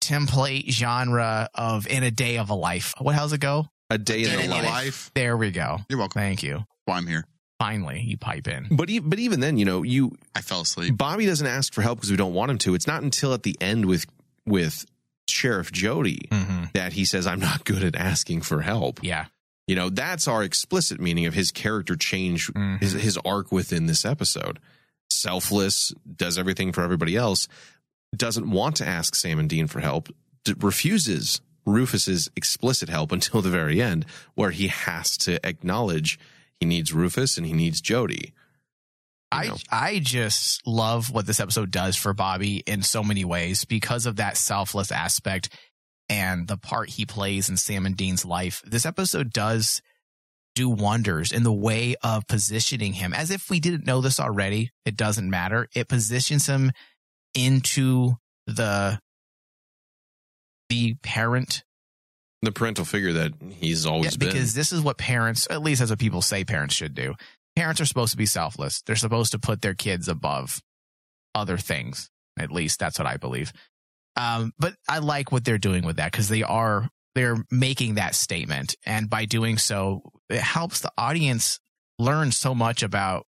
template 0.00 0.70
genre 0.70 1.48
of 1.54 1.86
in 1.86 2.02
a 2.02 2.10
day 2.10 2.38
of 2.38 2.50
a 2.50 2.54
life. 2.54 2.94
What 2.98 3.14
how's 3.14 3.32
it 3.32 3.40
go? 3.40 3.66
A 3.90 3.98
day 3.98 4.22
in 4.22 4.30
Day 4.30 4.36
the 4.36 4.42
in 4.44 4.50
the 4.50 4.56
life. 4.56 4.64
life. 4.64 5.10
There 5.14 5.36
we 5.36 5.50
go. 5.50 5.78
You're 5.88 5.98
welcome. 5.98 6.20
Thank 6.20 6.42
you. 6.42 6.64
Well, 6.86 6.96
I'm 6.96 7.06
here. 7.06 7.24
Finally, 7.58 8.02
you 8.02 8.16
pipe 8.16 8.46
in. 8.46 8.68
But 8.70 8.88
e- 8.88 9.00
but 9.00 9.18
even 9.18 9.40
then, 9.40 9.58
you 9.58 9.64
know, 9.64 9.82
you 9.82 10.16
I 10.34 10.40
fell 10.42 10.60
asleep. 10.60 10.96
Bobby 10.96 11.26
doesn't 11.26 11.46
ask 11.46 11.72
for 11.74 11.82
help 11.82 11.98
because 11.98 12.10
we 12.10 12.16
don't 12.16 12.34
want 12.34 12.50
him 12.50 12.58
to. 12.58 12.74
It's 12.74 12.86
not 12.86 13.02
until 13.02 13.34
at 13.34 13.42
the 13.42 13.56
end 13.60 13.86
with 13.86 14.06
with 14.46 14.86
Sheriff 15.28 15.72
Jody 15.72 16.28
Mm-hmm. 16.30 16.64
that 16.74 16.92
he 16.92 17.04
says, 17.04 17.26
"I'm 17.26 17.40
not 17.40 17.64
good 17.64 17.82
at 17.82 17.96
asking 17.96 18.42
for 18.42 18.60
help." 18.62 19.00
Yeah. 19.02 19.26
You 19.68 19.76
know, 19.76 19.90
that's 19.90 20.26
our 20.26 20.42
explicit 20.42 20.98
meaning 20.98 21.26
of 21.26 21.34
his 21.34 21.50
character 21.50 21.94
change, 21.94 22.48
mm-hmm. 22.48 22.76
his, 22.76 22.92
his 22.94 23.18
arc 23.18 23.52
within 23.52 23.86
this 23.86 24.04
episode. 24.04 24.58
Selfless, 25.10 25.92
does 26.16 26.38
everything 26.38 26.72
for 26.72 26.82
everybody 26.82 27.14
else, 27.16 27.48
doesn't 28.16 28.50
want 28.50 28.76
to 28.76 28.86
ask 28.86 29.14
Sam 29.14 29.38
and 29.38 29.48
Dean 29.48 29.66
for 29.66 29.80
help, 29.80 30.08
d- 30.44 30.54
refuses 30.58 31.42
Rufus's 31.66 32.30
explicit 32.34 32.88
help 32.88 33.12
until 33.12 33.42
the 33.42 33.50
very 33.50 33.82
end, 33.82 34.06
where 34.34 34.50
he 34.50 34.68
has 34.68 35.18
to 35.18 35.38
acknowledge 35.46 36.18
he 36.60 36.66
needs 36.66 36.94
Rufus 36.94 37.36
and 37.36 37.46
he 37.46 37.52
needs 37.52 37.82
Jody. 37.82 38.32
I 39.30 39.48
know. 39.48 39.56
I 39.70 39.98
just 39.98 40.66
love 40.66 41.10
what 41.10 41.26
this 41.26 41.40
episode 41.40 41.70
does 41.70 41.96
for 41.96 42.14
Bobby 42.14 42.62
in 42.66 42.80
so 42.80 43.04
many 43.04 43.26
ways 43.26 43.66
because 43.66 44.06
of 44.06 44.16
that 44.16 44.38
selfless 44.38 44.90
aspect 44.90 45.50
and 46.08 46.48
the 46.48 46.56
part 46.56 46.90
he 46.90 47.04
plays 47.06 47.48
in 47.48 47.56
Sam 47.56 47.86
and 47.86 47.96
Dean's 47.96 48.24
life. 48.24 48.62
This 48.64 48.86
episode 48.86 49.32
does 49.32 49.82
do 50.54 50.68
wonders 50.68 51.30
in 51.30 51.42
the 51.44 51.52
way 51.52 51.94
of 52.02 52.26
positioning 52.26 52.94
him 52.94 53.12
as 53.12 53.30
if 53.30 53.48
we 53.50 53.60
didn't 53.60 53.86
know 53.86 54.00
this 54.00 54.18
already. 54.18 54.70
It 54.84 54.96
doesn't 54.96 55.28
matter. 55.30 55.68
It 55.74 55.88
positions 55.88 56.46
him 56.46 56.72
into 57.34 58.14
the 58.46 58.98
the 60.68 60.94
parent 61.02 61.62
The 62.42 62.52
parental 62.52 62.84
figure 62.84 63.12
that 63.14 63.32
he's 63.50 63.86
always 63.86 64.12
yeah, 64.12 64.18
been. 64.18 64.28
because 64.28 64.54
this 64.54 64.72
is 64.72 64.80
what 64.80 64.98
parents, 64.98 65.46
at 65.50 65.62
least 65.62 65.80
as 65.80 65.90
what 65.90 65.98
people 65.98 66.22
say 66.22 66.44
parents 66.44 66.74
should 66.74 66.94
do. 66.94 67.14
Parents 67.56 67.80
are 67.80 67.86
supposed 67.86 68.12
to 68.12 68.16
be 68.16 68.26
selfless. 68.26 68.82
They're 68.82 68.96
supposed 68.96 69.32
to 69.32 69.38
put 69.38 69.62
their 69.62 69.74
kids 69.74 70.08
above 70.08 70.60
other 71.34 71.56
things. 71.56 72.10
At 72.38 72.50
least 72.52 72.78
that's 72.78 72.98
what 72.98 73.06
I 73.06 73.16
believe. 73.16 73.52
Um, 74.18 74.52
but 74.58 74.74
I 74.88 74.98
like 74.98 75.30
what 75.30 75.44
they're 75.44 75.58
doing 75.58 75.84
with 75.84 75.96
that 75.96 76.10
because 76.10 76.28
they 76.28 76.42
are 76.42 76.88
they're 77.14 77.36
making 77.50 77.94
that 77.94 78.14
statement, 78.14 78.74
and 78.84 79.08
by 79.08 79.24
doing 79.24 79.58
so, 79.58 80.02
it 80.28 80.40
helps 80.40 80.80
the 80.80 80.92
audience 80.98 81.60
learn 81.98 82.32
so 82.32 82.54
much 82.54 82.82
about 82.82 83.26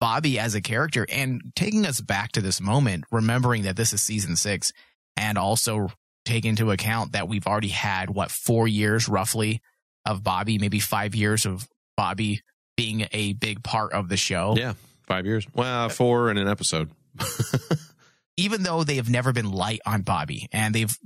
Bobby 0.00 0.38
as 0.38 0.54
a 0.54 0.60
character 0.60 1.06
and 1.10 1.40
taking 1.56 1.86
us 1.86 2.00
back 2.00 2.32
to 2.32 2.40
this 2.40 2.60
moment, 2.60 3.04
remembering 3.10 3.62
that 3.62 3.76
this 3.76 3.92
is 3.92 4.00
season 4.00 4.36
six, 4.36 4.72
and 5.16 5.38
also 5.38 5.88
take 6.24 6.44
into 6.44 6.70
account 6.70 7.12
that 7.12 7.28
we've 7.28 7.46
already 7.46 7.68
had 7.68 8.10
what 8.10 8.30
four 8.30 8.68
years 8.68 9.08
roughly 9.08 9.60
of 10.04 10.22
Bobby, 10.22 10.58
maybe 10.58 10.80
five 10.80 11.14
years 11.14 11.46
of 11.46 11.68
Bobby 11.96 12.42
being 12.76 13.06
a 13.12 13.32
big 13.34 13.62
part 13.62 13.92
of 13.92 14.08
the 14.08 14.16
show. 14.16 14.54
yeah, 14.56 14.74
five 15.06 15.26
years. 15.26 15.46
Well, 15.54 15.88
four 15.88 16.30
in 16.30 16.38
an 16.38 16.48
episode. 16.48 16.90
Even 18.38 18.62
though 18.62 18.84
they 18.84 18.96
have 18.96 19.10
never 19.10 19.32
been 19.32 19.50
light 19.50 19.80
on 19.84 20.02
Bobby 20.02 20.48
and 20.52 20.74
they've 20.74 20.96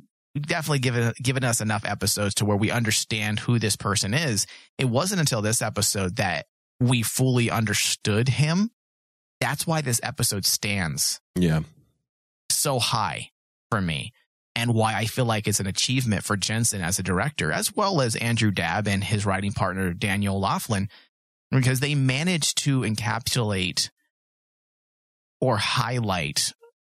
definitely 0.41 0.79
given 0.79 1.13
given 1.23 1.45
us 1.45 1.61
enough 1.61 1.85
episodes 1.85 2.35
to 2.37 2.45
where 2.45 2.57
we 2.57 2.71
understand 2.71 3.41
who 3.41 3.59
this 3.59 3.77
person 3.77 4.15
is. 4.15 4.47
It 4.79 4.87
wasn't 4.87 5.21
until 5.21 5.43
this 5.43 5.61
episode 5.61 6.17
that 6.17 6.47
we 6.81 7.03
fully 7.03 7.51
understood 7.51 8.29
him. 8.29 8.71
That's 9.41 9.67
why 9.67 9.81
this 9.83 10.01
episode 10.03 10.45
stands 10.47 11.21
Yeah. 11.37 11.61
so 12.49 12.79
high 12.79 13.31
for 13.71 13.81
me 13.81 14.13
and 14.55 14.73
why 14.75 14.95
I 14.95 15.07
feel 15.07 15.25
like 15.25 15.47
it's 15.49 15.61
an 15.61 15.67
achievement 15.67 16.25
for 16.25 16.37
Jensen 16.37 16.81
as 16.83 16.99
a 16.99 17.03
director, 17.03 17.51
as 17.53 17.75
well 17.75 18.01
as 18.01 18.17
Andrew 18.17 18.51
Dabb 18.51 18.87
and 18.89 19.03
his 19.03 19.27
writing 19.27 19.53
partner, 19.53 19.93
Daniel 19.93 20.41
Loflin, 20.41 20.89
because 21.51 21.81
they 21.81 21.95
managed 21.95 22.57
to 22.65 22.81
encapsulate 22.83 23.91
or 25.41 25.57
highlight, 25.57 26.53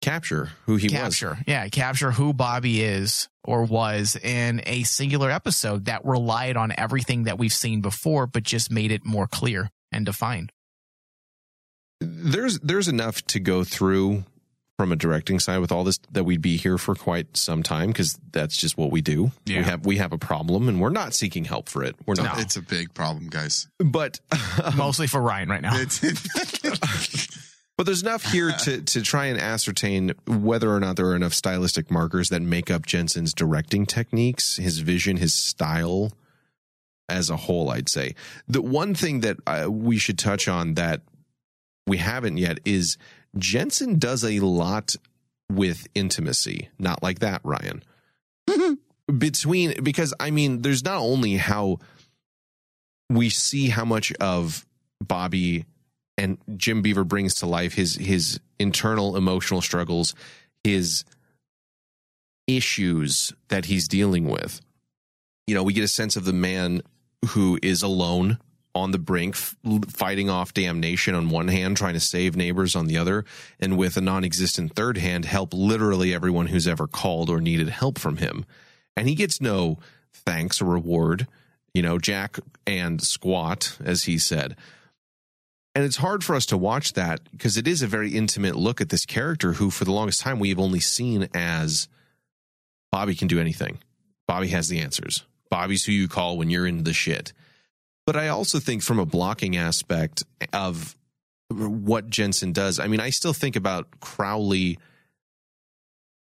Capture 0.04 0.50
who 0.66 0.76
he 0.76 0.86
was. 0.86 0.92
capture, 0.92 1.38
yeah, 1.46 1.66
capture 1.68 2.10
who 2.10 2.34
Bobby 2.34 2.82
is 2.82 3.28
or 3.42 3.64
was 3.64 4.16
in 4.16 4.60
a 4.66 4.82
singular 4.82 5.30
episode 5.30 5.86
that 5.86 6.04
relied 6.04 6.56
on 6.56 6.72
everything 6.76 7.24
that 7.24 7.38
we've 7.38 7.52
seen 7.52 7.80
before, 7.80 8.26
but 8.26 8.42
just 8.42 8.70
made 8.70 8.92
it 8.92 9.04
more 9.04 9.26
clear 9.26 9.70
and 9.90 10.04
defined. 10.04 10.52
there's 12.00 12.58
there's 12.60 12.88
enough 12.88 13.24
to 13.26 13.40
go 13.40 13.64
through 13.64 14.24
from 14.76 14.90
a 14.90 14.96
directing 14.96 15.38
side 15.38 15.58
with 15.58 15.70
all 15.70 15.84
this 15.84 15.98
that 16.10 16.24
we'd 16.24 16.42
be 16.42 16.56
here 16.56 16.78
for 16.78 16.94
quite 16.94 17.36
some 17.36 17.62
time 17.62 17.88
because 17.88 18.18
that's 18.32 18.56
just 18.56 18.76
what 18.76 18.90
we 18.90 19.00
do. 19.00 19.30
Yeah. 19.46 19.58
We 19.58 19.64
have 19.64 19.86
we 19.86 19.96
have 19.98 20.12
a 20.12 20.18
problem 20.18 20.68
and 20.68 20.80
we're 20.80 20.90
not 20.90 21.14
seeking 21.14 21.44
help 21.44 21.68
for 21.68 21.84
it. 21.84 21.94
We're 22.06 22.14
not. 22.14 22.36
No. 22.36 22.42
It's 22.42 22.56
a 22.56 22.62
big 22.62 22.92
problem, 22.92 23.28
guys. 23.28 23.68
But 23.78 24.20
um, 24.64 24.76
Mostly 24.76 25.06
for 25.06 25.20
Ryan 25.20 25.48
right 25.48 25.62
now. 25.62 25.74
But 27.76 27.86
there's 27.86 28.02
enough 28.02 28.30
here 28.30 28.52
to 28.64 28.80
to 28.82 29.02
try 29.02 29.26
and 29.26 29.40
ascertain 29.40 30.12
whether 30.26 30.72
or 30.72 30.80
not 30.80 30.96
there 30.96 31.06
are 31.06 31.16
enough 31.16 31.34
stylistic 31.34 31.90
markers 31.90 32.28
that 32.28 32.42
make 32.42 32.70
up 32.70 32.86
Jensen's 32.86 33.34
directing 33.34 33.86
techniques, 33.86 34.56
his 34.56 34.78
vision, 34.78 35.16
his 35.16 35.34
style 35.34 36.12
as 37.08 37.30
a 37.30 37.36
whole. 37.36 37.70
I'd 37.70 37.88
say 37.88 38.14
the 38.46 38.62
one 38.62 38.94
thing 38.94 39.20
that 39.20 39.38
uh, 39.46 39.70
we 39.70 39.98
should 39.98 40.18
touch 40.18 40.48
on 40.48 40.74
that 40.74 41.02
we 41.86 41.98
haven't 41.98 42.38
yet 42.38 42.58
is 42.64 42.96
Jensen 43.36 43.98
does 43.98 44.24
a 44.24 44.40
lot 44.40 44.96
with 45.50 45.86
intimacy. 45.94 46.70
Not 46.78 47.02
like 47.02 47.18
that, 47.18 47.40
Ryan. 47.44 47.82
Between 49.18 49.82
because 49.82 50.14
I 50.18 50.30
mean, 50.30 50.62
there's 50.62 50.84
not 50.84 50.98
only 50.98 51.36
how 51.36 51.78
we 53.10 53.28
see 53.28 53.68
how 53.68 53.84
much 53.84 54.12
of 54.14 54.64
Bobby 55.02 55.66
and 56.16 56.38
Jim 56.56 56.82
Beaver 56.82 57.04
brings 57.04 57.34
to 57.36 57.46
life 57.46 57.74
his 57.74 57.96
his 57.96 58.40
internal 58.58 59.16
emotional 59.16 59.60
struggles, 59.60 60.14
his 60.62 61.04
issues 62.46 63.32
that 63.48 63.66
he's 63.66 63.88
dealing 63.88 64.28
with. 64.28 64.60
You 65.46 65.54
know, 65.54 65.62
we 65.62 65.72
get 65.72 65.84
a 65.84 65.88
sense 65.88 66.16
of 66.16 66.24
the 66.24 66.32
man 66.32 66.82
who 67.28 67.58
is 67.62 67.82
alone 67.82 68.38
on 68.74 68.90
the 68.90 68.98
brink, 68.98 69.36
fighting 69.36 70.28
off 70.28 70.52
damnation 70.52 71.14
on 71.14 71.28
one 71.28 71.48
hand, 71.48 71.76
trying 71.76 71.94
to 71.94 72.00
save 72.00 72.36
neighbors 72.36 72.74
on 72.74 72.86
the 72.86 72.98
other, 72.98 73.24
and 73.60 73.78
with 73.78 73.96
a 73.96 74.00
non 74.00 74.24
existent 74.24 74.74
third 74.74 74.98
hand, 74.98 75.24
help 75.24 75.54
literally 75.54 76.12
everyone 76.12 76.46
who's 76.46 76.66
ever 76.66 76.86
called 76.86 77.30
or 77.30 77.40
needed 77.40 77.68
help 77.68 77.98
from 77.98 78.16
him. 78.16 78.44
And 78.96 79.08
he 79.08 79.14
gets 79.14 79.40
no 79.40 79.78
thanks 80.12 80.60
or 80.60 80.66
reward, 80.66 81.26
you 81.72 81.82
know, 81.82 81.98
Jack 81.98 82.38
and 82.66 83.00
squat, 83.00 83.76
as 83.84 84.04
he 84.04 84.18
said. 84.18 84.56
And 85.74 85.84
it's 85.84 85.96
hard 85.96 86.22
for 86.22 86.36
us 86.36 86.46
to 86.46 86.56
watch 86.56 86.92
that 86.92 87.20
because 87.32 87.56
it 87.56 87.66
is 87.66 87.82
a 87.82 87.88
very 87.88 88.10
intimate 88.10 88.54
look 88.54 88.80
at 88.80 88.90
this 88.90 89.04
character 89.04 89.54
who, 89.54 89.70
for 89.70 89.84
the 89.84 89.92
longest 89.92 90.20
time, 90.20 90.38
we 90.38 90.50
have 90.50 90.60
only 90.60 90.80
seen 90.80 91.28
as 91.34 91.88
Bobby 92.92 93.16
can 93.16 93.26
do 93.26 93.40
anything. 93.40 93.78
Bobby 94.28 94.48
has 94.48 94.68
the 94.68 94.78
answers. 94.78 95.24
Bobby's 95.50 95.84
who 95.84 95.92
you 95.92 96.06
call 96.06 96.38
when 96.38 96.48
you're 96.48 96.66
in 96.66 96.84
the 96.84 96.92
shit. 96.92 97.32
But 98.06 98.16
I 98.16 98.28
also 98.28 98.60
think 98.60 98.82
from 98.82 98.98
a 98.98 99.06
blocking 99.06 99.56
aspect 99.56 100.24
of 100.52 100.96
what 101.50 102.08
Jensen 102.08 102.52
does, 102.52 102.78
I 102.78 102.86
mean, 102.86 103.00
I 103.00 103.10
still 103.10 103.32
think 103.32 103.56
about 103.56 104.00
Crowley. 104.00 104.78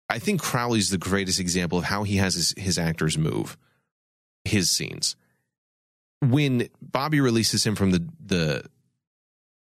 I 0.09 0.19
think 0.19 0.41
Crowley's 0.41 0.89
the 0.89 0.97
greatest 0.97 1.39
example 1.39 1.77
of 1.77 1.85
how 1.85 2.03
he 2.03 2.17
has 2.17 2.33
his, 2.33 2.53
his 2.57 2.77
actors 2.79 3.17
move 3.17 3.57
his 4.43 4.71
scenes. 4.71 5.15
When 6.21 6.69
Bobby 6.81 7.19
releases 7.19 7.65
him 7.65 7.75
from 7.75 7.91
the 7.91 8.07
the 8.23 8.65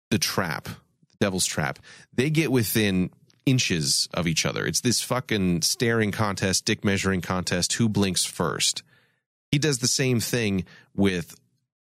the 0.10 0.20
trap, 0.20 0.66
the 0.66 1.18
devil's 1.20 1.46
trap, 1.46 1.80
they 2.14 2.30
get 2.30 2.52
within 2.52 3.10
inches 3.46 4.08
of 4.14 4.28
each 4.28 4.46
other. 4.46 4.66
It's 4.66 4.82
this 4.82 5.02
fucking 5.02 5.62
staring 5.64 6.12
contest, 6.12 6.66
dick 6.66 6.84
measuring 6.84 7.22
contest, 7.22 7.74
who 7.74 7.90
blinks 7.90 8.26
first. 8.26 8.84
He 9.52 9.58
does 9.58 9.80
the 9.80 9.88
same 9.88 10.20
thing 10.20 10.66
with 10.96 11.40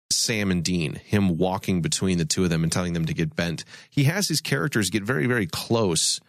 Sam 0.10 0.52
and 0.52 0.64
Dean, 0.64 0.96
him 0.96 1.38
walking 1.38 1.82
between 1.82 2.18
the 2.18 2.26
two 2.26 2.44
of 2.44 2.50
them 2.50 2.64
and 2.64 2.72
telling 2.72 2.94
them 2.94 3.06
to 3.06 3.14
get 3.14 3.36
bent. 3.36 3.66
He 3.90 4.06
has 4.06 4.28
his 4.28 4.42
characters 4.42 4.90
get 4.90 5.04
very, 5.04 5.28
very 5.28 5.48
close 5.48 6.22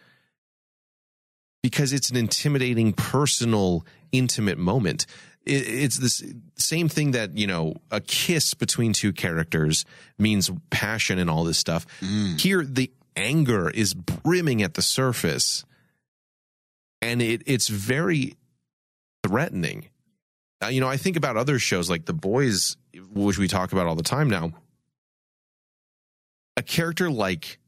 because 1.61 1.93
it's 1.93 2.09
an 2.09 2.17
intimidating, 2.17 2.93
personal, 2.93 3.85
intimate 4.11 4.57
moment. 4.57 5.05
It, 5.49 5.67
it's 5.67 5.97
this 5.97 6.23
same 6.55 6.87
thing 6.87 7.11
that, 7.11 7.37
you 7.37 7.47
know, 7.47 7.75
a 7.91 7.99
kiss 7.99 8.53
between 8.53 8.93
two 8.93 9.11
characters 9.11 9.85
means 10.17 10.51
passion 10.69 11.19
and 11.19 11.29
all 11.29 11.43
this 11.43 11.57
stuff. 11.57 11.85
Mm. 12.01 12.39
Here, 12.39 12.63
the 12.63 12.91
anger 13.15 13.69
is 13.69 13.93
brimming 13.93 14.61
at 14.61 14.75
the 14.75 14.81
surface 14.81 15.65
and 17.01 17.21
it, 17.21 17.41
it's 17.45 17.67
very 17.67 18.35
threatening. 19.23 19.89
Uh, 20.63 20.67
you 20.67 20.81
know, 20.81 20.87
I 20.87 20.97
think 20.97 21.15
about 21.15 21.37
other 21.37 21.57
shows 21.59 21.89
like 21.89 22.05
The 22.05 22.13
Boys, 22.13 22.77
which 23.13 23.37
we 23.37 23.47
talk 23.47 23.71
about 23.71 23.87
all 23.87 23.95
the 23.95 24.03
time 24.03 24.29
now. 24.29 24.51
A 26.57 26.61
character 26.61 27.09
like 27.09 27.59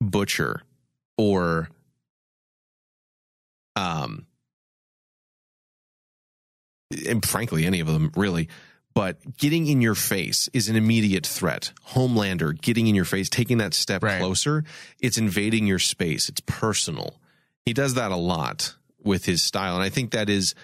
Butcher 0.00 0.62
or 1.16 1.68
um 3.74 4.27
and 7.06 7.24
frankly 7.24 7.64
any 7.66 7.80
of 7.80 7.86
them 7.86 8.10
really 8.16 8.48
but 8.94 9.36
getting 9.36 9.66
in 9.66 9.80
your 9.80 9.94
face 9.94 10.48
is 10.52 10.68
an 10.68 10.76
immediate 10.76 11.26
threat 11.26 11.72
homelander 11.90 12.58
getting 12.60 12.86
in 12.86 12.94
your 12.94 13.04
face 13.04 13.28
taking 13.28 13.58
that 13.58 13.74
step 13.74 14.02
Right. 14.02 14.18
closer 14.18 14.64
it's 15.00 15.18
invading 15.18 15.66
your 15.66 15.78
space 15.78 16.28
it's 16.28 16.40
personal 16.46 17.20
he 17.66 17.72
does 17.72 17.94
that 17.94 18.10
a 18.10 18.16
lot 18.16 18.74
with 19.02 19.24
his 19.26 19.42
style 19.42 19.74
and 19.74 19.82
i 19.82 19.88
think 19.90 20.12
that 20.12 20.30
is 20.30 20.54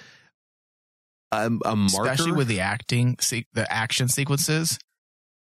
a, 1.33 1.47
a 1.65 1.75
marker. 1.77 2.11
especially 2.13 2.33
with 2.33 2.47
the 2.47 2.61
acting, 2.61 3.17
the 3.55 3.67
action 3.69 4.07
sequences. 4.07 4.79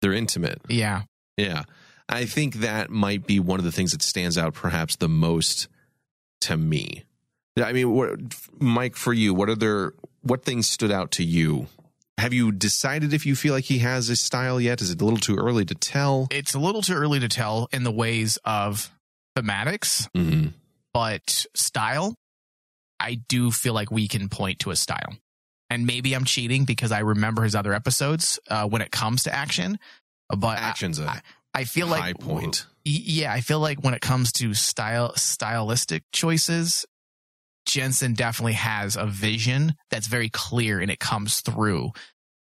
they're 0.01 0.13
intimate. 0.13 0.61
Yeah, 0.69 1.03
Yeah. 1.37 1.65
I 2.09 2.27
think 2.27 2.57
that 2.57 2.91
might 2.91 3.27
be 3.27 3.41
one 3.41 3.59
of 3.59 3.65
the 3.65 3.73
things 3.73 3.91
that 3.93 4.03
stands 4.03 4.39
out 4.39 4.55
perhaps 4.55 4.95
the 4.97 5.09
most 5.09 5.67
to 6.43 6.57
me. 6.57 7.05
Yeah, 7.61 7.67
I 7.67 7.73
mean, 7.73 7.91
what, 7.93 8.19
Mike, 8.59 8.97
for 8.97 9.13
you, 9.13 9.35
what 9.35 9.49
are 9.49 9.55
there, 9.55 9.93
what 10.23 10.45
things 10.45 10.69
stood 10.69 10.91
out 10.91 11.11
to 11.13 11.25
you? 11.25 11.67
Have 12.19 12.33
you 12.35 12.53
decided 12.53 13.13
if 13.15 13.25
you 13.25 13.35
feel 13.35 13.55
like 13.55 13.65
he 13.65 13.79
has 13.79 14.09
a 14.11 14.17
style 14.17 14.61
yet? 14.61 14.81
Is 14.83 14.91
it 14.91 15.01
a 15.01 15.05
little 15.05 15.19
too 15.19 15.37
early 15.37 15.65
to 15.65 15.75
tell? 15.75 16.29
it's 16.31 16.55
a 16.55 16.59
little 16.59 16.83
too 16.83 16.93
early 16.95 17.21
to 17.21 17.29
tell 17.29 17.69
in 17.73 17.83
the 17.85 17.91
ways 17.93 18.39
of 18.45 18.91
thematics, 19.37 20.09
Mm-hmm. 20.15 20.49
but 20.93 21.47
style, 21.55 22.15
I 22.99 23.15
do 23.29 23.51
feel 23.51 23.73
like 23.73 23.91
we 23.91 24.09
can 24.09 24.29
point 24.29 24.59
to 24.61 24.71
a 24.71 24.77
style. 24.77 25.15
And 25.71 25.87
maybe 25.87 26.15
I'm 26.15 26.25
cheating 26.25 26.65
because 26.65 26.93
I 26.93 26.99
remember 26.99 27.43
his 27.43 27.55
other 27.55 27.73
episodes 27.73 28.39
uh, 28.49 28.67
when 28.69 28.83
it 28.83 28.91
comes 28.91 29.23
to 29.23 29.35
action. 29.35 29.79
But 30.29 30.59
Action's 30.59 30.99
a 30.99 31.07
I, 31.09 31.21
I 31.55 31.65
feel 31.65 31.87
like 31.87 32.03
high 32.03 32.13
point. 32.13 32.67
Yeah, 32.85 33.33
I 33.33 33.41
feel 33.41 33.61
like 33.61 33.83
when 33.83 33.95
it 33.95 34.01
comes 34.01 34.33
to 34.33 34.53
style 34.55 35.15
stylistic 35.17 36.03
choices, 36.13 36.85
Jensen 37.67 38.15
definitely 38.15 38.55
has 38.55 38.97
a 38.97 39.07
vision 39.07 39.75
that's 39.91 40.07
very 40.07 40.29
clear 40.29 40.81
and 40.81 40.91
it 40.91 40.99
comes 40.99 41.41
through. 41.41 41.91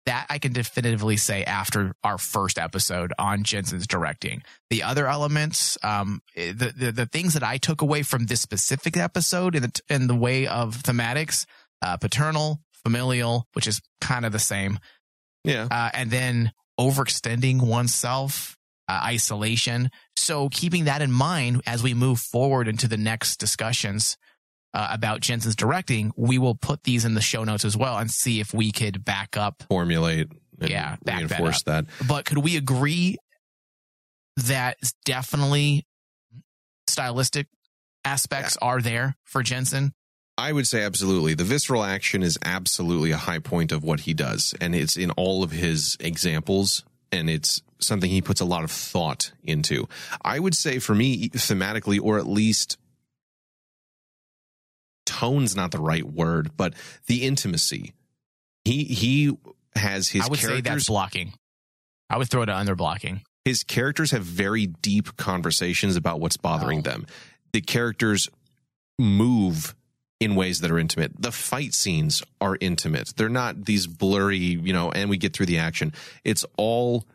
That 0.06 0.26
I 0.30 0.40
can 0.40 0.54
definitively 0.54 1.18
say 1.18 1.44
after 1.44 1.94
our 2.04 2.18
first 2.18 2.58
episode 2.58 3.14
on 3.20 3.44
Jensen's 3.44 3.86
directing. 3.86 4.42
The 4.72 4.82
other 4.82 5.08
elements, 5.08 5.78
um, 5.84 6.22
the, 6.36 6.74
the 6.76 6.92
the 6.92 7.06
things 7.06 7.34
that 7.34 7.44
I 7.44 7.58
took 7.58 7.82
away 7.82 8.02
from 8.02 8.26
this 8.26 8.42
specific 8.42 8.98
episode 8.98 9.56
in 9.56 9.64
the, 9.64 9.82
in 9.90 10.08
the 10.08 10.16
way 10.16 10.48
of 10.48 10.78
thematics, 10.82 11.46
uh, 11.84 11.98
paternal, 11.98 12.60
familial, 12.84 13.46
which 13.54 13.68
is 13.68 13.82
kind 14.02 14.26
of 14.26 14.32
the 14.32 14.40
same, 14.40 14.80
Yeah. 15.44 15.68
uh, 15.70 15.92
and 15.94 16.10
then 16.10 16.54
overextending 16.80 17.62
oneself, 17.62 18.58
uh, 18.88 19.02
isolation. 19.04 19.92
So 20.16 20.50
keeping 20.50 20.86
that 20.86 21.02
in 21.04 21.12
mind 21.12 21.62
as 21.68 21.84
we 21.84 21.94
move 21.94 22.20
forward 22.20 22.68
into 22.68 22.88
the 22.88 22.98
next 22.98 23.36
discussions 23.38 24.18
uh, 24.74 24.90
about 24.92 25.22
Jensen's 25.22 25.56
directing, 25.56 26.12
we 26.16 26.38
will 26.38 26.56
put 26.56 26.84
these 26.84 27.06
in 27.06 27.14
the 27.14 27.22
show 27.22 27.44
notes 27.44 27.66
as 27.66 27.76
well 27.76 27.98
and 27.98 28.10
see 28.12 28.40
if 28.40 28.54
we 28.54 28.72
could 28.72 29.04
back 29.04 29.36
up. 29.38 29.64
Formulate 29.70 30.28
and 30.60 30.70
Yeah, 30.70 30.98
back 31.04 31.18
reinforce 31.18 31.60
up. 31.60 31.66
that. 31.66 31.86
But 32.08 32.26
could 32.26 32.40
we 32.40 32.56
agree 32.58 33.18
that 34.38 34.78
definitely 35.06 35.86
stylistic 36.88 37.48
aspects 38.06 38.58
are 38.62 38.82
there 38.82 39.16
for 39.24 39.44
Jensen? 39.44 39.94
I 40.38 40.54
would 40.54 40.68
say 40.68 40.84
absolutely. 40.84 41.34
The 41.34 41.44
visceral 41.44 41.84
action 41.84 42.24
is 42.24 42.38
absolutely 42.46 43.12
a 43.12 43.18
high 43.18 43.40
point 43.40 43.72
of 43.74 43.84
what 43.84 44.02
he 44.02 44.14
does, 44.14 44.56
and 44.62 44.74
it's 44.74 44.96
in 44.96 45.12
all 45.12 45.44
of 45.44 45.52
his 45.52 45.98
examples, 46.00 46.86
and 47.12 47.30
it's 47.30 47.62
something 47.80 48.10
he 48.10 48.22
puts 48.22 48.40
a 48.40 48.46
lot 48.46 48.64
of 48.64 48.72
thought 48.72 49.34
into. 49.44 49.88
I 50.22 50.40
would 50.40 50.56
say 50.56 50.80
for 50.80 50.96
me, 50.96 51.28
thematically, 51.30 52.00
or 52.02 52.18
at 52.20 52.26
least 52.28 52.78
tone's 55.10 55.56
not 55.56 55.72
the 55.72 55.80
right 55.80 56.04
word, 56.06 56.52
but 56.56 56.74
the 57.08 57.24
intimacy. 57.24 57.94
He 58.66 58.84
he 58.84 59.38
has 59.76 60.10
his 60.10 60.24
I 60.26 60.28
would 60.28 60.40
say 60.40 60.48
that's 60.48 60.62
characters. 60.64 60.88
blocking. 60.88 61.34
I 62.10 62.18
would 62.18 62.30
throw 62.30 62.42
it 62.44 62.50
under 62.50 62.76
blocking. 62.76 63.22
his 63.46 63.64
characters 63.64 64.12
have 64.12 64.24
very 64.24 64.68
deep 64.68 65.16
conversations 65.18 65.96
about 65.96 66.20
what's 66.20 66.38
bothering 66.38 66.80
Oh. 66.80 66.82
them. 66.82 67.06
The 67.54 67.62
characters 67.62 68.30
move 69.00 69.74
in 70.20 70.36
ways 70.36 70.60
that 70.60 70.70
are 70.70 70.78
intimate. 70.78 71.14
The 71.20 71.32
fight 71.32 71.74
scenes 71.74 72.22
are 72.42 72.58
intimate. 72.60 73.14
They're 73.16 73.30
not 73.30 73.66
these 73.66 73.88
blurry, 73.88 74.38
you 74.38 74.74
know, 74.74 74.92
and 74.92 75.10
we 75.10 75.18
get 75.18 75.34
through 75.34 75.46
the 75.48 75.58
action. 75.58 75.94
It's 76.24 76.46
all 76.58 77.08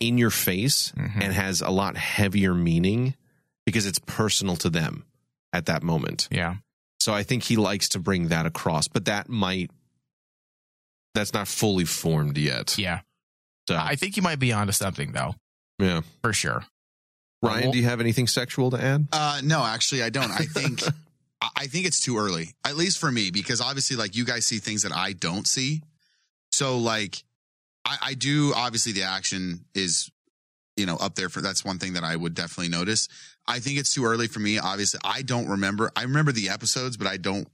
in 0.00 0.16
your 0.18 0.30
face 0.30 0.92
Mhm. 0.96 1.22
and 1.22 1.32
has 1.34 1.60
a 1.60 1.68
lot 1.70 1.96
heavier 1.96 2.54
meaning 2.54 3.14
because 3.66 3.84
it's 3.86 3.98
personal 4.06 4.56
to 4.56 4.70
them 4.70 5.04
at 5.52 5.66
that 5.66 5.82
moment. 5.82 6.26
Yeah. 6.30 6.56
So 7.00 7.12
I 7.14 7.22
think 7.22 7.42
he 7.42 7.56
likes 7.56 7.88
to 7.90 7.98
bring 7.98 8.28
that 8.28 8.46
across, 8.46 8.86
but 8.88 9.06
that 9.06 9.28
might 9.28 9.70
that's 11.14 11.32
not 11.32 11.48
fully 11.48 11.84
formed 11.84 12.38
yet. 12.38 12.78
Yeah. 12.78 13.00
So, 13.68 13.76
I 13.76 13.96
think 13.96 14.16
you 14.16 14.22
might 14.22 14.38
be 14.38 14.52
onto 14.52 14.72
something 14.72 15.12
though, 15.12 15.34
yeah. 15.78 16.00
for 16.22 16.32
sure. 16.32 16.64
Ryan, 17.42 17.62
well- 17.64 17.72
do 17.72 17.78
you 17.78 17.84
have 17.84 18.00
anything 18.00 18.26
sexual 18.26 18.70
to 18.70 18.82
add? 18.82 19.06
Uh, 19.12 19.40
no, 19.44 19.64
actually, 19.64 20.02
I 20.02 20.10
don't. 20.10 20.30
I 20.30 20.44
think 20.44 20.82
I- 21.40 21.48
I 21.56 21.66
think 21.68 21.86
it's 21.86 22.00
too 22.00 22.18
early, 22.18 22.50
at 22.66 22.76
least 22.76 22.98
for 22.98 23.10
me, 23.10 23.30
because 23.30 23.60
obviously, 23.62 23.96
like 23.96 24.14
you 24.14 24.24
guys 24.26 24.44
see 24.44 24.58
things 24.58 24.82
that 24.82 24.92
I 24.92 25.14
don't 25.14 25.46
see. 25.46 25.82
So, 26.52 26.78
like, 26.78 27.22
I, 27.84 27.96
I 28.02 28.14
do. 28.14 28.52
Obviously, 28.54 28.92
the 28.92 29.04
action 29.04 29.64
is, 29.74 30.10
you 30.76 30.84
know, 30.84 30.96
up 30.96 31.14
there 31.14 31.28
for. 31.30 31.40
That's 31.40 31.64
one 31.64 31.78
thing 31.78 31.94
that 31.94 32.04
I 32.04 32.14
would 32.14 32.34
definitely 32.34 32.68
notice. 32.68 33.08
I 33.50 33.58
think 33.58 33.78
it's 33.78 33.92
too 33.94 34.04
early 34.04 34.28
for 34.28 34.40
me. 34.40 34.58
Obviously, 34.58 35.00
I 35.04 35.22
don't 35.22 35.48
remember. 35.48 35.90
I 35.96 36.02
remember 36.02 36.32
the 36.32 36.48
episodes, 36.48 36.96
but 36.96 37.06
I 37.06 37.16
don't 37.16 37.48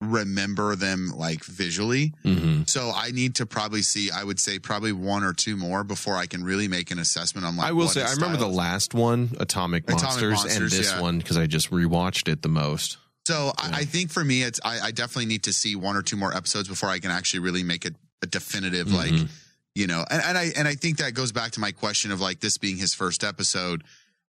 remember 0.00 0.76
them 0.76 1.12
like 1.16 1.44
visually. 1.44 2.12
Mm-hmm. 2.24 2.62
So 2.66 2.92
I 2.94 3.10
need 3.12 3.36
to 3.36 3.46
probably 3.46 3.82
see. 3.82 4.10
I 4.10 4.24
would 4.24 4.38
say 4.38 4.58
probably 4.58 4.92
one 4.92 5.24
or 5.24 5.32
two 5.32 5.56
more 5.56 5.84
before 5.84 6.16
I 6.16 6.26
can 6.26 6.44
really 6.44 6.68
make 6.68 6.90
an 6.90 6.98
assessment 6.98 7.46
on 7.46 7.56
like. 7.56 7.68
I 7.68 7.72
will 7.72 7.88
say, 7.88 8.02
I 8.02 8.12
remember 8.12 8.36
the 8.36 8.46
last 8.46 8.94
one, 8.94 9.30
Atomic, 9.40 9.84
Atomic 9.84 10.02
Monsters, 10.02 10.44
and 10.56 10.70
this 10.70 10.92
yeah. 10.92 11.00
one 11.00 11.18
because 11.18 11.38
I 11.38 11.46
just 11.46 11.70
rewatched 11.70 12.30
it 12.30 12.42
the 12.42 12.48
most. 12.48 12.98
So 13.26 13.46
Yeah. 13.46 13.70
I, 13.72 13.78
I 13.80 13.84
think 13.84 14.10
for 14.10 14.22
me, 14.24 14.42
it's 14.42 14.60
I, 14.64 14.80
I 14.80 14.90
definitely 14.90 15.26
need 15.26 15.44
to 15.44 15.52
see 15.52 15.76
one 15.76 15.96
or 15.96 16.02
two 16.02 16.16
more 16.16 16.34
episodes 16.34 16.68
before 16.68 16.88
I 16.88 16.98
can 16.98 17.10
actually 17.10 17.40
really 17.40 17.62
make 17.62 17.84
it 17.84 17.94
a 18.22 18.26
definitive, 18.26 18.92
like 18.92 19.10
Mhm. 19.12 19.28
you 19.74 19.86
know. 19.86 20.04
And, 20.10 20.22
and 20.22 20.38
I 20.38 20.52
and 20.56 20.68
I 20.68 20.74
think 20.74 20.98
that 20.98 21.14
goes 21.14 21.32
back 21.32 21.52
to 21.52 21.60
my 21.60 21.72
question 21.72 22.12
of 22.12 22.20
like 22.20 22.40
this 22.40 22.58
being 22.58 22.76
his 22.76 22.94
first 22.94 23.24
episode. 23.24 23.82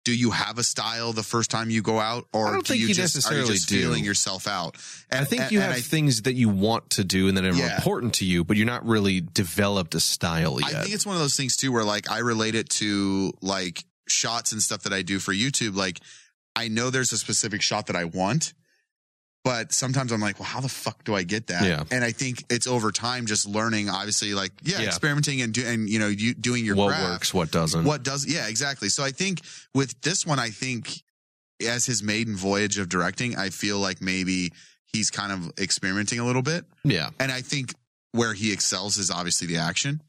Do 0.04 0.16
you 0.16 0.30
have 0.30 0.58
a 0.58 0.62
style 0.62 1.12
the 1.12 1.22
first 1.22 1.50
time 1.50 1.68
you 1.68 1.82
go 1.82 1.98
out, 2.00 2.26
or 2.32 2.48
I 2.48 2.50
don't 2.52 2.64
do 2.64 2.72
think 2.72 2.80
you 2.80 2.88
you 2.88 2.94
just 2.94 3.30
are 3.30 3.38
you 3.38 3.46
just 3.46 3.68
do. 3.68 3.78
feeling 3.78 4.04
yourself 4.04 4.46
out? 4.46 4.76
And 5.10 5.20
I 5.20 5.24
think 5.24 5.42
and- 5.42 5.52
you 5.52 5.60
have 5.60 5.72
I, 5.76 5.80
things 5.80 6.22
that 6.22 6.32
you 6.34 6.48
want 6.48 6.90
to 6.90 7.04
do 7.04 7.28
and 7.28 7.36
that 7.36 7.44
are 7.44 7.52
Yeah. 7.54 7.76
important 7.76 8.14
to 8.14 8.24
you, 8.24 8.42
but 8.44 8.56
you're 8.56 8.64
not 8.66 8.86
really 8.86 9.20
developed 9.20 9.94
a 9.94 10.00
style 10.00 10.60
yet. 10.60 10.74
I 10.74 10.82
think 10.82 10.94
it's 10.94 11.04
one 11.04 11.16
of 11.16 11.20
those 11.20 11.36
things 11.36 11.56
too, 11.56 11.72
where 11.72 11.84
like 11.84 12.10
I 12.10 12.18
relate 12.18 12.54
it 12.54 12.70
to 12.70 13.34
like 13.42 13.84
shots 14.08 14.52
and 14.52 14.62
stuff 14.62 14.84
that 14.84 14.92
I 14.94 15.02
do 15.02 15.18
for 15.18 15.34
YouTube. 15.34 15.74
Like 15.76 16.00
I 16.56 16.68
know 16.68 16.88
there's 16.90 17.12
a 17.12 17.18
specific 17.18 17.60
shot 17.60 17.86
that 17.88 17.96
I 17.96 18.04
want, 18.04 18.54
but 19.48 19.72
sometimes 19.72 20.12
I'm 20.12 20.20
like, 20.20 20.38
well, 20.38 20.46
how 20.46 20.60
the 20.60 20.68
fuck 20.68 21.04
do 21.04 21.14
I 21.14 21.22
get 21.22 21.46
that? 21.46 21.62
Yeah. 21.64 21.84
And 21.90 22.04
I 22.04 22.12
think 22.12 22.44
it's 22.50 22.66
over 22.66 22.92
time 22.92 23.24
just 23.24 23.48
learning, 23.48 23.88
obviously, 23.88 24.34
like 24.34 24.52
yeah, 24.62 24.80
Yeah. 24.80 24.88
experimenting 24.88 25.40
and 25.40 25.54
do, 25.54 25.66
and 25.66 25.88
you 25.88 25.98
know, 25.98 26.08
you 26.08 26.34
doing 26.34 26.66
your 26.66 26.76
what 26.76 26.88
craft. 26.88 27.04
works, 27.10 27.32
what 27.32 27.50
doesn't. 27.50 27.84
What 27.84 28.02
does 28.02 28.26
yeah, 28.26 28.46
exactly. 28.46 28.90
So 28.90 29.02
I 29.02 29.10
think 29.10 29.40
with 29.74 29.98
this 30.02 30.26
one, 30.26 30.38
I 30.38 30.50
think 30.50 31.02
as 31.66 31.86
his 31.86 32.02
maiden 32.02 32.36
voyage 32.36 32.76
of 32.76 32.90
directing, 32.90 33.38
I 33.38 33.48
feel 33.48 33.78
like 33.78 34.02
maybe 34.02 34.52
he's 34.84 35.10
kind 35.10 35.32
of 35.32 35.50
experimenting 35.58 36.18
a 36.18 36.26
little 36.26 36.42
bit. 36.42 36.66
Yeah. 36.84 37.08
And 37.18 37.32
I 37.32 37.40
think 37.40 37.74
where 38.12 38.34
he 38.34 38.52
excels 38.52 38.98
is 38.98 39.10
obviously 39.10 39.46
the 39.46 39.56
action. 39.56 40.02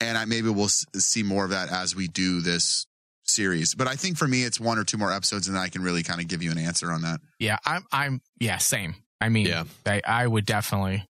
And 0.00 0.18
I 0.18 0.24
maybe 0.24 0.48
we'll 0.48 0.66
see 0.68 1.22
more 1.22 1.44
of 1.44 1.50
that 1.50 1.70
as 1.70 1.94
we 1.94 2.08
do 2.08 2.40
this 2.40 2.86
series. 3.24 3.74
But 3.74 3.88
I 3.88 3.94
think 3.96 4.16
for 4.18 4.26
me, 4.28 4.42
it's 4.44 4.58
one 4.60 4.78
or 4.78 4.84
two 4.84 4.98
more 4.98 5.12
episodes, 5.12 5.46
and 5.48 5.56
then 5.56 5.62
I 5.62 5.68
can 5.68 5.82
really 5.82 6.02
kind 6.02 6.20
of 6.20 6.28
give 6.28 6.42
you 6.42 6.50
an 6.50 6.58
answer 6.58 6.90
on 6.90 7.02
that. 7.02 7.20
Yeah. 7.38 7.58
I'm, 7.64 7.84
I'm, 7.92 8.20
yeah, 8.40 8.58
same. 8.58 8.94
I 9.20 9.28
mean, 9.28 9.46
Yeah. 9.46 9.64
I, 9.86 10.02
I 10.06 10.26
would 10.26 10.44
definitely. 10.46 11.06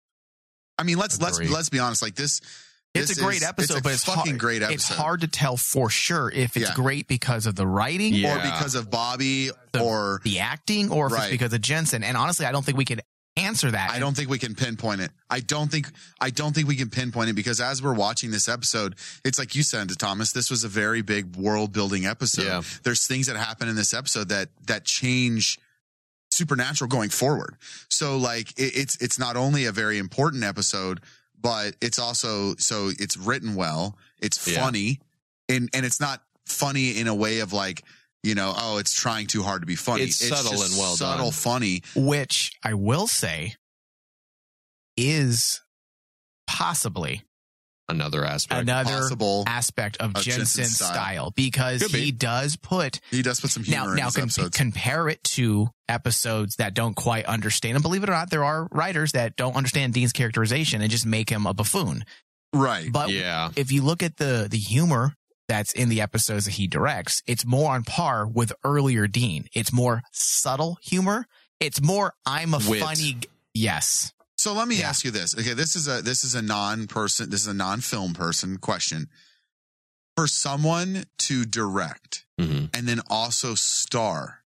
I 0.78 0.84
mean, 0.84 0.98
let's 0.98 1.18
Agree. 1.18 1.46
let's 1.46 1.52
let's 1.54 1.70
be 1.70 1.80
honest. 1.80 2.02
Like 2.02 2.16
this, 2.16 2.40
It's 2.96 3.10
this 3.10 3.18
a 3.18 3.22
great 3.24 3.38
is- 3.38 3.44
episode, 3.44 3.74
it's 3.74 3.80
a 3.82 3.84
but 3.84 3.94
it's 3.94 4.06
fucking 4.06 4.32
hard, 4.32 4.40
great 4.40 4.62
episode. 4.62 4.74
It's 4.76 4.88
hard 4.88 5.22
to 5.22 5.28
tell 5.28 5.58
for 5.58 5.90
sure 5.90 6.32
if 6.32 6.56
it's 6.58 6.70
Yeah. 6.70 6.76
great 6.76 7.08
because 7.08 7.46
of 7.46 7.56
the 7.56 7.68
writing 7.68 8.14
Yeah. 8.14 8.34
or 8.38 8.42
because 8.42 8.76
of 8.76 8.90
Bobby, 8.90 9.52
The- 9.74 9.82
or 9.82 10.22
the 10.24 10.40
acting 10.40 10.90
or 10.90 11.08
if 11.08 11.12
Right. 11.14 11.24
it's 11.24 11.32
because 11.32 11.54
of 11.54 11.62
Jensen. 11.62 12.04
And 12.04 12.16
honestly, 12.18 12.46
I 12.46 12.52
don't 12.52 12.66
think 12.66 12.78
we 12.78 12.86
can 12.86 13.02
answer 13.40 13.72
that. 13.72 13.92
I 13.92 14.00
don't 14.00 14.16
think 14.16 14.30
we 14.30 14.38
can 14.40 14.56
pinpoint 14.56 15.02
it. 15.02 15.12
I 15.30 15.40
don't 15.40 15.70
think 15.72 15.88
I 16.20 16.30
don't 16.30 16.54
think 16.54 16.68
we 16.68 16.76
can 16.76 16.90
pinpoint 16.90 17.30
it 17.30 17.34
because 17.34 17.60
as 17.62 17.82
we're 17.82 17.94
watching 17.94 18.32
this 18.32 18.48
episode, 18.48 18.96
it's 19.26 19.38
like 19.40 19.56
you 19.56 19.64
said, 19.64 19.90
to 19.90 19.96
Thomas. 19.96 20.32
This 20.32 20.50
was 20.50 20.64
a 20.64 20.68
very 20.68 21.02
big 21.02 21.36
world 21.36 21.72
building 21.74 22.06
episode. 22.06 22.46
Yeah. 22.46 22.62
There's 22.84 23.08
things 23.08 23.28
that 23.28 23.36
happen 23.38 23.68
in 23.68 23.76
this 23.76 23.94
episode 23.94 24.30
that 24.30 24.50
that 24.68 24.86
change 24.86 25.60
supernatural 26.32 26.88
going 26.88 27.10
forward. 27.10 27.56
So 27.90 28.18
like 28.18 28.52
it, 28.60 28.74
it's 28.76 28.96
it's 28.98 29.20
not 29.20 29.36
only 29.36 29.66
a 29.66 29.72
very 29.72 29.98
important 29.98 30.44
episode, 30.44 31.00
but 31.40 31.76
it's 31.82 32.00
also 32.00 32.56
so 32.58 32.92
it's 33.00 33.18
written 33.18 33.56
well. 33.56 33.98
It's 34.22 34.48
Yeah. 34.48 34.62
funny, 34.64 35.00
and 35.48 35.70
and 35.74 35.86
it's 35.86 36.00
not 36.00 36.22
funny 36.46 37.00
in 37.00 37.08
a 37.08 37.16
way 37.16 37.40
of 37.40 37.54
like. 37.54 37.84
You 38.24 38.36
know, 38.36 38.54
oh, 38.56 38.78
it's 38.80 38.94
trying 38.94 39.28
too 39.28 39.44
hard 39.44 39.62
to 39.62 39.66
be 39.66 39.76
funny. 39.76 40.04
It's 40.04 40.16
subtle 40.18 40.52
just 40.52 40.72
and 40.72 40.80
well 40.80 40.90
done. 40.98 40.98
subtle, 40.98 41.26
done. 41.28 41.32
funny. 41.34 41.84
which 41.96 42.52
I 42.64 42.74
will 42.74 43.08
say 43.08 43.56
is 44.98 45.62
possibly 46.48 47.24
another 47.88 48.24
aspect. 48.26 48.62
another 48.62 48.92
Possible 48.92 49.44
aspect 49.48 49.98
of 49.98 50.16
of 50.16 50.22
Jensen's 50.24 50.54
Jensen's 50.56 50.76
style. 50.76 50.92
style. 50.94 51.32
because 51.36 51.82
Could 51.82 51.92
be. 51.94 52.02
he 52.02 52.12
does 52.12 52.56
put 52.56 53.00
he 53.10 53.22
does 53.22 53.40
put 53.40 53.50
some 53.52 53.64
now 53.64 53.82
humor 53.84 53.92
in 53.92 53.98
now 53.98 54.06
his 54.06 54.16
com- 54.16 54.24
episodes. 54.26 54.58
compare 54.58 55.08
it 55.10 55.24
to 55.24 55.70
episodes 55.88 56.58
that 56.58 56.74
don't 56.74 56.96
quite 56.96 57.26
understand 57.26 57.76
and 57.76 57.82
believe 57.84 58.04
it 58.04 58.10
or 58.10 58.14
not 58.14 58.30
there 58.30 58.44
are 58.44 58.68
writers 58.72 59.14
that 59.14 59.36
don't 59.38 59.56
understand 59.56 59.94
Dean's 59.94 60.12
characterization 60.14 60.82
and 60.82 60.92
just 60.92 61.06
make 61.06 61.30
him 61.32 61.48
a 61.48 61.54
buffoon 61.54 62.04
right. 62.54 62.92
but 62.92 63.10
yeah. 63.10 63.50
if 63.56 63.72
you 63.72 63.82
look 63.82 64.04
at 64.04 64.18
the 64.18 64.48
the 64.52 64.58
humor 64.58 65.16
that's 65.50 65.74
in 65.74 65.90
the 65.90 66.00
episodes 66.00 66.46
that 66.46 66.52
he 66.52 66.68
directs, 66.68 67.22
it's 67.28 67.46
more 67.46 67.72
on 67.74 67.84
par 67.84 68.26
with 68.26 68.54
earlier 68.64 69.08
Dean. 69.08 69.48
It's 69.54 69.74
more 69.74 70.02
subtle 70.14 70.78
humor. 70.82 71.26
It's 71.60 71.82
more 71.82 72.14
I'm 72.26 72.54
a 72.54 72.60
Wit. 72.66 72.80
funny 72.82 73.14
g- 73.20 73.28
yes. 73.54 74.14
So 74.38 74.54
let 74.54 74.70
me 74.70 74.80
Yeah. 74.80 74.88
ask 74.88 75.04
you 75.04 75.12
this. 75.12 75.36
Okay, 75.38 75.54
this 75.54 75.76
is 75.76 75.90
a 75.90 76.02
this 76.02 76.24
is 76.24 76.34
a 76.36 76.42
non 76.42 76.88
person. 76.88 77.30
This 77.30 77.42
is 77.42 77.48
a 77.48 77.54
non 77.54 77.82
film 77.82 78.14
person 78.14 78.58
question. 78.58 79.10
For 80.16 80.28
someone 80.28 81.06
to 81.20 81.44
direct 81.46 82.26
hmm 82.38 82.66
and 82.74 82.88
then 82.88 83.02
also 83.10 83.56
star, 83.56 84.44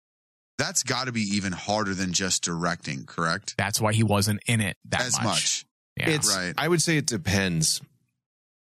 that's 0.59 0.83
got 0.83 1.05
to 1.05 1.11
be 1.11 1.21
even 1.21 1.53
harder 1.53 1.95
than 1.95 2.11
just 2.13 2.43
directing. 2.43 3.05
Correct? 3.05 3.55
That's 3.57 3.79
why 3.81 3.93
he 3.93 4.03
wasn't 4.03 4.41
in 4.45 4.61
it 4.61 4.77
that 4.89 5.01
As 5.01 5.13
much. 5.17 5.25
much. 5.25 5.65
Yeah. 5.97 6.09
It's. 6.09 6.35
Right. 6.35 6.53
I 6.57 6.67
would 6.67 6.81
say 6.81 6.97
it 6.97 7.05
depends. 7.07 7.81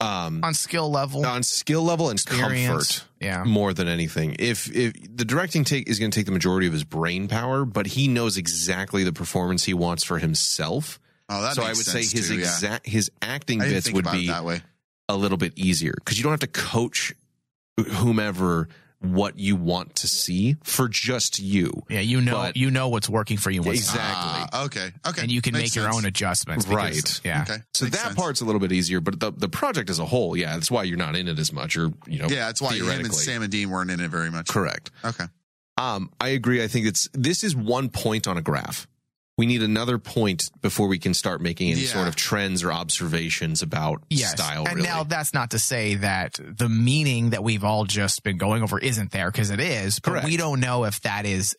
Um, 0.02 0.44
on 0.44 0.53
skill 0.53 0.90
level, 0.90 1.26
on 1.26 1.44
skill 1.44 1.84
level 1.84 2.10
and 2.10 2.19
experience. 2.19 2.68
comfort 2.68 3.06
Yeah. 3.19 3.44
more 3.44 3.73
than 3.73 3.88
anything. 3.88 4.36
If 4.40 4.69
if 4.76 4.94
the 5.15 5.26
directing 5.26 5.64
take 5.64 5.88
is 5.88 5.99
going 5.99 6.11
to 6.11 6.18
take 6.19 6.26
the 6.26 6.32
majority 6.32 6.65
of 6.68 6.73
his 6.73 6.84
brain 6.84 7.28
power, 7.28 7.65
but 7.65 7.86
he 7.88 8.07
knows 8.07 8.36
exactly 8.38 9.03
the 9.03 9.14
performance 9.14 9.64
he 9.64 9.73
wants 9.73 10.03
for 10.03 10.18
himself. 10.18 10.99
Oh, 11.30 11.41
that 11.44 11.56
so 11.56 11.64
I 11.64 11.68
makes 11.68 11.78
would 11.78 11.86
say 11.86 12.02
sense 12.02 12.11
his 12.11 12.28
too, 12.30 12.36
yeah. 12.36 12.41
exact 12.41 12.88
his 12.88 13.11
acting 13.22 13.60
bits 13.60 13.91
would 13.91 14.10
be 14.11 14.28
that 14.28 14.44
way. 14.44 14.61
a 15.07 15.15
little 15.15 15.38
bit 15.38 15.53
easier 15.56 15.94
because 15.95 16.18
you 16.18 16.23
don't 16.23 16.34
have 16.34 16.40
to 16.41 16.48
coach 16.48 17.14
whomever 17.88 18.68
what 19.02 19.38
you 19.40 19.56
want 19.56 19.95
to 19.98 20.07
see 20.07 20.56
for 20.64 20.88
just 20.88 21.40
you. 21.40 21.84
Yeah, 21.90 21.99
you 22.02 22.22
know 22.22 22.34
But- 22.34 22.56
you 22.57 22.69
know 22.72 22.88
what's 22.90 23.10
working 23.10 23.38
for 23.38 23.49
you 23.52 23.61
what's 23.64 23.80
Exactly. 23.80 24.40
not. 24.40 24.49
Ah, 24.53 24.64
okay. 24.65 24.91
Okay. 25.07 25.22
And 25.23 25.32
you 25.32 25.41
can 25.41 25.53
Makes 25.53 25.76
make 25.76 25.84
your 25.84 25.94
own 25.94 26.06
adjustments. 26.06 26.65
because- 26.65 26.76
Right. 26.76 27.22
Yeah. 27.23 27.41
Okay. 27.49 27.64
So 27.73 27.86
Makes 27.86 27.98
that 27.98 28.03
sense. 28.07 28.15
part's 28.15 28.41
a 28.41 28.45
little 28.45 28.61
bit 28.61 28.72
easier, 28.72 28.99
but 29.02 29.19
the 29.19 29.32
the 29.32 29.49
project 29.49 29.90
as 29.90 29.98
a 29.99 30.06
whole, 30.06 30.38
yeah, 30.38 30.53
that's 30.53 30.69
why 30.69 30.84
you're 30.84 30.98
not 30.98 31.15
in 31.15 31.28
it 31.28 31.40
as 31.40 31.52
much, 31.52 31.76
or 31.76 31.91
you 32.07 32.19
know, 32.19 32.28
Yeah, 32.30 32.45
that's 32.45 32.61
why 32.61 32.69
him 32.76 32.82
and 32.82 32.90
theoretically. 32.90 33.18
Sam 33.18 33.41
and 33.41 33.52
Dean 33.52 33.69
weren't 33.72 33.90
in 33.91 33.99
it 33.99 34.10
very 34.11 34.30
much. 34.30 34.48
correct. 34.48 34.91
Okay. 35.03 35.26
Um, 35.78 36.11
I 36.22 36.30
agree. 36.30 36.64
I 36.64 36.68
think 36.68 36.86
it's 36.86 37.10
this 37.14 37.44
is 37.44 37.56
one 37.56 37.90
point 37.90 38.28
on 38.28 38.38
a 38.38 38.41
graph. 38.41 38.88
We 39.41 39.47
need 39.47 39.63
another 39.63 39.97
point 39.97 40.51
before 40.61 40.88
we 40.88 40.99
can 40.99 41.15
start 41.15 41.41
making 41.41 41.72
any 41.72 41.81
Yeah. 41.81 41.93
sort 41.93 42.07
of 42.07 42.15
trends 42.15 42.61
or 42.61 42.72
observations 42.72 43.63
about 43.63 44.03
Yes. 44.11 44.34
style. 44.34 44.65
and 44.68 44.76
really, 44.76 44.88
now 44.88 45.03
that's 45.03 45.34
not 45.34 45.49
to 45.49 45.57
say 45.57 45.95
that 45.95 46.39
the 46.39 46.69
meaning 46.69 47.31
that 47.31 47.43
we've 47.43 47.63
all 47.63 47.85
just 47.85 48.22
been 48.22 48.38
going 48.38 48.61
over 48.61 48.77
isn't 48.77 49.09
there 49.09 49.31
because 49.31 49.49
it 49.49 49.59
is, 49.59 49.97
but 49.99 50.11
Correct. 50.11 50.26
we 50.27 50.38
don't 50.38 50.59
know 50.59 50.84
if 50.84 51.01
that 51.01 51.26
is 51.26 51.55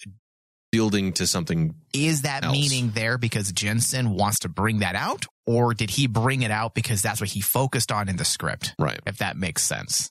yielding 0.70 1.12
to 1.14 1.26
something. 1.26 1.74
is 1.92 2.22
that 2.22 2.44
else. 2.44 2.52
meaning 2.52 2.92
there 2.92 3.18
because 3.18 3.50
Jensen 3.50 4.10
wants 4.10 4.38
to 4.38 4.48
bring 4.48 4.78
that 4.78 4.94
out 4.94 5.26
or 5.44 5.74
did 5.74 5.90
he 5.90 6.06
bring 6.06 6.42
it 6.42 6.52
out 6.52 6.76
because 6.76 7.02
that's 7.02 7.20
what 7.20 7.30
he 7.30 7.40
focused 7.40 7.90
on 7.90 8.09
in 8.09 8.14
the 8.16 8.24
script? 8.24 8.76
Right. 8.78 9.00
If 9.09 9.16
that 9.18 9.36
makes 9.36 9.64
sense. 9.64 10.09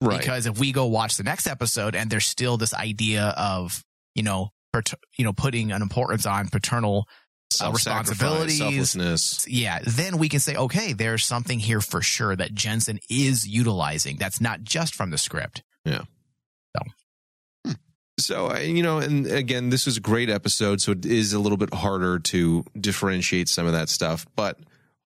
Right. 0.00 0.18
Because 0.18 0.46
if 0.46 0.58
we 0.58 0.72
go 0.72 0.86
watch 0.86 1.18
the 1.18 1.22
next 1.22 1.46
episode 1.46 1.94
and 1.94 2.10
there's 2.10 2.26
still 2.26 2.56
this 2.56 2.74
idea 2.74 3.26
of, 3.36 3.84
you 4.16 4.24
know, 4.24 4.50
you 5.16 5.24
know, 5.24 5.32
putting 5.32 5.72
an 5.72 5.82
importance 5.82 6.26
on 6.26 6.48
paternal 6.48 7.06
Self-sacrifice, 7.50 8.10
responsibilities. 8.10 8.58
selflessness. 8.58 9.46
yeah, 9.48 9.78
then 9.86 10.18
we 10.18 10.28
can 10.28 10.38
say, 10.38 10.54
okay, 10.54 10.92
there's 10.92 11.24
something 11.24 11.58
here 11.58 11.80
for 11.80 12.02
sure 12.02 12.36
that 12.36 12.52
Jensen 12.52 12.98
is 13.08 13.48
utilizing. 13.48 14.16
That's 14.18 14.40
not 14.40 14.62
just 14.62 14.94
from 14.94 15.10
the 15.10 15.18
script. 15.18 15.62
Yeah. 15.84 16.02
So 18.20 18.50
uh, 18.50 18.58
you 18.58 18.82
know, 18.82 18.98
and 18.98 19.26
again, 19.28 19.70
this 19.70 19.86
was 19.86 19.96
a 19.96 20.00
great 20.00 20.28
episode, 20.28 20.80
so 20.80 20.90
it 20.90 21.06
is 21.06 21.32
a 21.32 21.38
little 21.38 21.56
bit 21.56 21.72
harder 21.72 22.18
to 22.18 22.64
differentiate 22.78 23.48
some 23.48 23.66
of 23.66 23.72
that 23.72 23.88
stuff, 23.88 24.26
but. 24.36 24.58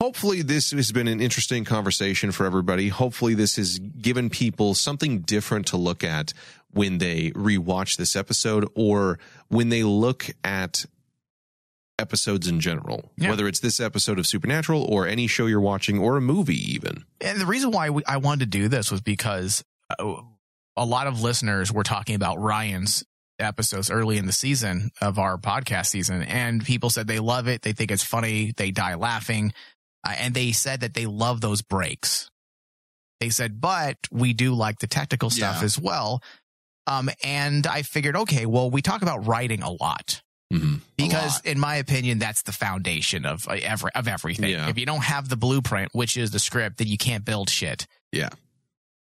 Hopefully, 0.01 0.43
this 0.43 0.70
has 0.70 0.93
been 0.93 1.09
an 1.09 1.20
interesting 1.20 1.65
conversation 1.65 2.31
for 2.31 2.47
everybody. 2.47 2.89
Hopefully, 2.89 3.35
this 3.35 3.57
has 3.57 3.79
given 3.81 4.31
people 4.31 4.75
something 4.75 5.20
different 5.20 5.66
to 5.69 5.77
look 5.77 6.05
at 6.05 6.33
when 6.73 6.99
they 6.99 7.31
rewatch 7.33 7.97
this 7.97 8.15
episode 8.15 8.69
or 8.77 9.19
when 9.49 9.70
they 9.70 9.83
look 9.83 10.27
at 10.45 10.85
episodes 11.99 12.47
in 12.47 12.61
general, 12.61 13.11
Yeah. 13.16 13.31
whether 13.31 13.49
it's 13.49 13.59
this 13.59 13.81
episode 13.81 14.20
of 14.20 14.27
Supernatural 14.29 14.85
or 14.85 15.09
any 15.09 15.27
show 15.27 15.47
you're 15.47 15.61
watching 15.61 15.99
or 15.99 16.16
a 16.16 16.20
movie, 16.20 16.73
even. 16.75 17.05
And 17.20 17.41
the 17.41 17.47
reason 17.47 17.73
why 17.73 17.91
we, 17.91 18.05
I 18.07 18.19
wanted 18.19 18.53
to 18.53 18.59
do 18.59 18.69
this 18.69 18.93
was 18.93 19.01
because 19.01 19.65
uh, 19.99 20.15
a 20.77 20.85
lot 20.85 21.09
of 21.09 21.23
listeners 21.23 21.73
were 21.73 21.83
talking 21.83 22.15
about 22.15 22.39
Ryan's 22.39 23.03
episodes 23.41 23.91
early 23.91 24.16
in 24.16 24.27
the 24.27 24.33
season 24.33 24.91
of 25.01 25.19
our 25.19 25.39
podcast 25.39 25.87
season, 25.87 26.23
and 26.23 26.65
people 26.65 26.89
said 26.91 27.09
they 27.09 27.19
love 27.19 27.49
it, 27.49 27.62
they 27.62 27.73
think 27.73 27.91
it's 27.91 28.05
funny, 28.05 28.53
they 28.57 28.70
die 28.70 28.95
laughing, 28.95 29.53
uh, 30.09 30.15
and 30.19 30.35
they 30.35 30.53
said 30.53 30.81
that 30.81 30.95
they 30.95 31.07
love 31.07 31.41
those 31.41 31.61
breaks. 31.63 32.31
They 33.21 33.31
said, 33.31 33.61
but 33.61 33.97
we 34.11 34.33
do 34.33 34.55
like 34.55 34.79
the 34.79 34.87
technical 34.87 35.29
stuff 35.31 35.57
Yeah. 35.59 35.65
as 35.65 35.79
well. 35.79 36.23
Um, 36.87 37.11
and 37.23 37.67
I 37.67 37.83
figured, 37.83 38.17
okay, 38.17 38.47
well, 38.47 38.71
we 38.71 38.81
talk 38.81 39.03
about 39.03 39.27
writing 39.27 39.63
a 39.63 39.71
lot 39.71 40.23
Mm-hmm. 40.51 40.77
because 40.97 41.35
lot. 41.35 41.45
in 41.45 41.61
my 41.61 41.77
opinion 41.77 42.19
that's 42.19 42.41
the 42.41 42.53
foundation 42.53 43.27
of 43.27 43.47
uh, 43.47 43.57
every 43.61 43.91
of 43.95 44.09
everything 44.09 44.49
Yeah. 44.49 44.71
if 44.71 44.79
you 44.79 44.87
don't 44.87 45.05
have 45.05 45.29
the 45.29 45.37
blueprint 45.37 45.91
which 45.93 46.17
is 46.17 46.31
the 46.31 46.39
script 46.39 46.79
then 46.79 46.87
you 46.87 46.97
can't 46.97 47.23
build 47.23 47.51
shit 47.51 47.87
Yeah. 48.13 48.31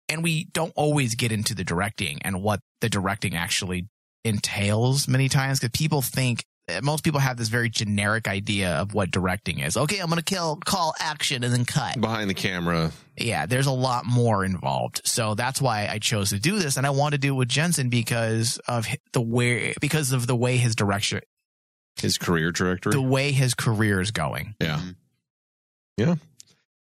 and 0.07 0.23
we 0.23 0.45
don't 0.45 0.71
always 0.77 1.15
get 1.15 1.33
into 1.33 1.53
the 1.53 1.65
directing 1.65 2.21
and 2.21 2.41
what 2.41 2.61
the 2.79 2.87
directing 2.87 3.35
actually 3.35 3.89
entails 4.23 5.09
many 5.09 5.27
times 5.27 5.59
because 5.59 5.77
people 5.77 6.01
think 6.01 6.45
most 6.81 7.03
people 7.03 7.19
have 7.19 7.37
this 7.37 7.47
very 7.47 7.69
generic 7.69 8.27
idea 8.27 8.71
of 8.75 8.93
what 8.93 9.11
directing 9.11 9.59
is 9.59 9.77
okay 9.77 9.99
i'm 9.99 10.09
gonna 10.09 10.21
kill 10.21 10.57
call 10.65 10.93
action 10.99 11.43
and 11.43 11.53
then 11.53 11.63
cut 11.65 11.99
Behind 12.01 12.29
the 12.29 12.33
camera, 12.33 12.91
yeah, 13.17 13.45
there's 13.45 13.67
a 13.67 13.71
lot 13.71 14.05
more 14.05 14.43
involved. 14.43 15.01
So 15.05 15.35
that's 15.35 15.61
why 15.61 15.87
I 15.87 15.99
chose 15.99 16.31
to 16.31 16.39
do 16.39 16.59
this. 16.59 16.75
And 16.75 16.85
I 16.85 16.89
want 16.89 17.13
to 17.13 17.17
do 17.17 17.29
it 17.33 17.37
with 17.37 17.47
Jensen 17.47 17.87
because 17.89 18.59
of 18.67 18.85
the 19.13 19.21
way, 19.21 19.73
because 19.79 20.11
of 20.11 20.27
the 20.27 20.35
way 20.35 20.57
his 20.57 20.75
direction, 20.75 21.21
his 21.95 22.17
career 22.17 22.51
trajectory. 22.51 22.91
the 22.91 23.01
way 23.01 23.31
his 23.31 23.53
career 23.53 24.01
is 24.01 24.11
going. 24.11 24.55
Yeah. 24.59 24.79
Mhm. 24.79 24.95
Yeah. 25.97 26.15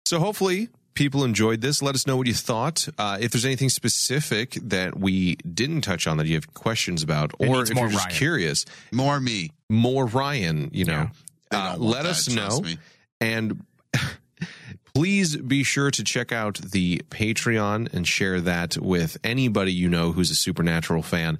So 0.07 0.19
hopefully 0.19 0.69
people 0.95 1.23
enjoyed 1.23 1.61
this. 1.61 1.83
Let 1.83 1.93
us 1.93 2.07
know 2.07 2.17
what 2.17 2.25
you 2.25 2.33
thought. 2.33 2.87
Uh, 2.97 3.17
if 3.21 3.31
there's 3.31 3.45
anything 3.45 3.69
specific 3.69 4.57
that 4.63 4.97
we 4.97 5.35
didn't 5.35 5.81
touch 5.81 6.07
on 6.07 6.17
that 6.17 6.25
you 6.25 6.33
have 6.33 6.51
questions 6.55 7.03
about, 7.03 7.31
or 7.39 7.61
if 7.61 7.69
you're 7.69 7.89
just 7.89 8.05
Ryan. 8.05 8.17
curious, 8.17 8.65
More 8.91 9.19
me. 9.19 9.51
More 9.69 10.05
Ryan, 10.05 10.69
you 10.73 10.85
know, 10.85 11.09
They 11.51 11.57
uh, 11.57 11.77
let 11.77 12.03
that, 12.03 12.09
us 12.09 12.29
know. 12.29 12.61
me. 12.61 12.77
And 13.19 13.65
please 14.93 15.35
be 15.37 15.63
sure 15.63 15.91
to 15.91 16.03
check 16.03 16.31
out 16.31 16.55
the 16.57 17.01
Patreon 17.09 17.93
and 17.93 18.07
share 18.07 18.41
that 18.41 18.77
with 18.77 19.17
anybody 19.23 19.73
you 19.73 19.89
know 19.89 20.11
who's 20.11 20.31
a 20.31 20.35
Supernatural 20.35 21.03
fan. 21.03 21.39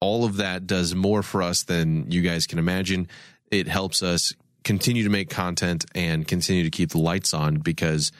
All 0.00 0.24
of 0.24 0.36
that 0.36 0.66
does 0.66 0.94
more 0.94 1.22
for 1.22 1.42
us 1.42 1.62
than 1.64 2.10
you 2.10 2.22
guys 2.22 2.46
can 2.46 2.58
imagine. 2.58 3.08
It 3.50 3.68
helps 3.68 4.02
us 4.02 4.32
continue 4.64 5.02
to 5.04 5.10
make 5.10 5.30
content 5.30 5.84
and 5.94 6.26
continue 6.26 6.62
to 6.64 6.70
keep 6.70 6.90
the 6.90 6.98
lights 6.98 7.32
on 7.34 7.56
because 7.56 8.12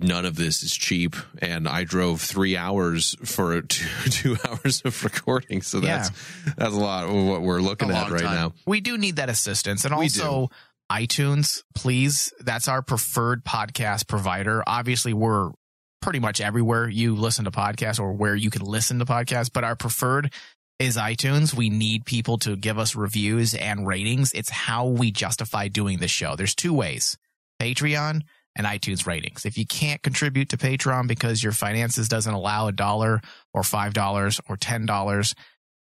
none 0.00 0.24
of 0.24 0.36
this 0.36 0.62
is 0.62 0.72
cheap. 0.72 1.16
And 1.40 1.68
I 1.68 1.84
drove 1.84 2.20
three 2.20 2.56
hours 2.56 3.16
for 3.24 3.60
two, 3.62 3.86
two 4.10 4.36
hours 4.48 4.82
of 4.84 5.02
recording. 5.04 5.62
So 5.62 5.80
that's, 5.80 6.10
that's 6.56 6.74
a 6.74 6.78
lot 6.78 7.04
of 7.04 7.14
what 7.26 7.42
we're 7.42 7.60
looking 7.60 7.90
at 7.90 8.10
right 8.10 8.22
time. 8.22 8.34
now. 8.34 8.52
We 8.66 8.80
do 8.80 8.96
need 8.96 9.16
that 9.16 9.28
assistance. 9.28 9.84
And 9.84 9.96
We 9.96 10.04
also, 10.04 10.50
iTunes, 10.90 11.62
please. 11.74 12.32
That's 12.40 12.68
our 12.68 12.82
preferred 12.82 13.44
podcast 13.44 14.06
provider. 14.06 14.62
Obviously, 14.66 15.12
we're 15.12 15.50
pretty 16.00 16.18
much 16.18 16.40
everywhere 16.40 16.88
you 16.88 17.14
listen 17.16 17.44
to 17.44 17.50
podcasts 17.50 17.98
or 18.00 18.12
where 18.12 18.34
you 18.34 18.50
can 18.50 18.62
listen 18.62 18.98
to 18.98 19.04
podcasts, 19.04 19.50
but 19.52 19.64
our 19.64 19.76
preferred 19.76 20.32
is 20.78 20.96
iTunes. 20.96 21.54
We 21.54 21.70
need 21.70 22.04
people 22.04 22.38
to 22.38 22.56
give 22.56 22.78
us 22.78 22.96
reviews 22.96 23.54
and 23.54 23.86
ratings. 23.86 24.32
It's 24.32 24.50
how 24.50 24.88
we 24.88 25.12
justify 25.12 25.68
doing 25.68 25.98
this 25.98 26.10
show. 26.10 26.36
There's 26.36 26.54
two 26.54 26.74
ways 26.74 27.16
Patreon 27.60 28.22
and 28.56 28.66
iTunes 28.66 29.06
ratings. 29.06 29.46
If 29.46 29.56
you 29.56 29.66
can't 29.66 30.02
contribute 30.02 30.50
to 30.50 30.56
Patreon 30.56 31.08
because 31.08 31.42
your 31.42 31.52
finances 31.52 32.08
doesn't 32.08 32.32
allow 32.32 32.68
a 32.68 32.72
dollar 32.72 33.20
or 33.54 33.62
five 33.62 33.94
dollars 33.94 34.40
or 34.48 34.56
ten 34.56 34.86
dollars, 34.86 35.34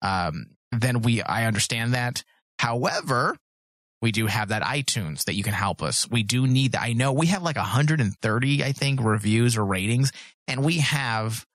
um, 0.01 0.47
then 0.71 1.01
we 1.01 1.21
I 1.21 1.45
understand 1.45 1.93
that. 1.93 2.23
However, 2.59 3.35
we 4.01 4.11
do 4.11 4.27
have 4.27 4.49
that 4.49 4.63
iTunes 4.63 5.25
that 5.25 5.33
you 5.33 5.43
can 5.43 5.53
help 5.53 5.81
us. 5.81 6.09
We 6.09 6.23
do 6.23 6.47
need 6.47 6.73
that. 6.73 6.81
I 6.81 6.93
know 6.93 7.11
we 7.11 7.27
have 7.27 7.43
like 7.43 7.57
130, 7.57 8.63
I 8.63 8.71
think, 8.71 9.01
reviews 9.01 9.57
or 9.57 9.65
ratings, 9.65 10.11
and 10.47 10.63
we 10.63 10.77
have 10.77 11.45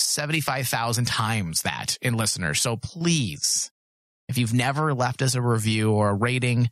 75,000 0.00 1.06
times 1.06 1.62
that 1.62 1.98
in 2.00 2.14
listeners. 2.14 2.60
So 2.60 2.76
please, 2.76 3.70
if 4.28 4.38
you've 4.38 4.54
never 4.54 4.94
left 4.94 5.22
us 5.22 5.34
a 5.34 5.42
review 5.42 5.92
or 5.92 6.10
a 6.10 6.14
rating, 6.14 6.70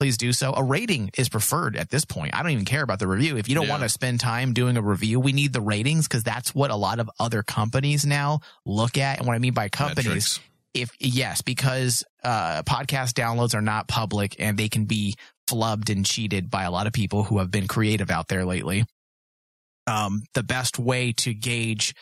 please 0.00 0.16
do 0.16 0.32
so. 0.32 0.54
A 0.54 0.62
rating 0.64 1.10
is 1.18 1.28
preferred 1.28 1.76
at 1.76 1.90
this 1.90 2.06
point. 2.06 2.34
I 2.34 2.42
don't 2.42 2.52
even 2.52 2.64
care 2.64 2.82
about 2.82 2.98
the 2.98 3.06
review. 3.06 3.36
If 3.36 3.48
you 3.50 3.54
don't 3.54 3.66
Yeah. 3.66 3.70
want 3.72 3.82
to 3.82 3.88
spend 3.90 4.18
time 4.18 4.54
doing 4.54 4.78
a 4.78 4.82
review, 4.82 5.20
we 5.20 5.32
need 5.32 5.52
the 5.52 5.60
ratings 5.60 6.08
because 6.08 6.22
that's 6.24 6.54
what 6.54 6.70
a 6.70 6.76
lot 6.76 6.98
of 7.00 7.10
other 7.20 7.42
companies 7.42 8.06
now 8.06 8.40
look 8.64 8.96
at. 8.96 9.18
And 9.18 9.26
what 9.26 9.34
I 9.34 9.38
mean 9.38 9.52
by 9.52 9.68
companies, 9.68 10.06
Metrics. 10.06 10.40
if 10.72 10.90
yes, 10.98 11.42
because 11.42 12.02
uh, 12.24 12.62
podcast 12.62 13.12
downloads 13.12 13.54
are 13.54 13.60
not 13.60 13.88
public 13.88 14.36
and 14.38 14.58
they 14.58 14.70
can 14.70 14.86
be 14.86 15.16
flubbed 15.46 15.90
and 15.90 16.06
cheated 16.06 16.48
by 16.50 16.62
a 16.64 16.70
lot 16.70 16.86
of 16.86 16.92
people 16.94 17.24
who 17.24 17.38
have 17.38 17.50
been 17.50 17.68
creative 17.68 18.10
out 18.10 18.28
there 18.28 18.46
lately. 18.46 18.84
Um, 19.86 20.22
the 20.34 20.42
best 20.42 20.78
way 20.78 21.12
to 21.18 21.34
gauge 21.34 21.94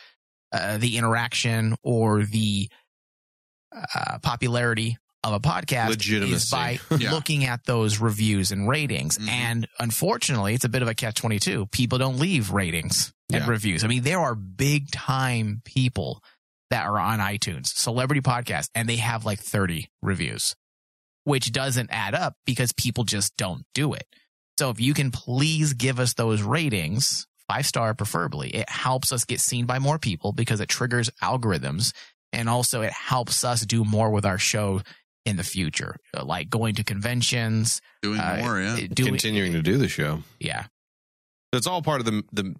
uh, 0.53 0.77
the 0.77 0.97
interaction 0.97 1.75
or 1.83 2.23
the 2.23 2.69
uh, 3.75 4.19
popularity 4.19 4.97
of 5.23 5.33
a 5.33 5.39
podcast 5.39 6.31
is 6.31 6.49
by 6.49 6.79
Yeah. 6.97 7.11
looking 7.11 7.45
at 7.45 7.65
those 7.65 7.99
reviews 7.99 8.51
and 8.51 8.67
ratings. 8.69 9.17
Mhm. 9.17 9.27
And 9.29 9.67
unfortunately, 9.79 10.53
it's 10.53 10.63
a 10.65 10.69
bit 10.69 10.81
of 10.81 10.87
a 10.87 10.95
catch 10.95 11.15
22. 11.15 11.65
People 11.67 11.97
don't 11.97 12.17
leave 12.19 12.51
ratings 12.51 13.11
and 13.31 13.43
Yeah. 13.43 13.49
reviews. 13.49 13.83
I 13.83 13.87
mean, 13.87 14.03
there 14.03 14.19
are 14.19 14.35
big 14.35 14.91
time 14.91 15.61
people 15.65 16.23
that 16.69 16.85
are 16.85 16.97
on 16.99 17.19
iTunes, 17.19 17.67
celebrity 17.67 18.21
podcasts, 18.21 18.69
and 18.75 18.87
they 18.87 18.97
have 18.97 19.25
like 19.25 19.39
30 19.39 19.89
reviews, 20.01 20.55
which 21.25 21.51
doesn't 21.51 21.89
add 21.91 22.13
up 22.15 22.35
because 22.45 22.71
people 22.73 23.03
just 23.03 23.35
don't 23.37 23.65
do 23.73 23.93
it. 23.93 24.05
So 24.57 24.69
if 24.69 24.79
you 24.79 24.93
can 24.93 25.11
please 25.11 25.73
give 25.73 25.99
us 25.99 26.13
those 26.13 26.41
ratings, 26.41 27.25
five 27.47 27.65
star 27.65 27.93
preferably, 27.93 28.49
it 28.51 28.69
helps 28.69 29.11
us 29.11 29.25
get 29.25 29.39
seen 29.41 29.65
by 29.65 29.79
more 29.79 29.97
people 29.99 30.31
because 30.31 30.59
it 30.59 30.69
triggers 30.69 31.09
algorithms. 31.21 31.93
And 32.31 32.47
also 32.47 32.81
it 32.83 32.93
helps 32.93 33.43
us 33.43 33.65
do 33.65 33.83
more 33.83 34.11
with 34.11 34.25
our 34.25 34.37
show 34.37 34.81
in 35.25 35.37
the 35.37 35.43
future, 35.43 35.95
uh, 36.17 36.23
like 36.25 36.49
going 36.49 36.75
to 36.75 36.83
conventions, 36.83 37.81
Doing 38.01 38.19
uh, 38.19 38.39
more, 38.41 38.59
yeah. 38.59 38.75
doing, 38.91 39.09
Continuing 39.11 39.53
to 39.53 39.61
do 39.61 39.77
the 39.77 39.87
show. 39.87 40.23
yeah. 40.39 40.65
It's 41.53 41.65
all 41.67 41.81
part 41.81 41.99
of 41.99 42.05
the 42.05 42.23
the 42.31 42.55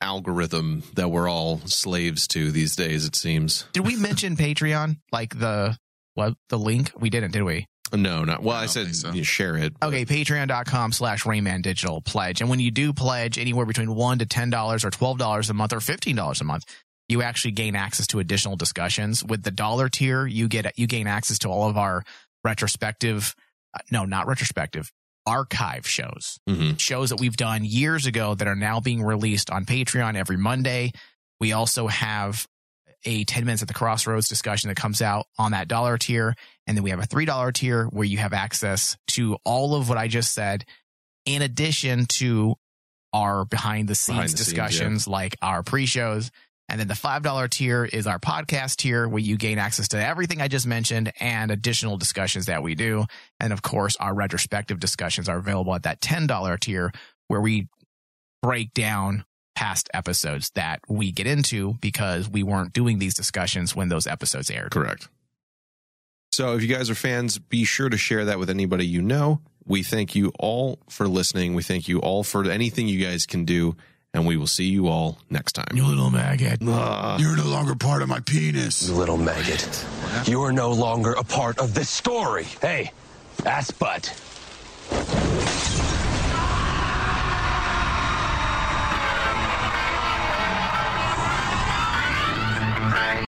algorithm 0.00 0.82
that 0.94 1.08
we're 1.10 1.28
all 1.28 1.58
slaves 1.66 2.26
to 2.28 2.50
these 2.50 2.76
days. 2.76 3.06
It 3.06 3.16
seems. 3.16 3.64
Did 3.72 3.86
we 3.86 3.96
mention 3.96 4.36
Patreon? 4.36 4.98
Like 5.12 5.38
the, 5.38 5.76
what, 6.14 6.34
the 6.48 6.58
link? 6.58 6.92
We 6.98 7.10
didn't, 7.10 7.32
did 7.32 7.42
we? 7.42 7.66
No, 7.92 8.24
not 8.24 8.42
well. 8.42 8.56
I 8.56 8.64
I, 8.64 8.66
said 8.66 8.94
so. 8.96 9.12
you 9.12 9.22
share 9.22 9.56
it. 9.56 9.74
but- 9.78 9.86
Okay, 9.88 10.04
patreon.com 10.04 10.90
slash 10.92 11.22
Rainman 11.24 11.62
Digital 11.62 12.00
pledge. 12.00 12.40
And 12.40 12.50
when 12.50 12.58
you 12.58 12.72
do 12.72 12.92
pledge 12.92 13.38
anywhere 13.38 13.64
between 13.64 13.94
one 13.94 14.18
to 14.18 14.26
ten 14.26 14.50
dollars 14.50 14.84
or 14.84 14.90
twelve 14.90 15.18
dollars 15.18 15.50
a 15.50 15.54
month 15.54 15.72
or 15.72 15.78
fifteen 15.80 16.16
dollars 16.16 16.40
a 16.40 16.44
month, 16.44 16.64
you 17.08 17.22
actually 17.22 17.52
gain 17.52 17.76
access 17.76 18.06
to 18.08 18.18
additional 18.18 18.56
discussions. 18.56 19.24
With 19.24 19.42
the 19.42 19.50
dollar 19.50 19.88
tier, 19.88 20.26
you 20.26 20.48
get 20.48 20.78
you 20.78 20.86
gain 20.86 21.06
access 21.06 21.38
to 21.40 21.48
all 21.48 21.68
of 21.68 21.76
our 21.76 22.04
retrospective 22.44 23.34
uh, 23.74 23.80
no, 23.90 24.04
not 24.04 24.26
retrospective, 24.26 24.90
archive 25.26 25.86
shows. 25.86 26.38
Mhm. 26.48 26.78
Shows 26.80 27.10
that 27.10 27.20
we've 27.20 27.36
done 27.36 27.64
years 27.64 28.06
ago 28.06 28.34
that 28.34 28.48
are 28.48 28.56
now 28.56 28.80
being 28.80 29.02
released 29.02 29.50
on 29.50 29.66
Patreon 29.66 30.16
every 30.16 30.38
Monday. 30.38 30.92
We 31.40 31.52
also 31.52 31.86
have 31.88 32.46
a 33.04 33.24
10 33.24 33.44
minutes 33.44 33.60
at 33.62 33.68
the 33.68 33.74
crossroads 33.74 34.28
discussion 34.28 34.68
that 34.68 34.76
comes 34.76 35.02
out 35.02 35.26
on 35.38 35.52
that 35.52 35.68
dollar 35.68 35.98
tier. 35.98 36.34
And 36.66 36.76
then 36.76 36.82
we 36.82 36.90
have 36.90 37.00
a 37.00 37.06
$3 37.06 37.52
tier 37.52 37.84
where 37.86 38.04
you 38.06 38.18
have 38.18 38.32
access 38.32 38.96
to 39.08 39.36
all 39.44 39.74
of 39.74 39.88
what 39.88 39.98
I 39.98 40.08
just 40.08 40.32
said, 40.32 40.64
in 41.26 41.42
addition 41.42 42.06
to 42.06 42.56
our 43.12 43.44
behind 43.44 43.88
the 43.88 43.94
scenes 43.94 44.16
Behind 44.16 44.30
the 44.30 44.36
scenes, 44.38 44.48
discussions 44.48 45.06
like 45.08 45.36
our 45.42 45.62
pre 45.62 45.86
shows. 45.86 46.30
And 46.68 46.80
then 46.80 46.88
the 46.88 46.94
$5 46.94 47.50
tier 47.50 47.84
is 47.84 48.06
our 48.06 48.18
podcast 48.18 48.76
tier 48.76 49.08
where 49.08 49.20
you 49.20 49.36
gain 49.36 49.58
access 49.58 49.88
to 49.88 50.04
everything 50.04 50.40
I 50.40 50.48
just 50.48 50.66
mentioned 50.66 51.12
and 51.20 51.50
additional 51.50 51.96
discussions 51.96 52.46
that 52.46 52.62
we 52.62 52.74
do. 52.74 53.04
And 53.38 53.52
of 53.52 53.62
course, 53.62 53.96
our 53.96 54.14
retrospective 54.14 54.80
discussions 54.80 55.28
are 55.28 55.38
available 55.38 55.74
at 55.74 55.84
that 55.84 56.00
$10 56.00 56.60
tier 56.60 56.92
where 57.28 57.40
we 57.40 57.68
break 58.42 58.74
down 58.74 59.24
past 59.54 59.88
episodes 59.94 60.50
that 60.54 60.80
we 60.88 61.12
get 61.12 61.26
into 61.26 61.74
because 61.80 62.28
we 62.28 62.42
weren't 62.42 62.72
doing 62.72 62.98
these 62.98 63.14
discussions 63.14 63.74
when 63.74 63.88
those 63.88 64.06
episodes 64.06 64.50
aired. 64.50 64.70
Correct. 64.70 65.08
So 66.32 66.54
if 66.54 66.62
you 66.62 66.68
guys 66.68 66.90
are 66.90 66.94
fans, 66.94 67.38
be 67.38 67.64
sure 67.64 67.88
to 67.88 67.96
share 67.96 68.26
that 68.26 68.38
with 68.38 68.50
anybody 68.50 68.86
you 68.86 69.00
know. 69.00 69.40
We 69.64 69.82
thank 69.82 70.14
you 70.14 70.32
all 70.38 70.78
for 70.90 71.08
listening. 71.08 71.54
We 71.54 71.62
thank 71.62 71.88
you 71.88 72.00
all 72.00 72.22
for 72.22 72.48
anything 72.48 72.86
you 72.86 73.04
guys 73.04 73.24
can 73.24 73.44
do, 73.44 73.76
and 74.16 74.26
we 74.26 74.38
will 74.38 74.46
see 74.46 74.64
you 74.64 74.88
all 74.88 75.18
next 75.28 75.52
time. 75.52 75.76
You 75.76 75.84
little 75.86 76.08
maggot. 76.10 76.58
Uh, 76.66 77.18
You're 77.20 77.36
no 77.36 77.44
longer 77.44 77.74
part 77.74 78.00
of 78.00 78.08
my 78.08 78.20
penis. 78.20 78.88
You 78.88 78.94
little 78.94 79.18
maggot. 79.18 79.84
You 80.24 80.42
are 80.42 80.52
no 80.52 80.72
longer 80.72 81.12
a 81.12 81.22
part 81.22 81.58
of 81.58 81.74
this 81.74 81.90
story. 81.90 82.44
Hey, 82.44 82.92
ass 83.44 83.70
butt. 83.70 84.08